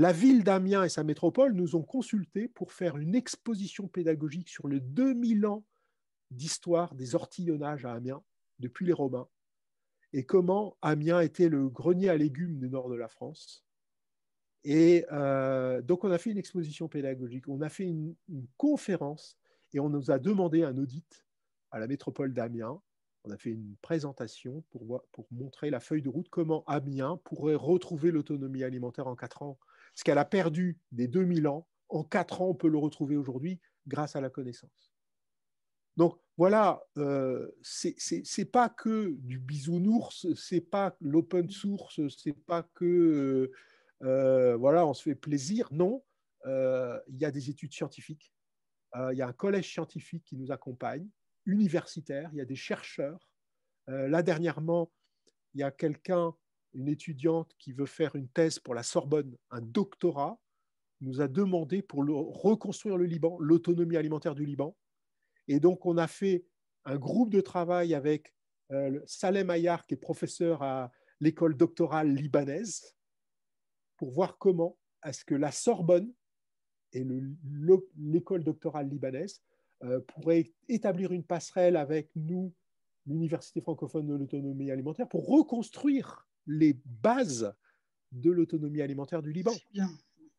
La 0.00 0.12
ville 0.12 0.44
d'Amiens 0.44 0.84
et 0.84 0.88
sa 0.88 1.04
métropole 1.04 1.52
nous 1.52 1.76
ont 1.76 1.82
consultés 1.82 2.48
pour 2.48 2.72
faire 2.72 2.96
une 2.96 3.14
exposition 3.14 3.86
pédagogique 3.86 4.48
sur 4.48 4.66
les 4.66 4.80
2000 4.80 5.44
ans 5.44 5.62
d'histoire 6.30 6.94
des 6.94 7.14
ortillonnages 7.14 7.84
à 7.84 7.92
Amiens, 7.92 8.22
depuis 8.60 8.86
les 8.86 8.94
Romains, 8.94 9.28
et 10.14 10.24
comment 10.24 10.78
Amiens 10.80 11.20
était 11.20 11.50
le 11.50 11.68
grenier 11.68 12.08
à 12.08 12.16
légumes 12.16 12.56
du 12.56 12.70
nord 12.70 12.88
de 12.88 12.94
la 12.94 13.08
France. 13.08 13.62
Et 14.64 15.04
euh, 15.12 15.82
donc, 15.82 16.02
on 16.02 16.10
a 16.10 16.16
fait 16.16 16.30
une 16.30 16.38
exposition 16.38 16.88
pédagogique, 16.88 17.46
on 17.46 17.60
a 17.60 17.68
fait 17.68 17.84
une, 17.84 18.14
conférence 18.56 19.36
et 19.74 19.80
on 19.80 19.90
nous 19.90 20.10
a 20.10 20.18
demandé 20.18 20.62
un 20.62 20.78
audit 20.78 21.26
à 21.72 21.78
la 21.78 21.86
métropole 21.86 22.32
d'Amiens. 22.32 22.80
On 23.24 23.30
a 23.32 23.36
fait 23.36 23.50
une 23.50 23.76
présentation 23.82 24.64
pour, 24.70 25.04
pour 25.12 25.26
montrer 25.30 25.68
la 25.68 25.78
feuille 25.78 26.00
de 26.00 26.08
route, 26.08 26.30
comment 26.30 26.64
Amiens 26.64 27.20
pourrait 27.22 27.54
retrouver 27.54 28.10
l'autonomie 28.10 28.64
alimentaire 28.64 29.06
en 29.06 29.14
quatre 29.14 29.42
ans. 29.42 29.58
Ce 29.94 30.04
qu'elle 30.04 30.18
a 30.18 30.24
perdu 30.24 30.78
des 30.92 31.08
2000 31.08 31.48
ans, 31.48 31.66
en 31.88 32.04
quatre 32.04 32.42
ans, 32.42 32.48
on 32.48 32.54
peut 32.54 32.68
le 32.68 32.78
retrouver 32.78 33.16
aujourd'hui 33.16 33.60
grâce 33.86 34.16
à 34.16 34.20
la 34.20 34.30
connaissance. 34.30 34.92
Donc 35.96 36.18
voilà, 36.36 36.82
euh, 36.96 37.50
c'est 37.62 38.50
pas 38.50 38.68
que 38.68 39.14
du 39.18 39.38
bisounours, 39.38 40.32
c'est 40.34 40.60
pas 40.60 40.96
l'open 41.00 41.50
source, 41.50 42.00
c'est 42.08 42.32
pas 42.32 42.62
que 42.74 43.50
euh, 44.02 44.56
voilà, 44.56 44.86
on 44.86 44.94
se 44.94 45.02
fait 45.02 45.14
plaisir. 45.14 45.68
Non, 45.72 46.02
euh, 46.46 46.98
il 47.08 47.18
y 47.18 47.24
a 47.24 47.30
des 47.30 47.50
études 47.50 47.74
scientifiques, 47.74 48.32
il 48.94 49.18
y 49.18 49.22
a 49.22 49.28
un 49.28 49.32
collège 49.32 49.70
scientifique 49.70 50.24
qui 50.24 50.36
nous 50.36 50.50
accompagne, 50.50 51.06
universitaire, 51.44 52.30
il 52.32 52.38
y 52.38 52.40
a 52.40 52.46
des 52.46 52.56
chercheurs. 52.56 53.28
là 53.86 54.22
dernièrement, 54.22 54.90
il 55.54 55.60
y 55.60 55.62
a 55.62 55.70
quelqu'un, 55.70 56.34
une 56.74 56.88
étudiante 56.88 57.54
qui 57.58 57.72
veut 57.72 57.86
faire 57.86 58.16
une 58.16 58.28
thèse 58.28 58.58
pour 58.58 58.74
la 58.74 58.82
Sorbonne, 58.82 59.36
un 59.50 59.60
doctorat, 59.60 60.40
nous 61.00 61.20
a 61.20 61.28
demandé 61.28 61.82
pour 61.82 62.00
reconstruire 62.00 62.96
le 62.96 63.06
Liban, 63.06 63.38
l'autonomie 63.40 63.96
alimentaire 63.96 64.34
du 64.34 64.44
Liban. 64.44 64.76
Et 65.48 65.58
donc, 65.58 65.86
on 65.86 65.96
a 65.96 66.06
fait 66.06 66.44
un 66.84 66.96
groupe 66.96 67.30
de 67.30 67.40
travail 67.40 67.94
avec 67.94 68.34
euh, 68.70 69.00
Salem 69.06 69.50
Ayar, 69.50 69.86
qui 69.86 69.94
est 69.94 69.96
professeur 69.96 70.62
à 70.62 70.92
l'école 71.20 71.56
doctorale 71.56 72.14
libanaise, 72.14 72.94
pour 73.96 74.10
voir 74.12 74.38
comment 74.38 74.78
est-ce 75.04 75.24
que 75.24 75.34
la 75.34 75.52
Sorbonne 75.52 76.12
et 76.92 77.06
l'école 77.96 78.44
doctorale 78.44 78.88
libanaise 78.88 79.42
euh, 79.82 80.00
pourraient 80.00 80.52
établir 80.68 81.12
une 81.12 81.24
passerelle 81.24 81.76
avec 81.76 82.10
nous, 82.14 82.52
l'Université 83.06 83.60
francophone 83.60 84.06
de 84.06 84.14
l'autonomie 84.14 84.70
alimentaire, 84.70 85.08
pour 85.08 85.26
reconstruire 85.26 86.26
les 86.50 86.76
bases 86.84 87.54
de 88.12 88.30
l'autonomie 88.30 88.82
alimentaire 88.82 89.22
du 89.22 89.32
Liban. 89.32 89.52
C'est 89.52 89.72
bien, 89.72 89.90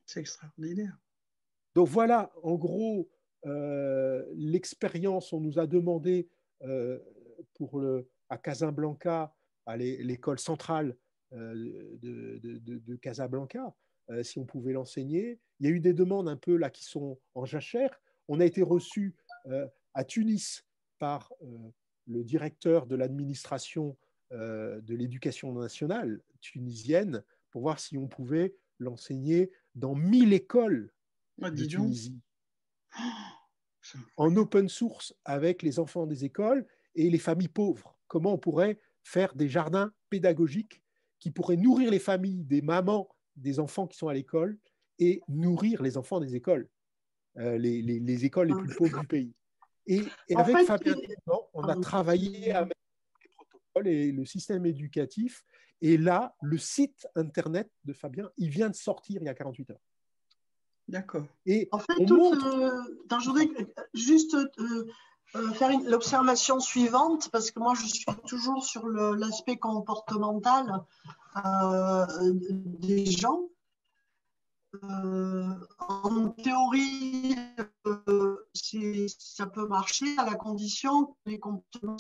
c'est 0.06 0.20
extraordinaire. 0.20 0.98
Donc 1.74 1.88
voilà, 1.88 2.32
en 2.44 2.56
gros, 2.56 3.10
euh, 3.46 4.26
l'expérience, 4.36 5.32
on 5.32 5.40
nous 5.40 5.58
a 5.58 5.68
demandé 5.68 6.30
euh, 6.64 7.00
pour 7.54 7.80
le, 7.80 8.10
à 8.30 8.38
Casablanca, 8.38 9.34
à 9.66 9.78
l'école 9.78 10.40
centrale 10.40 10.98
euh, 11.34 11.98
de, 12.02 12.96
Casablanca, 12.98 13.74
si 14.24 14.38
on 14.38 14.46
pouvait 14.46 14.74
l'enseigner. 14.74 15.40
Il 15.60 15.68
y 15.68 15.70
a 15.70 15.74
eu 15.74 15.80
des 15.80 15.94
demandes 15.94 16.28
un 16.28 16.36
peu 16.36 16.58
là 16.58 16.70
qui 16.70 16.84
sont 16.84 17.18
en 17.34 17.46
jachère. 17.46 18.02
On 18.28 18.42
a 18.42 18.46
été 18.46 18.62
reçu 18.62 19.16
à 19.94 20.04
Tunis 20.04 20.66
par 21.00 21.32
le 22.08 22.24
directeur 22.24 22.86
de 22.88 22.96
l'administration 22.98 23.98
de 24.32 24.96
l'éducation 24.96 25.54
nationale 25.54 26.22
tunisienne 26.40 27.24
pour 27.50 27.62
voir 27.62 27.80
si 27.80 27.98
on 27.98 28.08
pouvait 28.08 28.56
l'enseigner 28.80 29.52
dans 29.76 29.96
1000 29.96 30.34
écoles 30.34 30.92
ah, 31.42 31.52
de 31.52 31.66
Tunisie 31.66 32.20
en 34.18 34.36
open 34.36 34.70
source 34.70 35.14
avec 35.26 35.62
les 35.62 35.80
enfants 35.80 36.06
des 36.06 36.26
écoles 36.26 36.66
et 36.96 37.10
les 37.10 37.20
familles 37.20 37.48
pauvres. 37.48 37.98
Comment 38.08 38.34
on 38.34 38.38
pourrait 38.38 38.80
faire 39.04 39.36
des 39.36 39.48
jardins 39.48 39.94
pédagogiques 40.10 40.82
qui 41.20 41.32
pourraient 41.32 41.58
nourrir 41.58 41.92
les 41.92 42.00
familles 42.00 42.44
des 42.44 42.62
mamans 42.62 43.10
des 43.36 43.60
enfants 43.60 43.88
qui 43.88 43.98
sont 43.98 44.08
à 44.08 44.14
l'école 44.14 44.58
et 45.00 45.22
nourrir 45.28 45.82
les 45.82 45.98
enfants 45.98 46.20
des 46.20 46.36
écoles, 46.36 46.70
euh, 47.38 47.58
les, 47.58 48.26
écoles 48.26 48.50
les 48.50 48.56
plus 48.56 48.76
pauvres 48.76 49.00
du 49.00 49.08
pays. 49.08 49.34
Et, 49.88 50.04
avec 50.36 50.58
Fabien, 50.66 50.96
on 51.54 51.64
a 51.64 51.76
travaillé 51.78 52.52
avec 52.52 52.76
et 53.88 54.12
le 54.12 54.26
système 54.26 54.66
éducatif. 54.66 55.44
Et 55.82 55.98
là, 55.98 56.36
le 56.42 56.58
site 56.58 57.08
internet 57.16 57.70
de 57.86 57.94
Fabien, 57.94 58.30
il 58.38 58.50
vient 58.50 58.70
de 58.70 58.76
sortir 58.76 59.22
il 59.22 59.26
y 59.26 59.30
a 59.30 59.34
48 59.34 59.72
heures. 59.72 59.80
D'accord. 60.92 61.26
Et 61.46 61.70
en 61.72 61.80
fait, 61.80 61.94
euh, 62.00 62.72
je 63.20 63.26
voudrais 63.26 63.50
juste 63.94 64.36
euh, 64.36 64.86
euh, 65.36 65.52
faire 65.54 65.72
l'observation 65.86 66.60
suivante, 66.60 67.30
parce 67.32 67.52
que 67.52 67.60
moi, 67.60 67.74
je 67.76 67.86
suis 67.86 68.06
toujours 68.28 68.66
sur 68.66 68.88
l'aspect 68.90 69.58
comportemental 69.58 70.84
des 72.80 73.06
gens. 73.06 73.48
en 74.82 76.30
théorie, 76.44 77.38
ça 79.18 79.48
peut 79.48 79.68
marcher 79.68 80.18
à 80.18 80.26
la 80.26 80.36
condition 80.36 81.06
que 81.06 81.14
les 81.28 81.40
comportements, 81.40 81.98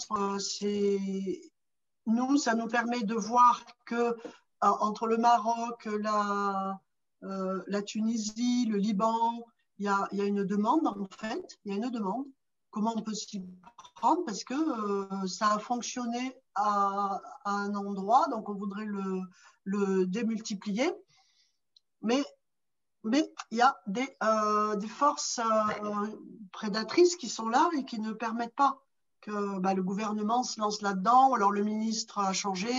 nous, 2.11 2.37
ça 2.37 2.55
nous 2.55 2.67
permet 2.67 3.03
de 3.03 3.15
voir 3.15 3.63
que 3.85 4.15
entre 4.61 5.07
le 5.07 5.17
Maroc, 5.17 5.85
la, 5.85 6.79
euh, 7.23 7.81
Tunisie, 7.85 8.65
le 8.67 8.77
Liban, 8.77 9.45
il 9.79 9.85
y 9.85 9.87
a, 9.87 10.25
une 10.25 10.43
demande 10.43 10.85
en 10.87 11.07
fait, 11.17 11.59
il 11.65 11.71
y 11.71 11.73
a 11.73 11.77
une 11.77 11.91
demande. 11.91 12.25
Comment 12.69 12.93
on 12.95 13.01
peut 13.01 13.13
s'y 13.13 13.43
prendre? 13.95 14.23
Parce 14.23 14.43
que 14.43 14.53
euh, 14.53 15.27
ça 15.27 15.53
a 15.53 15.59
fonctionné 15.59 16.37
à, 16.55 17.21
un 17.45 17.73
endroit, 17.75 18.27
donc 18.29 18.47
on 18.49 18.53
voudrait 18.53 18.85
le, 19.65 20.05
démultiplier. 20.05 20.91
Mais 22.01 22.23
il 23.03 23.27
y 23.51 23.61
a 23.61 23.77
des, 23.87 24.07
euh, 24.23 24.79
forces 24.87 25.41
prédatrices 26.51 27.15
qui 27.15 27.29
sont 27.29 27.49
là 27.49 27.69
et 27.77 27.83
qui 27.83 27.99
ne 27.99 28.13
permettent 28.13 28.55
pas 28.55 28.81
que 29.21 29.59
bah, 29.59 29.73
le 29.73 29.83
gouvernement 29.83 30.43
se 30.43 30.59
lance 30.59 30.81
là-dedans. 30.81 31.33
Alors 31.33 31.51
le 31.51 31.63
ministre 31.63 32.19
a 32.19 32.33
changé, 32.33 32.73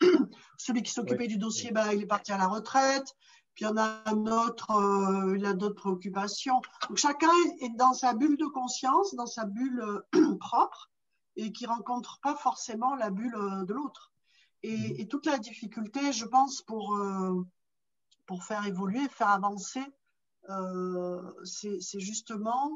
celui 0.58 0.82
qui 0.82 0.92
s'occupait 0.92 1.28
du 1.28 1.38
dossier, 1.38 1.70
bah, 1.70 1.94
il 1.94 2.02
est 2.02 2.06
parti 2.06 2.32
à 2.32 2.38
la 2.38 2.48
retraite 2.48 3.14
puis 3.54 3.64
il 3.64 3.68
y 3.68 3.70
en 3.70 3.76
a 3.76 4.02
un 4.06 4.26
autre, 4.26 4.72
euh, 4.72 5.36
il 5.36 5.46
a 5.46 5.54
d'autres 5.54 5.76
préoccupations. 5.76 6.60
Donc 6.88 6.98
chacun 6.98 7.30
est 7.60 7.76
dans 7.76 7.94
sa 7.94 8.12
bulle 8.12 8.36
de 8.36 8.46
conscience, 8.46 9.14
dans 9.14 9.26
sa 9.26 9.44
bulle 9.44 9.80
euh, 10.14 10.36
propre, 10.40 10.90
et 11.36 11.52
qui 11.52 11.66
rencontre 11.66 12.18
pas 12.20 12.34
forcément 12.34 12.94
la 12.96 13.10
bulle 13.10 13.34
euh, 13.36 13.64
de 13.64 13.72
l'autre. 13.72 14.12
Et, 14.62 15.04
mmh. 15.04 15.08
toute 15.08 15.26
la 15.26 15.38
difficulté, 15.38 16.12
je 16.12 16.24
pense, 16.24 16.62
pour, 16.62 16.98
pour 18.24 18.44
faire 18.44 18.64
évoluer, 18.64 19.06
faire 19.10 19.28
avancer, 19.28 19.84
c'est 21.44 22.00
justement 22.00 22.70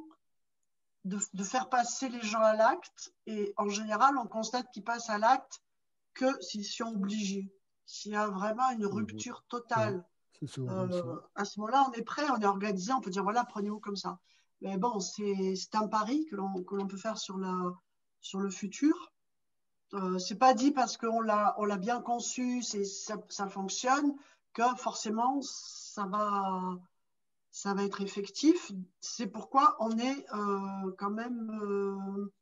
de, 1.08 1.18
de, 1.34 1.44
faire 1.44 1.68
passer 1.68 2.08
les 2.08 2.22
gens 2.22 2.40
à 2.40 2.54
l'acte. 2.54 3.12
Et 3.26 3.52
en 3.56 3.68
général, 3.68 4.16
on 4.18 4.26
constate 4.26 4.70
qu'ils 4.72 4.84
passent 4.84 5.10
à 5.10 5.18
l'acte 5.18 5.60
que 6.14 6.40
s'ils 6.42 6.64
sont 6.64 6.94
obligés. 6.94 7.52
S'il 7.86 8.12
y 8.12 8.16
a 8.16 8.28
vraiment 8.28 8.70
une 8.70 8.86
rupture 8.86 9.44
totale, 9.48 10.04
euh, 10.58 11.16
à 11.34 11.44
ce 11.44 11.58
moment-là, 11.58 11.86
on 11.88 11.92
est 11.92 12.02
prêt, 12.02 12.24
on 12.30 12.40
est 12.40 12.46
organisé, 12.46 12.92
on 12.92 13.00
peut 13.00 13.10
dire 13.10 13.22
voilà, 13.22 13.44
prenez-vous 13.44 13.80
comme 13.80 13.96
ça. 13.96 14.18
Mais 14.60 14.76
bon, 14.76 15.00
c'est 15.00 15.74
un 15.74 15.88
pari 15.88 16.26
que 16.26 16.36
l'on 16.36 16.86
peut 16.86 16.96
faire 16.96 17.18
sur, 17.18 17.38
la, 17.38 17.54
sur 18.20 18.40
le 18.40 18.50
futur. 18.50 19.12
Euh, 19.94 20.18
c'est 20.18 20.36
pas 20.36 20.52
dit 20.52 20.70
parce 20.70 20.96
qu'on 20.96 21.20
l'a 21.20 21.54
on 21.58 21.64
l'a 21.64 21.78
bien 21.78 22.02
conçu, 22.02 22.62
ça, 22.62 23.14
ça 23.30 23.48
fonctionne 23.48 24.14
que 24.52 24.62
forcément 24.76 25.40
ça 25.40 26.04
va 26.04 26.76
ça 27.58 27.74
va 27.74 27.82
être 27.82 28.00
effectif. 28.00 28.70
C'est 29.00 29.26
pourquoi 29.26 29.76
on 29.80 29.98
est 29.98 30.24
euh, 30.32 30.92
quand 30.96 31.10
même 31.10 31.50
euh, 31.60 32.32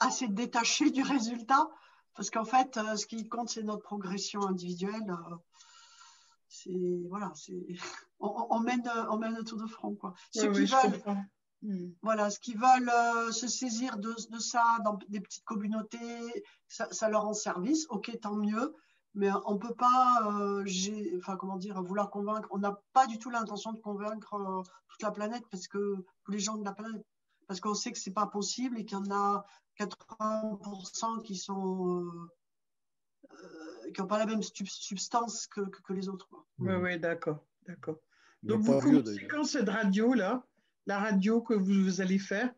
assez 0.00 0.26
détaché 0.26 0.90
du 0.90 1.02
résultat, 1.02 1.68
parce 2.16 2.30
qu'en 2.30 2.44
fait, 2.44 2.78
euh, 2.78 2.96
ce 2.96 3.06
qui 3.06 3.28
compte, 3.28 3.48
c'est 3.48 3.62
notre 3.62 3.84
progression 3.84 4.44
individuelle. 4.44 5.14
c'est 6.48 7.00
voilà, 7.08 7.30
c'est 7.36 7.64
on, 8.18 8.58
mène 8.58 8.90
on 9.08 9.18
mène 9.18 9.44
tour 9.44 9.58
de 9.58 9.68
front 9.68 9.94
quoi. 9.94 10.14
Ceux 10.32 10.50
qui 10.50 10.64
veulent 10.64 11.24
hmm. 11.62 11.92
voilà, 12.02 12.28
ce 12.30 12.40
qui 12.40 12.54
veulent 12.54 13.32
se 13.32 13.46
saisir 13.46 13.98
de, 13.98 14.12
ça 14.40 14.64
dans 14.84 14.98
des 15.08 15.20
petites 15.20 15.44
communautés, 15.44 16.44
ça, 16.66 16.88
ça, 16.90 17.08
leur 17.08 17.22
rend 17.22 17.34
service. 17.34 17.86
Ok, 17.90 18.10
tant 18.20 18.34
mieux 18.34 18.74
mais 19.14 19.28
on 19.44 19.54
ne 19.54 19.58
peut 19.58 19.74
pas, 19.74 20.20
euh, 20.26 20.64
enfin, 21.18 21.36
comment 21.36 21.56
dire, 21.56 21.82
vouloir 21.82 22.10
convaincre. 22.10 22.48
On 22.52 22.58
n'a 22.58 22.80
pas 22.92 23.06
du 23.06 23.18
tout 23.18 23.30
l'intention 23.30 23.72
de 23.72 23.80
convaincre 23.80 24.34
euh, 24.34 24.62
toute 24.88 25.02
la 25.02 25.10
planète 25.10 25.44
parce 25.50 25.66
que 25.66 25.96
tous 26.24 26.32
les 26.32 26.38
gens 26.38 26.56
de 26.56 26.64
la 26.64 26.72
planète, 26.72 27.04
parce 27.48 27.60
qu'on 27.60 27.74
sait 27.74 27.90
que 27.90 27.98
c'est 27.98 28.12
pas 28.12 28.26
possible 28.26 28.78
et 28.78 28.84
qu'il 28.84 28.98
y 28.98 29.00
en 29.00 29.10
a 29.10 29.44
80% 29.78 31.22
qui 31.22 31.36
sont 31.36 32.04
euh, 33.32 33.90
qui 33.92 34.00
n'ont 34.00 34.06
pas 34.06 34.18
la 34.18 34.26
même 34.26 34.42
substance 34.42 35.46
que, 35.48 35.62
que, 35.62 35.92
les 35.92 36.08
autres. 36.08 36.28
Oui, 36.58 36.74
oui, 36.74 37.00
d'accord, 37.00 37.44
d'accord. 37.66 37.96
Donc 38.42 38.62
vous 38.62 38.80
commencez 38.80 39.26
quand 39.26 39.44
cette 39.44 39.68
radio 39.68 40.14
là, 40.14 40.46
la 40.86 40.98
radio 40.98 41.42
que 41.42 41.54
vous 41.54 42.00
allez 42.00 42.18
faire? 42.18 42.54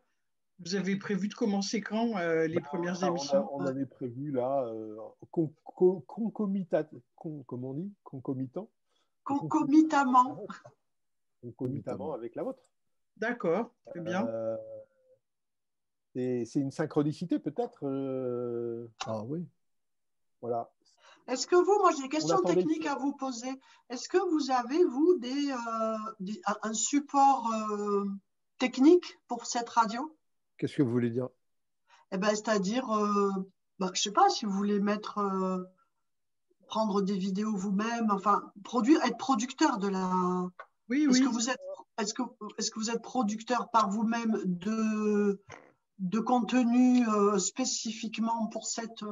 Vous 0.63 0.75
avez 0.75 0.95
prévu 0.95 1.27
de 1.27 1.33
commencer 1.33 1.81
quand 1.81 2.17
euh, 2.17 2.47
les 2.47 2.55
bah, 2.55 2.61
premières 2.61 3.03
émissions? 3.03 3.49
on, 3.53 3.65
avait 3.65 3.85
prévu 3.85 4.31
là, 4.31 4.63
euh, 4.67 4.97
concomitant, 5.31 6.85
comment 7.15 7.69
on 7.69 7.73
dit? 7.73 7.91
Concomitant? 8.03 8.69
Concomitamment. 9.23 10.45
Concomitamment 11.41 12.13
avec 12.13 12.35
la 12.35 12.43
vôtre. 12.43 12.63
D'accord, 13.17 13.71
très 13.87 13.99
bien. 13.99 14.25
Euh, 14.27 14.57
c'est 16.13 16.55
une 16.55 16.71
synchronicité 16.71 17.39
peut-être 17.39 17.85
Ah 19.05 19.23
oui. 19.23 19.45
Voilà. 20.41 20.71
Est-ce 21.27 21.47
que 21.47 21.55
vous, 21.55 21.79
moi 21.79 21.91
j'ai 21.95 22.03
des 22.03 22.09
questions 22.09 22.41
techniques 22.41 22.85
à 22.85 22.95
vous 22.95 23.13
poser. 23.13 23.49
Est-ce 23.89 24.09
que 24.09 24.17
vous 24.17 24.51
avez, 24.51 24.83
vous, 24.83 25.17
des 25.19 25.53
un 26.63 26.73
support 26.73 27.49
technique 28.57 29.19
pour 29.27 29.45
cette 29.45 29.69
radio? 29.69 30.13
Qu'est-ce 30.57 30.75
que 30.75 30.83
vous 30.83 30.91
voulez 30.91 31.09
dire? 31.09 31.29
Eh 32.11 32.17
ben, 32.17 32.29
C'est-à-dire, 32.29 32.89
euh, 32.95 33.31
bah, 33.79 33.87
je 33.93 33.99
ne 33.99 34.03
sais 34.03 34.11
pas, 34.11 34.29
si 34.29 34.45
vous 34.45 34.51
voulez 34.51 34.79
mettre, 34.79 35.17
euh, 35.17 35.63
prendre 36.67 37.01
des 37.01 37.17
vidéos 37.17 37.55
vous-même, 37.55 38.11
enfin, 38.11 38.51
produire, 38.63 39.03
être 39.03 39.17
producteur 39.17 39.77
de 39.77 39.87
la. 39.87 40.09
Oui, 40.89 41.03
est-ce 41.03 41.19
oui. 41.19 41.21
Que 41.21 41.29
vous 41.29 41.49
êtes, 41.49 41.59
est-ce, 41.99 42.13
que, 42.13 42.21
est-ce 42.57 42.71
que 42.71 42.79
vous 42.79 42.91
êtes 42.91 43.01
producteur 43.01 43.69
par 43.71 43.89
vous-même 43.89 44.39
de, 44.45 45.41
de 45.99 46.19
contenu 46.19 47.07
euh, 47.09 47.39
spécifiquement 47.39 48.47
pour 48.47 48.67
cette, 48.67 49.03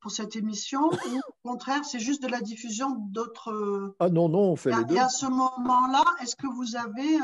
pour 0.00 0.10
cette 0.10 0.36
émission 0.36 0.90
ou 0.90 1.18
au 1.18 1.48
contraire, 1.48 1.84
c'est 1.84 2.00
juste 2.00 2.22
de 2.22 2.28
la 2.28 2.40
diffusion 2.40 2.96
d'autres. 3.10 3.94
Ah 3.98 4.08
non, 4.08 4.28
non, 4.28 4.50
on 4.50 4.56
fait 4.56 4.76
les 4.76 4.84
deux. 4.84 4.96
Et 4.96 4.98
à 4.98 5.08
ce 5.08 5.26
moment-là, 5.26 6.04
est-ce 6.20 6.36
que 6.36 6.46
vous 6.46 6.76
avez 6.76 7.18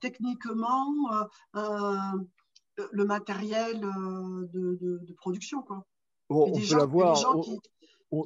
techniquement 0.00 0.86
le 2.92 3.04
matériel 3.04 3.84
euh, 3.84 4.48
de, 4.52 5.12
production. 5.14 5.62
Quoi. 5.62 5.84
on 6.28 6.52
peut 6.52 6.76
l'avoir. 6.76 7.18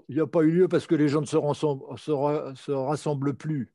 Il 0.09 0.16
n'y 0.16 0.20
a 0.20 0.27
pas 0.27 0.43
eu 0.43 0.51
lieu 0.51 0.68
parce 0.68 0.86
que 0.86 0.97
les 0.97 1.09
gens 1.09 1.20
ne 1.20 1.27
se, 1.27 1.36
se, 1.36 2.73
rassemblent 2.73 3.35
plus 3.35 3.73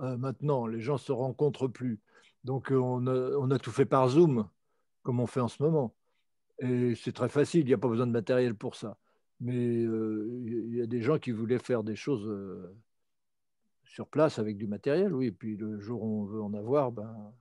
euh, 0.00 0.16
maintenant, 0.18 0.66
les 0.66 0.80
gens 0.80 0.94
ne 0.94 0.98
se 0.98 1.10
rencontrent 1.10 1.68
plus. 1.68 2.00
Donc 2.44 2.70
euh, 2.70 2.76
on 2.76 3.06
a, 3.06 3.36
on 3.38 3.50
a, 3.50 3.58
tout 3.58 3.70
fait 3.70 3.86
par 3.86 4.08
Zoom, 4.08 4.46
comme 5.02 5.20
on 5.20 5.26
fait 5.26 5.40
en 5.40 5.48
ce 5.48 5.62
moment. 5.62 5.94
Et 6.60 6.94
c'est 6.96 7.12
très 7.12 7.28
facile, 7.28 7.62
il 7.62 7.66
n'y 7.66 7.72
a 7.72 7.78
pas 7.78 7.88
besoin 7.88 8.06
de 8.06 8.12
matériel 8.12 8.54
pour 8.54 8.74
ça. 8.74 8.98
Mais 9.40 9.82
il 9.82 10.74
y 10.74 10.82
a 10.82 10.86
des 10.86 11.00
gens 11.00 11.18
qui 11.18 11.30
voulaient 11.30 11.58
faire 11.58 11.82
des 11.82 11.96
choses 11.96 12.28
sur 13.84 14.06
place 14.08 14.38
avec 14.38 14.58
du 14.58 14.66
matériel, 14.66 15.14
oui. 15.14 15.26
Et 15.26 15.32
puis 15.32 15.56
le 15.56 15.78
jour 15.80 16.02
où 16.02 16.22
on 16.22 16.24
veut 16.24 16.42
en 16.42 16.52
avoir, 16.54 16.92
ben, 16.92 17.32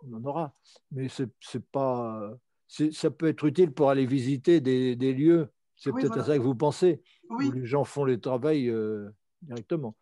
on 0.00 0.14
en 0.14 0.24
aura. 0.24 0.54
Mais 0.92 1.08
c'est 1.08 1.66
pas. 1.72 2.32
Ça 2.68 3.10
peut 3.10 3.28
être 3.28 3.44
utile 3.44 3.72
pour 3.72 3.90
aller 3.90 4.06
visiter 4.06 4.60
des, 4.60 4.96
des 4.96 5.12
lieux. 5.12 5.48
C'est 5.76 5.92
peut-être 5.92 6.18
à 6.18 6.24
ça 6.24 6.36
que 6.36 6.42
vous 6.42 6.54
pensez. 6.54 7.02
Où 7.28 7.38
les 7.38 7.66
gens 7.66 7.84
font 7.84 8.04
le 8.04 8.20
travail 8.20 8.68
euh, 8.68 9.10
directement. 9.42 9.96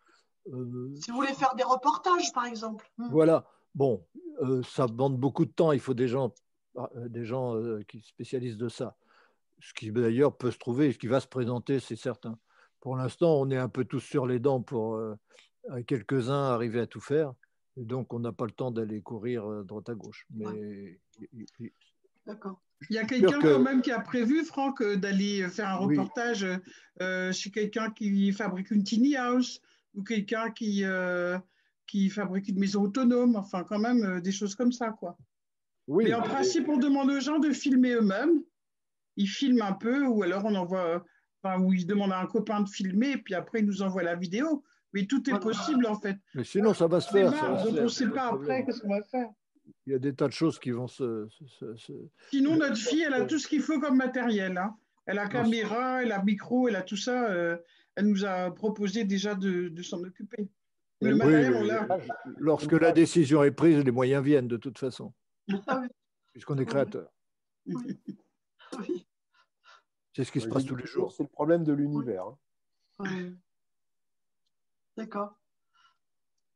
Euh, 0.47 0.93
si 0.95 1.11
vous 1.11 1.17
voulez 1.17 1.33
faire 1.33 1.55
des 1.55 1.63
reportages, 1.63 2.31
par 2.33 2.45
exemple. 2.45 2.89
Hmm. 2.97 3.09
Voilà. 3.11 3.45
Bon, 3.73 4.05
euh, 4.41 4.63
ça 4.63 4.87
demande 4.87 5.17
beaucoup 5.17 5.45
de 5.45 5.51
temps. 5.51 5.71
Il 5.71 5.79
faut 5.79 5.93
des 5.93 6.07
gens, 6.07 6.33
des 6.95 7.25
gens 7.25 7.55
qui 7.87 8.01
spécialisent 8.01 8.57
de 8.57 8.69
ça. 8.69 8.95
Ce 9.59 9.73
qui 9.73 9.91
d'ailleurs 9.91 10.37
peut 10.37 10.51
se 10.51 10.57
trouver, 10.57 10.91
ce 10.91 10.97
qui 10.97 11.07
va 11.07 11.19
se 11.19 11.27
présenter, 11.27 11.79
c'est 11.79 11.95
certain. 11.95 12.37
Pour 12.79 12.95
l'instant, 12.95 13.39
on 13.39 13.49
est 13.49 13.57
un 13.57 13.69
peu 13.69 13.83
tous 13.83 13.99
sur 13.99 14.27
les 14.27 14.39
dents 14.39 14.61
pour 14.61 14.99
quelques-uns 15.87 16.43
arriver 16.43 16.79
à 16.79 16.87
tout 16.87 17.01
faire. 17.01 17.33
Et 17.77 17.83
donc, 17.83 18.13
on 18.13 18.19
n'a 18.19 18.31
pas 18.31 18.45
le 18.45 18.51
temps 18.51 18.71
d'aller 18.71 19.01
courir 19.01 19.45
euh, 19.45 19.63
droite 19.63 19.89
à 19.89 19.95
gauche. 19.95 20.25
Mais... 20.33 20.99
D'accord. 22.25 22.61
Il 22.89 22.95
y 22.95 22.99
a 22.99 23.05
quelqu'un 23.05 23.39
quand 23.39 23.59
même 23.59 23.81
qui 23.81 23.91
a 23.91 23.99
prévu, 23.99 24.43
Franck, 24.43 24.81
euh, 24.81 24.95
d'aller 24.95 25.47
faire 25.49 25.69
un 25.69 25.75
reportage 25.75 26.45
euh, 27.01 27.31
chez 27.31 27.51
quelqu'un 27.51 27.91
qui 27.91 28.31
fabrique 28.31 28.71
une 28.71 28.83
tiny 28.83 29.15
house 29.15 29.61
ou 29.93 30.03
quelqu'un 30.03 30.51
qui, 30.51 30.83
qui 31.87 32.09
fabrique 32.09 32.49
une 32.49 32.59
maison 32.59 32.83
autonome, 32.83 33.37
enfin 33.37 33.63
quand 33.63 33.79
même 33.79 34.19
des 34.19 34.31
choses 34.33 34.55
comme 34.55 34.73
ça, 34.73 34.89
quoi. 34.89 35.17
Oui, 35.87 36.05
Mais 36.05 36.13
en 36.13 36.21
principe, 36.21 36.67
on 36.67 36.77
demande 36.77 37.11
aux 37.11 37.19
gens 37.19 37.39
de 37.39 37.51
filmer 37.51 37.91
eux-mêmes. 37.93 38.41
Ils 39.15 39.29
filment 39.29 39.61
un 39.61 39.71
peu, 39.71 40.05
ou 40.05 40.23
alors 40.23 40.43
on 40.43 40.55
envoie, 40.55 41.05
enfin, 41.41 41.61
ou 41.61 41.71
ils 41.71 41.87
demandent 41.87 42.11
à 42.11 42.19
un 42.19 42.25
copain 42.25 42.59
de 42.61 42.67
filmer, 42.67 43.11
et 43.11 43.17
puis 43.17 43.35
après 43.35 43.59
ils 43.59 43.65
nous 43.65 43.81
envoient 43.81 44.03
la 44.03 44.15
vidéo. 44.15 44.63
Mais 44.93 45.05
tout 45.05 45.29
est 45.29 45.39
possible 45.39 45.85
en 45.87 45.99
fait. 45.99 46.17
Mais 46.33 46.43
sinon, 46.43 46.73
ça 46.73 46.87
va 46.87 47.01
se 47.01 47.11
faire. 47.11 47.31
donc 47.31 47.67
on 47.67 47.83
ne 47.83 47.87
sait 47.87 48.09
pas 48.09 48.33
après 48.33 48.65
qu'est-ce 48.65 48.81
qu'on 48.81 48.95
va 48.95 49.03
faire. 49.03 49.29
Il 49.85 49.93
y 49.93 49.95
a 49.95 49.99
des 49.99 50.13
tas 50.13 50.27
de 50.27 50.33
choses 50.33 50.59
qui 50.59 50.71
vont 50.71 50.87
se. 50.87 51.27
Sinon, 52.29 52.55
notre 52.55 52.77
fille, 52.77 53.03
elle 53.03 53.13
a 53.13 53.25
tout 53.25 53.39
ce 53.39 53.47
qu'il 53.47 53.61
faut 53.61 53.79
comme 53.79 53.97
matériel. 53.97 54.57
Hein. 54.57 54.75
Elle 55.05 55.19
a 55.19 55.27
caméra, 55.27 56.01
elle 56.03 56.11
a 56.11 56.23
micro, 56.23 56.67
elle 56.67 56.75
a 56.75 56.81
tout 56.81 56.97
ça. 56.97 57.29
Euh, 57.29 57.57
elle 57.95 58.07
nous 58.07 58.25
a 58.25 58.51
proposé 58.51 59.05
déjà 59.05 59.35
de, 59.35 59.71
s'en 59.81 60.01
occuper. 60.03 60.49
Le 61.01 61.15
matériel, 61.15 61.55
on 61.55 61.63
l'a. 61.63 61.87
Lorsque 62.37 62.71
la 62.71 62.91
décision 62.91 63.43
est 63.43 63.51
prise, 63.51 63.83
les 63.83 63.91
moyens 63.91 64.23
viennent 64.23 64.47
de 64.47 64.57
toute 64.57 64.77
façon. 64.77 65.13
Ah 65.67 65.81
Puisqu'on 66.31 66.57
est 66.57 66.65
créateur. 66.65 67.09
C'est 70.13 70.23
ce 70.23 70.31
qui 70.31 70.41
se 70.41 70.47
passe 70.47 70.65
tous 70.65 70.75
les 70.75 70.85
jours. 70.85 71.11
C'est 71.11 71.23
le 71.23 71.29
problème 71.29 71.63
de 71.63 71.73
l'univers. 71.73 72.25
Hein. 72.99 73.33
D'accord. 74.97 75.35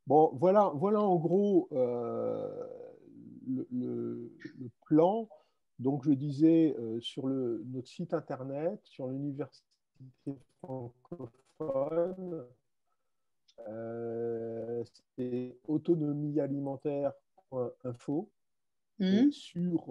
Bon, 0.08 0.32
voilà, 0.34 0.72
voilà 0.74 1.02
en 1.02 1.18
gros 1.18 1.70
euh, 1.72 2.66
le, 3.72 4.32
plan. 4.86 5.30
Donc, 5.78 6.04
je 6.04 6.10
disais 6.12 6.76
euh, 6.80 7.00
sur 7.00 7.28
le, 7.28 7.64
notre 7.68 7.88
site 7.88 8.16
internet, 8.16 8.80
sur 8.84 9.08
l'université 9.08 9.68
francophone, 10.64 12.44
euh, 13.68 14.84
c'est 15.16 15.60
autonomiealimentaire.info. 15.68 18.32
Mmh. 18.98 19.30
Sur, 19.32 19.86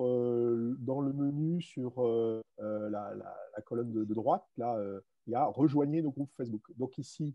dans 0.80 1.00
le 1.00 1.12
menu, 1.14 1.62
sur 1.62 2.02
la, 2.58 3.14
colonne 3.64 3.92
de, 3.92 4.02
de 4.04 4.14
droite, 4.14 4.44
là, 4.58 4.76
il 5.26 5.30
y 5.30 5.34
a 5.34 5.46
rejoignez 5.46 6.02
nos 6.02 6.10
groupes 6.10 6.34
Facebook. 6.36 6.70
Donc 6.76 6.98
ici, 6.98 7.34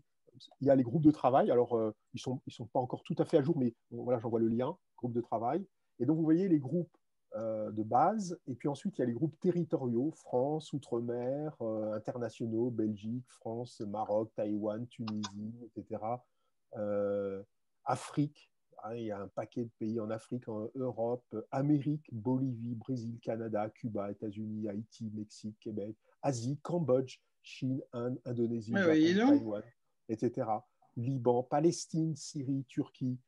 il 0.60 0.66
y 0.66 0.70
a 0.70 0.76
les 0.76 0.82
groupes 0.82 1.04
de 1.04 1.10
travail. 1.10 1.50
Alors, 1.50 1.76
euh, 1.76 1.94
ils 2.12 2.18
ne 2.18 2.20
sont, 2.20 2.40
ils 2.46 2.52
sont 2.52 2.66
pas 2.66 2.80
encore 2.80 3.02
tout 3.02 3.14
à 3.18 3.24
fait 3.24 3.38
à 3.38 3.42
jour, 3.42 3.56
mais 3.58 3.74
voilà, 3.90 4.18
j'envoie 4.18 4.40
le 4.40 4.48
lien, 4.48 4.76
groupe 4.96 5.12
de 5.12 5.20
travail. 5.20 5.66
Et 5.98 6.06
donc, 6.06 6.16
vous 6.16 6.24
voyez 6.24 6.48
les 6.48 6.58
groupes 6.58 6.96
euh, 7.36 7.70
de 7.70 7.82
base. 7.82 8.38
Et 8.46 8.54
puis 8.54 8.68
ensuite, 8.68 8.98
il 8.98 9.00
y 9.00 9.04
a 9.04 9.06
les 9.06 9.12
groupes 9.12 9.38
territoriaux, 9.40 10.12
France, 10.12 10.72
Outre-mer, 10.72 11.56
euh, 11.60 11.92
internationaux, 11.92 12.70
Belgique, 12.70 13.26
France, 13.28 13.80
Maroc, 13.80 14.30
Taïwan, 14.34 14.86
Tunisie, 14.88 15.54
etc. 15.64 16.02
Afrique. 17.84 18.50
Hein, 18.82 18.96
il 18.96 19.04
y 19.04 19.10
a 19.10 19.18
un 19.18 19.28
paquet 19.28 19.64
de 19.64 19.70
pays 19.78 19.98
en 19.98 20.10
Afrique, 20.10 20.48
en 20.48 20.68
Europe, 20.74 21.24
Amérique, 21.50 22.06
Bolivie, 22.12 22.74
Brésil, 22.74 23.18
Canada, 23.22 23.70
Cuba, 23.70 24.10
États-Unis, 24.10 24.68
Haïti, 24.68 25.10
Mexique, 25.14 25.56
Québec, 25.58 25.96
Asie, 26.22 26.58
Cambodge, 26.62 27.18
Chine, 27.42 27.82
Inde, 27.92 28.20
Indonésie, 28.24 28.72
Taïwan, 28.72 29.62
etc. 30.08 30.48
Liban, 30.96 31.42
Palestine, 31.42 32.14
Syrie, 32.16 32.64
Turquie, 32.68 33.18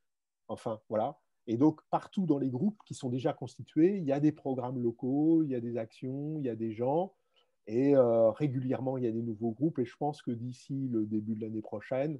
enfin 0.47 0.79
voilà. 0.89 1.19
Et 1.47 1.57
donc, 1.57 1.81
partout 1.89 2.25
dans 2.25 2.37
les 2.37 2.49
groupes 2.49 2.79
qui 2.85 2.93
sont 2.93 3.09
déjà 3.09 3.33
constitués, 3.33 3.97
il 3.97 4.03
y 4.03 4.11
a 4.11 4.19
des 4.19 4.33
programmes 4.33 4.81
locaux, 4.81 5.43
il 5.43 5.49
y 5.49 5.55
a 5.55 5.61
des 5.61 5.77
actions, 5.77 6.37
il 6.39 6.45
y 6.45 6.49
a 6.49 6.55
des 6.55 6.73
gens. 6.73 7.13
Et 7.67 7.95
euh, 7.95 8.31
régulièrement, 8.31 8.97
il 8.97 9.05
y 9.05 9.07
a 9.07 9.11
des 9.11 9.21
nouveaux 9.21 9.51
groupes. 9.51 9.79
Et 9.79 9.85
je 9.85 9.95
pense 9.97 10.21
que 10.21 10.31
d'ici 10.31 10.89
le 10.89 11.05
début 11.05 11.35
de 11.35 11.41
l'année 11.41 11.61
prochaine, 11.61 12.19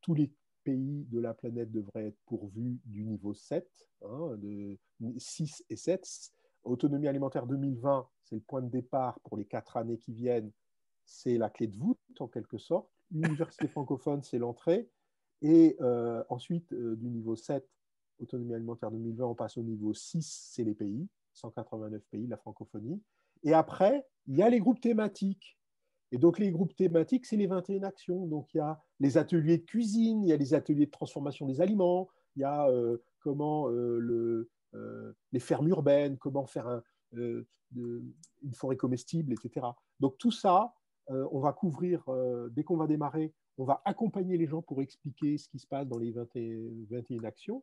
tous 0.00 0.14
les 0.14 0.32
pays 0.62 1.06
de 1.10 1.20
la 1.20 1.34
planète 1.34 1.72
devraient 1.72 2.06
être 2.06 2.18
pourvus 2.26 2.78
du 2.84 3.04
niveau 3.04 3.34
7, 3.34 3.68
hein, 4.02 4.36
de 4.36 4.78
6 5.18 5.64
et 5.68 5.76
7. 5.76 6.32
Autonomie 6.62 7.08
alimentaire 7.08 7.46
2020, 7.46 8.08
c'est 8.22 8.36
le 8.36 8.42
point 8.42 8.62
de 8.62 8.68
départ 8.68 9.18
pour 9.20 9.36
les 9.36 9.44
quatre 9.44 9.76
années 9.76 9.98
qui 9.98 10.12
viennent. 10.12 10.52
C'est 11.04 11.36
la 11.36 11.50
clé 11.50 11.66
de 11.66 11.76
voûte, 11.76 11.98
en 12.20 12.28
quelque 12.28 12.58
sorte. 12.58 12.88
Université 13.12 13.68
francophone, 13.68 14.22
c'est 14.22 14.38
l'entrée. 14.38 14.88
Et 15.42 15.76
euh, 15.80 16.22
ensuite, 16.28 16.72
euh, 16.72 16.96
du 16.96 17.08
niveau 17.08 17.34
7, 17.34 17.68
autonomie 18.20 18.54
alimentaire 18.54 18.90
2020, 18.90 19.24
on 19.26 19.34
passe 19.34 19.56
au 19.58 19.62
niveau 19.62 19.92
6, 19.92 20.50
c'est 20.52 20.64
les 20.64 20.74
pays, 20.74 21.08
189 21.32 22.00
pays, 22.10 22.26
la 22.28 22.36
francophonie. 22.36 23.02
Et 23.42 23.52
après, 23.52 24.06
il 24.28 24.36
y 24.36 24.42
a 24.42 24.48
les 24.48 24.60
groupes 24.60 24.80
thématiques. 24.80 25.58
Et 26.12 26.18
donc, 26.18 26.38
les 26.38 26.52
groupes 26.52 26.76
thématiques, 26.76 27.26
c'est 27.26 27.36
les 27.36 27.48
21 27.48 27.82
actions. 27.82 28.26
Donc, 28.26 28.54
il 28.54 28.58
y 28.58 28.60
a 28.60 28.80
les 29.00 29.18
ateliers 29.18 29.58
de 29.58 29.64
cuisine, 29.64 30.22
il 30.22 30.28
y 30.28 30.32
a 30.32 30.36
les 30.36 30.54
ateliers 30.54 30.86
de 30.86 30.90
transformation 30.90 31.46
des 31.46 31.60
aliments, 31.60 32.08
il 32.36 32.42
y 32.42 32.44
a 32.44 32.68
euh, 32.68 32.98
comment 33.20 33.66
le, 33.66 34.50
les 35.32 35.40
fermes 35.40 35.68
urbaines, 35.68 36.18
comment 36.18 36.46
faire 36.46 36.82
une 37.12 37.44
forêt 38.54 38.76
comestible, 38.76 39.32
etc. 39.32 39.66
Donc, 39.98 40.18
tout 40.18 40.30
ça, 40.30 40.72
on 41.08 41.40
va 41.40 41.52
couvrir, 41.52 42.04
dès 42.50 42.64
qu'on 42.64 42.76
va 42.76 42.86
démarrer, 42.86 43.32
on 43.58 43.64
va 43.64 43.82
accompagner 43.84 44.38
les 44.38 44.46
gens 44.46 44.62
pour 44.62 44.80
expliquer 44.80 45.36
ce 45.38 45.48
qui 45.48 45.58
se 45.58 45.66
passe 45.66 45.86
dans 45.86 45.98
les 45.98 46.12
21 46.12 47.24
actions. 47.24 47.62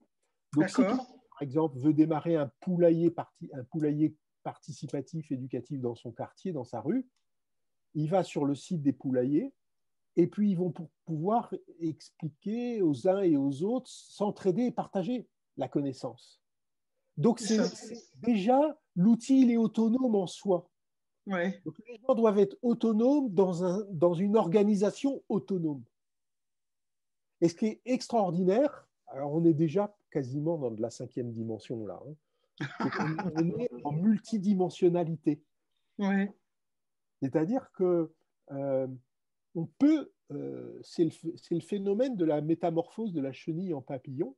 Donc, 0.53 0.69
si 0.69 0.81
par 0.81 1.41
exemple, 1.41 1.79
veut 1.79 1.93
démarrer 1.93 2.35
un 2.35 2.51
poulailler, 2.59 3.13
un 3.53 3.63
poulailler 3.63 4.15
participatif 4.43 5.31
éducatif 5.31 5.79
dans 5.79 5.95
son 5.95 6.11
quartier, 6.11 6.51
dans 6.51 6.63
sa 6.63 6.81
rue, 6.81 7.07
il 7.95 8.09
va 8.09 8.23
sur 8.23 8.45
le 8.45 8.55
site 8.55 8.81
des 8.81 8.93
poulaillers 8.93 9.53
et 10.15 10.27
puis 10.27 10.51
ils 10.51 10.57
vont 10.57 10.73
pouvoir 11.05 11.53
expliquer 11.79 12.81
aux 12.81 13.07
uns 13.07 13.21
et 13.21 13.37
aux 13.37 13.63
autres, 13.63 13.89
s'entraider 13.89 14.63
et 14.63 14.71
partager 14.71 15.27
la 15.57 15.67
connaissance. 15.67 16.41
Donc, 17.17 17.39
c'est 17.39 17.61
déjà 18.21 18.77
l'outil, 18.95 19.41
il 19.41 19.51
est 19.51 19.57
autonome 19.57 20.15
en 20.15 20.27
soi. 20.27 20.69
Donc, 21.65 21.75
les 21.87 21.99
gens 22.07 22.15
doivent 22.15 22.39
être 22.39 22.57
autonomes 22.61 23.29
dans, 23.29 23.63
un, 23.63 23.85
dans 23.91 24.13
une 24.13 24.35
organisation 24.35 25.21
autonome. 25.29 25.83
Et 27.41 27.49
ce 27.49 27.55
qui 27.55 27.67
est 27.67 27.81
extraordinaire, 27.85 28.87
alors 29.07 29.33
on 29.33 29.45
est 29.45 29.53
déjà 29.53 29.95
quasiment 30.11 30.57
dans 30.57 30.71
de 30.71 30.81
la 30.81 30.89
cinquième 30.89 31.31
dimension 31.31 31.85
là, 31.85 32.01
hein, 32.05 32.15
on 33.35 33.59
est 33.59 33.69
en 33.83 33.91
multidimensionnalité. 33.93 35.41
C'est-à-dire 37.21 37.71
que 37.73 38.11
euh, 38.51 38.87
on 39.55 39.65
peut, 39.65 40.11
euh, 40.31 40.79
c'est 40.81 41.05
le, 41.05 41.11
le, 41.51 41.59
phénomène 41.59 42.15
de 42.15 42.25
la 42.25 42.41
métamorphose 42.41 43.13
de 43.13 43.21
la 43.21 43.31
chenille 43.31 43.73
en 43.73 43.81
papillon, 43.81 44.35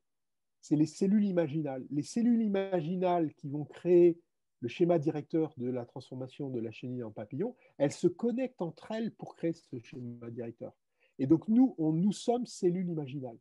c'est 0.60 0.76
les 0.76 0.86
cellules 0.86 1.26
imaginales. 1.26 1.86
Les 1.90 2.04
cellules 2.04 2.42
imaginales 2.42 3.34
qui 3.34 3.50
vont 3.50 3.66
créer 3.66 4.20
le 4.62 4.68
schéma 4.68 5.00
directeur 5.00 5.54
de 5.58 5.70
la 5.70 5.86
transformation 5.86 6.50
de 6.50 6.60
la 6.60 6.72
chenille 6.72 7.04
en 7.04 7.12
papillon, 7.12 7.56
elles 7.78 7.92
se 7.92 8.08
connectent 8.08 8.62
entre 8.62 8.92
elles 8.92 9.12
pour 9.12 9.36
créer 9.36 9.54
ce 9.54 9.80
schéma 9.80 10.30
directeur. 10.30 10.74
Et 11.18 11.28
donc, 11.28 11.48
nous, 11.48 11.76
on, 11.78 11.92
nous 11.92 12.14
sommes 12.14 12.46
cellules 12.46 12.90
imaginales. 12.90 13.38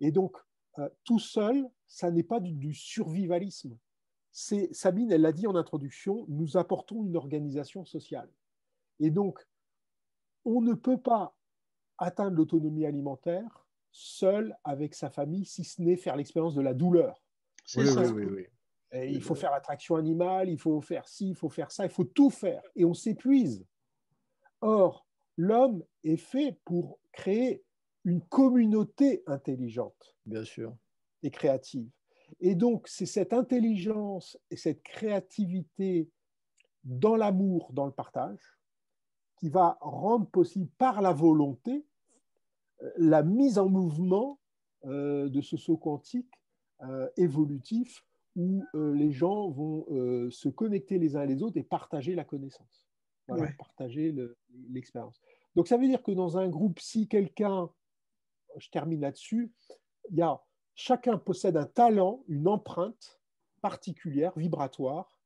Et 0.00 0.12
donc, 0.12 0.36
euh, 0.78 0.88
tout 1.04 1.18
seul, 1.18 1.68
ça 1.86 2.10
n'est 2.10 2.22
pas 2.22 2.38
du, 2.38 2.74
survivalisme. 2.74 3.76
C'est, 4.30 4.72
Sabine, 4.72 5.10
elle 5.10 5.22
l'a 5.22 5.32
dit 5.32 5.46
en 5.46 5.56
introduction, 5.56 6.26
nous 6.28 6.56
apportons 6.56 7.04
une 7.04 7.16
organisation 7.16 7.84
sociale. 7.84 8.30
Et 9.00 9.10
donc, 9.10 9.40
on 10.44 10.60
ne 10.60 10.74
peut 10.74 11.00
pas 11.00 11.34
atteindre 11.96 12.36
l'autonomie 12.36 12.86
alimentaire 12.86 13.66
seul 13.90 14.56
avec 14.64 14.94
sa 14.94 15.10
famille, 15.10 15.46
si 15.46 15.64
ce 15.64 15.80
n'est 15.80 15.96
faire 15.96 16.14
l'expérience 16.14 16.54
de 16.54 16.60
la 16.60 16.74
douleur. 16.74 17.22
C'est 17.64 17.86
ça. 17.86 18.02
Oui, 18.12 18.24
oui, 18.24 18.46
il 18.92 19.22
faut 19.22 19.34
faire 19.34 19.50
l'attraction 19.50 19.96
animale, 19.96 20.48
il 20.48 20.58
faut 20.58 20.80
faire 20.80 21.06
ci, 21.06 21.30
il 21.30 21.34
faut 21.34 21.48
faire 21.48 21.70
ça, 21.70 21.84
il 21.84 21.90
faut 21.90 22.04
tout 22.04 22.30
faire. 22.30 22.62
Et 22.74 22.84
on 22.84 22.94
s'épuise. 22.94 23.66
Or, 24.60 25.06
l'homme 25.36 25.84
est 26.04 26.16
fait 26.16 26.58
pour 26.64 26.98
créer 27.12 27.64
une 28.04 28.22
communauté 28.22 29.22
intelligente. 29.26 30.16
Bien 30.24 30.44
sûr. 30.44 30.74
Et 31.22 31.30
créative. 31.30 31.90
Et 32.40 32.54
donc, 32.54 32.88
c'est 32.88 33.06
cette 33.06 33.32
intelligence 33.32 34.38
et 34.50 34.56
cette 34.56 34.82
créativité 34.82 36.10
dans 36.84 37.16
l'amour, 37.16 37.72
dans 37.72 37.86
le 37.86 37.92
partage, 37.92 38.58
qui 39.36 39.48
va 39.48 39.78
rendre 39.80 40.26
possible 40.26 40.68
par 40.78 41.02
la 41.02 41.12
volonté 41.12 41.86
euh, 42.82 42.90
la 42.96 43.22
mise 43.22 43.58
en 43.58 43.68
mouvement 43.68 44.40
euh, 44.84 45.28
de 45.28 45.40
ce 45.40 45.56
saut 45.56 45.76
quantique 45.76 46.32
euh, 46.82 47.08
évolutif 47.16 48.04
où 48.36 48.62
les 48.74 49.10
gens 49.10 49.48
vont 49.50 49.86
se 50.30 50.48
connecter 50.48 50.98
les 50.98 51.16
uns 51.16 51.24
les 51.24 51.42
autres 51.42 51.56
et 51.56 51.62
partager 51.62 52.14
la 52.14 52.24
connaissance, 52.24 52.86
partager 53.58 54.14
l'expérience. 54.70 55.20
Donc 55.56 55.68
ça 55.68 55.76
veut 55.76 55.86
dire 55.86 56.02
que 56.02 56.12
dans 56.12 56.38
un 56.38 56.48
groupe, 56.48 56.78
si 56.78 57.08
quelqu'un, 57.08 57.68
je 58.56 58.70
termine 58.70 59.00
là-dessus, 59.00 59.52
il 60.10 60.16
y 60.16 60.22
a, 60.22 60.40
chacun 60.74 61.18
possède 61.18 61.56
un 61.56 61.66
talent, 61.66 62.22
une 62.28 62.48
empreinte 62.48 63.20
particulière, 63.60 64.32
vibratoire, 64.38 65.18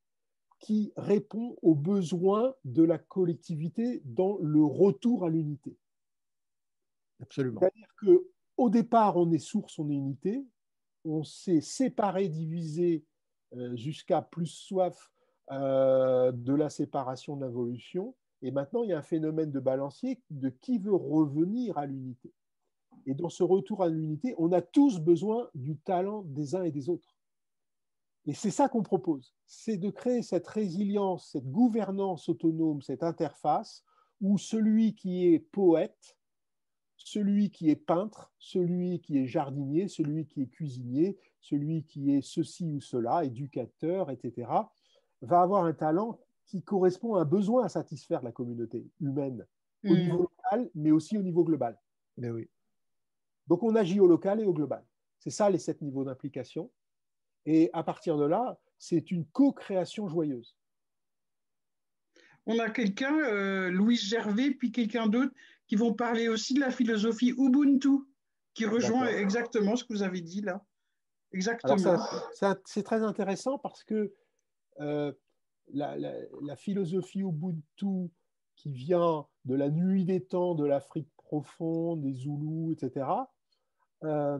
qui 0.59 0.93
répond 0.95 1.57
aux 1.61 1.75
besoins 1.75 2.55
de 2.63 2.83
la 2.83 2.97
collectivité 2.97 4.01
dans 4.05 4.37
le 4.39 4.63
retour 4.63 5.25
à 5.25 5.29
l'unité. 5.29 5.77
Absolument. 7.21 7.59
C'est-à-dire 7.59 7.93
qu'au 7.99 8.69
départ, 8.69 9.17
on 9.17 9.29
est 9.31 9.39
source, 9.39 9.77
on 9.77 9.89
est 9.89 9.95
unité, 9.95 10.45
on 11.05 11.23
s'est 11.23 11.61
séparé, 11.61 12.29
divisé 12.29 13.03
euh, 13.55 13.75
jusqu'à 13.75 14.21
plus 14.21 14.47
soif 14.47 15.11
euh, 15.51 16.31
de 16.31 16.53
la 16.53 16.69
séparation 16.69 17.35
de 17.35 17.45
l'involution. 17.45 18.15
Et 18.41 18.51
maintenant, 18.51 18.83
il 18.83 18.89
y 18.89 18.93
a 18.93 18.97
un 18.97 19.03
phénomène 19.03 19.51
de 19.51 19.59
balancier 19.59 20.21
de 20.29 20.49
qui 20.49 20.79
veut 20.79 20.95
revenir 20.95 21.77
à 21.77 21.85
l'unité. 21.85 22.33
Et 23.05 23.13
dans 23.13 23.29
ce 23.29 23.43
retour 23.43 23.83
à 23.83 23.89
l'unité, 23.89 24.35
on 24.37 24.51
a 24.51 24.61
tous 24.61 24.99
besoin 24.99 25.49
du 25.53 25.77
talent 25.77 26.23
des 26.25 26.55
uns 26.55 26.63
et 26.63 26.71
des 26.71 26.89
autres. 26.89 27.15
Et 28.25 28.33
c'est 28.33 28.51
ça 28.51 28.69
qu'on 28.69 28.83
propose, 28.83 29.35
c'est 29.45 29.77
de 29.77 29.89
créer 29.89 30.21
cette 30.21 30.47
résilience, 30.47 31.31
cette 31.31 31.49
gouvernance 31.49 32.29
autonome, 32.29 32.81
cette 32.81 33.03
interface 33.03 33.83
où 34.21 34.37
celui 34.37 34.95
qui 34.95 35.27
est 35.27 35.39
poète 35.39 36.17
celui 37.03 37.49
qui 37.51 37.69
est 37.69 37.75
peintre, 37.75 38.31
celui 38.39 38.99
qui 39.01 39.17
est 39.17 39.27
jardinier, 39.27 39.87
celui 39.87 40.25
qui 40.25 40.41
est 40.41 40.47
cuisinier, 40.47 41.17
celui 41.41 41.83
qui 41.83 42.15
est 42.15 42.21
ceci 42.21 42.71
ou 42.71 42.79
cela, 42.79 43.25
éducateur, 43.25 44.09
etc., 44.09 44.49
va 45.21 45.41
avoir 45.41 45.65
un 45.65 45.73
talent 45.73 46.19
qui 46.45 46.63
correspond 46.63 47.15
à 47.15 47.21
un 47.21 47.25
besoin 47.25 47.65
à 47.65 47.69
satisfaire 47.69 48.21
de 48.21 48.25
la 48.25 48.31
communauté 48.31 48.87
humaine, 49.01 49.45
au 49.83 49.93
mm. 49.93 49.99
niveau 49.99 50.17
local, 50.19 50.69
mais 50.75 50.91
aussi 50.91 51.17
au 51.17 51.21
niveau 51.21 51.43
global. 51.43 51.77
Mais 52.17 52.29
oui. 52.29 52.49
Donc 53.47 53.63
on 53.63 53.75
agit 53.75 53.99
au 53.99 54.07
local 54.07 54.39
et 54.39 54.45
au 54.45 54.53
global. 54.53 54.85
C'est 55.19 55.29
ça 55.29 55.49
les 55.49 55.59
sept 55.59 55.81
niveaux 55.81 56.05
d'implication. 56.05 56.71
Et 57.45 57.69
à 57.73 57.83
partir 57.83 58.17
de 58.17 58.25
là, 58.25 58.57
c'est 58.77 59.11
une 59.11 59.25
co-création 59.25 60.07
joyeuse. 60.07 60.55
On 62.45 62.59
a 62.59 62.69
quelqu'un, 62.69 63.17
euh, 63.19 63.69
Louise 63.69 64.03
Gervais, 64.03 64.51
puis 64.51 64.71
quelqu'un 64.71 65.07
d'autre 65.07 65.33
qui 65.67 65.75
vont 65.75 65.93
parler 65.93 66.27
aussi 66.27 66.53
de 66.53 66.59
la 66.59 66.71
philosophie 66.71 67.33
Ubuntu, 67.37 67.89
qui 68.53 68.65
rejoint 68.65 69.07
exactement 69.07 69.75
ce 69.75 69.83
que 69.83 69.93
vous 69.93 70.03
avez 70.03 70.21
dit 70.21 70.41
là. 70.41 70.63
Exactement. 71.31 71.97
C'est 72.65 72.83
très 72.83 73.01
intéressant 73.01 73.57
parce 73.57 73.83
que 73.83 74.13
euh, 74.79 75.11
la, 75.73 76.55
philosophie 76.55 77.21
Ubuntu 77.21 78.11
qui 78.55 78.71
vient 78.71 79.25
de 79.45 79.55
la 79.55 79.69
nuit 79.69 80.05
des 80.05 80.23
temps, 80.23 80.53
de 80.53 80.65
l'Afrique 80.65 81.09
profonde, 81.17 82.01
des 82.01 82.13
Zoulous, 82.13 82.71
etc., 82.71 83.07
euh, 84.03 84.39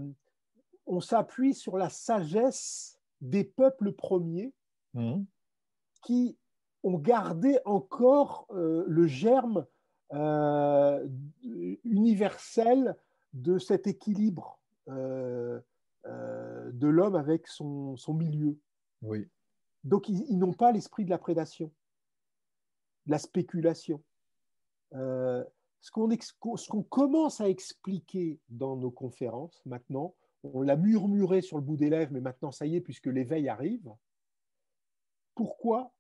on 0.86 1.00
s'appuie 1.00 1.54
sur 1.54 1.78
la 1.78 1.90
sagesse 1.90 3.00
des 3.22 3.44
peuples 3.45 3.94
premiers 3.94 4.54
mmh. 4.94 5.24
qui 6.04 6.38
ont 6.84 7.00
gardé 7.00 7.58
encore 7.66 8.45
euh, 8.52 8.84
le 8.88 9.08
germe 9.08 9.66
euh, 10.14 11.07
universel 11.84 12.95
de 13.34 13.57
cet 13.57 13.88
équilibre 13.88 14.60
euh, 14.90 15.60
euh, 16.06 16.72
de 16.72 16.88
l'homme 16.88 17.15
avec 17.15 17.48
son, 17.48 17.98
milieu. 18.10 18.57
Oui. 19.02 19.27
Donc, 19.84 20.07
ils, 20.10 20.38
n'ont 20.38 20.53
pas 20.53 20.72
l'esprit 20.72 21.03
de 21.03 21.10
la 21.10 21.18
prédation, 21.18 21.72
de 23.07 23.11
la 23.11 23.18
spéculation. 23.18 24.03
ce 24.91 25.91
qu'on 25.91 26.84
commence 26.84 27.41
à 27.41 27.49
expliquer 27.49 28.40
dans 28.49 28.76
nos 28.76 28.91
conférences 28.91 29.61
maintenant, 29.65 30.14
on 30.44 30.61
l'a 30.61 30.76
murmuré 30.76 31.41
sur 31.41 31.57
le 31.57 31.64
bout 31.64 31.77
des 31.77 31.90
lèvres, 31.90 32.11
mais 32.11 32.22
maintenant 32.22 32.52
ça 32.52 32.65
y 32.65 32.76
est, 32.76 32.81
puisque 32.81 33.07
l'éveil 33.07 33.49
arrive. 33.49 33.90
Pourquoi 35.35 35.91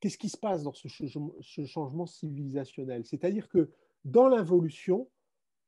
Qu'est-ce 0.00 0.18
qui 0.18 0.28
se 0.28 0.36
passe 0.36 0.62
dans 0.62 0.72
ce 0.72 1.64
changement 1.64 2.06
civilisationnel? 2.06 3.04
C'est-à-dire 3.04 3.48
que 3.48 3.70
dans 4.04 4.28
l'involution, 4.28 5.08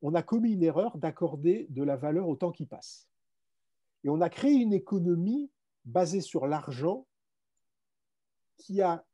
on 0.02 0.14
a 0.14 0.22
commis 0.22 0.52
une 0.52 0.62
erreur 0.62 0.96
d'accorder 0.98 1.66
de 1.70 1.82
la 1.82 1.96
valeur 1.96 2.28
au 2.28 2.36
temps 2.36 2.52
qui 2.52 2.66
passe. 2.66 3.08
Et 4.04 4.08
on 4.08 4.20
a 4.20 4.30
créé 4.30 4.52
une 4.52 4.72
économie 4.72 5.50
basée 5.84 6.20
sur 6.20 6.46
l'argent 6.46 7.06
qui 8.56 8.80
a 8.82 9.04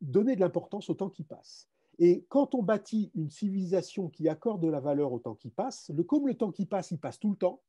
donné 0.00 0.34
de 0.36 0.40
l'importance 0.40 0.90
au 0.90 0.94
temps 0.94 1.10
qui 1.10 1.24
passe. 1.24 1.68
Et 1.98 2.24
quand 2.28 2.54
on 2.54 2.62
bâtit 2.62 3.10
une 3.14 3.30
civilisation 3.30 4.08
qui 4.08 4.28
accorde 4.28 4.62
de 4.62 4.68
la 4.68 4.80
valeur 4.80 5.12
au 5.12 5.18
temps 5.18 5.34
qui 5.34 5.50
passe, 5.50 5.90
comme 6.08 6.26
le 6.26 6.34
temps 6.34 6.52
qui 6.52 6.66
passe, 6.66 6.90
il 6.90 6.98
passe 6.98 7.18
tout 7.18 7.30
le 7.30 7.36
temps, 7.36 7.62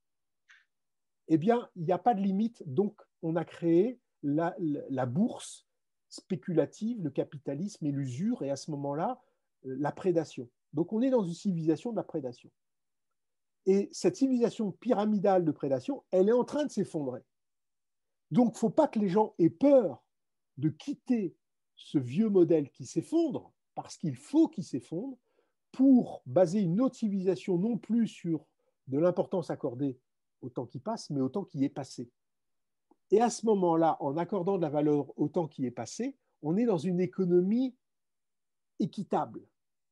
eh 1.27 1.37
bien, 1.37 1.69
il 1.75 1.85
n'y 1.85 1.91
a 1.91 1.97
pas 1.97 2.13
de 2.13 2.21
limite. 2.21 2.63
Donc, 2.65 3.01
on 3.21 3.35
a 3.35 3.45
créé 3.45 3.99
la 4.23 5.05
bourse 5.05 5.67
spéculative, 6.11 7.01
le 7.01 7.09
capitalisme 7.09 7.85
et 7.85 7.91
l'usure, 7.91 8.43
et 8.43 8.51
à 8.51 8.55
ce 8.55 8.69
moment-là, 8.71 9.21
euh, 9.65 9.75
la 9.79 9.91
prédation. 9.91 10.47
Donc, 10.73 10.93
on 10.93 11.01
est 11.01 11.09
dans 11.09 11.23
une 11.23 11.33
civilisation 11.33 11.91
de 11.91 11.95
la 11.95 12.03
prédation. 12.03 12.51
Et 13.65 13.89
cette 13.91 14.17
civilisation 14.17 14.71
pyramidale 14.71 15.45
de 15.45 15.51
prédation, 15.51 16.03
elle 16.11 16.29
est 16.29 16.33
en 16.33 16.43
train 16.43 16.65
de 16.65 16.71
s'effondrer. 16.71 17.21
Donc, 18.29 18.49
il 18.49 18.55
ne 18.55 18.59
faut 18.59 18.69
pas 18.69 18.87
que 18.87 18.99
les 18.99 19.09
gens 19.09 19.33
aient 19.39 19.49
peur 19.49 20.03
de 20.57 20.69
quitter 20.69 21.35
ce 21.75 21.97
vieux 21.97 22.29
modèle 22.29 22.69
qui 22.69 22.85
s'effondre, 22.85 23.53
parce 23.73 23.97
qu'il 23.97 24.15
faut 24.15 24.47
qu'il 24.47 24.63
s'effondre, 24.63 25.17
pour 25.71 26.21
baser 26.25 26.59
une 26.59 26.81
autre 26.81 26.95
civilisation 26.95 27.57
non 27.57 27.77
plus 27.77 28.07
sur 28.07 28.45
de 28.87 28.99
l'importance 28.99 29.49
accordée 29.49 29.97
au 30.41 30.49
temps 30.49 30.65
qui 30.65 30.79
passe, 30.79 31.09
mais 31.09 31.21
au 31.21 31.29
temps 31.29 31.45
qui 31.45 31.63
est 31.63 31.69
passé. 31.69 32.11
Et 33.11 33.21
à 33.21 33.29
ce 33.29 33.45
moment-là, 33.45 33.97
en 33.99 34.17
accordant 34.17 34.57
de 34.57 34.61
la 34.61 34.69
valeur 34.69 35.17
au 35.19 35.27
temps 35.27 35.47
qui 35.47 35.65
est 35.65 35.71
passé, 35.71 36.15
on 36.41 36.57
est 36.57 36.65
dans 36.65 36.77
une 36.77 36.99
économie 36.99 37.75
équitable. 38.79 39.41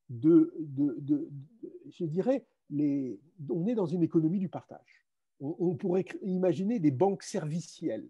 Je 0.09 2.05
dirais, 2.05 2.45
on 2.71 3.67
est 3.67 3.75
dans 3.75 3.85
une 3.85 4.03
économie 4.03 4.39
du 4.39 4.49
partage. 4.49 5.05
on 5.39 5.75
pourrait 5.75 6.05
imaginer 6.23 6.79
des 6.79 6.91
banques 6.91 7.23
servicielles. 7.23 8.09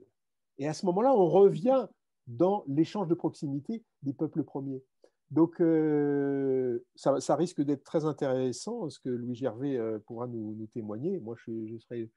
Et 0.58 0.68
à 0.68 0.74
ce 0.74 0.86
moment-là, 0.86 1.16
on 1.16 1.28
revient 1.28 1.88
dans 2.28 2.64
l'échange 2.68 3.08
de 3.08 3.16
proximité 3.16 3.84
des 4.04 4.14
peuples 4.14 4.44
premiers. 4.44 4.84
Donc, 5.32 5.62
euh, 5.62 6.84
ça, 6.96 7.36
risque 7.36 7.62
d'être 7.62 7.84
très 7.84 8.06
intéressant, 8.06 8.90
ce 8.90 9.00
que 9.00 9.10
Louis 9.10 9.36
Gervais 9.36 9.78
euh, 9.78 10.00
pourra 10.00 10.28
nous, 10.28 10.68
témoigner. 10.74 11.20
Moi, 11.20 11.36
je, 11.46 11.78
serais 11.78 12.10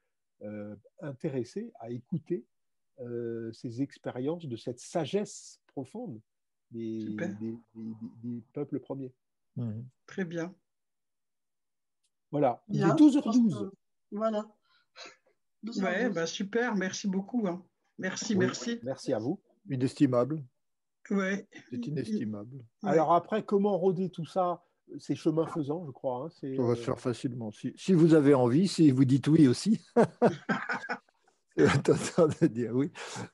euh, 0.43 0.75
intéressé 0.99 1.71
à 1.79 1.91
écouter 1.91 2.43
ces 3.53 3.81
expériences 3.81 4.45
de 4.45 4.55
cette 4.55 4.79
sagesse 4.79 5.59
profonde 5.67 6.19
des, 6.71 7.15
peuples 8.53 8.79
premiers. 8.79 9.13
Mmh. 9.55 9.81
Très 10.07 10.25
bien. 10.25 10.53
Voilà, 12.31 12.63
il 12.67 12.81
est 12.81 12.85
12h12. 12.85 13.71
Voilà. 14.11 14.47
Ouais, 15.77 16.09
bah 16.09 16.27
super, 16.27 16.75
merci 16.75 17.07
beaucoup. 17.07 17.47
Hein. 17.47 17.63
Merci, 17.97 18.35
merci. 18.35 18.81
Merci 18.83 19.13
à 19.13 19.19
vous. 19.19 19.41
Inestimable. 19.69 20.43
Ouais. 21.09 21.47
C'est 21.69 21.87
inestimable. 21.87 22.65
Alors 22.83 23.13
après, 23.13 23.45
comment 23.45 23.77
rôder 23.77 24.09
tout 24.09 24.25
ça? 24.25 24.61
C'est 24.99 25.15
chemin 25.15 25.47
faisant, 25.47 25.85
je 25.85 25.91
crois. 25.91 26.25
Hein, 26.25 26.29
ça 26.29 26.47
va 26.47 26.75
se 26.75 26.81
euh, 26.81 26.83
faire 26.83 26.99
facilement. 26.99 27.49
Si, 27.51 27.93
vous 27.93 28.13
avez 28.13 28.33
envie, 28.33 28.67
si 28.67 28.91
vous 28.91 29.05
dites 29.05 29.29
oui 29.29 29.47
aussi. 29.47 29.81
de 31.57 32.47
dire 32.47 32.71
oui. 32.73 32.91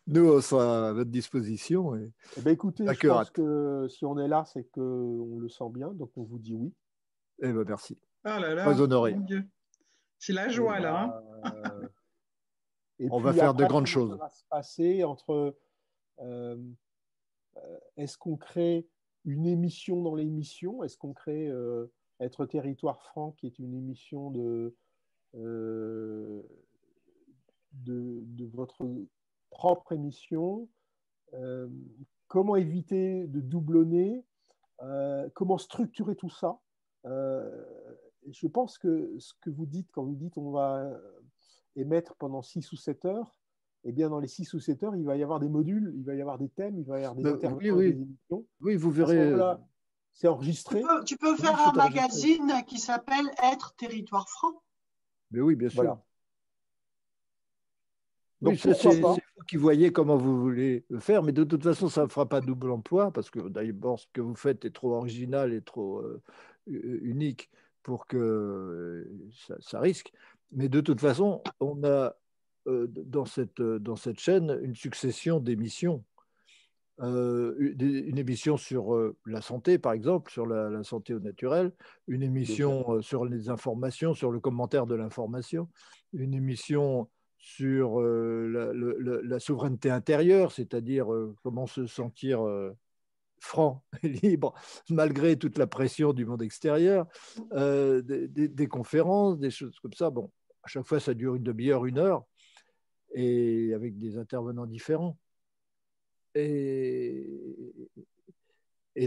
Nous, 0.07 0.29
on 0.29 0.41
sera 0.41 0.89
à 0.89 0.93
votre 0.93 1.09
disposition. 1.09 1.95
Et... 1.95 2.11
Eh 2.37 2.41
ben, 2.41 2.51
écoutez, 2.51 2.85
je 2.85 3.07
pense 3.07 3.29
que 3.29 3.87
si 3.89 4.05
on 4.05 4.17
est 4.19 4.27
là, 4.27 4.43
c'est 4.45 4.65
qu'on 4.71 5.39
le 5.39 5.49
sent 5.49 5.69
bien, 5.73 5.89
donc 5.93 6.11
on 6.17 6.23
vous 6.23 6.39
dit 6.39 6.55
oui. 6.55 6.73
Eh 7.41 7.53
ben, 7.53 7.63
merci. 7.65 7.97
Ah 8.23 8.39
là 8.39 8.53
là, 8.53 8.69
honoré. 8.79 9.15
C'est 10.17 10.33
la 10.33 10.49
joie, 10.49 10.79
là. 10.79 11.23
Hein. 11.43 11.51
Euh, 13.01 13.07
on 13.09 13.19
va 13.19 13.31
faire 13.31 13.53
de 13.53 13.65
grandes 13.65 13.87
choses. 13.87 14.11
Ça 14.11 14.17
va 14.17 14.29
se 14.29 14.43
passer 14.49 15.03
entre 15.05 15.55
euh, 16.19 16.57
est-ce 17.95 18.17
qu'on 18.17 18.35
crée 18.35 18.87
une 19.23 19.45
émission 19.45 20.01
dans 20.01 20.15
l'émission? 20.15 20.83
Est-ce 20.83 20.97
qu'on 20.97 21.13
crée 21.13 21.47
euh, 21.47 21.91
Être 22.19 22.45
Territoire 22.45 23.01
Franc, 23.01 23.31
qui 23.31 23.47
est 23.47 23.59
une 23.59 23.73
émission 23.73 24.31
de, 24.31 24.75
euh, 27.87 28.21
de, 28.23 28.45
votre 28.45 28.87
propre 29.49 29.93
émission 29.93 30.67
Comment 32.27 32.55
éviter 32.55 33.27
de 33.27 33.39
doublonner? 33.39 34.23
Comment 35.33 35.57
structurer 35.57 36.15
tout 36.15 36.29
ça? 36.29 36.59
Je 37.03 38.47
pense 38.47 38.77
que 38.77 39.15
ce 39.19 39.33
que 39.41 39.49
vous 39.49 39.65
dites, 39.65 39.89
quand 39.91 40.03
vous 40.03 40.15
dites 40.15 40.37
on 40.37 40.51
va 40.51 40.91
émettre 41.75 42.15
pendant 42.15 42.41
6 42.41 42.71
ou 42.71 42.75
7 42.75 43.05
heures, 43.05 43.35
eh 43.83 43.91
bien, 43.91 44.09
dans 44.09 44.19
les 44.19 44.27
6 44.27 44.53
ou 44.53 44.59
7 44.59 44.83
heures, 44.83 44.95
il 44.95 45.05
va 45.05 45.15
y 45.15 45.23
avoir 45.23 45.39
des 45.39 45.47
modules, 45.47 45.93
il 45.95 46.03
va 46.03 46.15
y 46.15 46.21
avoir 46.21 46.37
des 46.37 46.49
thèmes, 46.49 46.77
il 46.77 46.85
va 46.85 46.99
y 46.99 47.03
avoir 47.03 47.15
des 47.15 47.23
ben, 47.23 47.35
interviews, 47.35 47.75
oui, 47.77 47.93
des 47.93 48.01
émissions. 48.01 48.45
Oui, 48.61 48.75
vous 48.75 48.91
verrez. 48.91 49.35
C'est 50.13 50.27
enregistré. 50.27 50.83
Tu 51.05 51.17
peux, 51.17 51.35
faire 51.37 51.67
un 51.67 51.71
magazine 51.71 52.51
qui 52.67 52.77
s'appelle 52.77 53.25
Être 53.41 53.73
territoire 53.75 54.27
franc. 54.27 54.61
Mais 55.31 55.39
oui, 55.39 55.55
bien 55.55 55.69
sûr. 55.69 55.97
Donc, 58.41 58.57
c'est 58.57 59.02
vous 59.02 59.18
qui 59.48 59.57
voyez 59.57 59.91
comment 59.91 60.16
vous 60.16 60.40
voulez 60.40 60.86
le 60.90 60.99
faire, 60.99 61.24
mais 61.24 61.32
de 61.32 61.44
toute 61.44 61.64
façon, 61.64 61.90
ça 61.90 62.03
ne 62.03 62.07
fera 62.07 62.28
pas 62.28 62.40
double 62.40 62.72
emploi, 62.72 63.11
parce 63.11 63.30
que 63.30 63.40
d'abord, 63.49 63.99
ce 63.99 64.06
que 64.14 64.22
vous 64.22 64.36
faites 64.36 64.64
est 64.64 64.74
trop 64.74 64.94
original 64.94 65.53
et 65.53 65.61
trop 65.61 65.99
euh, 65.99 66.22
unique 66.68 67.49
pour 67.84 68.07
que 68.07 68.18
euh, 68.18 69.30
ça, 69.48 69.56
ça, 69.60 69.80
risque. 69.80 70.11
Mais 70.52 70.70
de 70.70 70.82
toute 70.82 71.02
façon, 71.02 71.41
on 71.60 71.84
a 71.84 72.16
euh, 72.68 72.88
dans, 72.88 73.26
cette, 73.26 73.61
dans 73.61 73.95
cette 73.95 74.20
chaîne 74.20 74.60
une 74.61 74.76
succession 74.76 75.40
d'émissions. 75.40 76.03
Euh, 77.02 77.56
une 77.80 78.18
émission 78.18 78.57
sur 78.57 79.14
la 79.26 79.41
santé, 79.41 79.80
par 79.80 79.94
exemple, 79.94 80.32
sur 80.32 80.45
la, 80.45 80.84
santé 80.84 81.14
au 81.14 81.20
naturel, 81.20 81.72
une 82.07 82.24
émission 82.24 83.02
sur 83.02 83.24
les 83.24 83.49
informations, 83.49 84.14
sur 84.14 84.32
le 84.32 84.41
commentaire 84.41 84.86
de 84.86 84.95
l'information, 84.95 85.70
une 86.11 86.34
émission 86.34 87.07
sur 87.40 88.02
la, 88.02 89.40
souveraineté 89.40 89.90
intérieure, 89.90 90.52
c'est-à-dire 90.52 91.07
comment 91.41 91.68
se 91.68 91.88
sentir 91.88 92.45
franc 93.40 93.84
et 94.03 94.10
libre 94.10 94.53
malgré 94.90 95.38
toute 95.38 95.57
la 95.57 95.66
pression 95.66 96.14
du 96.14 96.26
monde 96.26 96.44
extérieur, 96.44 97.07
des, 97.56 98.68
conférences, 98.70 99.40
des 99.40 99.52
choses 99.52 99.80
comme 99.80 99.94
ça. 99.94 100.10
Bon, 100.10 100.32
à 100.64 100.68
chaque 100.68 100.86
fois, 100.86 100.99
ça 100.99 101.14
dure 101.14 101.36
une 101.36 101.44
demi-heure, 101.44 101.86
une 101.86 101.98
heure 101.98 102.26
et 103.14 103.74
avec 103.74 103.98
des 103.98 104.18
intervenants 104.18 104.66
différents. 104.66 105.18
Et, 106.36 107.16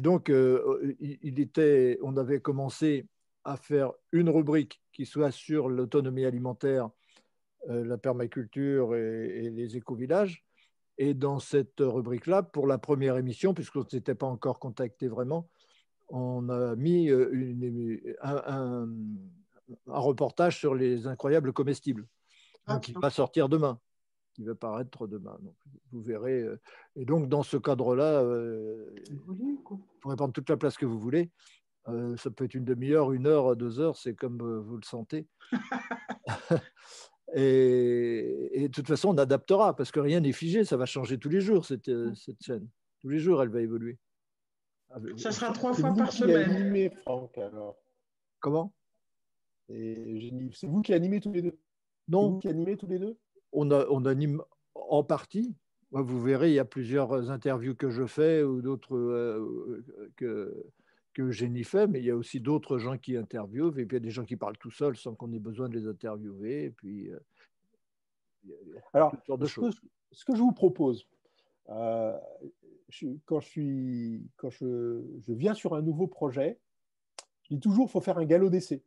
donc, 0.03 0.31
euh, 0.31 0.97
il 1.01 1.39
était, 1.41 1.99
on 2.03 2.17
avait 2.17 2.41
commencé 2.41 3.07
à 3.45 3.57
faire 3.57 3.93
une 4.13 4.29
rubrique 4.29 4.81
qui 4.93 5.07
soit 5.07 5.31
sur 5.31 5.69
l'autonomie 5.69 6.25
alimentaire, 6.25 6.87
euh, 6.87 6.89
la 7.69 7.99
permaculture 7.99 8.95
et, 8.97 9.51
les 9.51 9.77
éco-villages. 9.77 10.45
Et 10.99 11.15
dans 11.15 11.39
cette 11.39 11.81
rubrique-là, 11.81 12.43
pour 12.43 12.67
la 12.67 12.79
première 12.79 13.17
émission, 13.17 13.55
puisqu'on 13.55 13.85
ne 13.85 13.89
s'était 13.89 14.15
pas 14.15 14.27
encore 14.27 14.59
contacté 14.59 15.09
vraiment, 15.09 15.49
on 16.09 16.49
a 16.51 16.77
mis 16.77 17.09
euh, 17.09 17.31
une, 17.33 18.01
un, 18.21 18.43
un, 18.47 18.89
reportage 19.87 20.59
sur 20.59 20.75
les 20.75 21.07
incroyables 21.07 21.53
comestibles, 21.53 22.07
qui 22.83 22.93
va 22.93 23.11
sortir 23.11 23.49
demain 23.49 23.81
qui 24.35 24.45
va 24.45 24.55
paraître 24.55 25.07
demain. 25.07 25.37
Donc, 25.41 25.55
vous 25.93 26.03
verrez. 26.03 26.41
Euh, 26.43 26.61
et 26.97 27.05
donc, 27.05 27.29
dans 27.29 27.43
ce 27.43 27.57
cadre-là, 27.57 28.23
euh, 28.23 28.91
vous 29.27 29.63
pourrez 30.01 30.17
prendre 30.17 30.33
toute 30.33 30.49
la 30.49 30.57
place 30.57 30.77
que 30.77 30.87
vous 30.87 30.99
voulez. 30.99 31.31
Euh, 31.89 32.17
ça 32.17 32.31
peut 32.31 32.45
être 32.45 32.55
une 32.55 32.65
demi-heure, 32.65 33.13
une 33.13 33.27
heure, 33.27 33.57
deux 33.57 33.81
heures, 33.81 33.97
c'est 33.97 34.15
comme 34.15 34.41
vous 34.61 34.77
le 34.77 34.85
sentez. 34.85 35.27
et, 37.35 38.61
de 38.63 38.73
toute 38.73 38.87
façon, 38.87 39.11
on 39.11 39.19
adaptera 39.19 39.75
parce 39.75 39.91
que 39.91 40.01
rien 40.01 40.21
n'est 40.21 40.33
figé, 40.33 40.65
ça 40.65 40.77
va 40.77 40.87
changer 40.87 41.19
tous 41.19 41.29
les 41.29 41.41
jours, 41.41 41.65
cette, 41.65 41.91
cette 42.15 42.43
chaîne. 42.43 42.69
Tous 43.01 43.09
les 43.09 43.19
jours, 43.19 43.43
elle 43.43 43.49
va 43.49 43.61
évoluer. 43.61 43.99
Ça 45.17 45.33
sera 45.33 45.53
trois 45.53 45.73
fois 45.73 45.95
par 45.95 46.13
semaine. 46.13 46.51
Animé, 46.51 46.91
Franck, 46.91 47.37
alors. 47.39 47.77
Comment? 48.41 48.73
C'est 49.69 50.67
vous 50.67 50.83
qui 50.83 50.93
animez 50.93 51.21
tous 51.21 51.33
les 51.33 51.43
deux? 51.43 51.59
Non. 52.09 52.33
Vous 52.33 52.39
qui 52.41 52.49
animez 52.49 52.77
tous 52.77 52.87
les 52.87 52.99
deux? 52.99 53.17
On, 53.53 53.71
anime 54.05 54.43
en 54.75 55.03
partie. 55.03 55.55
Vous 55.91 56.21
verrez, 56.21 56.51
il 56.51 56.55
y 56.55 56.59
a 56.59 56.65
plusieurs 56.65 57.31
interviews 57.31 57.75
que 57.75 57.91
je 57.91 58.07
fais 58.07 58.43
ou 58.43 58.63
d'autres 58.63 58.97
euh, 58.97 59.85
que, 60.17 60.65
que 61.13 61.31
Génie 61.31 61.65
fait, 61.65 61.87
mais 61.87 62.01
il 62.01 62.07
y 62.07 62.11
a 62.11 62.17
aussi 62.17 62.41
d'autres 62.41 62.79
gens 62.79 62.97
qui 62.99 63.17
interviewent, 63.17 63.79
et 63.79 63.87
puis 63.87 63.97
il 63.97 64.01
y 64.01 64.03
a 64.03 64.07
des 64.07 64.11
gens 64.11 64.25
qui 64.25 64.37
parlent 64.37 64.59
tout 64.59 64.71
seuls 64.71 64.97
sans 64.97 65.15
qu'on 65.15 65.33
ait 65.33 65.39
besoin 65.39 65.69
de 65.69 65.79
les 65.79 65.87
interviewer. 65.87 66.65
Et 66.65 66.71
puis, 66.71 67.11
euh, 67.11 67.19
Alors, 68.93 69.15
ce, 69.27 69.61
que, 69.61 69.71
ce, 70.11 70.25
que, 70.25 70.35
je 70.35 70.41
vous 70.41 70.53
propose, 70.53 71.07
euh, 71.69 72.19
quand, 73.27 73.41
je, 73.41 73.49
suis, 73.49 74.31
quand 74.37 74.51
je, 74.51 75.03
je, 75.21 75.33
viens 75.33 75.55
sur 75.55 75.75
un 75.75 75.83
nouveau 75.83 76.07
projet, 76.07 76.59
je 77.43 77.55
dis 77.55 77.61
toujours 77.61 77.87
qu'il 77.87 77.93
faut 77.93 78.01
faire 78.01 78.19
un 78.19 78.25
galop 78.25 78.51
d'essai. 78.51 78.83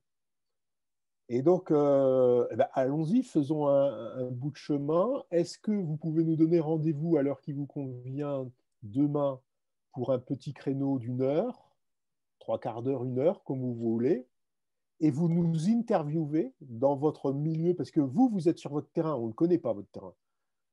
Et 1.27 1.41
donc, 1.41 1.71
euh, 1.71 2.47
eh 2.51 2.55
ben, 2.55 2.67
allons-y, 2.73 3.23
faisons 3.23 3.67
un, 3.67 4.27
un, 4.27 4.29
bout 4.29 4.51
de 4.51 4.57
chemin. 4.57 5.23
Est-ce 5.31 5.57
que 5.57 5.71
vous 5.71 5.97
pouvez 5.97 6.23
nous 6.23 6.35
donner 6.35 6.59
rendez-vous 6.59 7.17
à 7.17 7.23
l'heure 7.23 7.41
qui 7.41 7.51
vous 7.51 7.65
convient 7.65 8.47
demain 8.83 9.39
pour 9.91 10.11
un 10.11 10.19
petit 10.19 10.53
créneau 10.53 10.99
d'une 10.99 11.21
heure? 11.21 11.64
Trois 12.45 12.59
quarts 12.59 12.83
d'heure, 12.83 13.03
une 13.03 13.17
heure, 13.17 13.43
comme 13.43 13.59
vous 13.59 13.73
voulez, 13.73 14.27
et 14.99 15.09
vous 15.09 15.27
nous 15.27 15.67
interviewez 15.67 16.53
dans 16.61 16.95
votre 16.95 17.33
milieu, 17.33 17.73
parce 17.73 17.89
que 17.89 17.99
vous, 17.99 18.29
vous 18.29 18.47
êtes 18.47 18.59
sur 18.59 18.71
votre 18.71 18.91
terrain, 18.91 19.15
on 19.15 19.29
ne 19.29 19.33
connaît 19.33 19.57
pas 19.57 19.73
votre 19.73 19.89
terrain. 19.89 20.13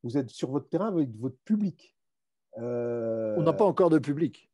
Vous 0.03 0.19
êtes 0.19 0.29
sur 0.29 0.51
votre 0.51 0.69
terrain 0.69 0.89
avec 0.89 1.09
votre 1.17 1.39
public. 1.47 1.97
Euh, 2.59 3.35
on 3.39 3.43
n'a 3.43 3.55
pas 3.55 3.65
encore 3.65 3.89
de 3.89 3.99
public. 3.99 4.51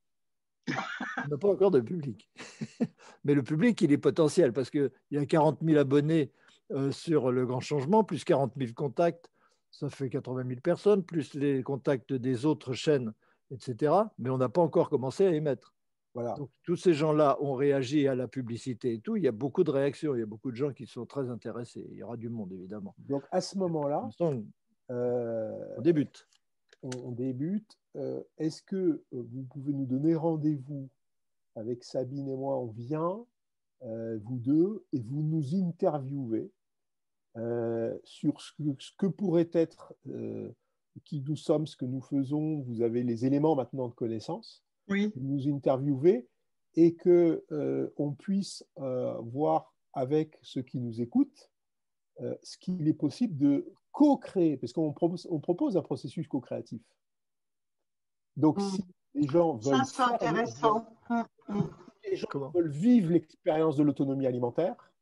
on 0.69 1.29
n'a 1.29 1.37
pas 1.37 1.49
encore 1.49 1.73
de 1.73 1.81
public. 1.81 2.31
Mais 3.25 3.35
le 3.35 3.43
public, 3.43 3.83
il 3.83 3.91
est 3.91 3.99
potentiel, 3.99 4.53
parce 4.53 4.71
qu'il 4.71 4.93
y 5.11 5.19
a 5.19 5.27
40 5.27 5.59
000 5.61 5.77
abonnés 5.77 6.31
euh, 6.71 6.93
sur 6.93 7.33
le 7.33 7.45
grand 7.47 7.61
changement, 7.61 8.05
plus 8.05 8.23
40 8.23 8.53
000 8.57 8.75
contacts, 8.75 9.29
ça 9.73 9.91
fait 9.91 10.09
80 10.09 10.45
000 10.47 10.61
personnes, 10.61 11.03
plus 11.03 11.35
les 11.35 11.65
contacts 11.65 12.13
des 12.13 12.47
autres 12.47 12.75
chaînes, 12.75 13.13
etc. 13.51 13.93
Mais 14.19 14.31
on 14.31 14.39
n'a 14.39 14.49
pas 14.49 14.63
encore 14.63 14.89
commencé 14.89 15.27
à 15.27 15.33
émettre. 15.33 15.75
Donc, 16.37 16.51
tous 16.65 16.77
ces 16.77 16.95
gens-là 16.95 17.37
ont 17.41 17.55
réagi 17.55 18.09
à 18.09 18.15
la 18.15 18.29
publicité 18.29 18.95
et 18.95 19.01
tout. 19.01 19.17
Il 19.17 19.23
y 19.23 19.29
a 19.29 19.33
beaucoup 19.33 19.65
de 19.65 19.71
réactions, 19.71 20.15
il 20.15 20.21
y 20.21 20.23
a 20.23 20.27
beaucoup 20.27 20.51
de 20.51 20.57
gens 20.57 20.73
qui 20.73 20.87
sont 20.87 21.07
très 21.07 21.29
intéressés. 21.29 21.87
Il 21.91 21.97
y 21.97 22.03
aura 22.03 22.17
du 22.17 22.29
monde, 22.29 22.53
évidemment. 22.53 22.95
Donc, 22.99 23.25
à 23.31 23.41
ce 23.41 23.59
moment-là, 23.59 24.09
euh, 24.91 25.75
on 25.77 25.83
débute. 25.83 26.29
On, 26.83 27.11
débute. 27.11 27.79
Euh, 27.97 28.23
est-ce 28.39 28.63
que 28.63 28.77
euh, 28.77 29.03
vous 29.11 29.43
pouvez 29.43 29.73
nous 29.73 29.87
donner 29.87 30.15
rendez-vous 30.15 30.89
avec 31.57 31.85
Sabine 31.85 32.29
et 32.29 32.37
moi? 32.37 32.59
On 32.59 32.67
vient, 32.67 33.25
vous 33.81 34.39
deux, 34.39 34.85
et 34.93 35.01
vous 35.01 35.23
nous 35.23 35.55
interviewez 35.55 36.51
sur 38.03 38.41
ce 38.41 38.53
que, 38.53 38.63
ce 38.81 38.91
que, 38.97 39.07
pourrait 39.07 39.51
être 39.53 39.95
qui 41.05 41.21
nous 41.21 41.37
sommes, 41.37 41.67
ce 41.67 41.77
que 41.77 41.85
nous 41.85 42.01
faisons. 42.01 42.61
Vous 42.63 42.83
avez 42.83 43.05
les 43.05 43.25
éléments 43.25 43.55
maintenant 43.55 43.89
de 43.89 43.95
connaissance 43.95 44.65
oui. 44.89 45.13
nous 45.17 45.49
interviewer 45.49 46.29
et 46.75 46.95
que 46.95 47.45
euh, 47.51 47.93
on 47.97 48.13
puisse 48.13 48.65
euh, 48.79 49.19
voir 49.21 49.75
avec 49.93 50.39
ceux 50.43 50.63
qui 50.63 50.79
nous 50.79 51.01
écoutent 51.01 51.51
euh, 52.21 52.35
ce 52.43 52.59
qu'il 52.59 52.87
est 52.89 52.95
possible 52.95 53.37
de 53.37 53.73
co-créer, 53.93 54.57
parce 54.57 54.73
qu'on 54.73 54.93
propose, 54.93 55.27
on 55.31 55.41
propose 55.41 55.77
un 55.77 55.83
processus 55.83 56.27
co-créatif. 56.29 56.83
Donc, 58.37 58.59
mm. 58.59 58.71
si 58.71 58.85
les 59.15 59.29
gens 59.29 59.57
veulent, 59.57 59.85
Ça, 59.85 60.15
intéressant. 60.15 60.87
Mm, 61.09 61.23
mm. 61.49 61.71
les 62.05 62.17
gens 62.17 62.51
veulent 62.55 62.71
vivre 62.71 63.13
l'expérience 63.13 63.77
de 63.77 63.83
l'autonomie 63.83 64.27
alimentaire, 64.27 64.93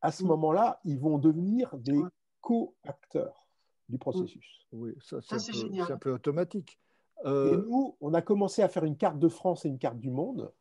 à 0.00 0.12
ce 0.12 0.24
moment-là, 0.24 0.80
ils 0.84 0.98
vont 0.98 1.18
devenir 1.18 1.76
des 1.76 2.00
co-acteurs 2.40 3.46
du 3.88 3.98
processus. 3.98 4.66
Oui, 4.72 4.94
ça, 5.00 5.20
c'est 5.20 5.80
un 5.90 5.98
peu 5.98 6.12
automatique. 6.12 6.78
Et 7.24 7.28
euh, 7.28 7.64
nous, 7.66 7.96
on 8.00 8.14
a 8.14 8.22
commencé 8.22 8.62
à 8.62 8.68
faire 8.68 8.84
une 8.84 8.96
carte 8.96 9.18
de 9.18 9.28
France 9.28 9.64
et 9.64 9.68
une 9.68 9.78
carte 9.78 9.98
du 9.98 10.10
monde. 10.10 10.52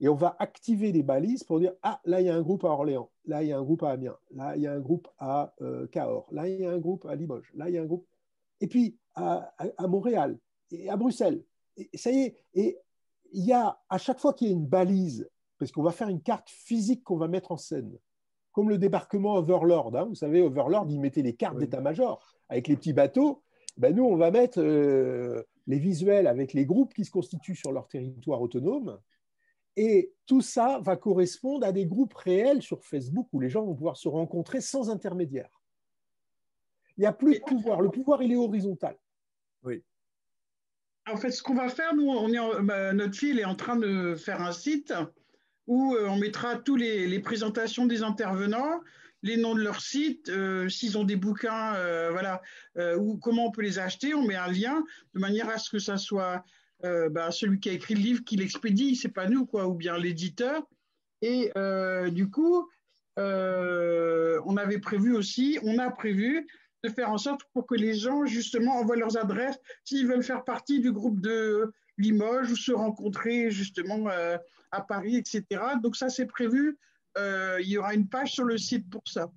Et 0.00 0.08
on 0.08 0.14
va 0.14 0.36
activer 0.38 0.92
des 0.92 1.02
balises 1.02 1.44
pour 1.44 1.60
dire 1.60 1.72
Ah, 1.82 2.00
là, 2.04 2.20
il 2.20 2.26
y 2.26 2.30
a 2.30 2.34
un 2.34 2.42
groupe 2.42 2.64
à 2.64 2.68
Orléans. 2.68 3.10
Là, 3.26 3.42
il 3.42 3.48
y 3.48 3.52
a 3.52 3.58
un 3.58 3.62
groupe 3.62 3.82
à 3.82 3.90
Amiens. 3.90 4.16
Là, 4.32 4.56
il 4.56 4.62
y 4.62 4.66
a 4.66 4.72
un 4.72 4.80
groupe 4.80 5.08
à 5.18 5.54
euh, 5.60 5.86
Cahors. 5.88 6.26
Là, 6.30 6.48
il 6.48 6.60
y 6.60 6.66
a 6.66 6.70
un 6.70 6.78
groupe 6.78 7.04
à 7.06 7.14
Limoges. 7.14 7.52
Là, 7.54 7.68
il 7.68 7.74
y 7.74 7.78
a 7.78 7.82
un 7.82 7.86
groupe. 7.86 8.06
Et 8.60 8.66
puis, 8.66 8.98
à, 9.14 9.52
Montréal 9.88 10.38
et 10.70 10.88
à 10.88 10.96
Bruxelles. 10.96 11.44
Et 11.76 11.96
ça 11.96 12.10
y 12.10 12.22
est. 12.22 12.36
Et 12.54 12.78
il 13.32 13.44
y 13.44 13.52
a, 13.52 13.78
à 13.88 13.98
chaque 13.98 14.20
fois 14.20 14.32
qu'il 14.32 14.48
y 14.48 14.50
a 14.50 14.54
une 14.54 14.66
balise, 14.66 15.28
parce 15.58 15.72
qu'on 15.72 15.82
va 15.82 15.92
faire 15.92 16.08
une 16.08 16.22
carte 16.22 16.48
physique 16.48 17.02
qu'on 17.04 17.16
va 17.16 17.28
mettre 17.28 17.52
en 17.52 17.56
scène, 17.56 17.96
comme 18.52 18.68
le 18.68 18.78
débarquement 18.78 19.34
Overlord. 19.34 19.96
Hein. 19.96 20.04
Vous 20.04 20.14
savez, 20.14 20.40
Overlord, 20.42 20.86
il 20.88 21.00
mettait 21.00 21.22
les 21.22 21.34
cartes 21.34 21.58
d'état-major 21.58 22.20
avec 22.48 22.68
les 22.68 22.76
petits 22.76 22.92
bateaux. 22.92 23.42
Ben, 23.76 23.94
nous, 23.94 24.04
on 24.04 24.16
va 24.16 24.30
mettre. 24.30 24.60
Euh, 24.60 25.42
les 25.66 25.78
visuels 25.78 26.26
avec 26.26 26.52
les 26.52 26.66
groupes 26.66 26.94
qui 26.94 27.04
se 27.04 27.10
constituent 27.10 27.56
sur 27.56 27.72
leur 27.72 27.88
territoire 27.88 28.40
autonome. 28.40 28.98
Et 29.76 30.12
tout 30.26 30.40
ça 30.40 30.78
va 30.82 30.96
correspondre 30.96 31.66
à 31.66 31.72
des 31.72 31.86
groupes 31.86 32.14
réels 32.14 32.62
sur 32.62 32.84
Facebook 32.84 33.28
où 33.32 33.40
les 33.40 33.48
gens 33.48 33.64
vont 33.64 33.74
pouvoir 33.74 33.96
se 33.96 34.08
rencontrer 34.08 34.60
sans 34.60 34.90
intermédiaire. 34.90 35.50
Il 36.96 37.00
n'y 37.00 37.06
a 37.06 37.12
plus 37.12 37.38
de 37.38 37.44
pouvoir. 37.44 37.80
Le 37.80 37.90
pouvoir, 37.90 38.22
il 38.22 38.32
est 38.32 38.36
horizontal. 38.36 38.96
Oui. 39.64 39.82
En 41.06 41.16
fait, 41.16 41.30
ce 41.30 41.42
qu'on 41.42 41.54
va 41.54 41.68
faire, 41.68 41.94
nous, 41.94 42.08
on 42.08 42.28
est 42.28 42.62
bah, 42.62 42.92
notre 42.92 43.16
fille 43.16 43.38
est 43.38 43.44
en 43.44 43.56
train 43.56 43.76
de 43.76 44.14
faire 44.14 44.40
un 44.40 44.52
site 44.52 44.94
où 45.66 45.94
euh, 45.94 46.08
on 46.08 46.18
mettra 46.18 46.56
toutes 46.56 46.80
les, 46.80 47.06
les, 47.06 47.20
présentations 47.20 47.86
des 47.86 48.02
intervenants, 48.02 48.80
les 49.24 49.38
noms 49.38 49.54
de 49.54 49.62
leur 49.62 49.80
site, 49.80 50.28
euh, 50.28 50.68
s'ils 50.68 50.98
ont 50.98 51.04
des 51.04 51.16
bouquins, 51.16 51.74
euh, 51.76 52.10
voilà, 52.10 52.42
euh, 52.76 52.96
ou 52.96 53.16
comment 53.16 53.46
on 53.46 53.50
peut 53.50 53.62
les 53.62 53.78
acheter. 53.78 54.14
On 54.14 54.22
met 54.22 54.36
un 54.36 54.52
lien 54.52 54.84
de 55.14 55.20
manière 55.20 55.48
à 55.48 55.58
ce 55.58 55.70
que 55.70 55.80
ça 55.80 55.96
soit 55.96 56.44
bah, 56.82 57.30
celui 57.30 57.60
qui 57.60 57.70
a 57.70 57.72
écrit 57.72 57.94
le 57.94 58.02
livre 58.02 58.24
qui 58.24 58.36
l'expédie, 58.36 58.94
c'est 58.94 59.08
pas 59.08 59.26
nous, 59.26 59.46
quoi, 59.46 59.66
ou 59.68 59.74
bien 59.74 59.96
l'éditeur. 59.96 60.68
Et 61.22 61.50
du 62.10 62.28
coup, 62.28 62.68
on 63.16 64.56
avait 64.58 64.80
prévu 64.80 65.16
aussi, 65.16 65.58
on 65.62 65.78
a 65.78 65.90
prévu 65.90 66.46
de 66.82 66.90
faire 66.90 67.08
en 67.08 67.16
sorte 67.16 67.40
pour 67.54 67.66
que 67.66 67.74
les 67.74 67.94
gens, 67.94 68.26
justement, 68.26 68.74
envoient 68.76 68.96
leurs 68.96 69.16
adresses 69.16 69.58
s'ils 69.82 70.06
veulent 70.06 70.22
faire 70.22 70.44
partie 70.44 70.80
du 70.80 70.92
groupe 70.92 71.22
de 71.22 71.72
Limoges 71.96 72.50
ou 72.50 72.56
se 72.56 72.72
rencontrer, 72.72 73.50
justement, 73.50 74.06
à 74.70 74.80
Paris, 74.82 75.16
etc. 75.16 75.46
Donc, 75.82 75.96
ça, 75.96 76.10
c'est 76.10 76.26
prévu 76.26 76.76
euh, 77.18 77.58
il 77.60 77.68
y 77.68 77.78
aura 77.78 77.94
une 77.94 78.08
page 78.08 78.32
sur 78.32 78.44
le 78.44 78.58
site 78.58 78.88
pour 78.90 79.02
ça. 79.06 79.30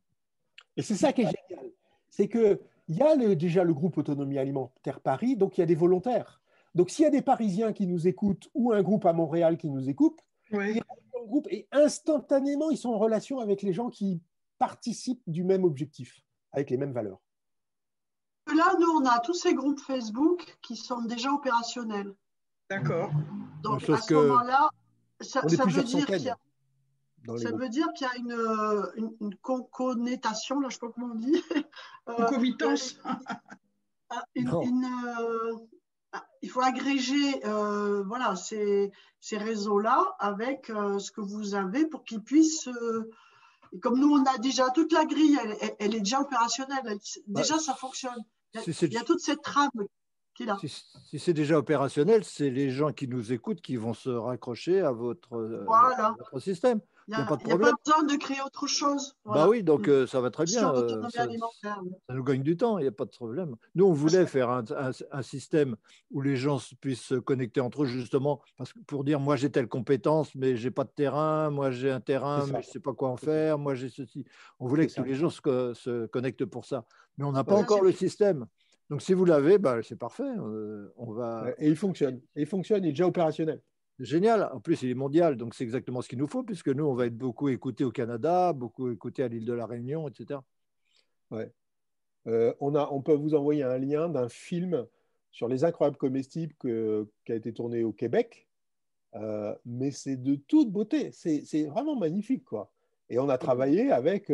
Et 0.76 0.82
c'est 0.82 0.95
ça 0.95 1.14
qui 1.14 1.22
est 1.22 1.32
génial. 1.49 1.72
C'est 2.10 2.30
qu'il 2.30 2.60
y 2.90 3.02
a 3.02 3.36
déjà 3.36 3.64
le 3.64 3.74
groupe 3.74 3.98
Autonomie 3.98 4.38
Alimentaire 4.38 4.99
Paris, 4.99 5.36
donc 5.36 5.58
il 5.58 5.62
y 5.62 5.64
a 5.64 5.68
des 5.68 5.76
volontaires. 5.76 6.41
Donc 6.76 6.90
s'il 6.90 7.04
y 7.04 7.08
a 7.08 7.12
des 7.12 7.22
Parisiens 7.22 7.74
qui 7.74 7.88
nous 7.88 8.08
écoutent 8.08 8.49
ou 8.54 8.72
un 8.72 8.84
groupe 8.84 9.06
à 9.06 9.14
Montréal 9.14 9.58
qui 9.58 9.70
nous 9.70 9.90
écoute, 9.90 10.20
oui. 10.52 10.80
groupe 11.26 11.48
et 11.49 11.68
instantanément 11.72 12.70
ils 12.70 12.78
sont 12.78 12.91
en 12.91 12.98
relation 12.98 13.40
avec 13.40 13.62
les 13.62 13.74
gens 13.74 13.90
qui 13.90 14.22
participent 14.60 15.24
du 15.28 15.44
même 15.44 15.64
objectif, 15.64 16.24
avec 16.52 16.70
les 16.70 16.78
mêmes 16.78 16.94
valeurs. 16.94 17.20
Là, 18.56 18.76
nous, 18.80 18.88
on 18.88 19.06
a 19.06 19.20
tous 19.20 19.34
ces 19.34 19.54
groupes 19.54 19.80
Facebook 19.80 20.58
qui 20.62 20.78
sont 20.78 21.02
déjà 21.02 21.32
opérationnels. 21.32 22.14
D'accord. 22.70 23.12
Donc, 23.62 23.90
à 23.90 23.98
ce 23.98 24.14
moment-là, 24.14 24.70
ça, 25.20 25.41
ça 25.48 25.66
veut 25.66 25.84
dire 25.84 26.06
qu'il 26.06 26.22
y 26.22 26.30
a 26.30 26.38
ça 27.36 27.52
veut 27.52 27.70
dire 27.70 27.88
qu'il 27.95 28.08
y 28.08 28.10
a 28.10 28.16
une, 28.18 28.32
euh, 28.32 28.91
une, 28.95 29.36
là, 29.44 30.34
je 30.49 30.54
ne 30.54 30.70
sais 30.70 30.80
pas 30.80 30.90
comment 30.94 31.14
on 31.14 31.16
dit. 31.16 31.41
Euh, 32.10 32.14
Concomitance. 32.14 32.95
Euh, 34.38 35.56
il 36.41 36.49
faut 36.49 36.62
agréger 36.62 37.41
voilà, 37.44 38.38
ces, 38.38 38.94
ces 39.20 39.38
réseaux-là 39.38 40.16
avec 40.18 40.68
ce 40.68 41.12
que 41.12 41.20
vous 41.20 41.54
avez 41.54 41.86
pour 41.86 42.06
qu'ils 42.06 42.24
puissent. 42.24 42.70
comme 43.82 43.99
nous, 43.99 44.10
on 44.10 44.24
a 44.24 44.38
déjà 44.38 44.70
toute 44.70 44.94
la 44.94 45.04
grille, 45.04 45.38
elle, 45.44 45.76
elle 45.80 45.95
est 45.95 45.99
déjà 45.99 46.22
opérationnelle. 46.22 46.98
Déjà, 47.28 47.60
ça 47.60 47.74
fonctionne. 47.74 48.24
Il 48.54 48.94
y, 48.94 48.98
a, 48.98 49.04
toute 49.04 49.20
cette 49.20 49.41
trame 49.41 49.70
qui 50.34 50.44
est 50.44 50.45
là. 50.45 50.58
Si, 50.62 50.70
si 51.10 51.20
c'est 51.20 51.34
déjà 51.34 51.58
opérationnel, 51.58 52.24
c'est 52.24 52.49
les 52.49 52.70
gens 52.70 52.94
qui 52.94 53.10
nous 53.10 53.34
écoutent 53.34 53.60
qui 53.60 53.76
vont 53.76 53.94
se 53.94 54.10
raccrocher 54.10 54.80
à 54.80 54.94
votre, 54.94 55.66
voilà. 55.66 56.06
à 56.06 56.16
votre 56.18 56.40
système. 56.40 56.80
Il 57.08 57.16
n'y 57.16 57.22
a, 57.22 57.26
pas, 57.26 57.38
besoin 57.38 58.04
de 58.04 58.18
créer 58.18 58.42
autre 58.46 58.68
chose. 58.68 59.16
Bah 59.24 59.48
oui, 59.48 59.64
donc 59.64 59.88
euh, 59.88 60.06
ça 60.06 60.20
va 60.20 60.30
très 60.30 60.44
bien. 60.44 60.74
Euh, 60.74 61.08
ça, 61.10 61.26
nous 62.10 62.24
gagne 62.24 62.44
du 62.44 62.58
temps, 62.58 62.80
il 62.80 62.82
n'y 62.82 62.88
a 62.90 62.92
pas 62.92 63.06
de 63.06 63.12
problème. 63.12 63.56
Nous, 63.76 63.86
on 63.86 63.94
voulait 63.94 64.26
faire 64.26 64.50
un, 64.50 64.66
un, 65.12 65.22
système 65.22 65.78
où 66.12 66.20
les 66.20 66.36
gens 66.36 66.60
puissent 66.82 67.06
se 67.06 67.16
connecter 67.16 67.62
entre 67.62 67.84
eux, 67.84 67.86
justement, 67.86 68.42
parce 68.58 68.74
que 68.74 68.80
pour 68.80 69.06
dire 69.06 69.22
moi 69.22 69.38
j'ai 69.38 69.50
telle 69.50 69.70
compétence, 69.70 70.36
mais 70.36 70.58
j'ai 70.58 70.70
pas 70.70 70.84
de 70.84 70.90
terrain, 70.90 71.50
moi 71.50 71.72
j'ai 71.72 71.92
un 71.92 72.02
terrain, 72.02 72.46
mais 72.48 72.62
je 72.62 72.68
ne 72.68 72.74
sais 72.74 72.80
pas 72.82 72.94
quoi 72.94 73.08
en 73.08 73.18
faire, 73.18 73.58
moi 73.58 73.74
j'ai 73.74 73.90
ceci. 73.90 74.26
On 74.60 74.68
voulait 74.68 74.88
que 74.88 74.94
tous 74.94 75.04
les 75.04 75.16
gens 75.16 75.30
se, 75.30 75.74
se, 75.76 76.08
connectent 76.08 76.46
pour 76.46 76.66
ça. 76.66 76.84
Mais 77.18 77.24
on 77.24 77.32
n'a 77.32 77.46
pas 77.46 77.56
encore 77.56 77.84
le 77.84 77.94
système. 77.94 78.48
Donc 78.90 79.02
si 79.02 79.14
vous 79.14 79.24
l'avez, 79.24 79.58
bah, 79.58 79.78
c'est 79.82 79.98
parfait. 79.98 80.24
Euh, 80.24 80.94
on 80.98 81.14
va... 81.14 81.52
Et 81.58 81.68
il 81.68 81.76
fonctionne. 81.76 82.22
Et 82.36 82.42
il 82.42 82.48
fonctionne, 82.48 82.84
il 82.84 82.90
est 82.90 82.92
déjà 82.92 83.08
opérationnel. 83.08 83.62
Génial. 83.99 84.49
En 84.53 84.60
plus, 84.60 84.84
il 84.84 84.91
est 84.91 84.95
mondial, 84.95 85.38
donc 85.38 85.56
c'est 85.56 85.64
exactement 85.64 86.02
ce 86.02 86.10
qu'il 86.10 86.19
nous 86.19 86.28
faut, 86.28 86.44
puisque 86.44 86.69
nous, 86.69 86.86
on 86.86 86.94
va 86.94 87.07
être 87.07 87.18
beaucoup 87.18 87.49
écoutés 87.49 87.84
au 87.84 87.91
Canada, 87.91 88.53
beaucoup 88.53 88.91
écoutés 88.91 89.24
à 89.24 89.28
l'île 89.28 89.45
de 89.45 89.53
la 89.53 89.65
Réunion, 89.65 90.07
etc. 90.07 90.40
Ouais. 91.32 91.52
Euh, 92.28 92.53
on, 92.60 92.76
a, 92.76 92.88
on 92.91 93.02
peut 93.02 93.14
vous 93.14 93.34
envoyer 93.34 93.64
un 93.64 93.78
lien 93.78 94.10
d'un 94.10 94.30
film 94.30 94.86
sur 95.32 95.48
les 95.48 95.64
incroyables 95.64 95.98
comestibles 95.98 96.53
qui 96.60 97.32
a 97.32 97.36
été 97.36 97.53
tourné 97.53 97.84
au 97.84 97.91
Québec. 97.91 98.48
mais 99.65 99.91
c'est 99.91 100.18
de 100.18 100.36
toute 100.36 100.72
beauté. 100.72 101.11
C'est 101.11 101.65
vraiment 101.65 101.95
magnifique, 101.95 102.45
quoi. 102.45 102.72
Et 103.10 103.19
on 103.19 103.30
a 103.30 103.38
travaillé 103.38 103.91
avec, 103.91 104.32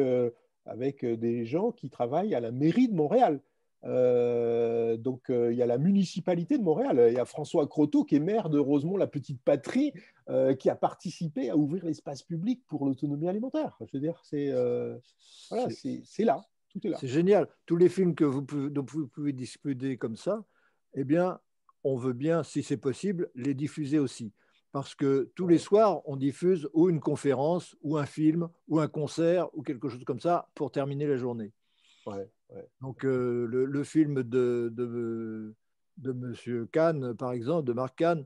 avec 0.66 1.06
des 1.06 1.46
gens 1.46 1.72
qui 1.72 1.90
travaillent 1.90 2.36
à 2.36 2.40
la 2.40 2.52
mairie 2.52 2.90
de 2.90 2.96
Montréal. 2.96 3.42
Euh, 3.86 4.98
donc, 4.98 5.30
euh, 5.30 5.52
il 5.52 5.58
y 5.58 5.62
a 5.62 5.66
la 5.66 5.78
municipalité 5.78 6.58
de 6.58 6.64
Montréal. 6.64 7.06
Il 7.10 7.16
y 7.16 7.20
a 7.20 7.26
François 7.26 7.68
Croteau, 7.68 8.04
qui 8.04 8.16
est 8.16 8.20
maire 8.20 8.50
de 8.50 8.60
Rosemont, 8.60 8.98
la 8.98 9.08
petite 9.08 9.42
patrie, 9.42 9.94
euh, 10.30 10.54
qui 10.56 10.70
a 10.70 10.76
participé 10.76 11.50
à 11.50 11.58
ouvrir 11.58 11.86
l'espace 11.86 12.24
public 12.24 12.64
pour 12.68 12.86
l'autonomie 12.86 13.28
alimentaire. 13.28 13.78
Je 13.82 13.92
veux 13.94 14.00
dire, 14.00 14.22
c'est 14.24 14.52
voilà, 15.50 15.68
c'est 15.70 16.24
là. 16.24 16.42
Tout 16.70 16.86
est 16.88 16.90
là. 16.90 16.98
C'est 17.00 17.08
génial. 17.08 17.48
Tous 17.66 17.76
les 17.76 17.90
films 17.90 18.16
que 18.16 18.24
vous 18.24 18.42
pouvez, 18.42 18.70
dont 18.70 18.86
vous 18.90 19.08
pouvez 19.08 19.34
discuter 19.34 19.98
comme 19.98 20.16
ça, 20.16 20.44
eh 20.96 21.04
bien, 21.04 21.40
on 21.84 21.98
veut 21.98 22.14
bien, 22.14 22.44
si 22.44 22.64
c'est 22.64 22.78
possible, 22.78 23.30
les 23.36 23.54
diffuser 23.54 24.00
aussi. 24.00 24.34
Parce 24.72 24.96
que 24.96 25.32
tous 25.36 25.48
les 25.48 25.60
soirs, 25.60 26.02
on 26.06 26.16
diffuse 26.16 26.68
ou 26.74 26.90
une 26.90 27.00
conférence, 27.00 27.76
ou 27.84 27.98
un 27.98 28.08
film, 28.08 28.50
ou 28.68 28.80
un 28.80 28.88
concert, 28.88 29.56
ou 29.56 29.62
quelque 29.62 29.88
chose 29.88 30.04
comme 30.04 30.20
ça 30.20 30.50
pour 30.56 30.72
terminer 30.72 31.06
la 31.06 31.16
journée. 31.16 31.54
Ouais. 32.08 32.28
Donc 32.82 33.06
euh, 33.06 33.48
le, 33.48 33.84
film 33.84 34.24
de, 34.24 34.72
de, 34.74 35.56
de 35.98 36.12
M. 36.12 36.68
Kahn, 36.72 37.16
par 37.16 37.32
exemple, 37.32 37.68
de 37.68 37.74
Marc 37.74 37.98
Kahn, 37.98 38.26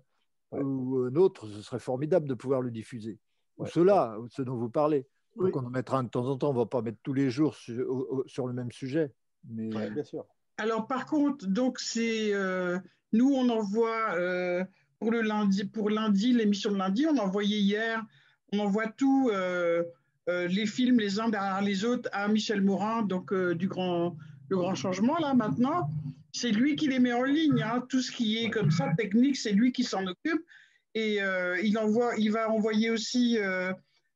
ou 0.52 0.98
un 1.00 1.16
autre, 1.16 1.48
ce 1.48 1.62
serait 1.62 1.80
formidable 1.80 2.28
de 2.28 2.34
pouvoir 2.34 2.62
le 2.62 2.72
diffuser. 2.72 3.20
Ou 3.58 3.66
cela, 3.66 4.18
ce 4.30 4.42
dont 4.42 4.56
vous 4.56 4.70
parlez. 4.70 5.08
Donc 5.36 5.56
on 5.56 5.66
en 5.66 5.70
mettra 5.70 6.00
un 6.00 6.04
de 6.04 6.10
temps 6.10 6.26
en 6.28 6.38
temps, 6.38 6.50
on 6.50 6.54
ne 6.54 6.60
va 6.60 6.66
pas 6.66 6.82
mettre 6.82 7.00
tous 7.04 7.14
les 7.14 7.30
jours 7.30 7.56
sur, 7.56 8.48
le 8.48 8.54
même 8.54 8.72
sujet. 8.72 9.14
Mais... 9.48 9.90
bien 9.90 10.04
sûr. 10.04 10.26
Alors 10.58 10.88
par 10.88 11.06
contre, 11.06 11.46
donc 11.46 11.80
c'est 11.80 12.34
euh, 12.34 12.80
nous 13.14 13.30
on 13.30 13.48
envoie 13.50 14.16
euh, 14.16 14.66
pour 15.00 15.12
le 15.12 15.22
lundi, 15.22 15.66
pour 15.66 15.90
lundi 15.92 16.34
l'émission 16.34 16.72
de 16.72 16.78
lundi, 16.78 17.06
on 17.06 17.18
a 17.18 17.22
envoyé 17.22 17.60
hier, 17.60 18.04
on 18.52 18.60
envoie 18.60 18.88
tout 18.88 19.30
euh, 19.32 19.84
les 20.28 20.66
films 20.66 21.00
les 21.00 21.20
uns 21.20 21.30
derrière 21.30 21.62
les 21.62 21.86
autres 21.86 22.10
à 22.12 22.28
Michel 22.28 22.62
Morin, 22.62 23.02
donc 23.02 23.32
euh, 23.32 23.56
du 23.56 23.68
grand, 23.68 24.18
le 24.50 24.58
grand 24.58 24.76
changement 24.76 25.18
là 25.20 25.34
maintenant. 25.34 25.90
C'est 26.34 26.52
lui 26.52 26.76
qui 26.76 26.88
les 26.88 27.00
met 27.00 27.14
en 27.14 27.24
ligne. 27.24 27.64
Hein. 27.64 27.86
Tout 27.90 28.02
ce 28.02 28.12
qui 28.12 28.38
est 28.38 28.50
comme 28.50 28.70
ça 28.70 28.94
technique, 28.98 29.38
c'est 29.38 29.54
lui 29.54 29.72
qui 29.72 29.84
s'en 29.84 30.06
occupe. 30.06 30.46
Et 30.94 31.22
euh, 31.22 31.60
il, 31.62 31.78
envoie, 31.78 32.16
il 32.18 32.32
va 32.32 32.52
envoyer 32.52 32.90
aussi 32.90 33.38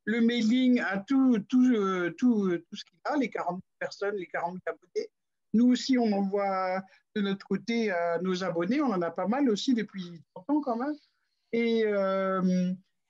le 0.05 0.21
mailing 0.21 0.81
à 0.81 0.97
tout, 0.97 1.39
tout, 1.47 1.73
tout, 2.17 2.57
tout 2.57 2.75
ce 2.75 2.85
qu'il 2.85 2.99
a, 3.05 3.17
les 3.17 3.29
40 3.29 3.61
personnes, 3.79 4.15
les 4.17 4.27
40 4.27 4.59
abonnés. 4.67 5.09
Nous 5.53 5.71
aussi, 5.71 5.97
on 5.97 6.11
envoie 6.11 6.81
de 7.15 7.21
notre 7.21 7.45
côté 7.45 7.91
à 7.91 8.19
nos 8.19 8.43
abonnés. 8.43 8.81
On 8.81 8.91
en 8.91 9.01
a 9.01 9.11
pas 9.11 9.27
mal 9.27 9.49
aussi 9.49 9.73
depuis 9.73 10.21
30 10.35 10.49
ans 10.49 10.61
quand 10.61 10.75
même. 10.75 10.95
Et 11.53 11.85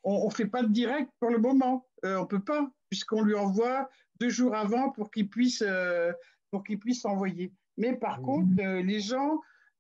on 0.04 0.26
ne 0.26 0.34
fait 0.34 0.48
pas 0.48 0.64
de 0.64 0.72
direct 0.72 1.10
pour 1.20 1.32
le 1.32 1.40
moment. 1.40 1.86
on 2.04 2.22
ne 2.22 2.26
peut 2.26 2.44
pas 2.44 2.72
puisqu'on 2.92 3.22
lui 3.22 3.36
envoie 3.36 3.90
deux 4.20 4.30
jours 4.30 4.54
avant 4.54 4.92
pour 4.92 5.10
qu'il 5.12 5.30
puisse, 5.30 5.64
euh, 5.66 6.12
pour 6.52 6.64
qu'il 6.66 6.78
puisse 6.78 7.06
envoyer. 7.06 7.54
Mais 7.78 7.96
par 7.96 8.20
mhm. 8.20 8.26
contre, 8.26 8.50
euh, 8.60 8.84
les 8.84 9.00
gens, 9.00 9.40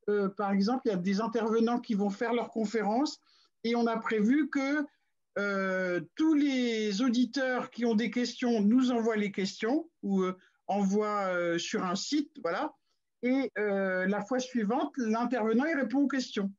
euh, 0.09 0.29
par 0.29 0.51
exemple, 0.51 0.83
il 0.85 0.89
y 0.89 0.93
a 0.93 0.97
des 0.97 1.19
intervenants 1.19 1.79
qui 1.79 1.93
vont 1.93 2.09
faire 2.09 2.33
leur 2.33 2.49
conférence 2.49 3.19
et 3.65 3.75
on 3.75 3.85
a 3.85 3.97
prévu 3.97 4.49
que 4.49 4.85
tous 6.15 6.33
les 6.33 7.01
auditeurs 7.01 7.69
qui 7.69 7.85
ont 7.85 7.95
des 7.95 8.11
questions 8.11 8.61
nous 8.61 8.91
envoient 8.91 9.15
les 9.15 9.31
questions 9.31 9.89
ou 10.03 10.25
envoient 10.67 11.57
sur 11.57 11.85
un 11.85 11.95
site, 11.95 12.31
voilà. 12.43 12.73
Et 13.23 13.49
la 13.55 14.21
fois 14.25 14.39
suivante, 14.39 14.91
l'intervenant 14.97 15.63
il 15.63 15.75
répond 15.75 15.99
aux 15.99 16.07
questions. 16.09 16.51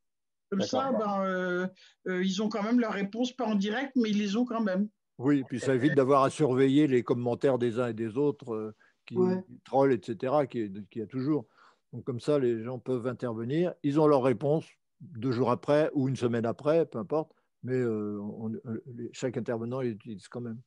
Comme 0.50 0.62
ça, 0.62 0.90
ben, 0.92 1.68
ils 2.06 2.42
ont 2.42 2.48
quand 2.48 2.62
même 2.62 2.80
leur 2.80 2.94
réponse, 2.94 3.32
pas 3.32 3.44
en 3.44 3.56
direct, 3.56 3.92
mais 3.94 4.08
ils 4.08 4.18
les 4.18 4.36
ont 4.36 4.46
quand 4.46 4.62
même. 4.62 4.88
Oui, 5.22 5.44
puis 5.44 5.60
ça 5.60 5.74
évite 5.74 5.94
d'avoir 5.94 6.24
à 6.24 6.30
surveiller 6.30 6.86
les 6.86 7.02
commentaires 7.02 7.58
des 7.58 7.78
uns 7.78 7.88
et 7.88 7.94
des 7.94 8.16
autres 8.18 8.54
euh, 8.54 8.74
qui, 9.06 9.16
trollent, 9.64 9.92
etc., 9.92 10.46
qui, 10.50 10.72
qui 10.90 10.98
y 10.98 11.02
a 11.02 11.06
toujours. 11.06 11.46
Donc 11.92 12.04
comme 12.04 12.20
ça, 12.20 12.38
les 12.38 12.62
gens 12.62 12.78
peuvent 12.78 13.06
intervenir. 13.06 13.74
Ils 13.82 14.00
ont 14.00 14.06
leur 14.06 14.22
réponse 14.22 14.66
deux 15.00 15.32
jours 15.32 15.50
après 15.50 15.90
ou 15.94 16.08
une 16.08 16.16
semaine 16.16 16.46
après, 16.46 16.86
peu 16.86 16.98
importe, 16.98 17.32
mais 17.62 17.74
euh, 17.74 18.20
euh, 18.66 18.82
chaque 19.12 19.36
intervenant 19.36 19.80
l'utilise 19.80 20.28
quand 20.28 20.40
même. 20.40 20.60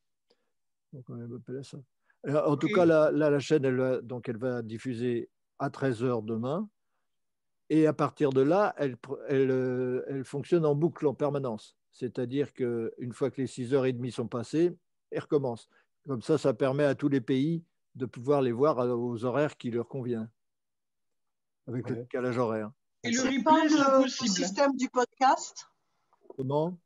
Donc 0.94 1.03
on 1.10 1.36
appelle 1.36 1.64
ça. 1.64 1.77
En 2.48 2.57
tout 2.57 2.69
cas, 2.69 2.86
la, 2.86 3.11
la, 3.11 3.40
chaîne, 3.40 3.65
elle 3.65 3.76
va, 3.76 4.02
donc 4.02 4.30
elle 4.30 4.38
va 4.38 4.61
diffuser 4.61 5.30
à 5.60 5.69
13h 5.69 6.26
demain. 6.26 6.68
Et 7.69 7.88
à 7.88 7.94
partir 7.94 8.32
de 8.32 8.41
là, 8.41 8.73
elle, 8.77 8.95
elle, 9.27 10.03
elle 10.07 10.23
fonctionne 10.23 10.65
en 10.65 10.76
boucle 10.76 11.06
en 11.07 11.14
permanence 11.14 11.76
c'est-à-dire 11.96 12.54
qu'une 12.54 13.14
fois 13.14 13.32
que 13.32 13.42
les 13.42 13.48
6h30 13.48 14.12
sont 14.12 14.28
passées, 14.28 14.76
elles 15.12 15.22
recommencent. 15.22 15.70
Comme 16.06 16.22
ça, 16.22 16.38
ça 16.38 16.54
permet 16.54 16.84
à 16.84 16.94
tous 16.94 17.08
les 17.08 17.22
pays 17.22 17.64
de 17.96 18.06
pouvoir 18.06 18.42
les 18.42 18.52
voir 18.52 18.80
aux 18.80 19.24
horaires 19.24 19.56
qui 19.56 19.72
leur 19.72 19.88
convient, 19.88 20.30
avec 21.68 21.90
le 21.90 21.96
décalage 21.96 22.38
horaire. 22.38 22.70
Et 23.04 23.12
le 23.12 23.22
replay, 23.22 24.02
le, 24.02 24.10
système 24.10 24.76
du 24.76 24.90
podcast? 24.90 25.70
Comment? 26.36 26.78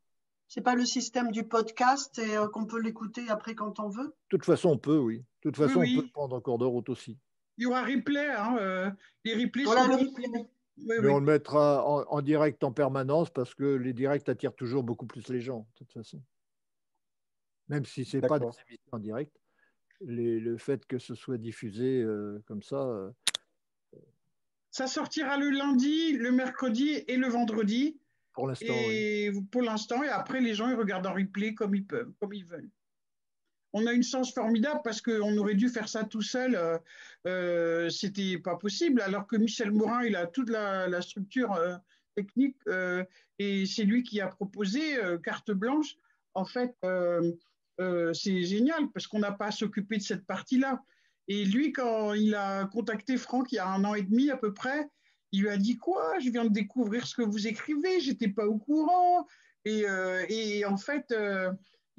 C'est 0.48 0.62
pas 0.62 0.76
le 0.76 0.86
système 0.86 1.32
du 1.32 1.44
podcast 1.44 2.20
et 2.20 2.38
euh, 2.38 2.48
qu'on 2.48 2.66
peut 2.66 2.80
l'écouter 2.80 3.30
après 3.30 3.56
quand 3.56 3.80
on 3.80 3.90
veut? 3.90 4.08
De 4.08 4.14
toute 4.30 4.46
façon, 4.46 4.70
on 4.70 4.78
peut, 4.78 5.00
oui. 5.00 5.20
De 5.44 5.50
toute 5.50 5.58
façon, 5.58 5.80
on 5.80 6.02
peut 6.02 6.08
prendre 6.14 6.36
en 6.36 6.42
cours 6.42 6.60
de 6.60 6.66
route 6.66 6.90
aussi. 6.90 7.18
Il 7.58 7.64
y 7.64 7.66
aura 7.66 7.84
replay, 7.84 8.30
hein, 8.30 8.58
euh, 8.60 8.92
les 9.26 9.44
replays 9.44 9.64
voilà, 9.64 9.88
le 9.88 9.96
replay. 9.96 10.50
Mais 10.86 11.10
on 11.10 11.20
le 11.20 11.26
mettra 11.26 11.86
en, 11.86 12.22
direct 12.22 12.64
en 12.64 12.72
permanence 12.72 13.30
parce 13.30 13.54
que 13.54 13.64
les 13.64 13.94
directs 13.94 14.28
attirent 14.30 14.56
toujours 14.56 14.84
beaucoup 14.84 15.06
plus 15.06 15.28
les 15.30 15.42
gens, 15.42 15.60
de 15.60 15.78
toute 15.86 15.92
façon. 15.92 16.22
Même 17.68 17.86
si 17.86 18.06
ce 18.06 18.18
n'est 18.18 18.28
pas 18.28 18.40
des 18.40 18.46
émissions 18.46 18.90
en 18.92 19.00
direct, 19.00 19.36
le 20.02 20.58
fait 20.58 20.86
que 20.86 20.98
ce 20.98 21.16
soit 21.16 21.38
diffusé 21.38 22.02
euh, 22.02 22.42
comme 22.48 22.64
ça. 22.64 22.82
Euh, 22.82 23.12
ça 24.72 24.88
sortira 24.88 25.38
le 25.38 25.50
lundi, 25.50 26.14
le 26.14 26.32
mercredi 26.32 27.04
et 27.08 27.18
le 27.18 27.28
vendredi. 27.28 28.00
Pour 28.34 28.48
l'instant. 28.48 28.74
Et 28.74 29.32
pour 29.52 29.62
l'instant, 29.62 30.04
et 30.04 30.08
après, 30.08 30.40
les 30.40 30.54
gens 30.54 30.70
ils 30.70 30.76
regardent 30.76 31.08
en 31.08 31.14
replay 31.14 31.54
comme 31.54 31.76
ils 31.76 31.86
peuvent, 31.86 32.12
comme 32.20 32.34
ils 32.34 32.46
veulent 32.46 32.70
on 33.74 33.86
a 33.86 33.94
une 33.94 34.04
chance 34.04 34.34
formidable 34.34 34.82
parce 34.84 35.02
qu'on 35.02 35.38
aurait 35.38 35.56
dû 35.56 35.70
faire 35.70 35.90
ça 35.90 36.04
tout 36.04 36.22
seul. 36.22 36.56
Euh, 36.56 36.78
euh, 37.28 37.90
C'était 37.90 38.38
pas 38.38 38.56
possible. 38.56 39.02
Alors 39.02 39.28
que 39.28 39.36
Michel 39.36 39.72
Morin, 39.72 40.04
il 40.04 40.16
a 40.16 40.28
toute 40.28 40.50
la, 40.50 41.02
structure 41.02 41.54
euh, 41.54 41.76
technique 42.16 42.58
euh, 42.68 43.04
et 43.38 43.66
c'est 43.66 43.84
lui 43.84 44.04
qui 44.04 44.22
a 44.22 44.28
proposé 44.28 44.98
carte 45.24 45.52
blanche. 45.52 45.96
En 46.34 46.46
fait, 46.46 46.76
c'est 48.14 48.44
génial 48.44 48.90
parce 48.94 49.08
qu'on 49.08 49.20
n'a 49.20 49.32
pas 49.32 49.48
à 49.48 49.52
s'occuper 49.52 49.98
de 49.98 50.04
cette 50.04 50.26
partie-là. 50.26 50.84
Et 51.28 51.46
lui, 51.46 51.72
quand 51.72 52.14
il 52.14 52.34
a 52.34 52.66
contacté 52.66 53.16
Franck 53.18 53.52
il 53.52 53.56
y 53.56 53.60
a 53.60 53.68
un 53.68 53.84
an 53.86 53.94
et 53.94 54.02
demi 54.02 54.32
à 54.32 54.38
peu 54.38 54.54
près, 54.54 54.90
il 55.32 55.44
lui 55.44 55.50
a 55.50 55.58
dit 55.58 55.78
quoi 55.78 56.18
Je 56.20 56.30
viens 56.32 56.44
de 56.44 56.50
découvrir 56.50 57.06
ce 57.06 57.16
que 57.16 57.22
vous 57.22 57.48
écrivez, 57.48 58.00
j'étais 58.02 58.30
pas 58.30 58.46
au 58.46 58.58
courant. 58.58 59.26
Et 59.66 60.66
en 60.66 60.78
fait 60.78 61.14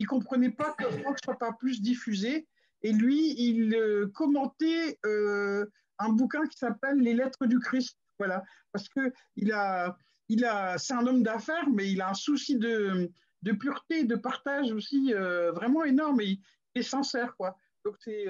il 0.00 0.06
comprenait 0.06 0.50
pas 0.50 0.72
que 0.72 0.90
Franck 0.90 1.18
soit 1.22 1.38
pas 1.38 1.52
plus 1.52 1.80
diffusé. 1.80 2.48
Et 2.82 2.92
lui, 2.92 3.34
il 3.38 3.74
euh, 3.74 4.08
commentait 4.14 4.98
euh, 5.04 5.66
un 5.98 6.08
bouquin 6.08 6.46
qui 6.46 6.56
s'appelle 6.56 6.96
Les 6.96 7.12
Lettres 7.12 7.46
du 7.46 7.60
Christ. 7.60 7.98
Voilà, 8.18 8.42
parce 8.72 8.88
que 8.88 9.12
il 9.36 9.52
a, 9.52 9.96
il 10.28 10.44
a, 10.44 10.78
c'est 10.78 10.94
un 10.94 11.06
homme 11.06 11.22
d'affaires, 11.22 11.68
mais 11.68 11.90
il 11.90 12.00
a 12.00 12.10
un 12.10 12.14
souci 12.14 12.56
de, 12.56 13.10
de 13.42 13.52
pureté, 13.52 14.04
de 14.04 14.16
partage 14.16 14.72
aussi 14.72 15.12
euh, 15.14 15.52
vraiment 15.52 15.84
énorme. 15.84 16.22
Et 16.22 16.40
il 16.74 16.80
est 16.80 16.82
sincère, 16.82 17.36
quoi. 17.36 17.56
Donc 17.84 17.96
c'est 18.00 18.26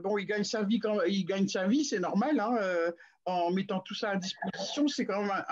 bon, 0.00 0.16
il 0.16 0.24
gagne 0.24 0.44
sa 0.44 0.62
vie 0.62 0.80
quand 0.80 1.02
il 1.02 1.24
gagne 1.24 1.48
sa 1.48 1.66
vie, 1.66 1.84
c'est 1.84 2.00
normal, 2.00 2.40
hein, 2.40 2.56
en 3.26 3.50
mettant 3.50 3.80
tout 3.80 3.94
ça 3.94 4.10
à 4.10 4.16
disposition. 4.16 4.88
C'est 4.88 5.04
quand 5.04 5.22
même 5.22 5.44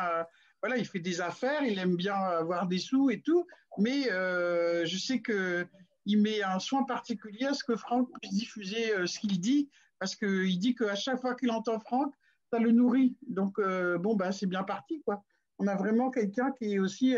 voilà, 0.62 0.76
il 0.76 0.86
fait 0.86 1.00
des 1.00 1.20
affaires, 1.20 1.62
il 1.62 1.78
aime 1.78 1.96
bien 1.96 2.14
avoir 2.14 2.66
des 2.66 2.78
sous 2.78 3.10
et 3.10 3.20
tout, 3.20 3.46
mais 3.78 4.10
euh, 4.10 4.84
je 4.84 4.98
sais 4.98 5.20
que 5.20 5.66
il 6.06 6.20
met 6.20 6.42
un 6.42 6.58
soin 6.58 6.84
particulier 6.84 7.46
à 7.46 7.54
ce 7.54 7.62
que 7.62 7.76
Franck 7.76 8.08
puisse 8.20 8.34
diffuser 8.34 8.94
euh, 8.94 9.06
ce 9.06 9.18
qu'il 9.18 9.38
dit, 9.40 9.70
parce 9.98 10.16
qu'il 10.16 10.58
dit 10.58 10.74
qu'à 10.74 10.94
chaque 10.94 11.20
fois 11.20 11.34
qu'il 11.34 11.50
entend 11.50 11.78
Franck, 11.78 12.12
ça 12.50 12.58
le 12.58 12.72
nourrit. 12.72 13.16
Donc, 13.28 13.58
euh, 13.58 13.98
bon, 13.98 14.16
ben, 14.16 14.32
c'est 14.32 14.46
bien 14.46 14.64
parti, 14.64 15.02
quoi. 15.02 15.22
On 15.58 15.66
a 15.66 15.76
vraiment 15.76 16.10
quelqu'un 16.10 16.52
qui 16.52 16.74
est 16.74 16.78
aussi 16.78 17.16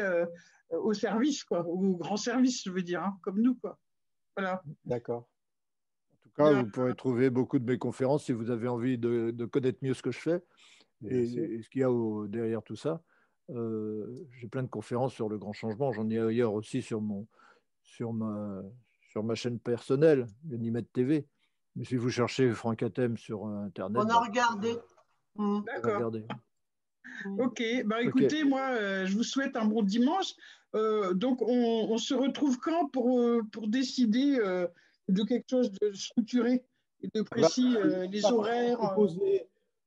au 0.70 0.92
service, 0.94 1.44
quoi, 1.44 1.64
au 1.64 1.96
grand 1.96 2.16
service, 2.16 2.64
je 2.64 2.70
veux 2.70 2.82
dire, 2.82 3.04
hein, 3.04 3.16
comme 3.22 3.40
nous, 3.40 3.54
quoi. 3.54 3.78
Voilà. 4.36 4.62
D'accord. 4.84 5.28
En 6.12 6.18
tout 6.22 6.30
cas, 6.30 6.52
vous 6.62 6.70
pourrez 6.70 6.94
trouver 6.96 7.30
beaucoup 7.30 7.60
de 7.60 7.64
mes 7.64 7.78
conférences 7.78 8.24
si 8.24 8.32
vous 8.32 8.50
avez 8.50 8.66
envie 8.66 8.98
de, 8.98 9.44
connaître 9.46 9.78
mieux 9.82 9.94
ce 9.94 10.02
que 10.02 10.10
je 10.10 10.18
fais 10.18 10.42
et, 11.06 11.26
ce 11.62 11.68
qu'il 11.68 11.82
y 11.82 11.84
a 11.84 12.26
derrière 12.26 12.64
tout 12.64 12.76
ça. 12.76 13.00
Euh, 13.54 14.06
j'ai 14.40 14.48
plein 14.48 14.62
de 14.62 14.68
conférences 14.68 15.12
sur 15.12 15.28
le 15.28 15.38
grand 15.38 15.52
changement. 15.52 15.92
J'en 15.92 16.08
ai 16.10 16.18
ailleurs 16.18 16.54
aussi 16.54 16.82
sur, 16.82 17.00
mon, 17.00 17.26
sur, 17.82 18.12
ma, 18.12 18.62
sur 19.10 19.22
ma 19.22 19.34
chaîne 19.34 19.58
personnelle, 19.58 20.26
Ganymede 20.44 20.90
TV. 20.92 21.26
Mais 21.76 21.84
si 21.84 21.96
vous 21.96 22.10
cherchez 22.10 22.50
Franck 22.52 22.82
Atem 22.82 23.16
sur 23.16 23.46
Internet. 23.46 24.02
On 24.04 24.08
a 24.08 24.20
regardé. 24.20 24.76
D'accord. 25.36 26.12
Ok, 27.38 27.62
bah 27.86 28.02
écoutez, 28.02 28.44
moi, 28.44 28.70
euh, 28.72 29.06
je 29.06 29.14
vous 29.14 29.22
souhaite 29.22 29.56
un 29.56 29.64
bon 29.64 29.82
dimanche. 29.82 30.34
donc, 30.74 31.42
on, 31.42 31.96
se 31.98 32.14
retrouve 32.14 32.58
quand 32.58 32.88
pour, 32.88 33.20
pour 33.50 33.68
décider 33.68 34.38
de 35.08 35.22
quelque 35.24 35.48
chose 35.48 35.70
de 35.72 35.92
structuré 35.92 36.64
et 37.02 37.08
de 37.14 37.22
précis, 37.22 37.76
les 38.10 38.24
horaires 38.24 38.94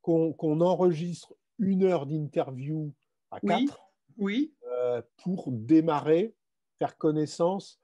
Qu'on 0.02 0.62
enregistre 0.62 1.34
une 1.58 1.84
heure 1.84 2.06
d'interview 2.06 2.94
à 3.36 3.40
quatre 3.40 3.82
oui. 4.18 4.54
pour 5.18 5.52
démarrer, 5.52 6.36
faire 6.80 6.98
connaissance. 6.98 7.80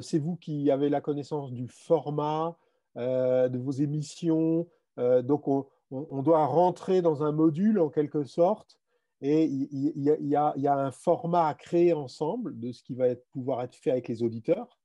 C'est 0.00 0.18
vous 0.18 0.36
qui 0.36 0.70
avez 0.70 0.88
la 0.88 1.00
connaissance 1.00 1.52
du 1.52 1.66
format, 1.68 2.56
de 2.96 3.58
vos 3.58 3.72
émissions. 3.72 4.68
donc, 4.96 5.48
on, 5.48 5.66
on, 5.90 6.22
doit 6.22 6.46
rentrer 6.46 7.02
dans 7.02 7.22
un 7.22 7.32
module 7.32 7.80
en 7.80 7.88
quelque 7.88 8.24
sorte 8.24 8.78
et 9.22 9.44
il, 9.44 9.92
y, 9.94 10.34
a, 10.34 10.74
un 10.76 10.90
format 10.90 11.46
à 11.46 11.54
créer 11.54 11.92
ensemble 11.92 12.58
de 12.58 12.72
ce 12.72 12.82
qui 12.82 12.94
va 12.94 13.14
pouvoir 13.30 13.62
être 13.62 13.76
fait 13.76 13.92
avec 13.92 14.08
les 14.08 14.24
auditeurs. 14.24 14.80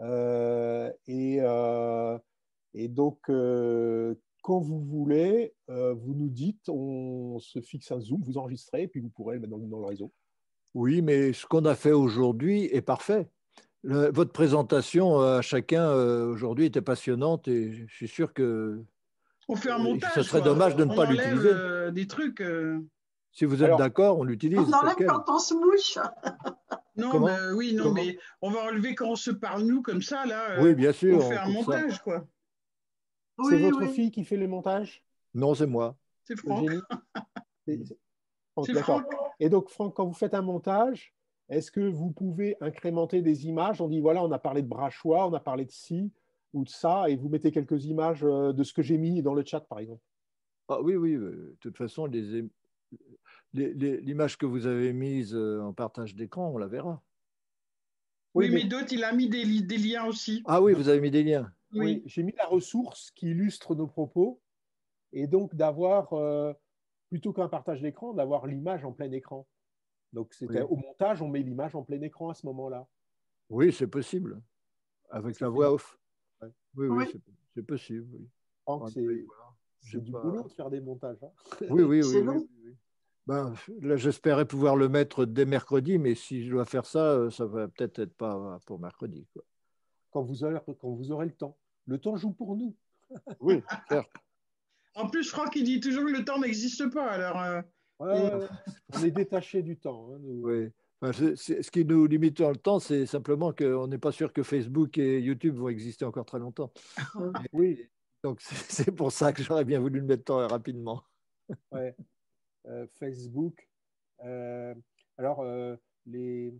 Euh, 0.00 0.92
euh, 1.08 2.18
et, 2.74 2.88
donc, 2.88 3.30
euh, 3.30 4.14
quand 4.46 4.60
vous 4.60 4.80
voulez, 4.80 5.54
vous 5.68 6.14
nous 6.14 6.28
dites, 6.28 6.68
on 6.68 7.38
se 7.40 7.60
fixe 7.60 7.90
un 7.90 7.98
Zoom, 7.98 8.22
vous 8.22 8.38
enregistrez, 8.38 8.82
et 8.82 8.88
puis 8.88 9.00
vous 9.00 9.08
pourrez 9.08 9.34
le 9.34 9.40
mettre 9.40 9.56
dans, 9.56 9.80
le 9.80 9.84
réseau. 9.84 10.12
Oui, 10.74 11.02
mais 11.02 11.32
ce 11.32 11.46
qu'on 11.46 11.64
a 11.64 11.74
fait 11.74 11.90
aujourd'hui 11.90 12.64
est 12.66 12.80
parfait. 12.80 13.28
votre 13.82 14.30
présentation 14.30 15.20
à 15.20 15.42
chacun 15.42 15.92
aujourd'hui 15.92 16.66
était 16.66 16.80
passionnante 16.80 17.48
et 17.48 17.72
je 17.72 17.94
suis 17.94 18.08
sûr 18.08 18.32
que 18.32 18.84
on 19.48 19.56
fait 19.56 19.70
un 19.70 19.78
montage. 19.78 20.12
Ce 20.14 20.22
serait 20.22 20.42
dommage 20.42 20.76
de 20.76 20.84
ne 20.84 20.94
pas 20.94 21.06
l'utiliser. 21.06 21.50
Euh, 21.52 21.90
des 21.90 22.06
trucs. 22.06 22.40
Euh. 22.40 22.80
Si 23.32 23.44
vous 23.44 23.62
êtes 23.62 23.76
d'accord, 23.76 24.18
on 24.18 24.24
l'utilise. 24.24 24.58
On 24.58 24.72
enlève 24.72 25.06
quand 25.06 25.24
on 25.28 25.38
se 25.38 25.54
mouche. 25.54 25.98
non, 26.96 27.20
mais, 27.20 27.36
oui, 27.54 27.74
non, 27.74 27.92
mais 27.92 28.18
on 28.40 28.50
va 28.50 28.60
enlever 28.64 28.94
quand 28.94 29.10
on 29.10 29.16
se 29.16 29.30
parle 29.30 29.62
nous 29.62 29.82
comme 29.82 30.02
ça 30.02 30.24
là. 30.26 30.52
Euh, 30.52 30.62
oui, 30.62 30.74
bien 30.74 30.92
sûr. 30.92 31.18
On 31.18 31.28
fait 31.28 31.36
un 31.36 31.48
montage, 31.48 32.02
quoi. 32.02 32.26
C'est 33.48 33.58
votre 33.58 33.86
fille 33.86 34.10
qui 34.10 34.24
fait 34.24 34.36
le 34.36 34.48
montage? 34.48 35.04
Non, 35.34 35.54
c'est 35.54 35.66
moi. 35.66 35.96
C'est 36.24 36.36
Franck. 36.36 36.68
C'est 38.64 38.74
Franck. 38.74 39.04
Et 39.38 39.50
donc, 39.50 39.68
Franck, 39.68 39.94
quand 39.96 40.06
vous 40.06 40.14
faites 40.14 40.32
un 40.32 40.40
montage, 40.40 41.14
est-ce 41.48 41.70
que 41.70 41.80
vous 41.80 42.10
pouvez 42.10 42.56
incrémenter 42.60 43.22
des 43.22 43.46
images? 43.46 43.80
On 43.80 43.88
dit 43.88 44.00
voilà, 44.00 44.22
on 44.24 44.32
a 44.32 44.38
parlé 44.38 44.62
de 44.62 44.68
brachois, 44.68 45.26
on 45.26 45.34
a 45.34 45.40
parlé 45.40 45.64
de 45.64 45.70
ci 45.70 46.10
ou 46.52 46.64
de 46.64 46.68
ça, 46.68 47.08
et 47.08 47.16
vous 47.16 47.28
mettez 47.28 47.50
quelques 47.52 47.84
images 47.84 48.24
euh, 48.24 48.52
de 48.52 48.64
ce 48.64 48.72
que 48.72 48.82
j'ai 48.82 48.96
mis 48.96 49.22
dans 49.22 49.34
le 49.34 49.44
chat, 49.44 49.60
par 49.60 49.78
exemple. 49.78 50.02
Ah, 50.68 50.80
oui, 50.80 50.96
oui, 50.96 51.12
euh, 51.12 51.50
de 51.52 51.56
toute 51.60 51.76
façon, 51.76 52.06
l'image 52.06 52.48
les, 54.32 54.36
que 54.38 54.46
vous 54.46 54.66
avez 54.66 54.92
mise 54.92 55.34
euh, 55.34 55.60
en 55.60 55.72
partage 55.72 56.14
d'écran, 56.14 56.50
on 56.52 56.58
la 56.58 56.66
verra. 56.66 57.02
Oui, 58.34 58.50
mais, 58.50 58.64
d'autres, 58.64 58.92
il 58.92 59.04
a 59.04 59.12
mis 59.12 59.28
des, 59.28 59.62
des, 59.62 59.78
liens 59.78 60.06
aussi. 60.06 60.42
Ah 60.46 60.60
oui, 60.60 60.72
vous 60.74 60.88
avez 60.88 61.00
mis 61.00 61.10
des 61.10 61.22
liens. 61.22 61.50
Oui, 61.78 62.02
j'ai 62.06 62.22
mis 62.22 62.34
la 62.36 62.46
ressource 62.46 63.10
qui 63.12 63.30
illustre 63.30 63.74
nos 63.74 63.86
propos, 63.86 64.40
et 65.12 65.26
donc 65.26 65.54
d'avoir, 65.54 66.10
plutôt 67.08 67.32
qu'un 67.32 67.48
partage 67.48 67.80
d'écran, 67.80 68.12
d'avoir 68.12 68.46
l'image 68.46 68.84
en 68.84 68.92
plein 68.92 69.10
écran. 69.12 69.46
Donc 70.12 70.32
c'était 70.34 70.62
au 70.62 70.76
montage, 70.76 71.22
on 71.22 71.28
met 71.28 71.40
l'image 71.40 71.74
en 71.74 71.82
plein 71.82 72.00
écran 72.00 72.30
à 72.30 72.34
ce 72.34 72.46
moment-là. 72.46 72.86
Oui, 73.48 73.72
c'est 73.72 73.86
possible, 73.86 74.40
avec 75.10 75.40
la 75.40 75.48
voix 75.48 75.72
off. 75.72 75.98
Oui, 76.74 76.88
oui, 76.88 77.04
c'est 77.54 77.62
possible. 77.62 78.18
c'est 79.80 80.00
du 80.00 80.10
boulot 80.10 80.42
de 80.42 80.52
faire 80.52 80.70
des 80.70 80.80
montages. 80.80 81.22
Hein. 81.22 81.30
Oui, 81.70 81.82
oui, 81.82 82.02
oui. 82.02 82.76
Ben, 83.26 83.54
là, 83.80 83.96
j'espérais 83.96 84.46
pouvoir 84.46 84.76
le 84.76 84.88
mettre 84.88 85.24
dès 85.24 85.46
mercredi, 85.46 85.98
mais 85.98 86.14
si 86.14 86.44
je 86.44 86.50
dois 86.50 86.64
faire 86.64 86.86
ça, 86.86 87.12
euh, 87.12 87.30
ça 87.30 87.44
va 87.44 87.66
peut-être 87.66 87.98
être 87.98 88.14
pas 88.14 88.60
pour 88.66 88.78
mercredi. 88.78 89.26
Quoi. 89.32 89.42
Quand, 90.10 90.22
vous 90.22 90.44
aurez, 90.44 90.60
quand 90.64 90.90
vous 90.90 91.10
aurez 91.10 91.26
le 91.26 91.32
temps. 91.32 91.56
Le 91.86 91.98
temps 91.98 92.16
joue 92.16 92.32
pour 92.32 92.56
nous. 92.56 92.74
oui, 93.40 93.62
certes. 93.88 94.10
En 94.94 95.08
plus, 95.08 95.30
Franck, 95.30 95.54
il 95.56 95.64
dit 95.64 95.80
toujours 95.80 96.04
que 96.04 96.10
le 96.10 96.24
temps 96.24 96.38
n'existe 96.38 96.90
pas. 96.92 97.10
Alors, 97.10 97.40
euh, 98.00 98.46
on 98.94 99.04
est 99.04 99.10
détaché 99.10 99.62
du 99.62 99.76
temps. 99.76 100.10
Hein, 100.12 100.18
Oui 100.22 100.72
ce 101.02 101.70
qui 101.70 101.84
nous 101.84 102.06
limite 102.06 102.38
dans 102.38 102.50
le 102.50 102.56
temps, 102.56 102.78
c'est 102.78 103.06
simplement 103.06 103.52
qu'on 103.52 103.86
n'est 103.86 103.98
pas 103.98 104.12
sûr 104.12 104.32
que 104.32 104.42
Facebook 104.42 104.98
et 104.98 105.20
YouTube 105.20 105.56
vont 105.56 105.68
exister 105.68 106.04
encore 106.04 106.24
très 106.24 106.38
longtemps. 106.38 106.72
oui. 107.52 107.88
Donc 108.22 108.40
c'est 108.40 108.92
pour 108.92 109.12
ça 109.12 109.32
que 109.32 109.42
j'aurais 109.42 109.64
bien 109.64 109.78
voulu 109.78 110.00
le 110.00 110.06
mettre 110.06 110.34
rapidement. 110.34 111.02
Ouais. 111.70 111.94
Euh, 112.66 112.86
Facebook. 112.98 113.68
Euh, 114.24 114.74
alors, 115.18 115.40
euh, 115.40 115.76
les... 116.06 116.52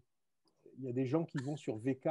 il 0.79 0.85
y 0.85 0.89
a 0.89 0.93
des 0.93 1.07
gens 1.07 1.25
qui 1.25 1.39
vont 1.39 1.57
sur 1.57 1.77
VK. 1.79 2.11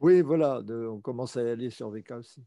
Oui, 0.00 0.22
voilà, 0.22 0.62
on 0.68 1.00
commence 1.00 1.36
à 1.36 1.40
aller 1.40 1.70
sur 1.70 1.90
VK 1.90 2.12
aussi. 2.12 2.44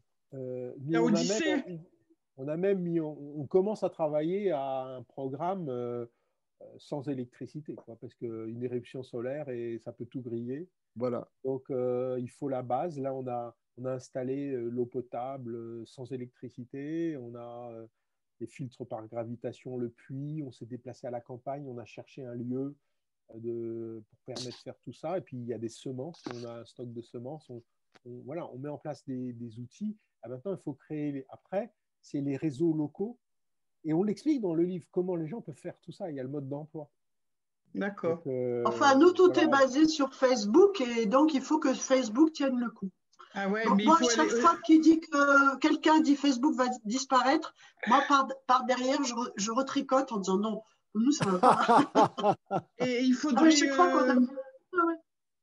on, 2.36 2.48
a 2.48 2.56
même, 2.56 2.80
mis, 2.80 3.00
on, 3.00 3.46
commence 3.46 3.82
à 3.82 3.90
travailler 3.90 4.52
à 4.52 4.96
un 4.96 5.02
programme 5.02 5.68
euh, 5.68 6.06
sans 6.76 7.08
électricité, 7.08 7.74
quoi, 7.74 7.96
parce 8.00 8.14
qu'une 8.14 8.62
éruption 8.62 9.02
solaire 9.02 9.48
et 9.48 9.78
ça 9.78 9.92
peut 9.92 10.06
tout 10.06 10.20
griller. 10.20 10.68
Voilà. 10.96 11.28
Donc 11.44 11.70
euh, 11.70 12.16
il 12.20 12.30
faut 12.30 12.48
la 12.48 12.62
base. 12.62 12.98
Là, 12.98 13.14
on 13.14 13.26
a, 13.26 13.56
on 13.76 13.84
a 13.84 13.92
installé 13.92 14.52
euh, 14.52 14.68
l'eau 14.68 14.86
potable 14.86 15.86
sans 15.86 16.12
électricité. 16.12 17.16
On 17.16 17.34
a 17.34 17.72
des 18.40 18.46
filtres 18.46 18.86
par 18.86 19.06
gravitation, 19.06 19.76
le 19.76 19.88
puits. 19.88 20.42
On 20.44 20.52
s'est 20.52 20.66
déplacé 20.66 21.06
à 21.06 21.10
la 21.10 21.20
campagne. 21.20 21.66
On 21.66 21.78
a 21.78 21.84
cherché 21.84 22.24
un 22.24 22.34
lieu 22.34 22.76
de, 23.34 24.02
pour 24.08 24.18
permettre 24.34 24.56
de 24.56 24.62
faire 24.62 24.78
tout 24.80 24.92
ça. 24.92 25.18
Et 25.18 25.20
puis 25.20 25.36
il 25.36 25.46
y 25.46 25.54
a 25.54 25.58
des 25.58 25.68
semences. 25.68 26.22
On 26.34 26.44
a 26.44 26.60
un 26.60 26.64
stock 26.64 26.92
de 26.92 27.02
semences. 27.02 27.48
On, 27.50 27.62
voilà, 28.24 28.48
on 28.52 28.58
met 28.58 28.68
en 28.68 28.78
place 28.78 29.04
des, 29.06 29.32
des 29.32 29.58
outils. 29.58 29.96
Ah, 30.22 30.28
maintenant, 30.28 30.52
il 30.52 30.62
faut 30.62 30.74
créer. 30.74 31.26
Après, 31.30 31.72
c'est 32.00 32.20
les 32.20 32.36
réseaux 32.36 32.72
locaux 32.72 33.18
et 33.84 33.94
on 33.94 34.02
l'explique 34.02 34.40
dans 34.40 34.54
le 34.54 34.64
livre 34.64 34.86
comment 34.90 35.16
les 35.16 35.26
gens 35.26 35.40
peuvent 35.40 35.54
faire 35.54 35.78
tout 35.80 35.92
ça. 35.92 36.10
Il 36.10 36.16
y 36.16 36.20
a 36.20 36.22
le 36.22 36.28
mode 36.28 36.48
d'emploi. 36.48 36.90
D'accord. 37.74 38.22
Euh, 38.26 38.62
enfin, 38.66 38.96
nous, 38.96 39.12
tout 39.12 39.32
est 39.38 39.46
basé 39.46 39.86
sur 39.86 40.14
Facebook 40.14 40.80
et 40.80 41.06
donc 41.06 41.34
il 41.34 41.42
faut 41.42 41.58
que 41.58 41.72
Facebook 41.74 42.32
tienne 42.32 42.58
le 42.58 42.70
coup. 42.70 42.90
Ah 43.34 43.48
ouais, 43.48 43.62
mais 43.76 43.84
moi, 43.84 43.98
chaque 44.14 44.30
fois 44.30 44.56
qu'il 44.64 44.80
dit 44.80 45.00
que 45.00 45.58
quelqu'un 45.58 46.00
dit 46.00 46.16
Facebook 46.16 46.54
va 46.54 46.64
disparaître, 46.84 47.54
moi, 47.86 48.02
par, 48.46 48.64
derrière, 48.64 48.98
je, 49.04 49.50
retricote 49.50 50.10
en 50.12 50.18
disant 50.18 50.38
non, 50.38 50.62
nous, 50.98 51.12
ça 51.12 51.24
va 51.26 51.38
pas. 51.38 52.36
et 52.78 53.02
il 53.02 53.14
faudrait. 53.14 53.54
Euh, 53.62 54.20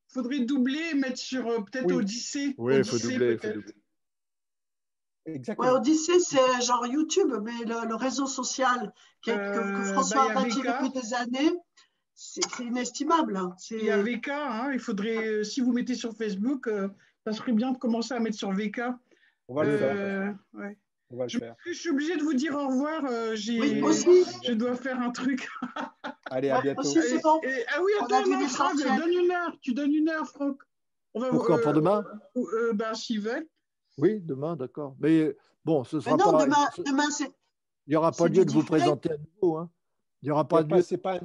faudrait 0.08 0.40
doubler, 0.40 0.94
mettre 0.94 1.18
sur 1.18 1.48
euh, 1.48 1.60
peut-être 1.60 1.92
Odyssée. 1.92 2.56
Oui, 2.58 2.78
il 2.78 2.86
faut 2.86 2.98
doubler. 2.98 3.38
Exactement. 5.26 5.68
Ouais, 5.68 5.74
Odyssée, 5.76 6.20
c'est 6.20 6.62
genre 6.62 6.86
YouTube, 6.86 7.34
mais 7.44 7.66
le, 7.66 7.96
réseau 7.96 8.28
social 8.28 8.94
que, 9.24 9.32
euh, 9.32 9.94
François 9.94 10.28
bah, 10.28 10.40
a 10.40 10.44
bâti 10.44 10.62
depuis 10.62 11.02
des 11.02 11.14
années, 11.14 11.52
c'est 12.14 12.60
inestimable. 12.60 13.36
Hein. 13.36 13.56
Il 13.72 13.86
y 13.86 13.90
a 13.90 14.02
VK, 14.02 14.30
hein, 14.30 14.70
il 14.72 14.80
faudrait, 14.80 15.18
euh, 15.18 15.44
si 15.44 15.62
vous 15.62 15.72
mettez 15.72 15.96
sur 15.96 16.16
Facebook, 16.16 16.68
euh, 16.68 16.90
ça 17.26 17.34
serait 17.34 17.54
bien 17.54 17.72
de 17.72 17.78
commencer 17.78 18.14
à 18.14 18.20
mettre 18.20 18.38
sur 18.38 18.52
VK. 18.52 18.82
On 19.48 19.56
va 19.56 19.64
le 19.64 19.78
faire. 19.78 20.36
Ouais. 20.54 20.78
On 21.16 21.18
va 21.20 21.24
le 21.24 21.30
je, 21.30 21.38
faire. 21.38 21.56
je, 21.66 21.72
suis 21.72 21.90
obligée 21.90 22.18
de 22.18 22.24
vous 22.24 22.34
dire 22.34 22.54
au 22.56 22.68
revoir. 22.68 23.04
oui, 23.06 23.82
aussi. 23.82 24.26
Je 24.44 24.52
dois 24.52 24.76
faire 24.76 25.00
un 25.00 25.12
truc. 25.12 25.48
Allez, 26.30 26.50
à 26.50 26.60
bientôt. 26.60 26.82
Aussi, 26.82 27.20
bon. 27.24 27.40
ah 27.42 27.82
oui, 27.82 27.92
attends, 28.02 28.28
non, 28.28 28.48
Franck, 28.50 28.76
donne 28.84 29.14
une 29.14 29.32
heure. 29.32 29.58
Tu 29.62 29.74
donnes 29.74 29.94
une 29.94 30.10
heure, 30.10 30.28
Franck. 30.28 30.62
On 31.14 31.22
va, 31.22 31.30
Pourquoi, 31.30 31.62
pour 31.62 31.72
demain 31.72 32.04
ben, 32.74 32.94
S'ils 32.94 33.22
veulent. 33.22 33.48
Oui, 33.98 34.20
demain, 34.20 34.58
d'accord. 34.58 34.98
Mais 35.00 35.34
bon, 35.64 35.86
ce 35.86 36.02
sera 36.02 36.18
non, 36.18 36.34
pas. 36.34 36.46
Demain, 36.46 36.68
demain 36.86 37.10
c'est. 37.12 37.32
Il 37.88 37.92
n'y 37.92 37.96
aura 37.96 38.12
pas 38.12 38.28
lieu 38.28 38.44
de 38.44 38.52
vous 38.52 38.64
présenter 38.64 39.12
à 39.12 39.18
nouveau. 39.18 39.58
Hein. 39.58 39.70
Il 40.22 40.26
n'y 40.26 40.32
aura 40.32 40.46
pas 40.46 40.64
lieu. 40.64 40.82
C'est 40.82 40.98
pas. 40.98 41.22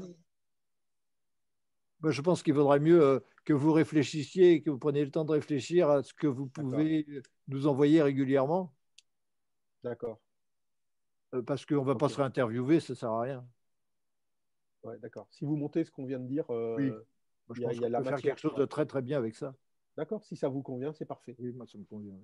Ben, 1.99 2.13
je 2.13 2.23
pense 2.23 2.45
qu'il 2.45 2.55
vaudrait 2.55 2.79
mieux 2.79 3.03
euh, 3.03 3.19
que 3.45 3.53
vous 3.53 3.73
réfléchissiez, 3.73 4.63
que 4.63 4.71
vous 4.71 4.79
preniez 4.79 5.05
le 5.05 5.11
temps 5.11 5.25
de 5.25 5.33
réfléchir 5.33 5.91
à 5.91 6.05
ce 6.05 6.15
que 6.15 6.29
vous 6.29 6.47
pouvez 6.47 7.07
nous 7.49 7.67
envoyer 7.67 8.03
régulièrement. 8.03 8.73
D'accord. 9.83 10.21
Euh, 11.35 11.43
parce 11.43 11.65
qu'on 11.65 11.81
ne 11.81 11.87
va 11.87 11.95
pas 11.95 12.09
se 12.09 12.17
réinterviewer, 12.17 12.81
ça 12.81 12.93
ne 12.93 12.97
sert 12.97 13.11
à 13.11 13.23
rien. 13.23 13.47
Ouais, 14.83 14.99
d'accord. 14.99 15.29
Si 15.31 15.45
vous 15.45 15.57
montez 15.57 15.85
ce 15.85 15.91
qu'on 15.91 16.07
vient 16.07 16.19
de 16.19 16.27
dire, 16.27 16.45
euh, 16.51 16.77
oui. 16.77 16.91
je 17.55 17.63
pense 17.63 17.79
qu'on 17.79 17.91
peut 17.91 18.03
faire 18.03 18.21
quelque 18.21 18.41
chose 18.41 18.55
de 18.55 18.65
très 18.65 18.87
très 18.87 19.03
bien 19.03 19.19
avec 19.19 19.35
ça. 19.35 19.55
D'accord, 19.97 20.25
si 20.25 20.37
ça 20.37 20.49
vous 20.49 20.63
convient, 20.63 20.93
c'est 20.93 21.05
parfait. 21.05 21.37
Oui, 21.39 21.53
moi 21.53 21.67
ça 21.67 21.77
me 21.79 21.85
convient. 21.85 22.15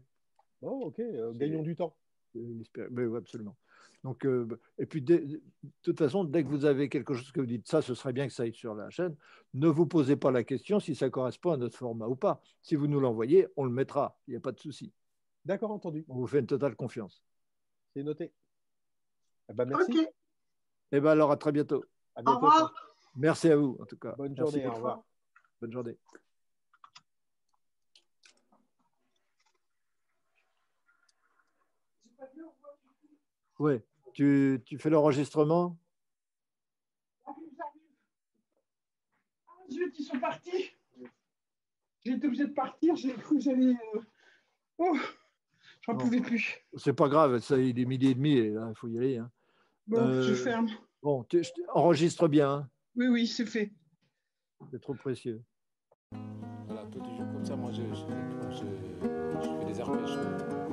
Oh, 0.63 0.85
ok, 0.87 1.01
euh, 1.01 1.33
gagnons 1.35 1.63
du 1.63 1.77
temps. 1.77 1.97
Oui, 2.35 3.17
absolument. 3.17 3.57
Donc, 4.05 4.25
euh, 4.25 4.47
et 4.79 4.87
puis, 4.87 5.03
de, 5.03 5.43
toute 5.83 5.99
façon, 5.99 6.25
dès 6.25 6.45
que 6.45 6.49
vous 6.49 6.65
avez 6.65 6.89
quelque 6.89 7.15
chose 7.15 7.33
que 7.33 7.41
vous 7.41 7.47
dites, 7.47 7.67
ça, 7.67 7.83
ce 7.83 7.95
serait 7.95 8.13
bien 8.13 8.27
que 8.27 8.33
ça 8.33 8.45
aille 8.45 8.55
sur 8.55 8.75
la 8.75 8.91
chaîne, 8.91 9.17
ne 9.55 9.69
vous 9.69 9.87
posez 9.87 10.17
pas 10.17 10.31
la 10.31 10.45
question 10.45 10.79
si 10.81 10.95
ça 10.95 11.11
correspond 11.11 11.53
à 11.53 11.57
notre 11.57 11.77
format 11.77 12.07
ou 12.07 12.17
pas. 12.17 12.41
Si 12.63 12.77
vous 12.77 12.87
nous 12.87 13.01
l'envoyez, 13.01 13.47
on 13.57 13.65
le 13.65 13.71
mettra, 13.71 14.19
il 14.27 14.33
n'y 14.33 14.37
a 14.37 14.41
pas 14.41 14.53
de 14.53 14.61
souci. 14.61 14.93
D'accord, 15.45 15.71
entendu. 15.71 16.05
On 16.09 16.17
vous 16.17 16.27
fait 16.27 16.41
une 16.41 16.47
totale 16.47 16.77
confiance. 16.77 17.23
C'est 17.97 18.03
noté. 18.03 18.31
Eh 19.49 19.55
ben, 19.55 19.65
merci. 19.65 20.01
Et 20.01 20.07
eh 20.93 21.01
ben, 21.01 21.13
alors, 21.13 21.31
à 21.31 21.39
très 21.39 21.51
bientôt. 21.51 21.83
À 22.15 22.21
bientôt. 22.21 22.33
Au 22.33 22.51
revoir. 22.51 22.95
Merci 23.17 23.49
à 23.49 23.57
vous, 23.57 23.79
en 23.81 23.87
tout 23.87 23.97
cas. 23.97 24.13
Bonne 24.19 24.37
journée, 24.37 24.67
au 24.67 24.75
revoir. 24.75 25.03
Bonne 25.63 25.73
journée. 25.73 25.97
Oui, 33.59 33.81
tu, 34.13 34.61
tu 34.67 34.79
fais 34.79 34.91
l'enregistrement? 34.91 35.79
Ah, 37.25 37.33
zut, 39.71 39.99
ils 39.99 40.05
sont 40.05 40.21
partis. 40.21 40.71
J'ai 42.05 42.13
été 42.13 42.27
obligé 42.27 42.45
de 42.47 42.53
partir, 42.53 42.95
j'ai 42.95 43.15
cru 43.15 43.37
que 43.37 43.41
j'allais. 43.43 43.75
euh, 43.95 44.01
Oh, 44.77 44.99
j'en 45.87 45.97
pouvais 45.97 46.21
plus. 46.21 46.65
C'est 46.77 46.93
pas 46.93 47.09
grave, 47.09 47.39
ça, 47.41 47.59
il 47.59 47.79
est 47.79 47.85
midi 47.85 48.09
et 48.09 48.15
demi 48.15 48.33
et 48.33 48.51
là, 48.51 48.67
il 48.71 48.77
faut 48.77 48.89
y 48.89 48.99
aller. 48.99 49.19
hein. 49.19 49.31
Bon, 49.87 50.11
je 50.23 50.33
Euh, 50.33 50.35
ferme. 50.35 50.69
Bon, 51.03 51.25
tu, 51.25 51.43
je- 51.45 51.51
enregistre 51.73 52.27
bien, 52.29 52.51
hein, 52.51 52.69
Oui, 52.97 53.07
oui, 53.09 53.27
c'est 53.27 53.47
fait. 53.47 53.73
c'est 54.71 54.81
trop 54.81 54.95
précieux. 54.95 55.43
Voilà, 56.67 56.85
tous 56.91 57.01
les 57.03 57.17
jours 57.17 57.27
comme 57.33 57.45
ça, 57.45 57.55
moi, 57.57 57.71
je, 57.73 57.83
je, 57.83 58.57
je- 58.57 59.43
je 59.43 59.59
fais 59.59 59.65
des 59.73 59.81
arpèges. 59.81 60.66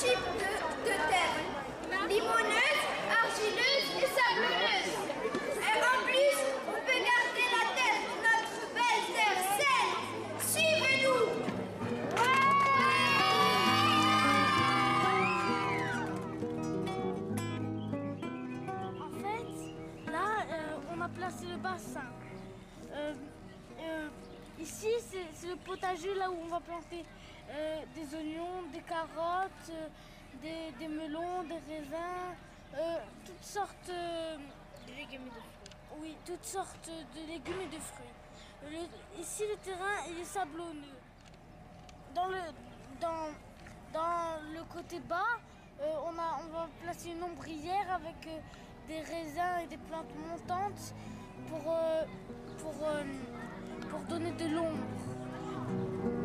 De, 0.00 0.06
de 0.06 0.94
terre. 1.10 1.36
Limonneuse, 2.08 2.84
argileuse 3.10 3.88
et 3.98 4.08
sablonneuse. 4.16 4.96
Et 5.58 5.78
en 5.82 5.98
plus, 6.06 6.38
on 6.66 6.78
peut 6.86 7.00
garder 7.10 7.46
la 7.52 7.64
terre, 7.76 8.00
notre 8.24 8.60
belle 8.72 9.06
terre 9.14 9.40
saine. 9.58 9.92
Suivez-nous. 10.48 11.24
En 18.98 19.10
fait, 19.20 20.10
là, 20.10 20.26
euh, 20.50 20.94
on 20.96 21.00
a 21.02 21.08
placé 21.08 21.44
le 21.46 21.56
bassin. 21.58 22.08
Euh, 22.94 23.12
euh, 23.82 24.08
ici, 24.58 24.88
c'est 25.34 25.46
le 25.46 25.56
potager 25.56 26.14
là 26.14 26.30
où 26.30 26.36
on 26.42 26.48
va 26.48 26.60
planter 26.60 27.04
euh, 27.50 27.82
des 27.94 28.16
oignons, 28.16 28.62
des 28.72 28.80
carottes, 28.80 29.70
euh, 29.70 29.88
des, 30.78 30.88
melons, 30.88 31.42
des 31.42 31.58
raisins, 31.72 32.36
euh, 32.74 32.98
toutes 33.26 33.42
sortes 33.44 33.90
de 33.90 34.92
légumes 34.94 35.26
et 35.26 35.30
de 35.30 35.40
fruits. 35.40 36.00
Oui, 36.00 36.16
toutes 36.24 36.44
sortes 36.44 36.88
de 36.88 37.26
légumes 37.26 37.60
et 37.62 37.74
de 37.74 37.80
fruits. 37.80 38.88
Ici, 39.18 39.42
le 39.50 39.56
terrain 39.56 40.04
est 40.20 40.24
sablonneux. 40.24 40.98
Dans 42.14 42.28
le, 42.28 42.38
dans, 43.00 43.30
dans 43.92 44.40
le 44.54 44.62
côté 44.64 45.00
bas, 45.00 45.38
on, 45.80 46.18
a, 46.18 46.40
on 46.44 46.52
va 46.52 46.68
placer 46.82 47.10
une 47.10 47.22
ombrière 47.22 47.92
avec 47.94 48.28
des 48.86 49.00
raisins 49.00 49.60
et 49.64 49.66
des 49.66 49.78
plantes 49.78 50.14
montantes 50.28 50.94
pour, 51.48 51.74
pour, 52.58 52.74
pour 53.88 54.00
donner 54.08 54.32
de 54.32 54.54
l'ombre. 54.54 56.19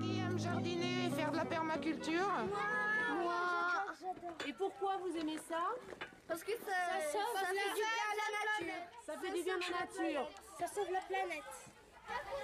Qui 0.00 0.20
aime 0.20 0.38
jardiner 0.38 1.06
et 1.06 1.10
faire 1.10 1.30
de 1.30 1.36
la 1.36 1.44
permaculture 1.44 2.30
Et 4.46 4.52
pourquoi 4.52 4.96
vous 4.98 5.16
aimez 5.16 5.38
ça? 5.48 5.62
Parce 6.26 6.42
que 6.42 6.52
ça, 6.52 6.72
ça, 7.12 7.46
fait 7.46 7.52
du 7.52 7.74
bien 7.74 7.86
à 8.04 8.14
la 8.18 8.28
nature. 8.66 8.82
Ça 9.06 9.12
fait 9.18 9.32
du 9.32 9.42
bien 9.42 9.54
à 9.54 9.58
la 9.58 9.68
nature. 9.86 10.28
Ça 10.58 10.66
sauve 10.66 10.92
la 10.92 11.00
planète. 11.00 11.42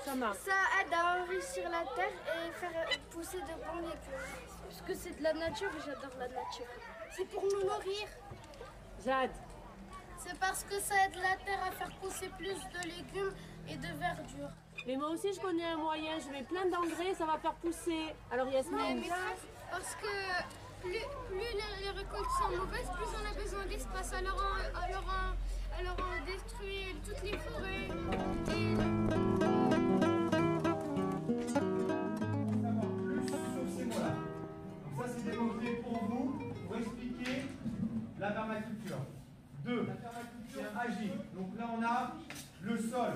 Ça 0.05 0.15
marche. 0.15 0.39
Ça 0.39 0.53
aide 0.81 0.93
à 0.93 1.23
enrichir 1.23 1.71
la 1.71 1.85
terre 1.95 2.13
et 2.37 2.53
faire 2.53 2.89
pousser 3.11 3.41
de 3.41 3.55
bons 3.65 3.81
légumes. 3.81 4.25
Puisque 4.69 5.03
c'est 5.03 5.19
de 5.19 5.23
la 5.23 5.33
nature 5.33 5.71
et 5.77 5.81
j'adore 5.81 6.19
la 6.19 6.29
nature. 6.29 6.67
C'est 7.17 7.29
pour 7.29 7.43
nous 7.43 7.63
nourrir. 7.65 8.09
Jade, 9.05 9.31
C'est 10.27 10.39
parce 10.39 10.65
que 10.65 10.79
ça 10.81 10.95
aide 11.07 11.17
la 11.17 11.37
terre 11.45 11.63
à 11.67 11.71
faire 11.73 11.91
pousser 12.01 12.29
plus 12.39 12.55
de 12.55 12.89
légumes 12.89 13.35
et 13.69 13.77
de 13.77 13.87
verdure. 13.99 14.49
mais 14.87 14.97
moi 14.97 15.11
aussi 15.11 15.33
je 15.35 15.41
connais 15.41 15.65
un 15.65 15.77
moyen. 15.77 16.19
Je 16.19 16.31
mets 16.31 16.43
plein 16.45 16.65
d'engrais, 16.67 17.15
ça 17.15 17.27
va 17.27 17.39
faire 17.39 17.55
pousser. 17.55 18.15
Alors 18.31 18.49
Yasmine, 18.49 19.03
Parce 19.71 19.95
que 19.97 20.07
plus, 20.81 20.93
plus 21.29 21.39
les, 21.39 21.85
les 21.85 21.91
récoltes 21.91 22.31
sont 22.39 22.57
mauvaises, 22.57 22.91
plus 22.97 23.07
on 23.21 23.31
a 23.31 23.43
besoin 23.43 23.67
d'espace. 23.67 24.13
Alors 24.13 24.37
on, 24.39 24.79
alors, 24.83 25.05
on, 25.07 25.81
alors 25.81 25.97
on 25.99 26.25
détruit 26.25 26.97
toutes 27.05 27.23
les 27.23 27.39
forêts. 27.39 27.89
Et- 28.57 28.77
savoir 32.63 32.91
plus 33.03 33.27
sur 33.29 33.79
ces 33.79 33.85
mots-là. 33.85 34.15
Donc 34.85 35.07
ça, 35.07 35.13
c'est 35.17 35.31
des 35.31 35.37
mots-clés 35.37 35.77
pour 35.83 36.05
vous, 36.05 36.39
pour 36.67 36.77
expliquer 36.77 37.43
la 38.19 38.31
permaculture. 38.31 38.99
Deux, 39.65 39.87
la 39.87 39.95
permaculture 39.95 40.79
agile. 40.79 41.13
Donc 41.35 41.59
là, 41.59 41.71
on 41.77 41.83
a 41.83 42.13
le 42.63 42.79
sol. 42.79 43.13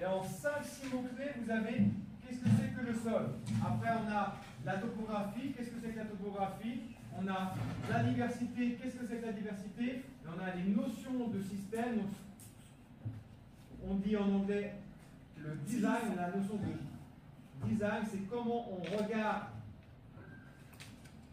Et 0.00 0.04
en 0.04 0.22
5-6 0.22 0.92
mots-clés, 0.92 1.32
vous 1.42 1.50
avez 1.50 1.90
qu'est-ce 2.22 2.38
que 2.38 2.48
c'est 2.58 2.74
que 2.74 2.86
le 2.86 2.94
sol. 2.94 3.30
Après, 3.66 3.90
on 3.90 4.10
a 4.10 4.36
la 4.64 4.74
topographie. 4.76 5.52
Qu'est-ce 5.52 5.70
que 5.70 5.80
c'est 5.82 5.90
que 5.90 5.98
la 5.98 6.04
topographie? 6.04 6.80
On 7.20 7.26
a 7.26 7.54
la 7.90 8.02
diversité. 8.04 8.78
Qu'est-ce 8.80 8.96
que 8.96 9.06
c'est 9.08 9.16
que 9.16 9.26
la 9.26 9.32
diversité? 9.32 9.84
Et 9.84 10.04
on 10.28 10.40
a 10.40 10.54
les 10.54 10.70
notions 10.70 11.28
de 11.28 11.40
système. 11.42 12.02
On 13.84 13.94
dit 13.96 14.16
en 14.16 14.30
anglais 14.32 14.74
le 15.42 15.56
design, 15.66 16.16
la 16.16 16.28
notion 16.28 16.56
de 16.56 17.68
design, 17.68 18.04
c'est 18.10 18.28
comment 18.28 18.66
on 18.72 18.96
regarde 18.96 19.44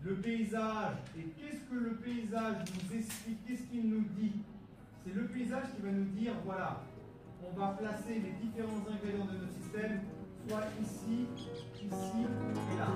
le 0.04 0.16
paysage 0.16 0.98
et 1.18 1.24
qu'est-ce 1.24 1.62
que 1.70 1.76
le 1.76 1.96
paysage 1.96 2.58
nous 2.74 2.98
explique, 2.98 3.46
qu'est-ce 3.46 3.64
qu'il 3.64 3.90
nous 3.90 4.06
dit? 4.18 4.34
C'est 5.06 5.14
le 5.14 5.28
paysage 5.28 5.66
qui 5.76 5.84
va 5.84 5.92
nous 5.92 6.06
dire, 6.06 6.34
voilà, 6.44 6.82
on 7.44 7.60
va 7.60 7.76
placer 7.80 8.16
les 8.16 8.32
différents 8.42 8.82
ingrédients 8.92 9.26
de 9.26 9.38
notre 9.38 9.54
système, 9.54 10.02
soit 10.48 10.64
ici, 10.82 11.28
ici 11.80 12.26
et 12.74 12.78
là. 12.80 12.88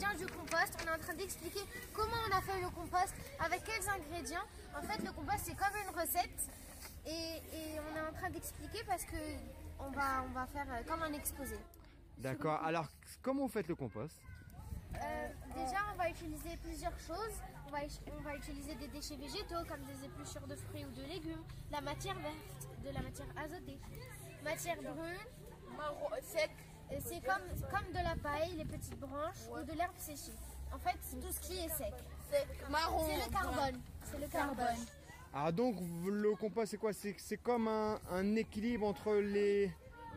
Ingrédients 0.00 0.26
du 0.26 0.32
compost. 0.32 0.76
On 0.82 0.86
est 0.86 0.94
en 0.94 0.98
train 0.98 1.14
d'expliquer 1.14 1.60
comment 1.94 2.16
on 2.28 2.36
a 2.36 2.40
fait 2.40 2.60
le 2.60 2.68
compost, 2.70 3.14
avec 3.38 3.64
quels 3.64 3.88
ingrédients. 3.88 4.44
En 4.76 4.82
fait, 4.82 5.02
le 5.04 5.12
compost, 5.12 5.40
c'est 5.44 5.56
comme 5.56 5.76
une 5.82 5.98
recette. 5.98 6.48
Et, 7.06 7.10
et 7.10 7.80
on 7.80 7.96
est 7.96 8.08
en 8.08 8.12
train 8.12 8.30
d'expliquer 8.30 8.82
parce 8.86 9.04
que 9.04 9.16
on 9.78 9.90
va, 9.90 10.22
on 10.24 10.32
va 10.32 10.46
faire 10.46 10.66
euh, 10.70 10.82
comme 10.86 11.02
un 11.02 11.12
exposé. 11.12 11.58
D'accord. 12.18 12.62
Alors, 12.62 12.86
comment 13.22 13.42
vous 13.42 13.48
faites 13.48 13.68
le 13.68 13.74
compost? 13.74 14.16
Euh, 14.94 15.28
déjà, 15.54 15.78
on 15.92 15.96
va 15.96 16.10
utiliser 16.10 16.56
plusieurs 16.62 16.98
choses. 17.00 17.40
On 17.66 17.70
va, 17.70 17.78
on 18.18 18.22
va 18.22 18.36
utiliser 18.36 18.74
des 18.74 18.88
déchets 18.88 19.16
végétaux 19.16 19.64
comme 19.68 19.82
des 19.84 20.04
épluchures 20.04 20.46
de 20.46 20.56
fruits 20.56 20.84
ou 20.84 20.90
de 20.90 21.02
légumes, 21.06 21.44
la 21.70 21.80
matière 21.80 22.18
verte, 22.18 22.68
de 22.84 22.90
la 22.90 23.00
matière 23.00 23.28
azotée, 23.36 23.78
matière 24.42 24.76
brune, 24.82 25.20
marron 25.76 26.08
sec. 26.22 26.50
Et 26.92 26.98
C'est 27.04 27.20
comme, 27.24 27.42
comme 27.70 27.88
de 27.92 28.02
la 28.02 28.16
paille, 28.16 28.52
les 28.56 28.64
petites 28.64 28.98
branches 28.98 29.46
ou 29.50 29.62
de 29.64 29.76
l'herbe 29.76 29.96
séchée. 29.98 30.32
En 30.72 30.78
fait, 30.78 30.96
c'est 31.02 31.20
tout 31.20 31.32
ce 31.32 31.40
qui 31.40 31.58
est 31.58 31.68
sec. 31.68 31.92
C'est 32.30 32.46
marron. 32.70 33.06
C'est 33.08 33.24
le 33.26 33.32
carbone. 33.32 33.80
C'est 34.04 34.20
le 34.20 34.26
carbone. 34.28 34.86
Ah 35.32 35.52
donc 35.52 35.76
le 36.06 36.34
compost 36.34 36.72
c'est 36.72 36.76
quoi? 36.76 36.92
C'est 36.92 37.14
c'est 37.18 37.36
comme 37.36 37.68
un, 37.68 38.00
un 38.10 38.34
équilibre 38.34 38.86
entre 38.86 39.14
les... 39.14 39.72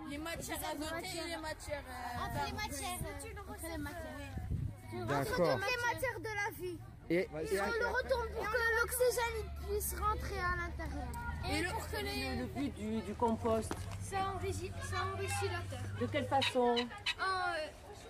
Les 0.10 0.18
matières 0.18 0.58
azotées 0.58 1.08
et 1.08 1.28
les 1.30 1.38
matières. 1.38 1.84
entre 2.20 2.45
les 2.48 2.52
matières. 2.54 3.00
Entre 3.48 3.68
les 3.72 3.78
matières. 3.78 5.08
D'accord. 5.08 5.50
Entre 5.56 5.68
les 5.68 5.94
matières 5.94 6.20
de 6.20 6.24
la 6.26 6.52
vie. 6.60 6.78
Et, 7.10 7.16
et- 7.20 7.28
On 7.30 7.80
le 7.80 7.88
retourne 7.88 8.28
pour 8.36 8.44
que 8.50 8.58
l'oxygène 8.82 9.52
puisse 9.68 9.94
rentrer 10.00 10.40
à 10.40 10.56
l'intérieur. 10.58 11.08
Et, 11.52 11.64
pour 11.72 11.88
que 11.88 11.98
les... 11.98 12.36
le 12.38 12.45
but 12.48 12.74
du, 12.74 13.02
du 13.02 13.14
compost, 13.14 13.72
Ça 14.14 14.19
enrichit, 14.35 14.72
ça 14.84 14.98
enrichit 15.11 15.49
la 15.49 15.61
terre. 15.69 15.90
de 15.99 16.06
quelle 16.06 16.27
façon? 16.27 16.76
Ah, 17.19 17.56
euh, 17.57 17.68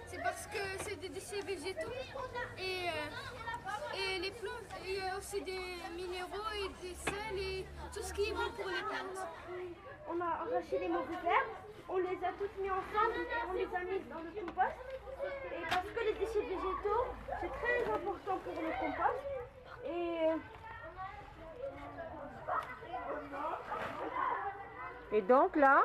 c'est 0.07 0.21
parce 0.21 0.47
que 0.47 0.57
c'est 0.83 0.99
des 0.99 1.07
déchets 1.07 1.39
végétaux 1.39 1.93
et, 2.57 2.89
euh, 2.89 3.95
et 3.95 4.19
les 4.19 4.31
plantes, 4.31 4.67
il 4.85 4.95
y 4.95 5.01
a 5.01 5.17
aussi 5.17 5.41
des 5.41 5.61
minéraux 5.95 6.51
et 6.59 6.67
des 6.85 6.93
sels 6.95 7.65
tout 7.93 8.03
ce 8.03 8.13
qui 8.13 8.23
est 8.23 8.33
bon 8.33 8.51
pour 8.57 8.67
les 8.67 8.83
plantes. 8.83 9.27
On 10.09 10.19
a 10.19 10.25
arraché 10.43 10.77
les 10.77 10.89
mauvaises 10.89 11.23
herbes, 11.23 11.55
on 11.87 11.97
les 11.97 12.19
a 12.19 12.31
toutes 12.37 12.57
mis 12.59 12.69
ensemble 12.69 13.15
et 13.23 13.47
on 13.49 13.53
les 13.53 13.69
a 13.73 13.79
mis 13.87 13.99
dans 14.09 14.19
le 14.19 14.31
compost. 14.31 14.75
Et 15.55 15.63
parce 15.69 15.87
que 15.87 15.99
les 16.03 16.13
déchets 16.19 16.41
végétaux, 16.41 17.05
c'est 17.39 17.53
très 17.63 17.93
important 17.93 18.37
pour 18.43 18.53
le 18.59 18.71
compost. 18.77 19.23
Et 19.87 20.35
Et 25.13 25.21
donc 25.21 25.55
là, 25.55 25.79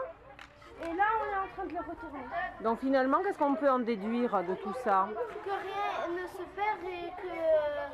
Et 0.83 0.95
là, 0.95 1.05
on 1.21 1.27
est 1.27 1.39
en 1.39 1.49
train 1.55 1.67
de 1.67 1.73
le 1.73 1.79
retourner. 1.81 2.25
donc 2.63 2.81
finalement, 2.81 3.23
qu'est-ce 3.23 3.39
qu'on 3.39 3.55
peut 3.57 3.71
en 3.71 3.79
déduire 3.81 4.43
de 4.45 4.55
tout 4.55 4.73
ça 4.85 5.09
Que 5.45 5.51
rien 5.51 6.23
ne 6.23 6.27
se 6.29 6.43
perd 6.57 6.83
et 6.85 7.11
que 7.21 7.29
euh, 7.29 7.89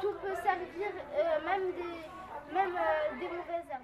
tout 0.00 0.12
peut 0.22 0.34
servir, 0.36 0.88
euh, 1.14 1.44
même 1.44 1.72
des, 1.72 2.54
même, 2.54 2.76
euh, 2.76 3.18
des 3.18 3.28
mauvaises 3.28 3.68
herbes. 3.70 3.82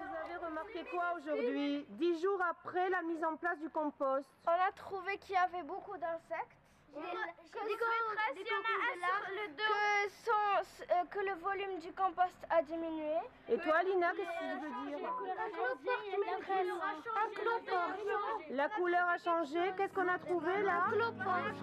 Vous 0.00 0.16
avez 0.34 0.44
remarqué 0.44 0.84
quoi 0.90 1.14
aujourd'hui? 1.18 1.86
Dix 1.90 2.20
jours 2.20 2.40
après 2.50 2.88
la 2.90 3.02
mise 3.02 3.24
en 3.24 3.36
place 3.36 3.58
du 3.60 3.68
compost. 3.70 4.26
On 4.46 4.50
a 4.50 4.72
trouvé 4.74 5.18
qu'il 5.18 5.34
y 5.34 5.38
avait 5.38 5.62
beaucoup 5.62 5.96
d'insectes. 5.98 6.59
Que, 6.92 7.58
le 7.58 7.76
que, 9.56 10.10
son- 10.24 10.92
euh, 10.92 11.04
que 11.10 11.18
le 11.20 11.34
volume 11.40 11.78
du 11.80 11.92
compost 11.92 12.34
a 12.50 12.62
diminué. 12.62 13.14
Et 13.48 13.58
toi, 13.58 13.82
Lina, 13.82 14.10
qu'est-ce 14.16 14.28
que 14.28 14.38
tu 14.38 14.60
veux 14.60 14.98
dire 14.98 15.08
Un 17.16 17.28
cloporte. 17.34 18.00
La 18.50 18.68
couleur 18.70 19.08
a 19.08 19.18
changé. 19.18 19.72
Qu'est-ce 19.76 19.94
qu'on 19.94 20.08
a 20.08 20.18
trouvé 20.18 20.62
là 20.62 20.84
Un 20.86 20.90
cloporte. 20.90 21.54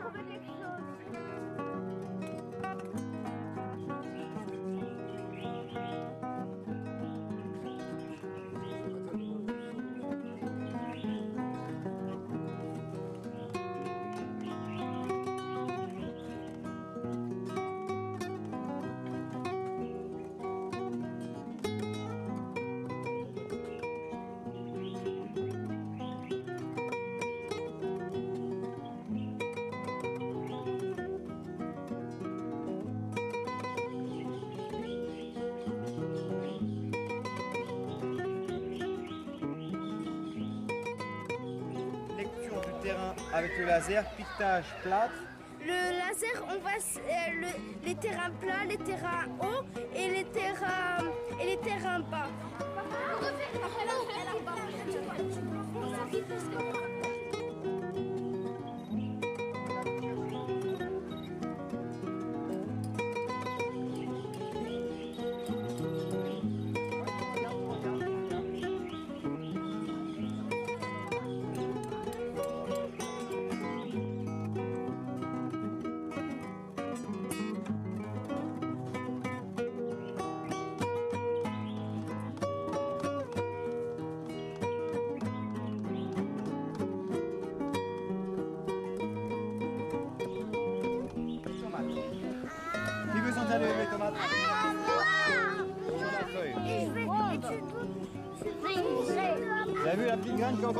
Laser, 43.78 44.04
piquetage 44.18 44.66
plâtre. 44.84 45.14
Le 45.62 45.68
laser, 46.00 46.44
on 46.50 46.60
va 46.64 46.72
euh, 46.72 47.42
le- 47.42 47.86
les 47.88 47.96
terrains 47.96 48.32
plats, 48.42 48.66
les 48.68 48.78
terrains 48.78 49.26
hauts 49.40 49.66
et 49.96 50.08
les 50.10 50.24
terrains 50.26 51.04
et 51.40 51.46
les 51.46 51.58
terrains 51.58 52.00
bas. 52.00 52.28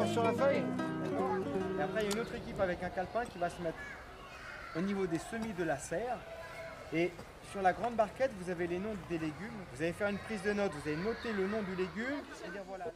Qui 0.08 0.14
sur 0.14 0.24
la 0.24 0.34
feuille 0.34 0.64
Et 1.78 1.82
après, 1.82 2.04
il 2.04 2.10
y 2.10 2.14
a 2.14 2.16
une 2.16 2.22
autre 2.22 2.36
équipe 2.36 2.60
avec 2.60 2.84
un 2.84 2.90
calepin 2.90 3.26
qui 3.26 3.38
va 3.38 3.50
se 3.50 3.62
mettre 3.62 3.78
au 4.76 4.82
niveau 4.82 5.08
des 5.08 5.20
semis 5.20 5.54
de 5.54 5.64
la 5.64 5.78
serre. 5.78 6.18
Et 6.94 7.12
sur 7.52 7.62
la 7.62 7.74
grande 7.74 7.96
barquette, 7.96 8.32
vous 8.40 8.50
avez 8.50 8.68
les 8.68 8.80
noms 8.80 8.96
des 9.10 9.18
légumes. 9.18 9.66
Vous 9.74 9.82
allez 9.82 9.94
faire 9.94 10.10
une 10.10 10.20
prise 10.20 10.42
de 10.44 10.54
note, 10.54 10.72
vous 10.72 10.90
allez 10.90 10.98
noter 10.98 11.34
le 11.34 11.48
nom 11.48 11.62
du 11.64 11.76
légume 11.76 12.22
et 12.46 12.50
dire 12.50 12.64
voilà. 12.68 12.86
Ça, 12.86 12.92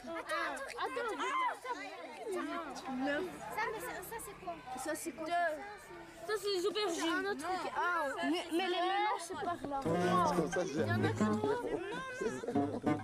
mais 2.97 3.79
ça, 3.79 3.87
ça, 4.09 4.15
c'est 4.25 4.37
quoi 4.43 4.55
Ça, 4.77 4.95
c'est 4.95 5.11
quoi 5.11 5.27
Ça, 5.27 6.33
c'est 6.41 6.57
les 6.57 6.65
aubergines. 6.65 7.01
C'est 7.01 7.09
un 7.09 7.31
autre 7.31 7.41
truc. 7.41 7.71
Ah, 7.75 8.07
mais, 8.23 8.45
mais 8.51 8.67
les 8.67 8.81
mélanges, 8.81 9.21
c'est 9.21 9.33
par 9.43 9.57
là. 9.67 9.79
Il 10.65 10.79
y 10.79 10.91
en 10.91 11.03
a 11.03 11.11
que 11.11 13.00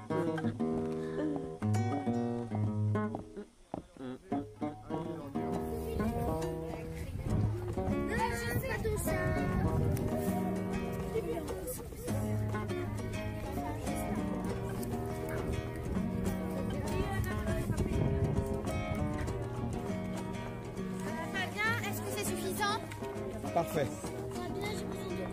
Parfait. 23.57 23.87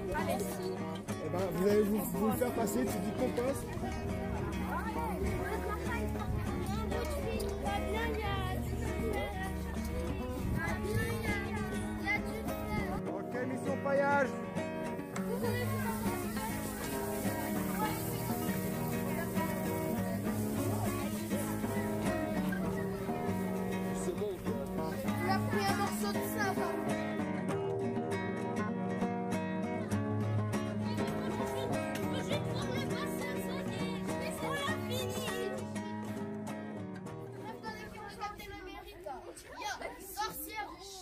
Eh 0.08 1.28
ben, 1.30 1.38
vous 1.52 1.68
allez 1.68 1.82
vous, 1.82 2.00
vous 2.14 2.26
le 2.28 2.32
faire 2.32 2.52
passer, 2.52 2.78
tu 2.78 2.84
dis 2.86 3.12
compost. 3.20 3.66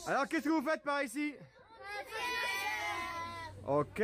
Alors, 0.07 0.28
qu'est-ce 0.28 0.44
que 0.44 0.49
vous 0.49 0.62
faites 0.69 0.82
par 0.82 1.03
ici 1.03 1.35
Ok. 3.66 4.03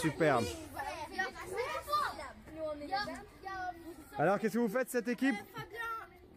Superbe. 0.00 0.44
Alors, 4.16 4.38
qu'est-ce 4.38 4.54
que 4.54 4.58
vous 4.58 4.68
faites 4.68 4.90
cette 4.90 5.08
équipe 5.08 5.34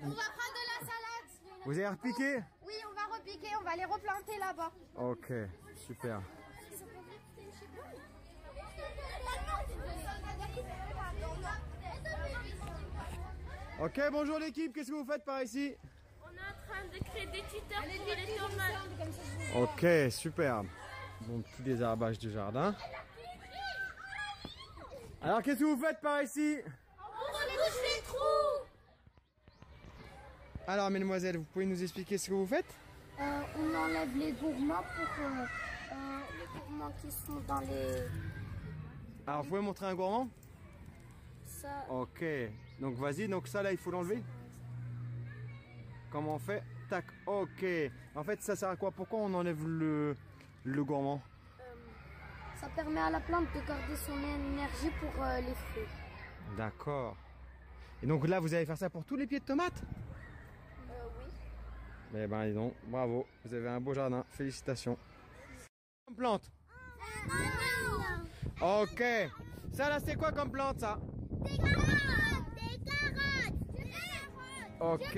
On 0.02 0.08
va 0.10 0.16
prendre 0.16 0.54
de 0.54 0.64
la 0.68 0.80
salade. 0.80 1.64
Vous 1.66 1.72
avez 1.72 1.88
repiqué 1.88 2.40
Oui, 2.66 2.74
on 2.90 2.94
va 2.96 3.16
repiquer, 3.18 3.50
on 3.60 3.64
va 3.64 3.76
les 3.76 3.86
replanter 3.86 4.38
là-bas. 4.40 4.72
Ok, 4.96 5.32
super. 5.76 6.22
Ok, 13.80 14.02
bonjour 14.12 14.40
l'équipe, 14.40 14.74
qu'est-ce 14.74 14.90
que 14.90 14.96
vous 14.96 15.06
faites 15.06 15.24
par 15.24 15.44
ici 15.44 15.76
On 16.24 16.28
est 16.30 16.40
en 16.40 16.68
train 16.68 16.84
de 16.92 16.98
créer 17.04 17.26
des 17.28 17.44
tuteurs 17.48 17.84
pour 17.84 18.16
les 18.16 18.36
tomates. 18.36 20.06
Ok, 20.06 20.12
super. 20.12 20.64
Bon 21.22 21.42
petit 21.42 21.62
désherbage 21.62 22.18
du 22.18 22.32
jardin. 22.32 22.76
Alors 25.22 25.42
qu'est-ce 25.42 25.60
que 25.60 25.66
vous 25.66 25.78
faites 25.78 26.00
par 26.02 26.22
ici 26.24 26.58
On 27.00 27.04
rebouche 27.04 27.82
les 27.96 28.02
trous. 28.04 28.66
Alors 30.68 30.90
mesdemoiselles, 30.90 31.38
vous 31.38 31.44
pouvez 31.44 31.66
nous 31.66 31.82
expliquer 31.82 32.18
ce 32.18 32.30
que 32.30 32.34
vous 32.34 32.48
faites 32.48 32.74
Euh, 33.20 33.42
on 33.58 33.76
enlève 33.76 34.16
les 34.18 34.32
gourmands 34.34 34.84
pour 34.96 35.26
euh, 35.26 35.46
euh, 35.92 36.20
les 36.40 36.60
gourmands 36.60 36.92
qui 37.02 37.12
sont 37.12 37.40
dans 37.48 37.60
les 37.62 38.04
Alors, 39.28 39.44
vous 39.44 39.50
pouvez 39.50 39.62
montrer 39.62 39.86
un 39.88 39.96
gourmand 39.96 40.28
Ça, 41.46 41.86
Ok. 41.90 42.24
Donc, 42.80 42.96
vas-y. 42.96 43.28
Donc, 43.28 43.48
ça, 43.48 43.62
là, 43.64 43.72
il 43.72 43.78
faut 43.78 43.92
l'enlever. 43.92 44.22
Comment 46.12 46.36
on 46.36 46.40
fait? 46.40 46.64
Tac. 46.90 47.06
Ok. 47.26 47.66
En 48.16 48.24
fait, 48.24 48.42
ça 48.42 48.56
sert 48.56 48.70
à 48.70 48.76
quoi? 48.76 48.92
Pourquoi 48.92 49.20
on 49.20 49.34
enlève 49.34 49.68
le, 49.68 50.16
le 50.64 50.84
gourmand? 50.84 51.22
Ça 52.56 52.68
permet 52.70 53.00
à 53.00 53.10
la 53.12 53.20
plante 53.20 53.46
de 53.54 53.60
garder 53.68 53.96
son 53.96 54.18
énergie 54.18 54.90
pour 55.00 55.24
euh, 55.24 55.42
les 55.42 55.54
fruits. 55.54 55.84
D'accord. 56.58 57.16
Et 58.02 58.08
donc 58.08 58.28
là, 58.28 58.40
vous 58.40 58.54
allez 58.54 58.66
faire 58.66 58.78
ça 58.78 58.90
pour 58.90 59.04
tous 59.06 59.16
les 59.16 59.28
pieds 59.28 59.40
de 59.40 59.46
tomates 59.46 59.84
Euh, 60.90 60.94
oui. 61.20 62.20
Eh 62.24 62.28
ben, 62.28 62.48
dis 62.48 62.54
donc, 62.54 62.74
bravo. 62.88 63.28
Vous 63.46 63.54
avez 63.54 63.70
un 63.70 63.80
beau 63.82 63.94
jardin. 63.94 64.24
Félicitations. 64.30 64.98
Comme 66.06 66.16
plante? 66.16 66.52
Ok. 68.62 69.04
Ça, 69.74 69.90
là, 69.90 70.00
c'est 70.00 70.16
quoi 70.16 70.32
comme 70.32 70.50
plante, 70.52 70.80
ça 70.80 70.98
Des 71.44 71.58
carottes 71.58 71.86
Des 72.56 72.80
carottes 72.86 73.76
Des 73.76 73.84
carottes 73.84 74.67
Ok. 74.80 75.18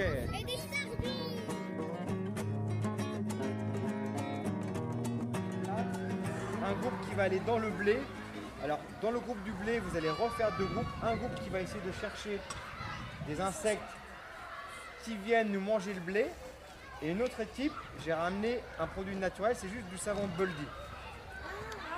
Un 6.63 6.73
groupe 6.73 6.93
qui 7.07 7.15
va 7.15 7.23
aller 7.23 7.39
dans 7.41 7.57
le 7.57 7.69
blé. 7.71 7.99
Alors, 8.63 8.79
dans 9.01 9.11
le 9.11 9.19
groupe 9.19 9.41
du 9.43 9.51
blé, 9.51 9.79
vous 9.79 9.97
allez 9.97 10.09
refaire 10.09 10.55
deux 10.57 10.65
groupes. 10.65 10.87
Un 11.03 11.15
groupe 11.17 11.35
qui 11.43 11.49
va 11.49 11.59
essayer 11.59 11.81
de 11.85 11.91
chercher 11.91 12.39
des 13.27 13.41
insectes 13.41 13.81
qui 15.03 15.17
viennent 15.17 15.51
nous 15.51 15.59
manger 15.59 15.93
le 15.93 15.99
blé. 16.01 16.27
Et 17.01 17.11
une 17.11 17.21
autre 17.21 17.41
équipe, 17.41 17.73
j'ai 18.05 18.13
ramené 18.13 18.59
un 18.79 18.87
produit 18.87 19.15
naturel, 19.15 19.55
c'est 19.57 19.69
juste 19.69 19.87
du 19.87 19.97
savon 19.97 20.27
de 20.27 20.37
Boldy. 20.37 20.67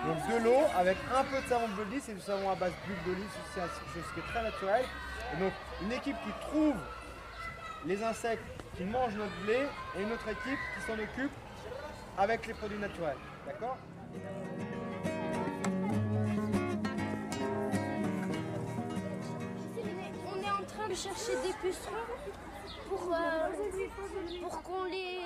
Donc 0.05 0.17
de 0.29 0.43
l'eau 0.43 0.63
avec 0.75 0.97
un 1.15 1.23
peu 1.23 1.39
de 1.41 1.47
savon 1.47 1.67
de 1.67 1.73
Boldy, 1.73 1.99
c'est 2.01 2.13
du 2.13 2.21
savon 2.21 2.49
à 2.49 2.55
base 2.55 2.73
d'huile 2.85 2.97
d'olive, 3.05 3.29
c'est 3.53 3.61
quelque 3.61 3.93
chose 3.93 4.13
qui 4.13 4.19
est 4.19 4.33
très 4.33 4.43
naturel. 4.43 4.85
Et 5.33 5.39
donc 5.39 5.53
une 5.83 5.91
équipe 5.91 6.17
qui 6.23 6.31
trouve 6.47 6.75
les 7.85 8.03
insectes 8.03 8.43
qui 8.77 8.83
mangent 8.83 9.15
notre 9.15 9.35
blé 9.43 9.67
et 9.97 10.03
une 10.03 10.11
autre 10.11 10.27
équipe 10.27 10.59
qui 10.75 10.85
s'en 10.85 10.93
occupe 10.93 11.31
avec 12.17 12.47
les 12.47 12.53
produits 12.53 12.77
naturels. 12.77 13.17
D'accord? 13.45 13.77
On 20.27 20.41
est 20.41 20.51
en 20.51 20.65
train 20.65 20.87
de 20.89 20.93
chercher 20.93 21.33
des 21.43 21.53
pucerons 21.61 21.93
pour, 22.89 23.13
euh, 23.13 23.49
pour 24.41 24.61
qu'on 24.63 24.83
les 24.85 25.19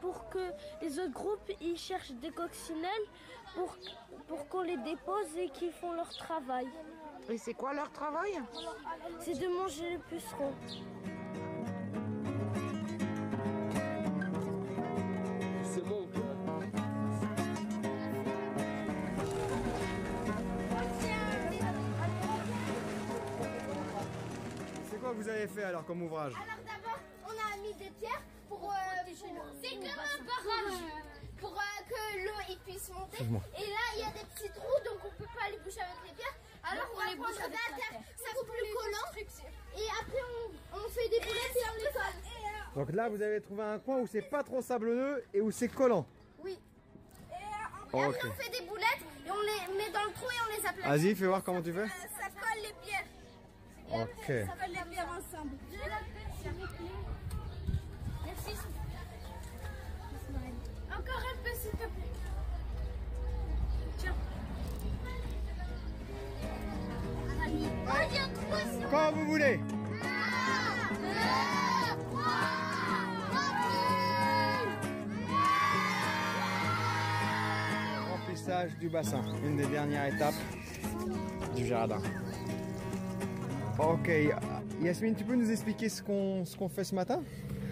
pour 0.00 0.28
que 0.28 0.50
les 0.82 0.98
autres 0.98 1.12
groupes 1.12 1.50
ils 1.60 1.76
cherchent 1.76 2.12
des 2.12 2.30
coccinelles 2.30 2.90
pour 3.54 3.76
pour 4.26 4.48
qu'on 4.48 4.62
les 4.62 4.76
dépose 4.78 5.36
et 5.38 5.48
qu'ils 5.50 5.72
font 5.72 5.92
leur 5.92 6.08
travail. 6.16 6.66
Et 7.28 7.38
c'est 7.38 7.54
quoi 7.54 7.72
leur 7.74 7.90
travail 7.90 8.40
C'est 9.20 9.34
de 9.38 9.48
manger 9.48 9.90
les 9.90 9.98
pucerons. 9.98 10.54
C'est 15.64 15.82
mon 15.84 16.06
cœur. 16.06 16.36
C'est 24.90 25.00
quoi 25.00 25.10
que 25.10 25.16
vous 25.16 25.28
avez 25.28 25.46
fait 25.48 25.64
alors 25.64 25.84
comme 25.84 26.02
ouvrage 26.02 26.32
Alors 26.34 26.64
d'abord, 26.64 26.98
on 27.26 27.30
a 27.30 27.56
mis 27.62 27.74
des 27.74 27.90
pierres 27.90 28.22
pour... 28.48 28.70
euh, 28.70 28.74
pour- 29.06 29.46
C'est 29.62 29.76
comme 29.76 29.86
un 29.86 30.24
barrage 30.24 30.80
pour 31.40 31.52
euh, 31.52 31.82
que 31.88 32.24
l'eau 32.24 32.40
il 32.48 32.58
puisse 32.60 32.88
monter. 32.90 33.18
Et 33.22 33.66
là, 33.70 33.84
il 33.96 34.00
y 34.00 34.04
a 34.04 34.10
des 34.12 34.26
petits 34.34 34.50
trous, 34.54 34.80
donc 34.84 34.98
on 35.04 35.10
peut 35.22 35.28
pas 35.34 35.50
les 35.50 35.58
boucher 35.58 35.80
avec 35.80 36.10
les 36.10 36.14
pierres. 36.14 36.36
Alors 36.70 36.90
on, 36.96 37.10
les 37.10 37.16
bouche 37.16 37.38
avec 37.38 37.52
la 37.52 37.76
terre. 37.76 38.00
Ça 38.16 38.34
coupe 38.38 38.48
le 38.48 38.74
collant. 38.74 39.08
Et 39.76 39.88
après, 40.00 40.22
on, 40.72 40.76
on 40.78 40.88
fait 40.88 41.08
des 41.08 41.20
boulettes 41.20 41.56
et 41.56 41.68
on 41.72 41.76
les 41.78 41.92
colle. 41.92 42.22
Donc 42.74 42.92
là, 42.92 43.08
vous 43.08 43.22
avez 43.22 43.40
trouvé 43.40 43.62
un 43.62 43.78
coin 43.78 43.98
où 44.00 44.06
c'est 44.06 44.22
pas 44.22 44.42
trop 44.42 44.60
sablonneux 44.60 45.24
et 45.32 45.40
où 45.40 45.50
c'est 45.50 45.68
collant. 45.68 46.06
Oui. 46.44 46.58
Et 47.30 47.34
après, 47.34 48.06
Ok. 48.06 48.16
on 48.24 48.32
fait 48.42 48.50
des 48.50 48.66
boulettes 48.66 49.04
et 49.26 49.30
on 49.30 49.40
les 49.40 49.76
met 49.78 49.90
dans 49.90 50.04
le 50.04 50.12
trou 50.12 50.26
et 50.26 50.40
on 50.46 50.60
les 50.60 50.66
aplatit. 50.66 50.88
Vas-y, 50.88 51.14
fais 51.14 51.26
voir 51.26 51.42
comment 51.42 51.62
tu 51.62 51.72
fais. 51.72 51.80
Euh, 51.80 51.86
Ça 52.20 52.28
colle 52.28 52.62
les 52.62 52.74
pierres. 52.84 53.06
Ok. 53.92 54.26
Ça 54.26 54.64
colle 54.64 54.74
les 54.74 54.90
pierres 54.90 55.08
ensemble. 55.08 55.52
Quand 68.90 69.12
vous 69.12 69.24
voulez. 69.26 69.60
Remplissage 78.10 78.76
du 78.78 78.88
bassin, 78.88 79.22
une 79.44 79.56
des 79.56 79.66
dernières 79.66 80.14
étapes 80.14 80.34
du 81.54 81.66
jardin. 81.66 82.00
Ok, 83.78 84.10
Yasmine, 84.82 85.14
tu 85.14 85.24
peux 85.24 85.34
nous 85.34 85.50
expliquer 85.50 85.88
ce 85.88 86.02
qu'on 86.02 86.68
fait 86.68 86.84
ce 86.84 86.94
matin? 86.94 87.22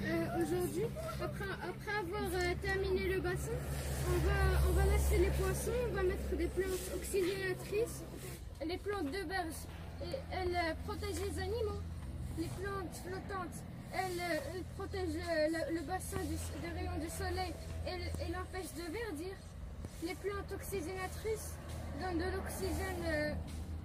Euh, 0.07 0.43
Aujourd'hui, 0.43 0.85
après, 1.23 1.45
après 1.63 1.99
avoir 1.99 2.29
euh, 2.35 2.55
terminé 2.61 3.15
le 3.15 3.21
bassin, 3.21 3.53
on 4.09 4.19
va, 4.19 4.69
on 4.69 4.73
va 4.73 4.83
les 5.19 5.31
poissons, 5.31 5.71
on 5.91 5.95
va 5.95 6.03
mettre 6.03 6.37
des 6.37 6.47
plantes 6.47 6.91
oxygénatrices. 6.95 8.03
Les 8.67 8.79
plantes 8.79 9.07
de 9.07 9.29
berge, 9.29 9.55
et 10.05 10.17
elles 10.33 10.55
euh, 10.57 10.75
protègent 10.87 11.21
les 11.23 11.39
animaux. 11.43 11.81
Les 12.39 12.47
plantes 12.49 12.97
flottantes, 13.07 13.57
elles, 13.93 14.21
euh, 14.21 14.55
elles 14.55 14.65
protègent 14.77 15.23
euh, 15.31 15.49
le, 15.71 15.75
le 15.77 15.81
bassin 15.83 16.19
du, 16.25 16.35
des 16.61 16.69
rayons 16.79 16.99
du 17.01 17.09
soleil 17.11 17.55
et, 17.87 18.33
l'empêchent 18.33 18.75
de 18.75 18.93
verdir. 18.93 19.35
Les 20.03 20.15
plantes 20.17 20.51
oxygénatrices 20.53 21.55
donnent 22.01 22.19
de 22.19 22.37
l'oxygène 22.37 23.05
euh, 23.07 23.33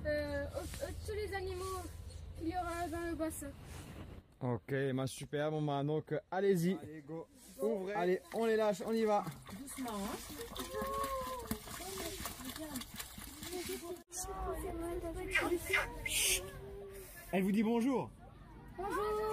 euh, 0.08 0.46
aux- 0.56 0.84
à 0.84 0.88
tous 1.06 1.14
les 1.14 1.34
animaux 1.36 1.82
qu'il 2.38 2.50
y 2.50 2.54
aura 2.58 2.88
dans 2.90 3.06
le 3.08 3.16
bassin. 3.16 3.48
Ok, 4.42 4.74
super, 5.08 5.52
bon 5.52 5.62
bah 5.62 5.84
donc 5.84 6.14
allez-y. 6.32 6.78
Allez, 6.82 7.04
go. 7.08 7.28
Ouvrez. 7.62 7.94
Allez, 7.94 8.22
on 8.34 8.46
les 8.46 8.56
lâche, 8.56 8.82
on 8.86 8.94
y 8.94 9.04
va. 9.04 9.26
Doucement, 9.60 9.92
hein 9.98 11.49
Elle 17.32 17.44
vous 17.44 17.52
dit 17.52 17.64
bonjour. 17.64 18.10
Bonjour 18.78 19.30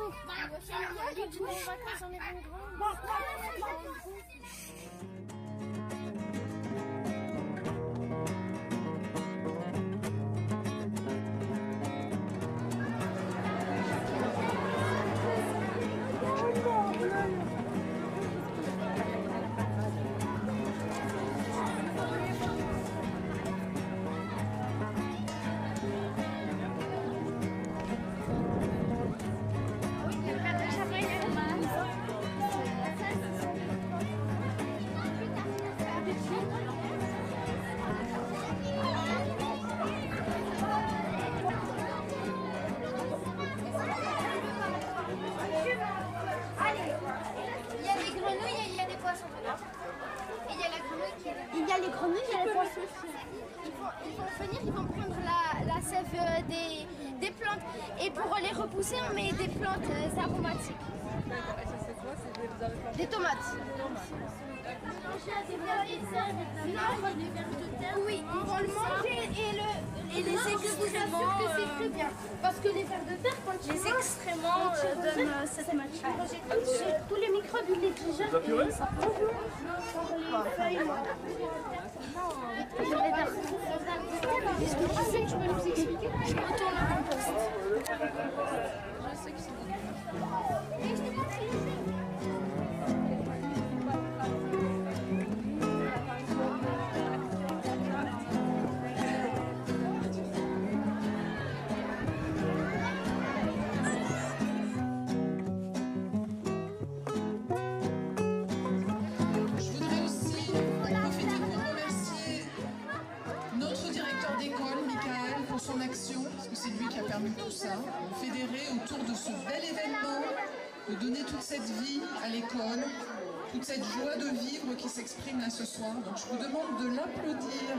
toute 123.56 123.64
cette 123.64 123.84
joie 123.84 124.16
de 124.16 124.36
vivre 124.36 124.76
qui 124.76 124.86
s'exprime 124.86 125.40
là 125.40 125.48
ce 125.48 125.64
soir. 125.64 125.94
Donc 126.04 126.14
je 126.18 126.26
vous 126.26 126.36
demande 126.36 126.78
de 126.78 126.94
l'applaudir. 126.94 127.70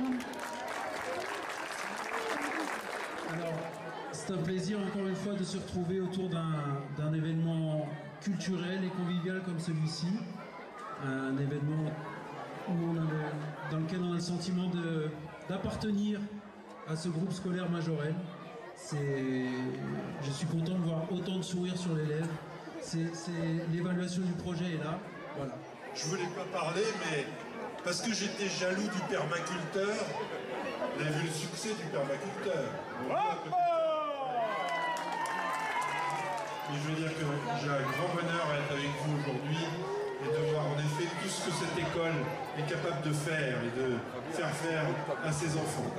Alors, 3.31 3.53
c'est 4.11 4.33
un 4.33 4.37
plaisir 4.37 4.79
encore 4.79 5.05
une 5.07 5.15
fois 5.15 5.33
de 5.33 5.43
se 5.43 5.57
retrouver 5.57 5.99
autour 5.99 6.29
d'un 6.29 7.13
événement 7.13 7.87
culturel 8.21 8.83
et 8.83 8.89
convivial 8.89 9.43
comme 9.43 9.59
celui-ci. 9.59 10.07
Un 11.05 11.37
événement 11.37 11.91
dans 13.69 13.77
lequel 13.77 13.99
on 14.01 14.13
a 14.13 14.15
le 14.15 14.19
sentiment 14.19 14.71
d'appartenir 15.47 16.19
à 16.87 16.95
ce 16.95 17.09
groupe 17.09 17.31
scolaire 17.31 17.69
majorel. 17.69 18.15
Je 18.91 20.31
suis 20.31 20.47
content 20.47 20.73
de 20.73 20.85
voir 20.85 21.03
autant 21.11 21.37
de 21.37 21.43
sourires 21.43 21.77
sur 21.77 21.93
les 21.93 22.05
lèvres. 22.05 22.33
L'évaluation 23.71 24.23
du 24.23 24.33
projet 24.33 24.73
est 24.73 24.83
là. 24.83 24.97
Voilà. 25.37 25.53
Je 25.99 26.05
voulais 26.05 26.29
pas 26.35 26.45
parler, 26.55 26.83
mais 26.99 27.25
parce 27.83 28.01
que 28.01 28.13
j'étais 28.13 28.47
jaloux 28.47 28.83
du 28.83 29.01
permaculteur, 29.09 29.95
vous 30.95 31.01
avez 31.01 31.09
vu 31.09 31.25
le 31.25 31.33
succès 31.33 31.69
du 31.69 31.85
permaculteur. 31.91 32.65
Mais 36.69 36.77
je 36.83 36.89
veux 36.89 36.95
dire 36.97 37.09
que 37.17 37.25
j'ai 37.63 37.69
un 37.69 37.81
grand 37.81 38.13
bonheur 38.13 38.45
à 38.51 38.57
être 38.59 38.73
avec 38.73 38.91
vous 39.01 39.17
aujourd'hui 39.21 39.65
et 40.21 40.27
de 40.27 40.51
voir 40.51 40.65
en 40.67 40.77
effet 40.77 41.09
tout 41.23 41.29
ce 41.29 41.49
que 41.49 41.51
cette 41.51 41.77
école 41.79 42.17
est 42.59 42.69
capable 42.69 43.01
de 43.01 43.13
faire 43.13 43.57
et 43.63 43.71
de 43.79 43.97
faire 44.35 44.51
faire 44.51 44.85
à 45.25 45.31
ses 45.31 45.57
enfants. 45.57 45.91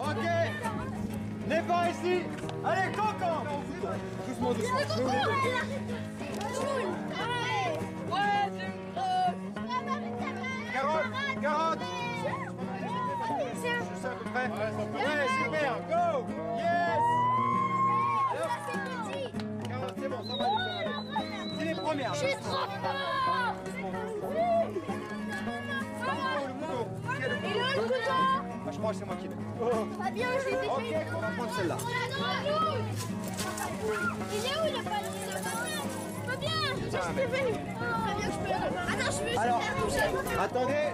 Ok 0.00 0.43
N'est 1.46 1.62
pas 1.62 1.90
ici. 1.90 2.22
Allez, 2.64 2.90
cancan 2.92 3.44
Doucement, 4.26 4.54
doucement. 4.54 4.78
Carotte 10.72 11.04
Carotte. 11.42 11.78
Je 13.26 13.60
sais 13.60 14.06
à 14.06 14.10
peu 14.10 14.24
près. 14.30 14.46
Ouais, 14.46 14.70
super 15.44 15.74
Go. 15.88 16.26
Yes. 16.56 17.02
Carotte, 19.68 19.96
c'est 20.00 20.08
bon, 20.08 20.22
ça 20.24 20.36
va. 20.36 20.44
C'est 21.58 21.64
les 21.64 21.74
premières. 21.74 22.14
Je 22.14 22.18
suis 22.18 22.36
trop 22.36 22.50
fort. 22.52 23.54
Le 27.20 27.80
couteau 27.82 28.33
C'est 28.92 29.06
moi 29.06 29.16
qui 29.16 29.28
l'ai. 29.28 29.34
Fabien, 30.04 30.26
je 30.44 30.50
l'ai 30.50 30.56
Ok, 30.68 30.82
défait. 30.82 31.06
on 31.16 31.20
va 31.20 31.28
prendre 31.28 31.52
celle-là. 31.56 31.76
Il 34.32 34.44
est 34.44 34.58
où 34.60 34.64
le 34.64 34.82
panier 34.84 35.10
Fabien, 36.26 36.50
je 36.76 36.96
Ah. 36.96 36.98
Fabien, 38.06 38.30
je 38.30 38.38
peux. 38.38 38.52
Attends, 38.92 39.10
je 39.10 39.32
veux 39.32 39.38
Alors, 39.38 39.60
attendez. 40.42 40.86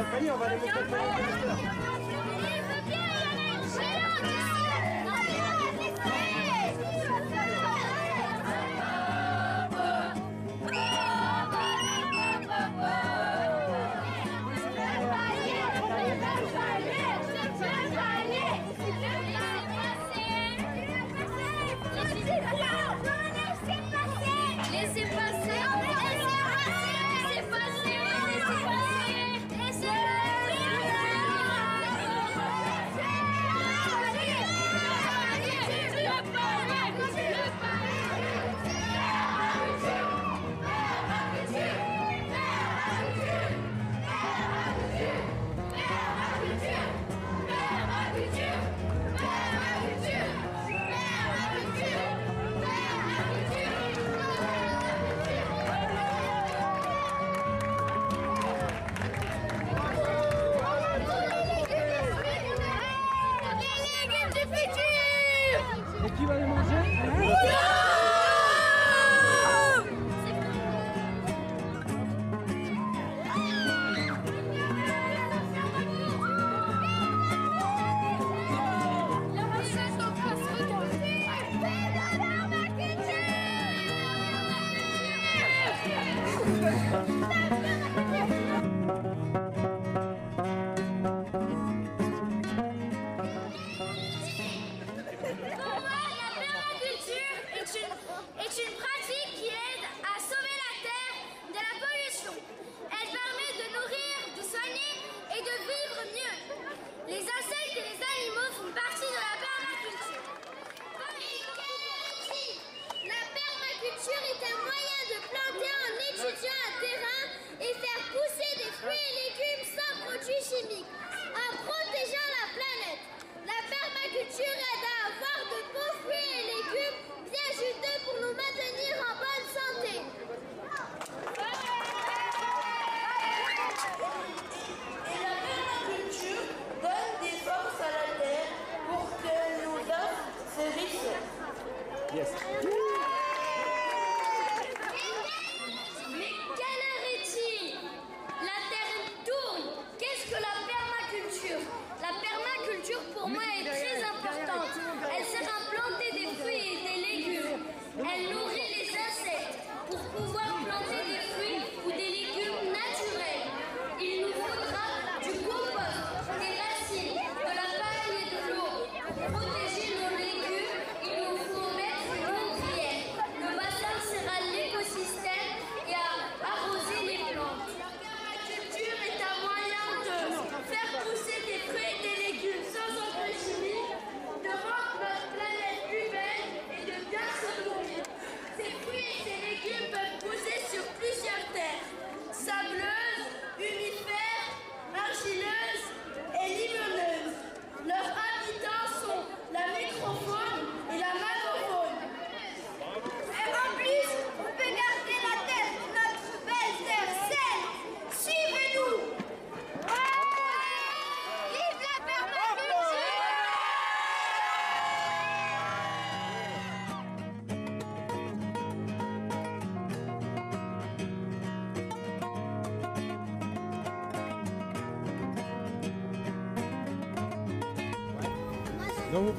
Je 0.00 0.30
mets 0.90 1.89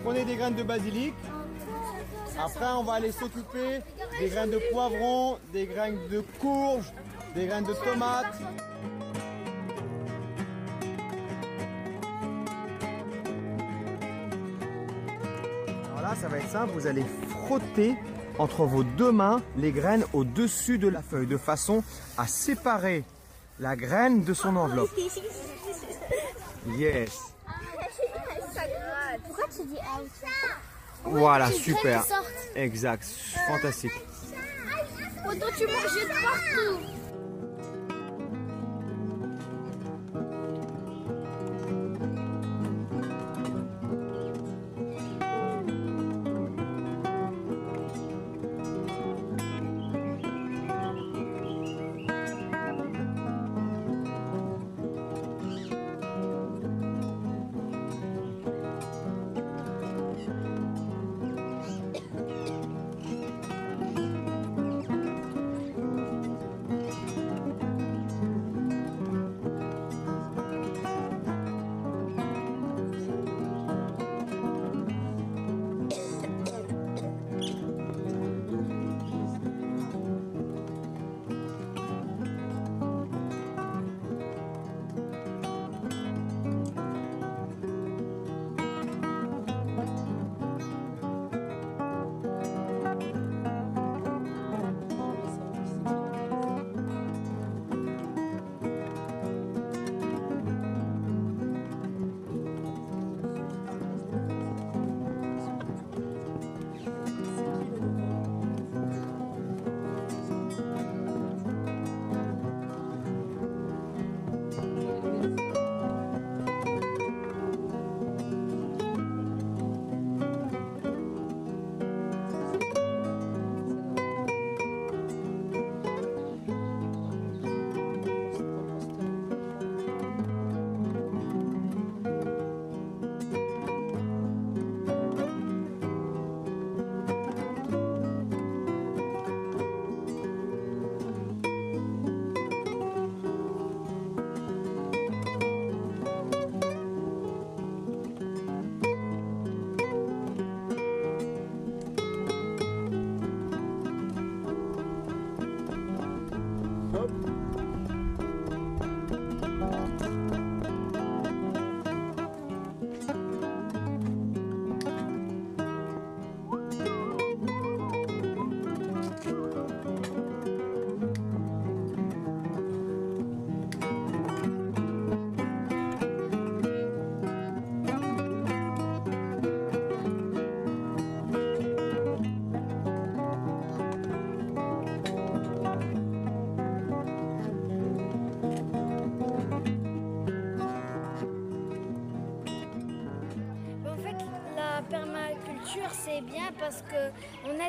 prenez 0.04 0.26
des 0.26 0.36
graines 0.36 0.56
de 0.56 0.64
basilic. 0.64 1.14
Après, 2.40 2.66
on 2.78 2.84
va 2.84 2.94
aller 2.94 3.12
s'occuper 3.12 3.80
des 4.20 4.30
graines 4.30 4.52
de 4.52 4.60
poivron, 4.72 5.38
des 5.54 5.66
graines 5.66 6.00
de 6.10 6.22
courge, 6.40 6.92
des 7.36 7.46
graines 7.46 7.66
de 7.66 7.74
tomates. 7.74 8.36
Alors 15.90 16.02
là, 16.02 16.16
ça 16.20 16.28
va 16.28 16.38
être 16.38 16.50
simple. 16.50 16.72
Vous 16.74 16.88
allez 16.88 17.06
frotter 17.30 17.96
entre 18.40 18.64
vos 18.66 18.84
deux 18.84 19.12
mains 19.12 19.42
les 19.58 19.72
graines 19.72 20.06
au-dessus 20.14 20.78
de 20.78 20.88
la 20.88 21.02
feuille 21.02 21.28
de 21.28 21.38
façon 21.38 21.84
à 22.18 22.28
séparer 22.28 23.04
la 23.60 23.76
graine 23.76 24.24
de 24.24 24.34
son 24.34 24.56
enveloppe. 24.56 24.92
Yes. 26.78 27.34
Pourquoi 29.56 29.66
tu 29.66 29.68
dis 29.68 29.80
out 29.80 30.10
Voilà, 31.04 31.52
super. 31.52 32.04
Exact, 32.56 33.04
fantastique. 33.48 33.92
Autant 35.26 35.46
tu 35.58 35.66
manges 35.66 35.94
de 35.94 36.08
partout. 36.08 37.01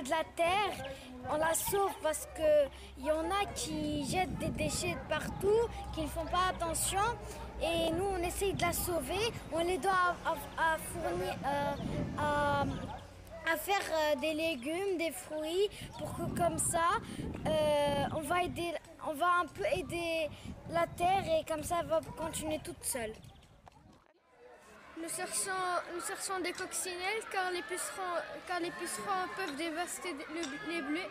Aide 0.02 0.08
la 0.08 0.24
terre, 0.36 0.86
on 1.30 1.36
la 1.36 1.54
sauve 1.54 1.92
parce 2.02 2.28
qu'il 2.34 3.06
y 3.06 3.10
en 3.10 3.30
a 3.30 3.44
qui 3.54 4.04
jettent 4.04 4.38
des 4.38 4.50
déchets 4.50 4.94
de 4.94 5.08
partout, 5.08 5.68
qui 5.94 6.02
ne 6.02 6.06
font 6.08 6.26
pas 6.26 6.48
attention. 6.50 6.98
Et 7.62 7.90
nous, 7.92 8.04
on 8.04 8.18
essaye 8.18 8.54
de 8.54 8.62
la 8.62 8.72
sauver. 8.72 9.32
On 9.52 9.60
les 9.60 9.78
doit 9.78 10.16
à, 10.58 10.76
fournir, 10.78 11.34
euh, 11.46 11.72
à, 12.18 12.62
à 13.52 13.56
faire 13.56 13.80
euh, 13.92 14.20
des 14.20 14.34
légumes, 14.34 14.98
des 14.98 15.12
fruits, 15.12 15.68
pour 15.98 16.12
que 16.16 16.22
comme 16.36 16.58
ça, 16.58 16.88
euh, 17.46 18.04
on, 18.16 18.20
va 18.20 18.42
aider, 18.42 18.72
on 19.08 19.14
va 19.14 19.26
un 19.42 19.46
peu 19.46 19.64
aider 19.76 20.28
la 20.70 20.86
terre 20.96 21.22
et 21.26 21.44
comme 21.44 21.62
ça, 21.62 21.76
elle 21.80 21.86
va 21.86 22.00
continuer 22.16 22.58
toute 22.64 22.82
seule. 22.82 23.12
Nous 25.02 25.08
cherchons, 25.08 25.50
nous 25.94 26.00
cherchons 26.00 26.38
des 26.40 26.52
coccinelles 26.52 27.24
car 27.32 27.50
les 27.50 27.62
pucerons, 27.62 28.22
car 28.46 28.60
les 28.60 28.70
pucerons 28.70 29.26
peuvent 29.36 29.56
dévaster 29.56 30.12
le- 30.12 30.70
les 30.72 30.80
blés. 30.82 31.08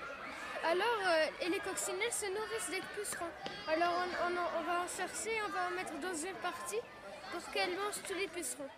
Alors, 0.63 1.01
euh, 1.07 1.45
et 1.45 1.49
les 1.49 1.59
coccinelles 1.59 2.11
se 2.13 2.27
nourrissent 2.27 2.69
des 2.71 2.81
pucerons. 2.95 3.33
Alors, 3.67 3.93
on 4.27 4.63
va 4.63 4.81
en 4.83 4.87
chercher, 4.87 5.31
on 5.45 5.51
va 5.51 5.67
en 5.67 5.75
mettre 5.75 5.93
dans 5.99 6.15
une 6.15 6.35
partie 6.35 6.79
pour 7.31 7.51
qu'elles 7.51 7.75
mangent 7.75 8.01
tous 8.07 8.13
les 8.13 8.27
pucerons. 8.27 8.69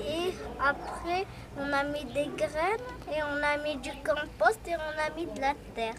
Et, 0.00 0.32
après, 0.60 1.26
on 1.56 1.72
a 1.72 1.82
mis 1.84 2.04
des 2.04 2.30
graines 2.36 2.78
et 3.10 3.20
on 3.22 3.42
a 3.42 3.56
mis 3.64 3.76
du 3.76 3.90
compost 4.04 4.60
et 4.66 4.76
on 4.76 4.98
a 5.00 5.10
mis 5.16 5.26
de 5.26 5.40
la 5.40 5.54
terre. 5.74 5.94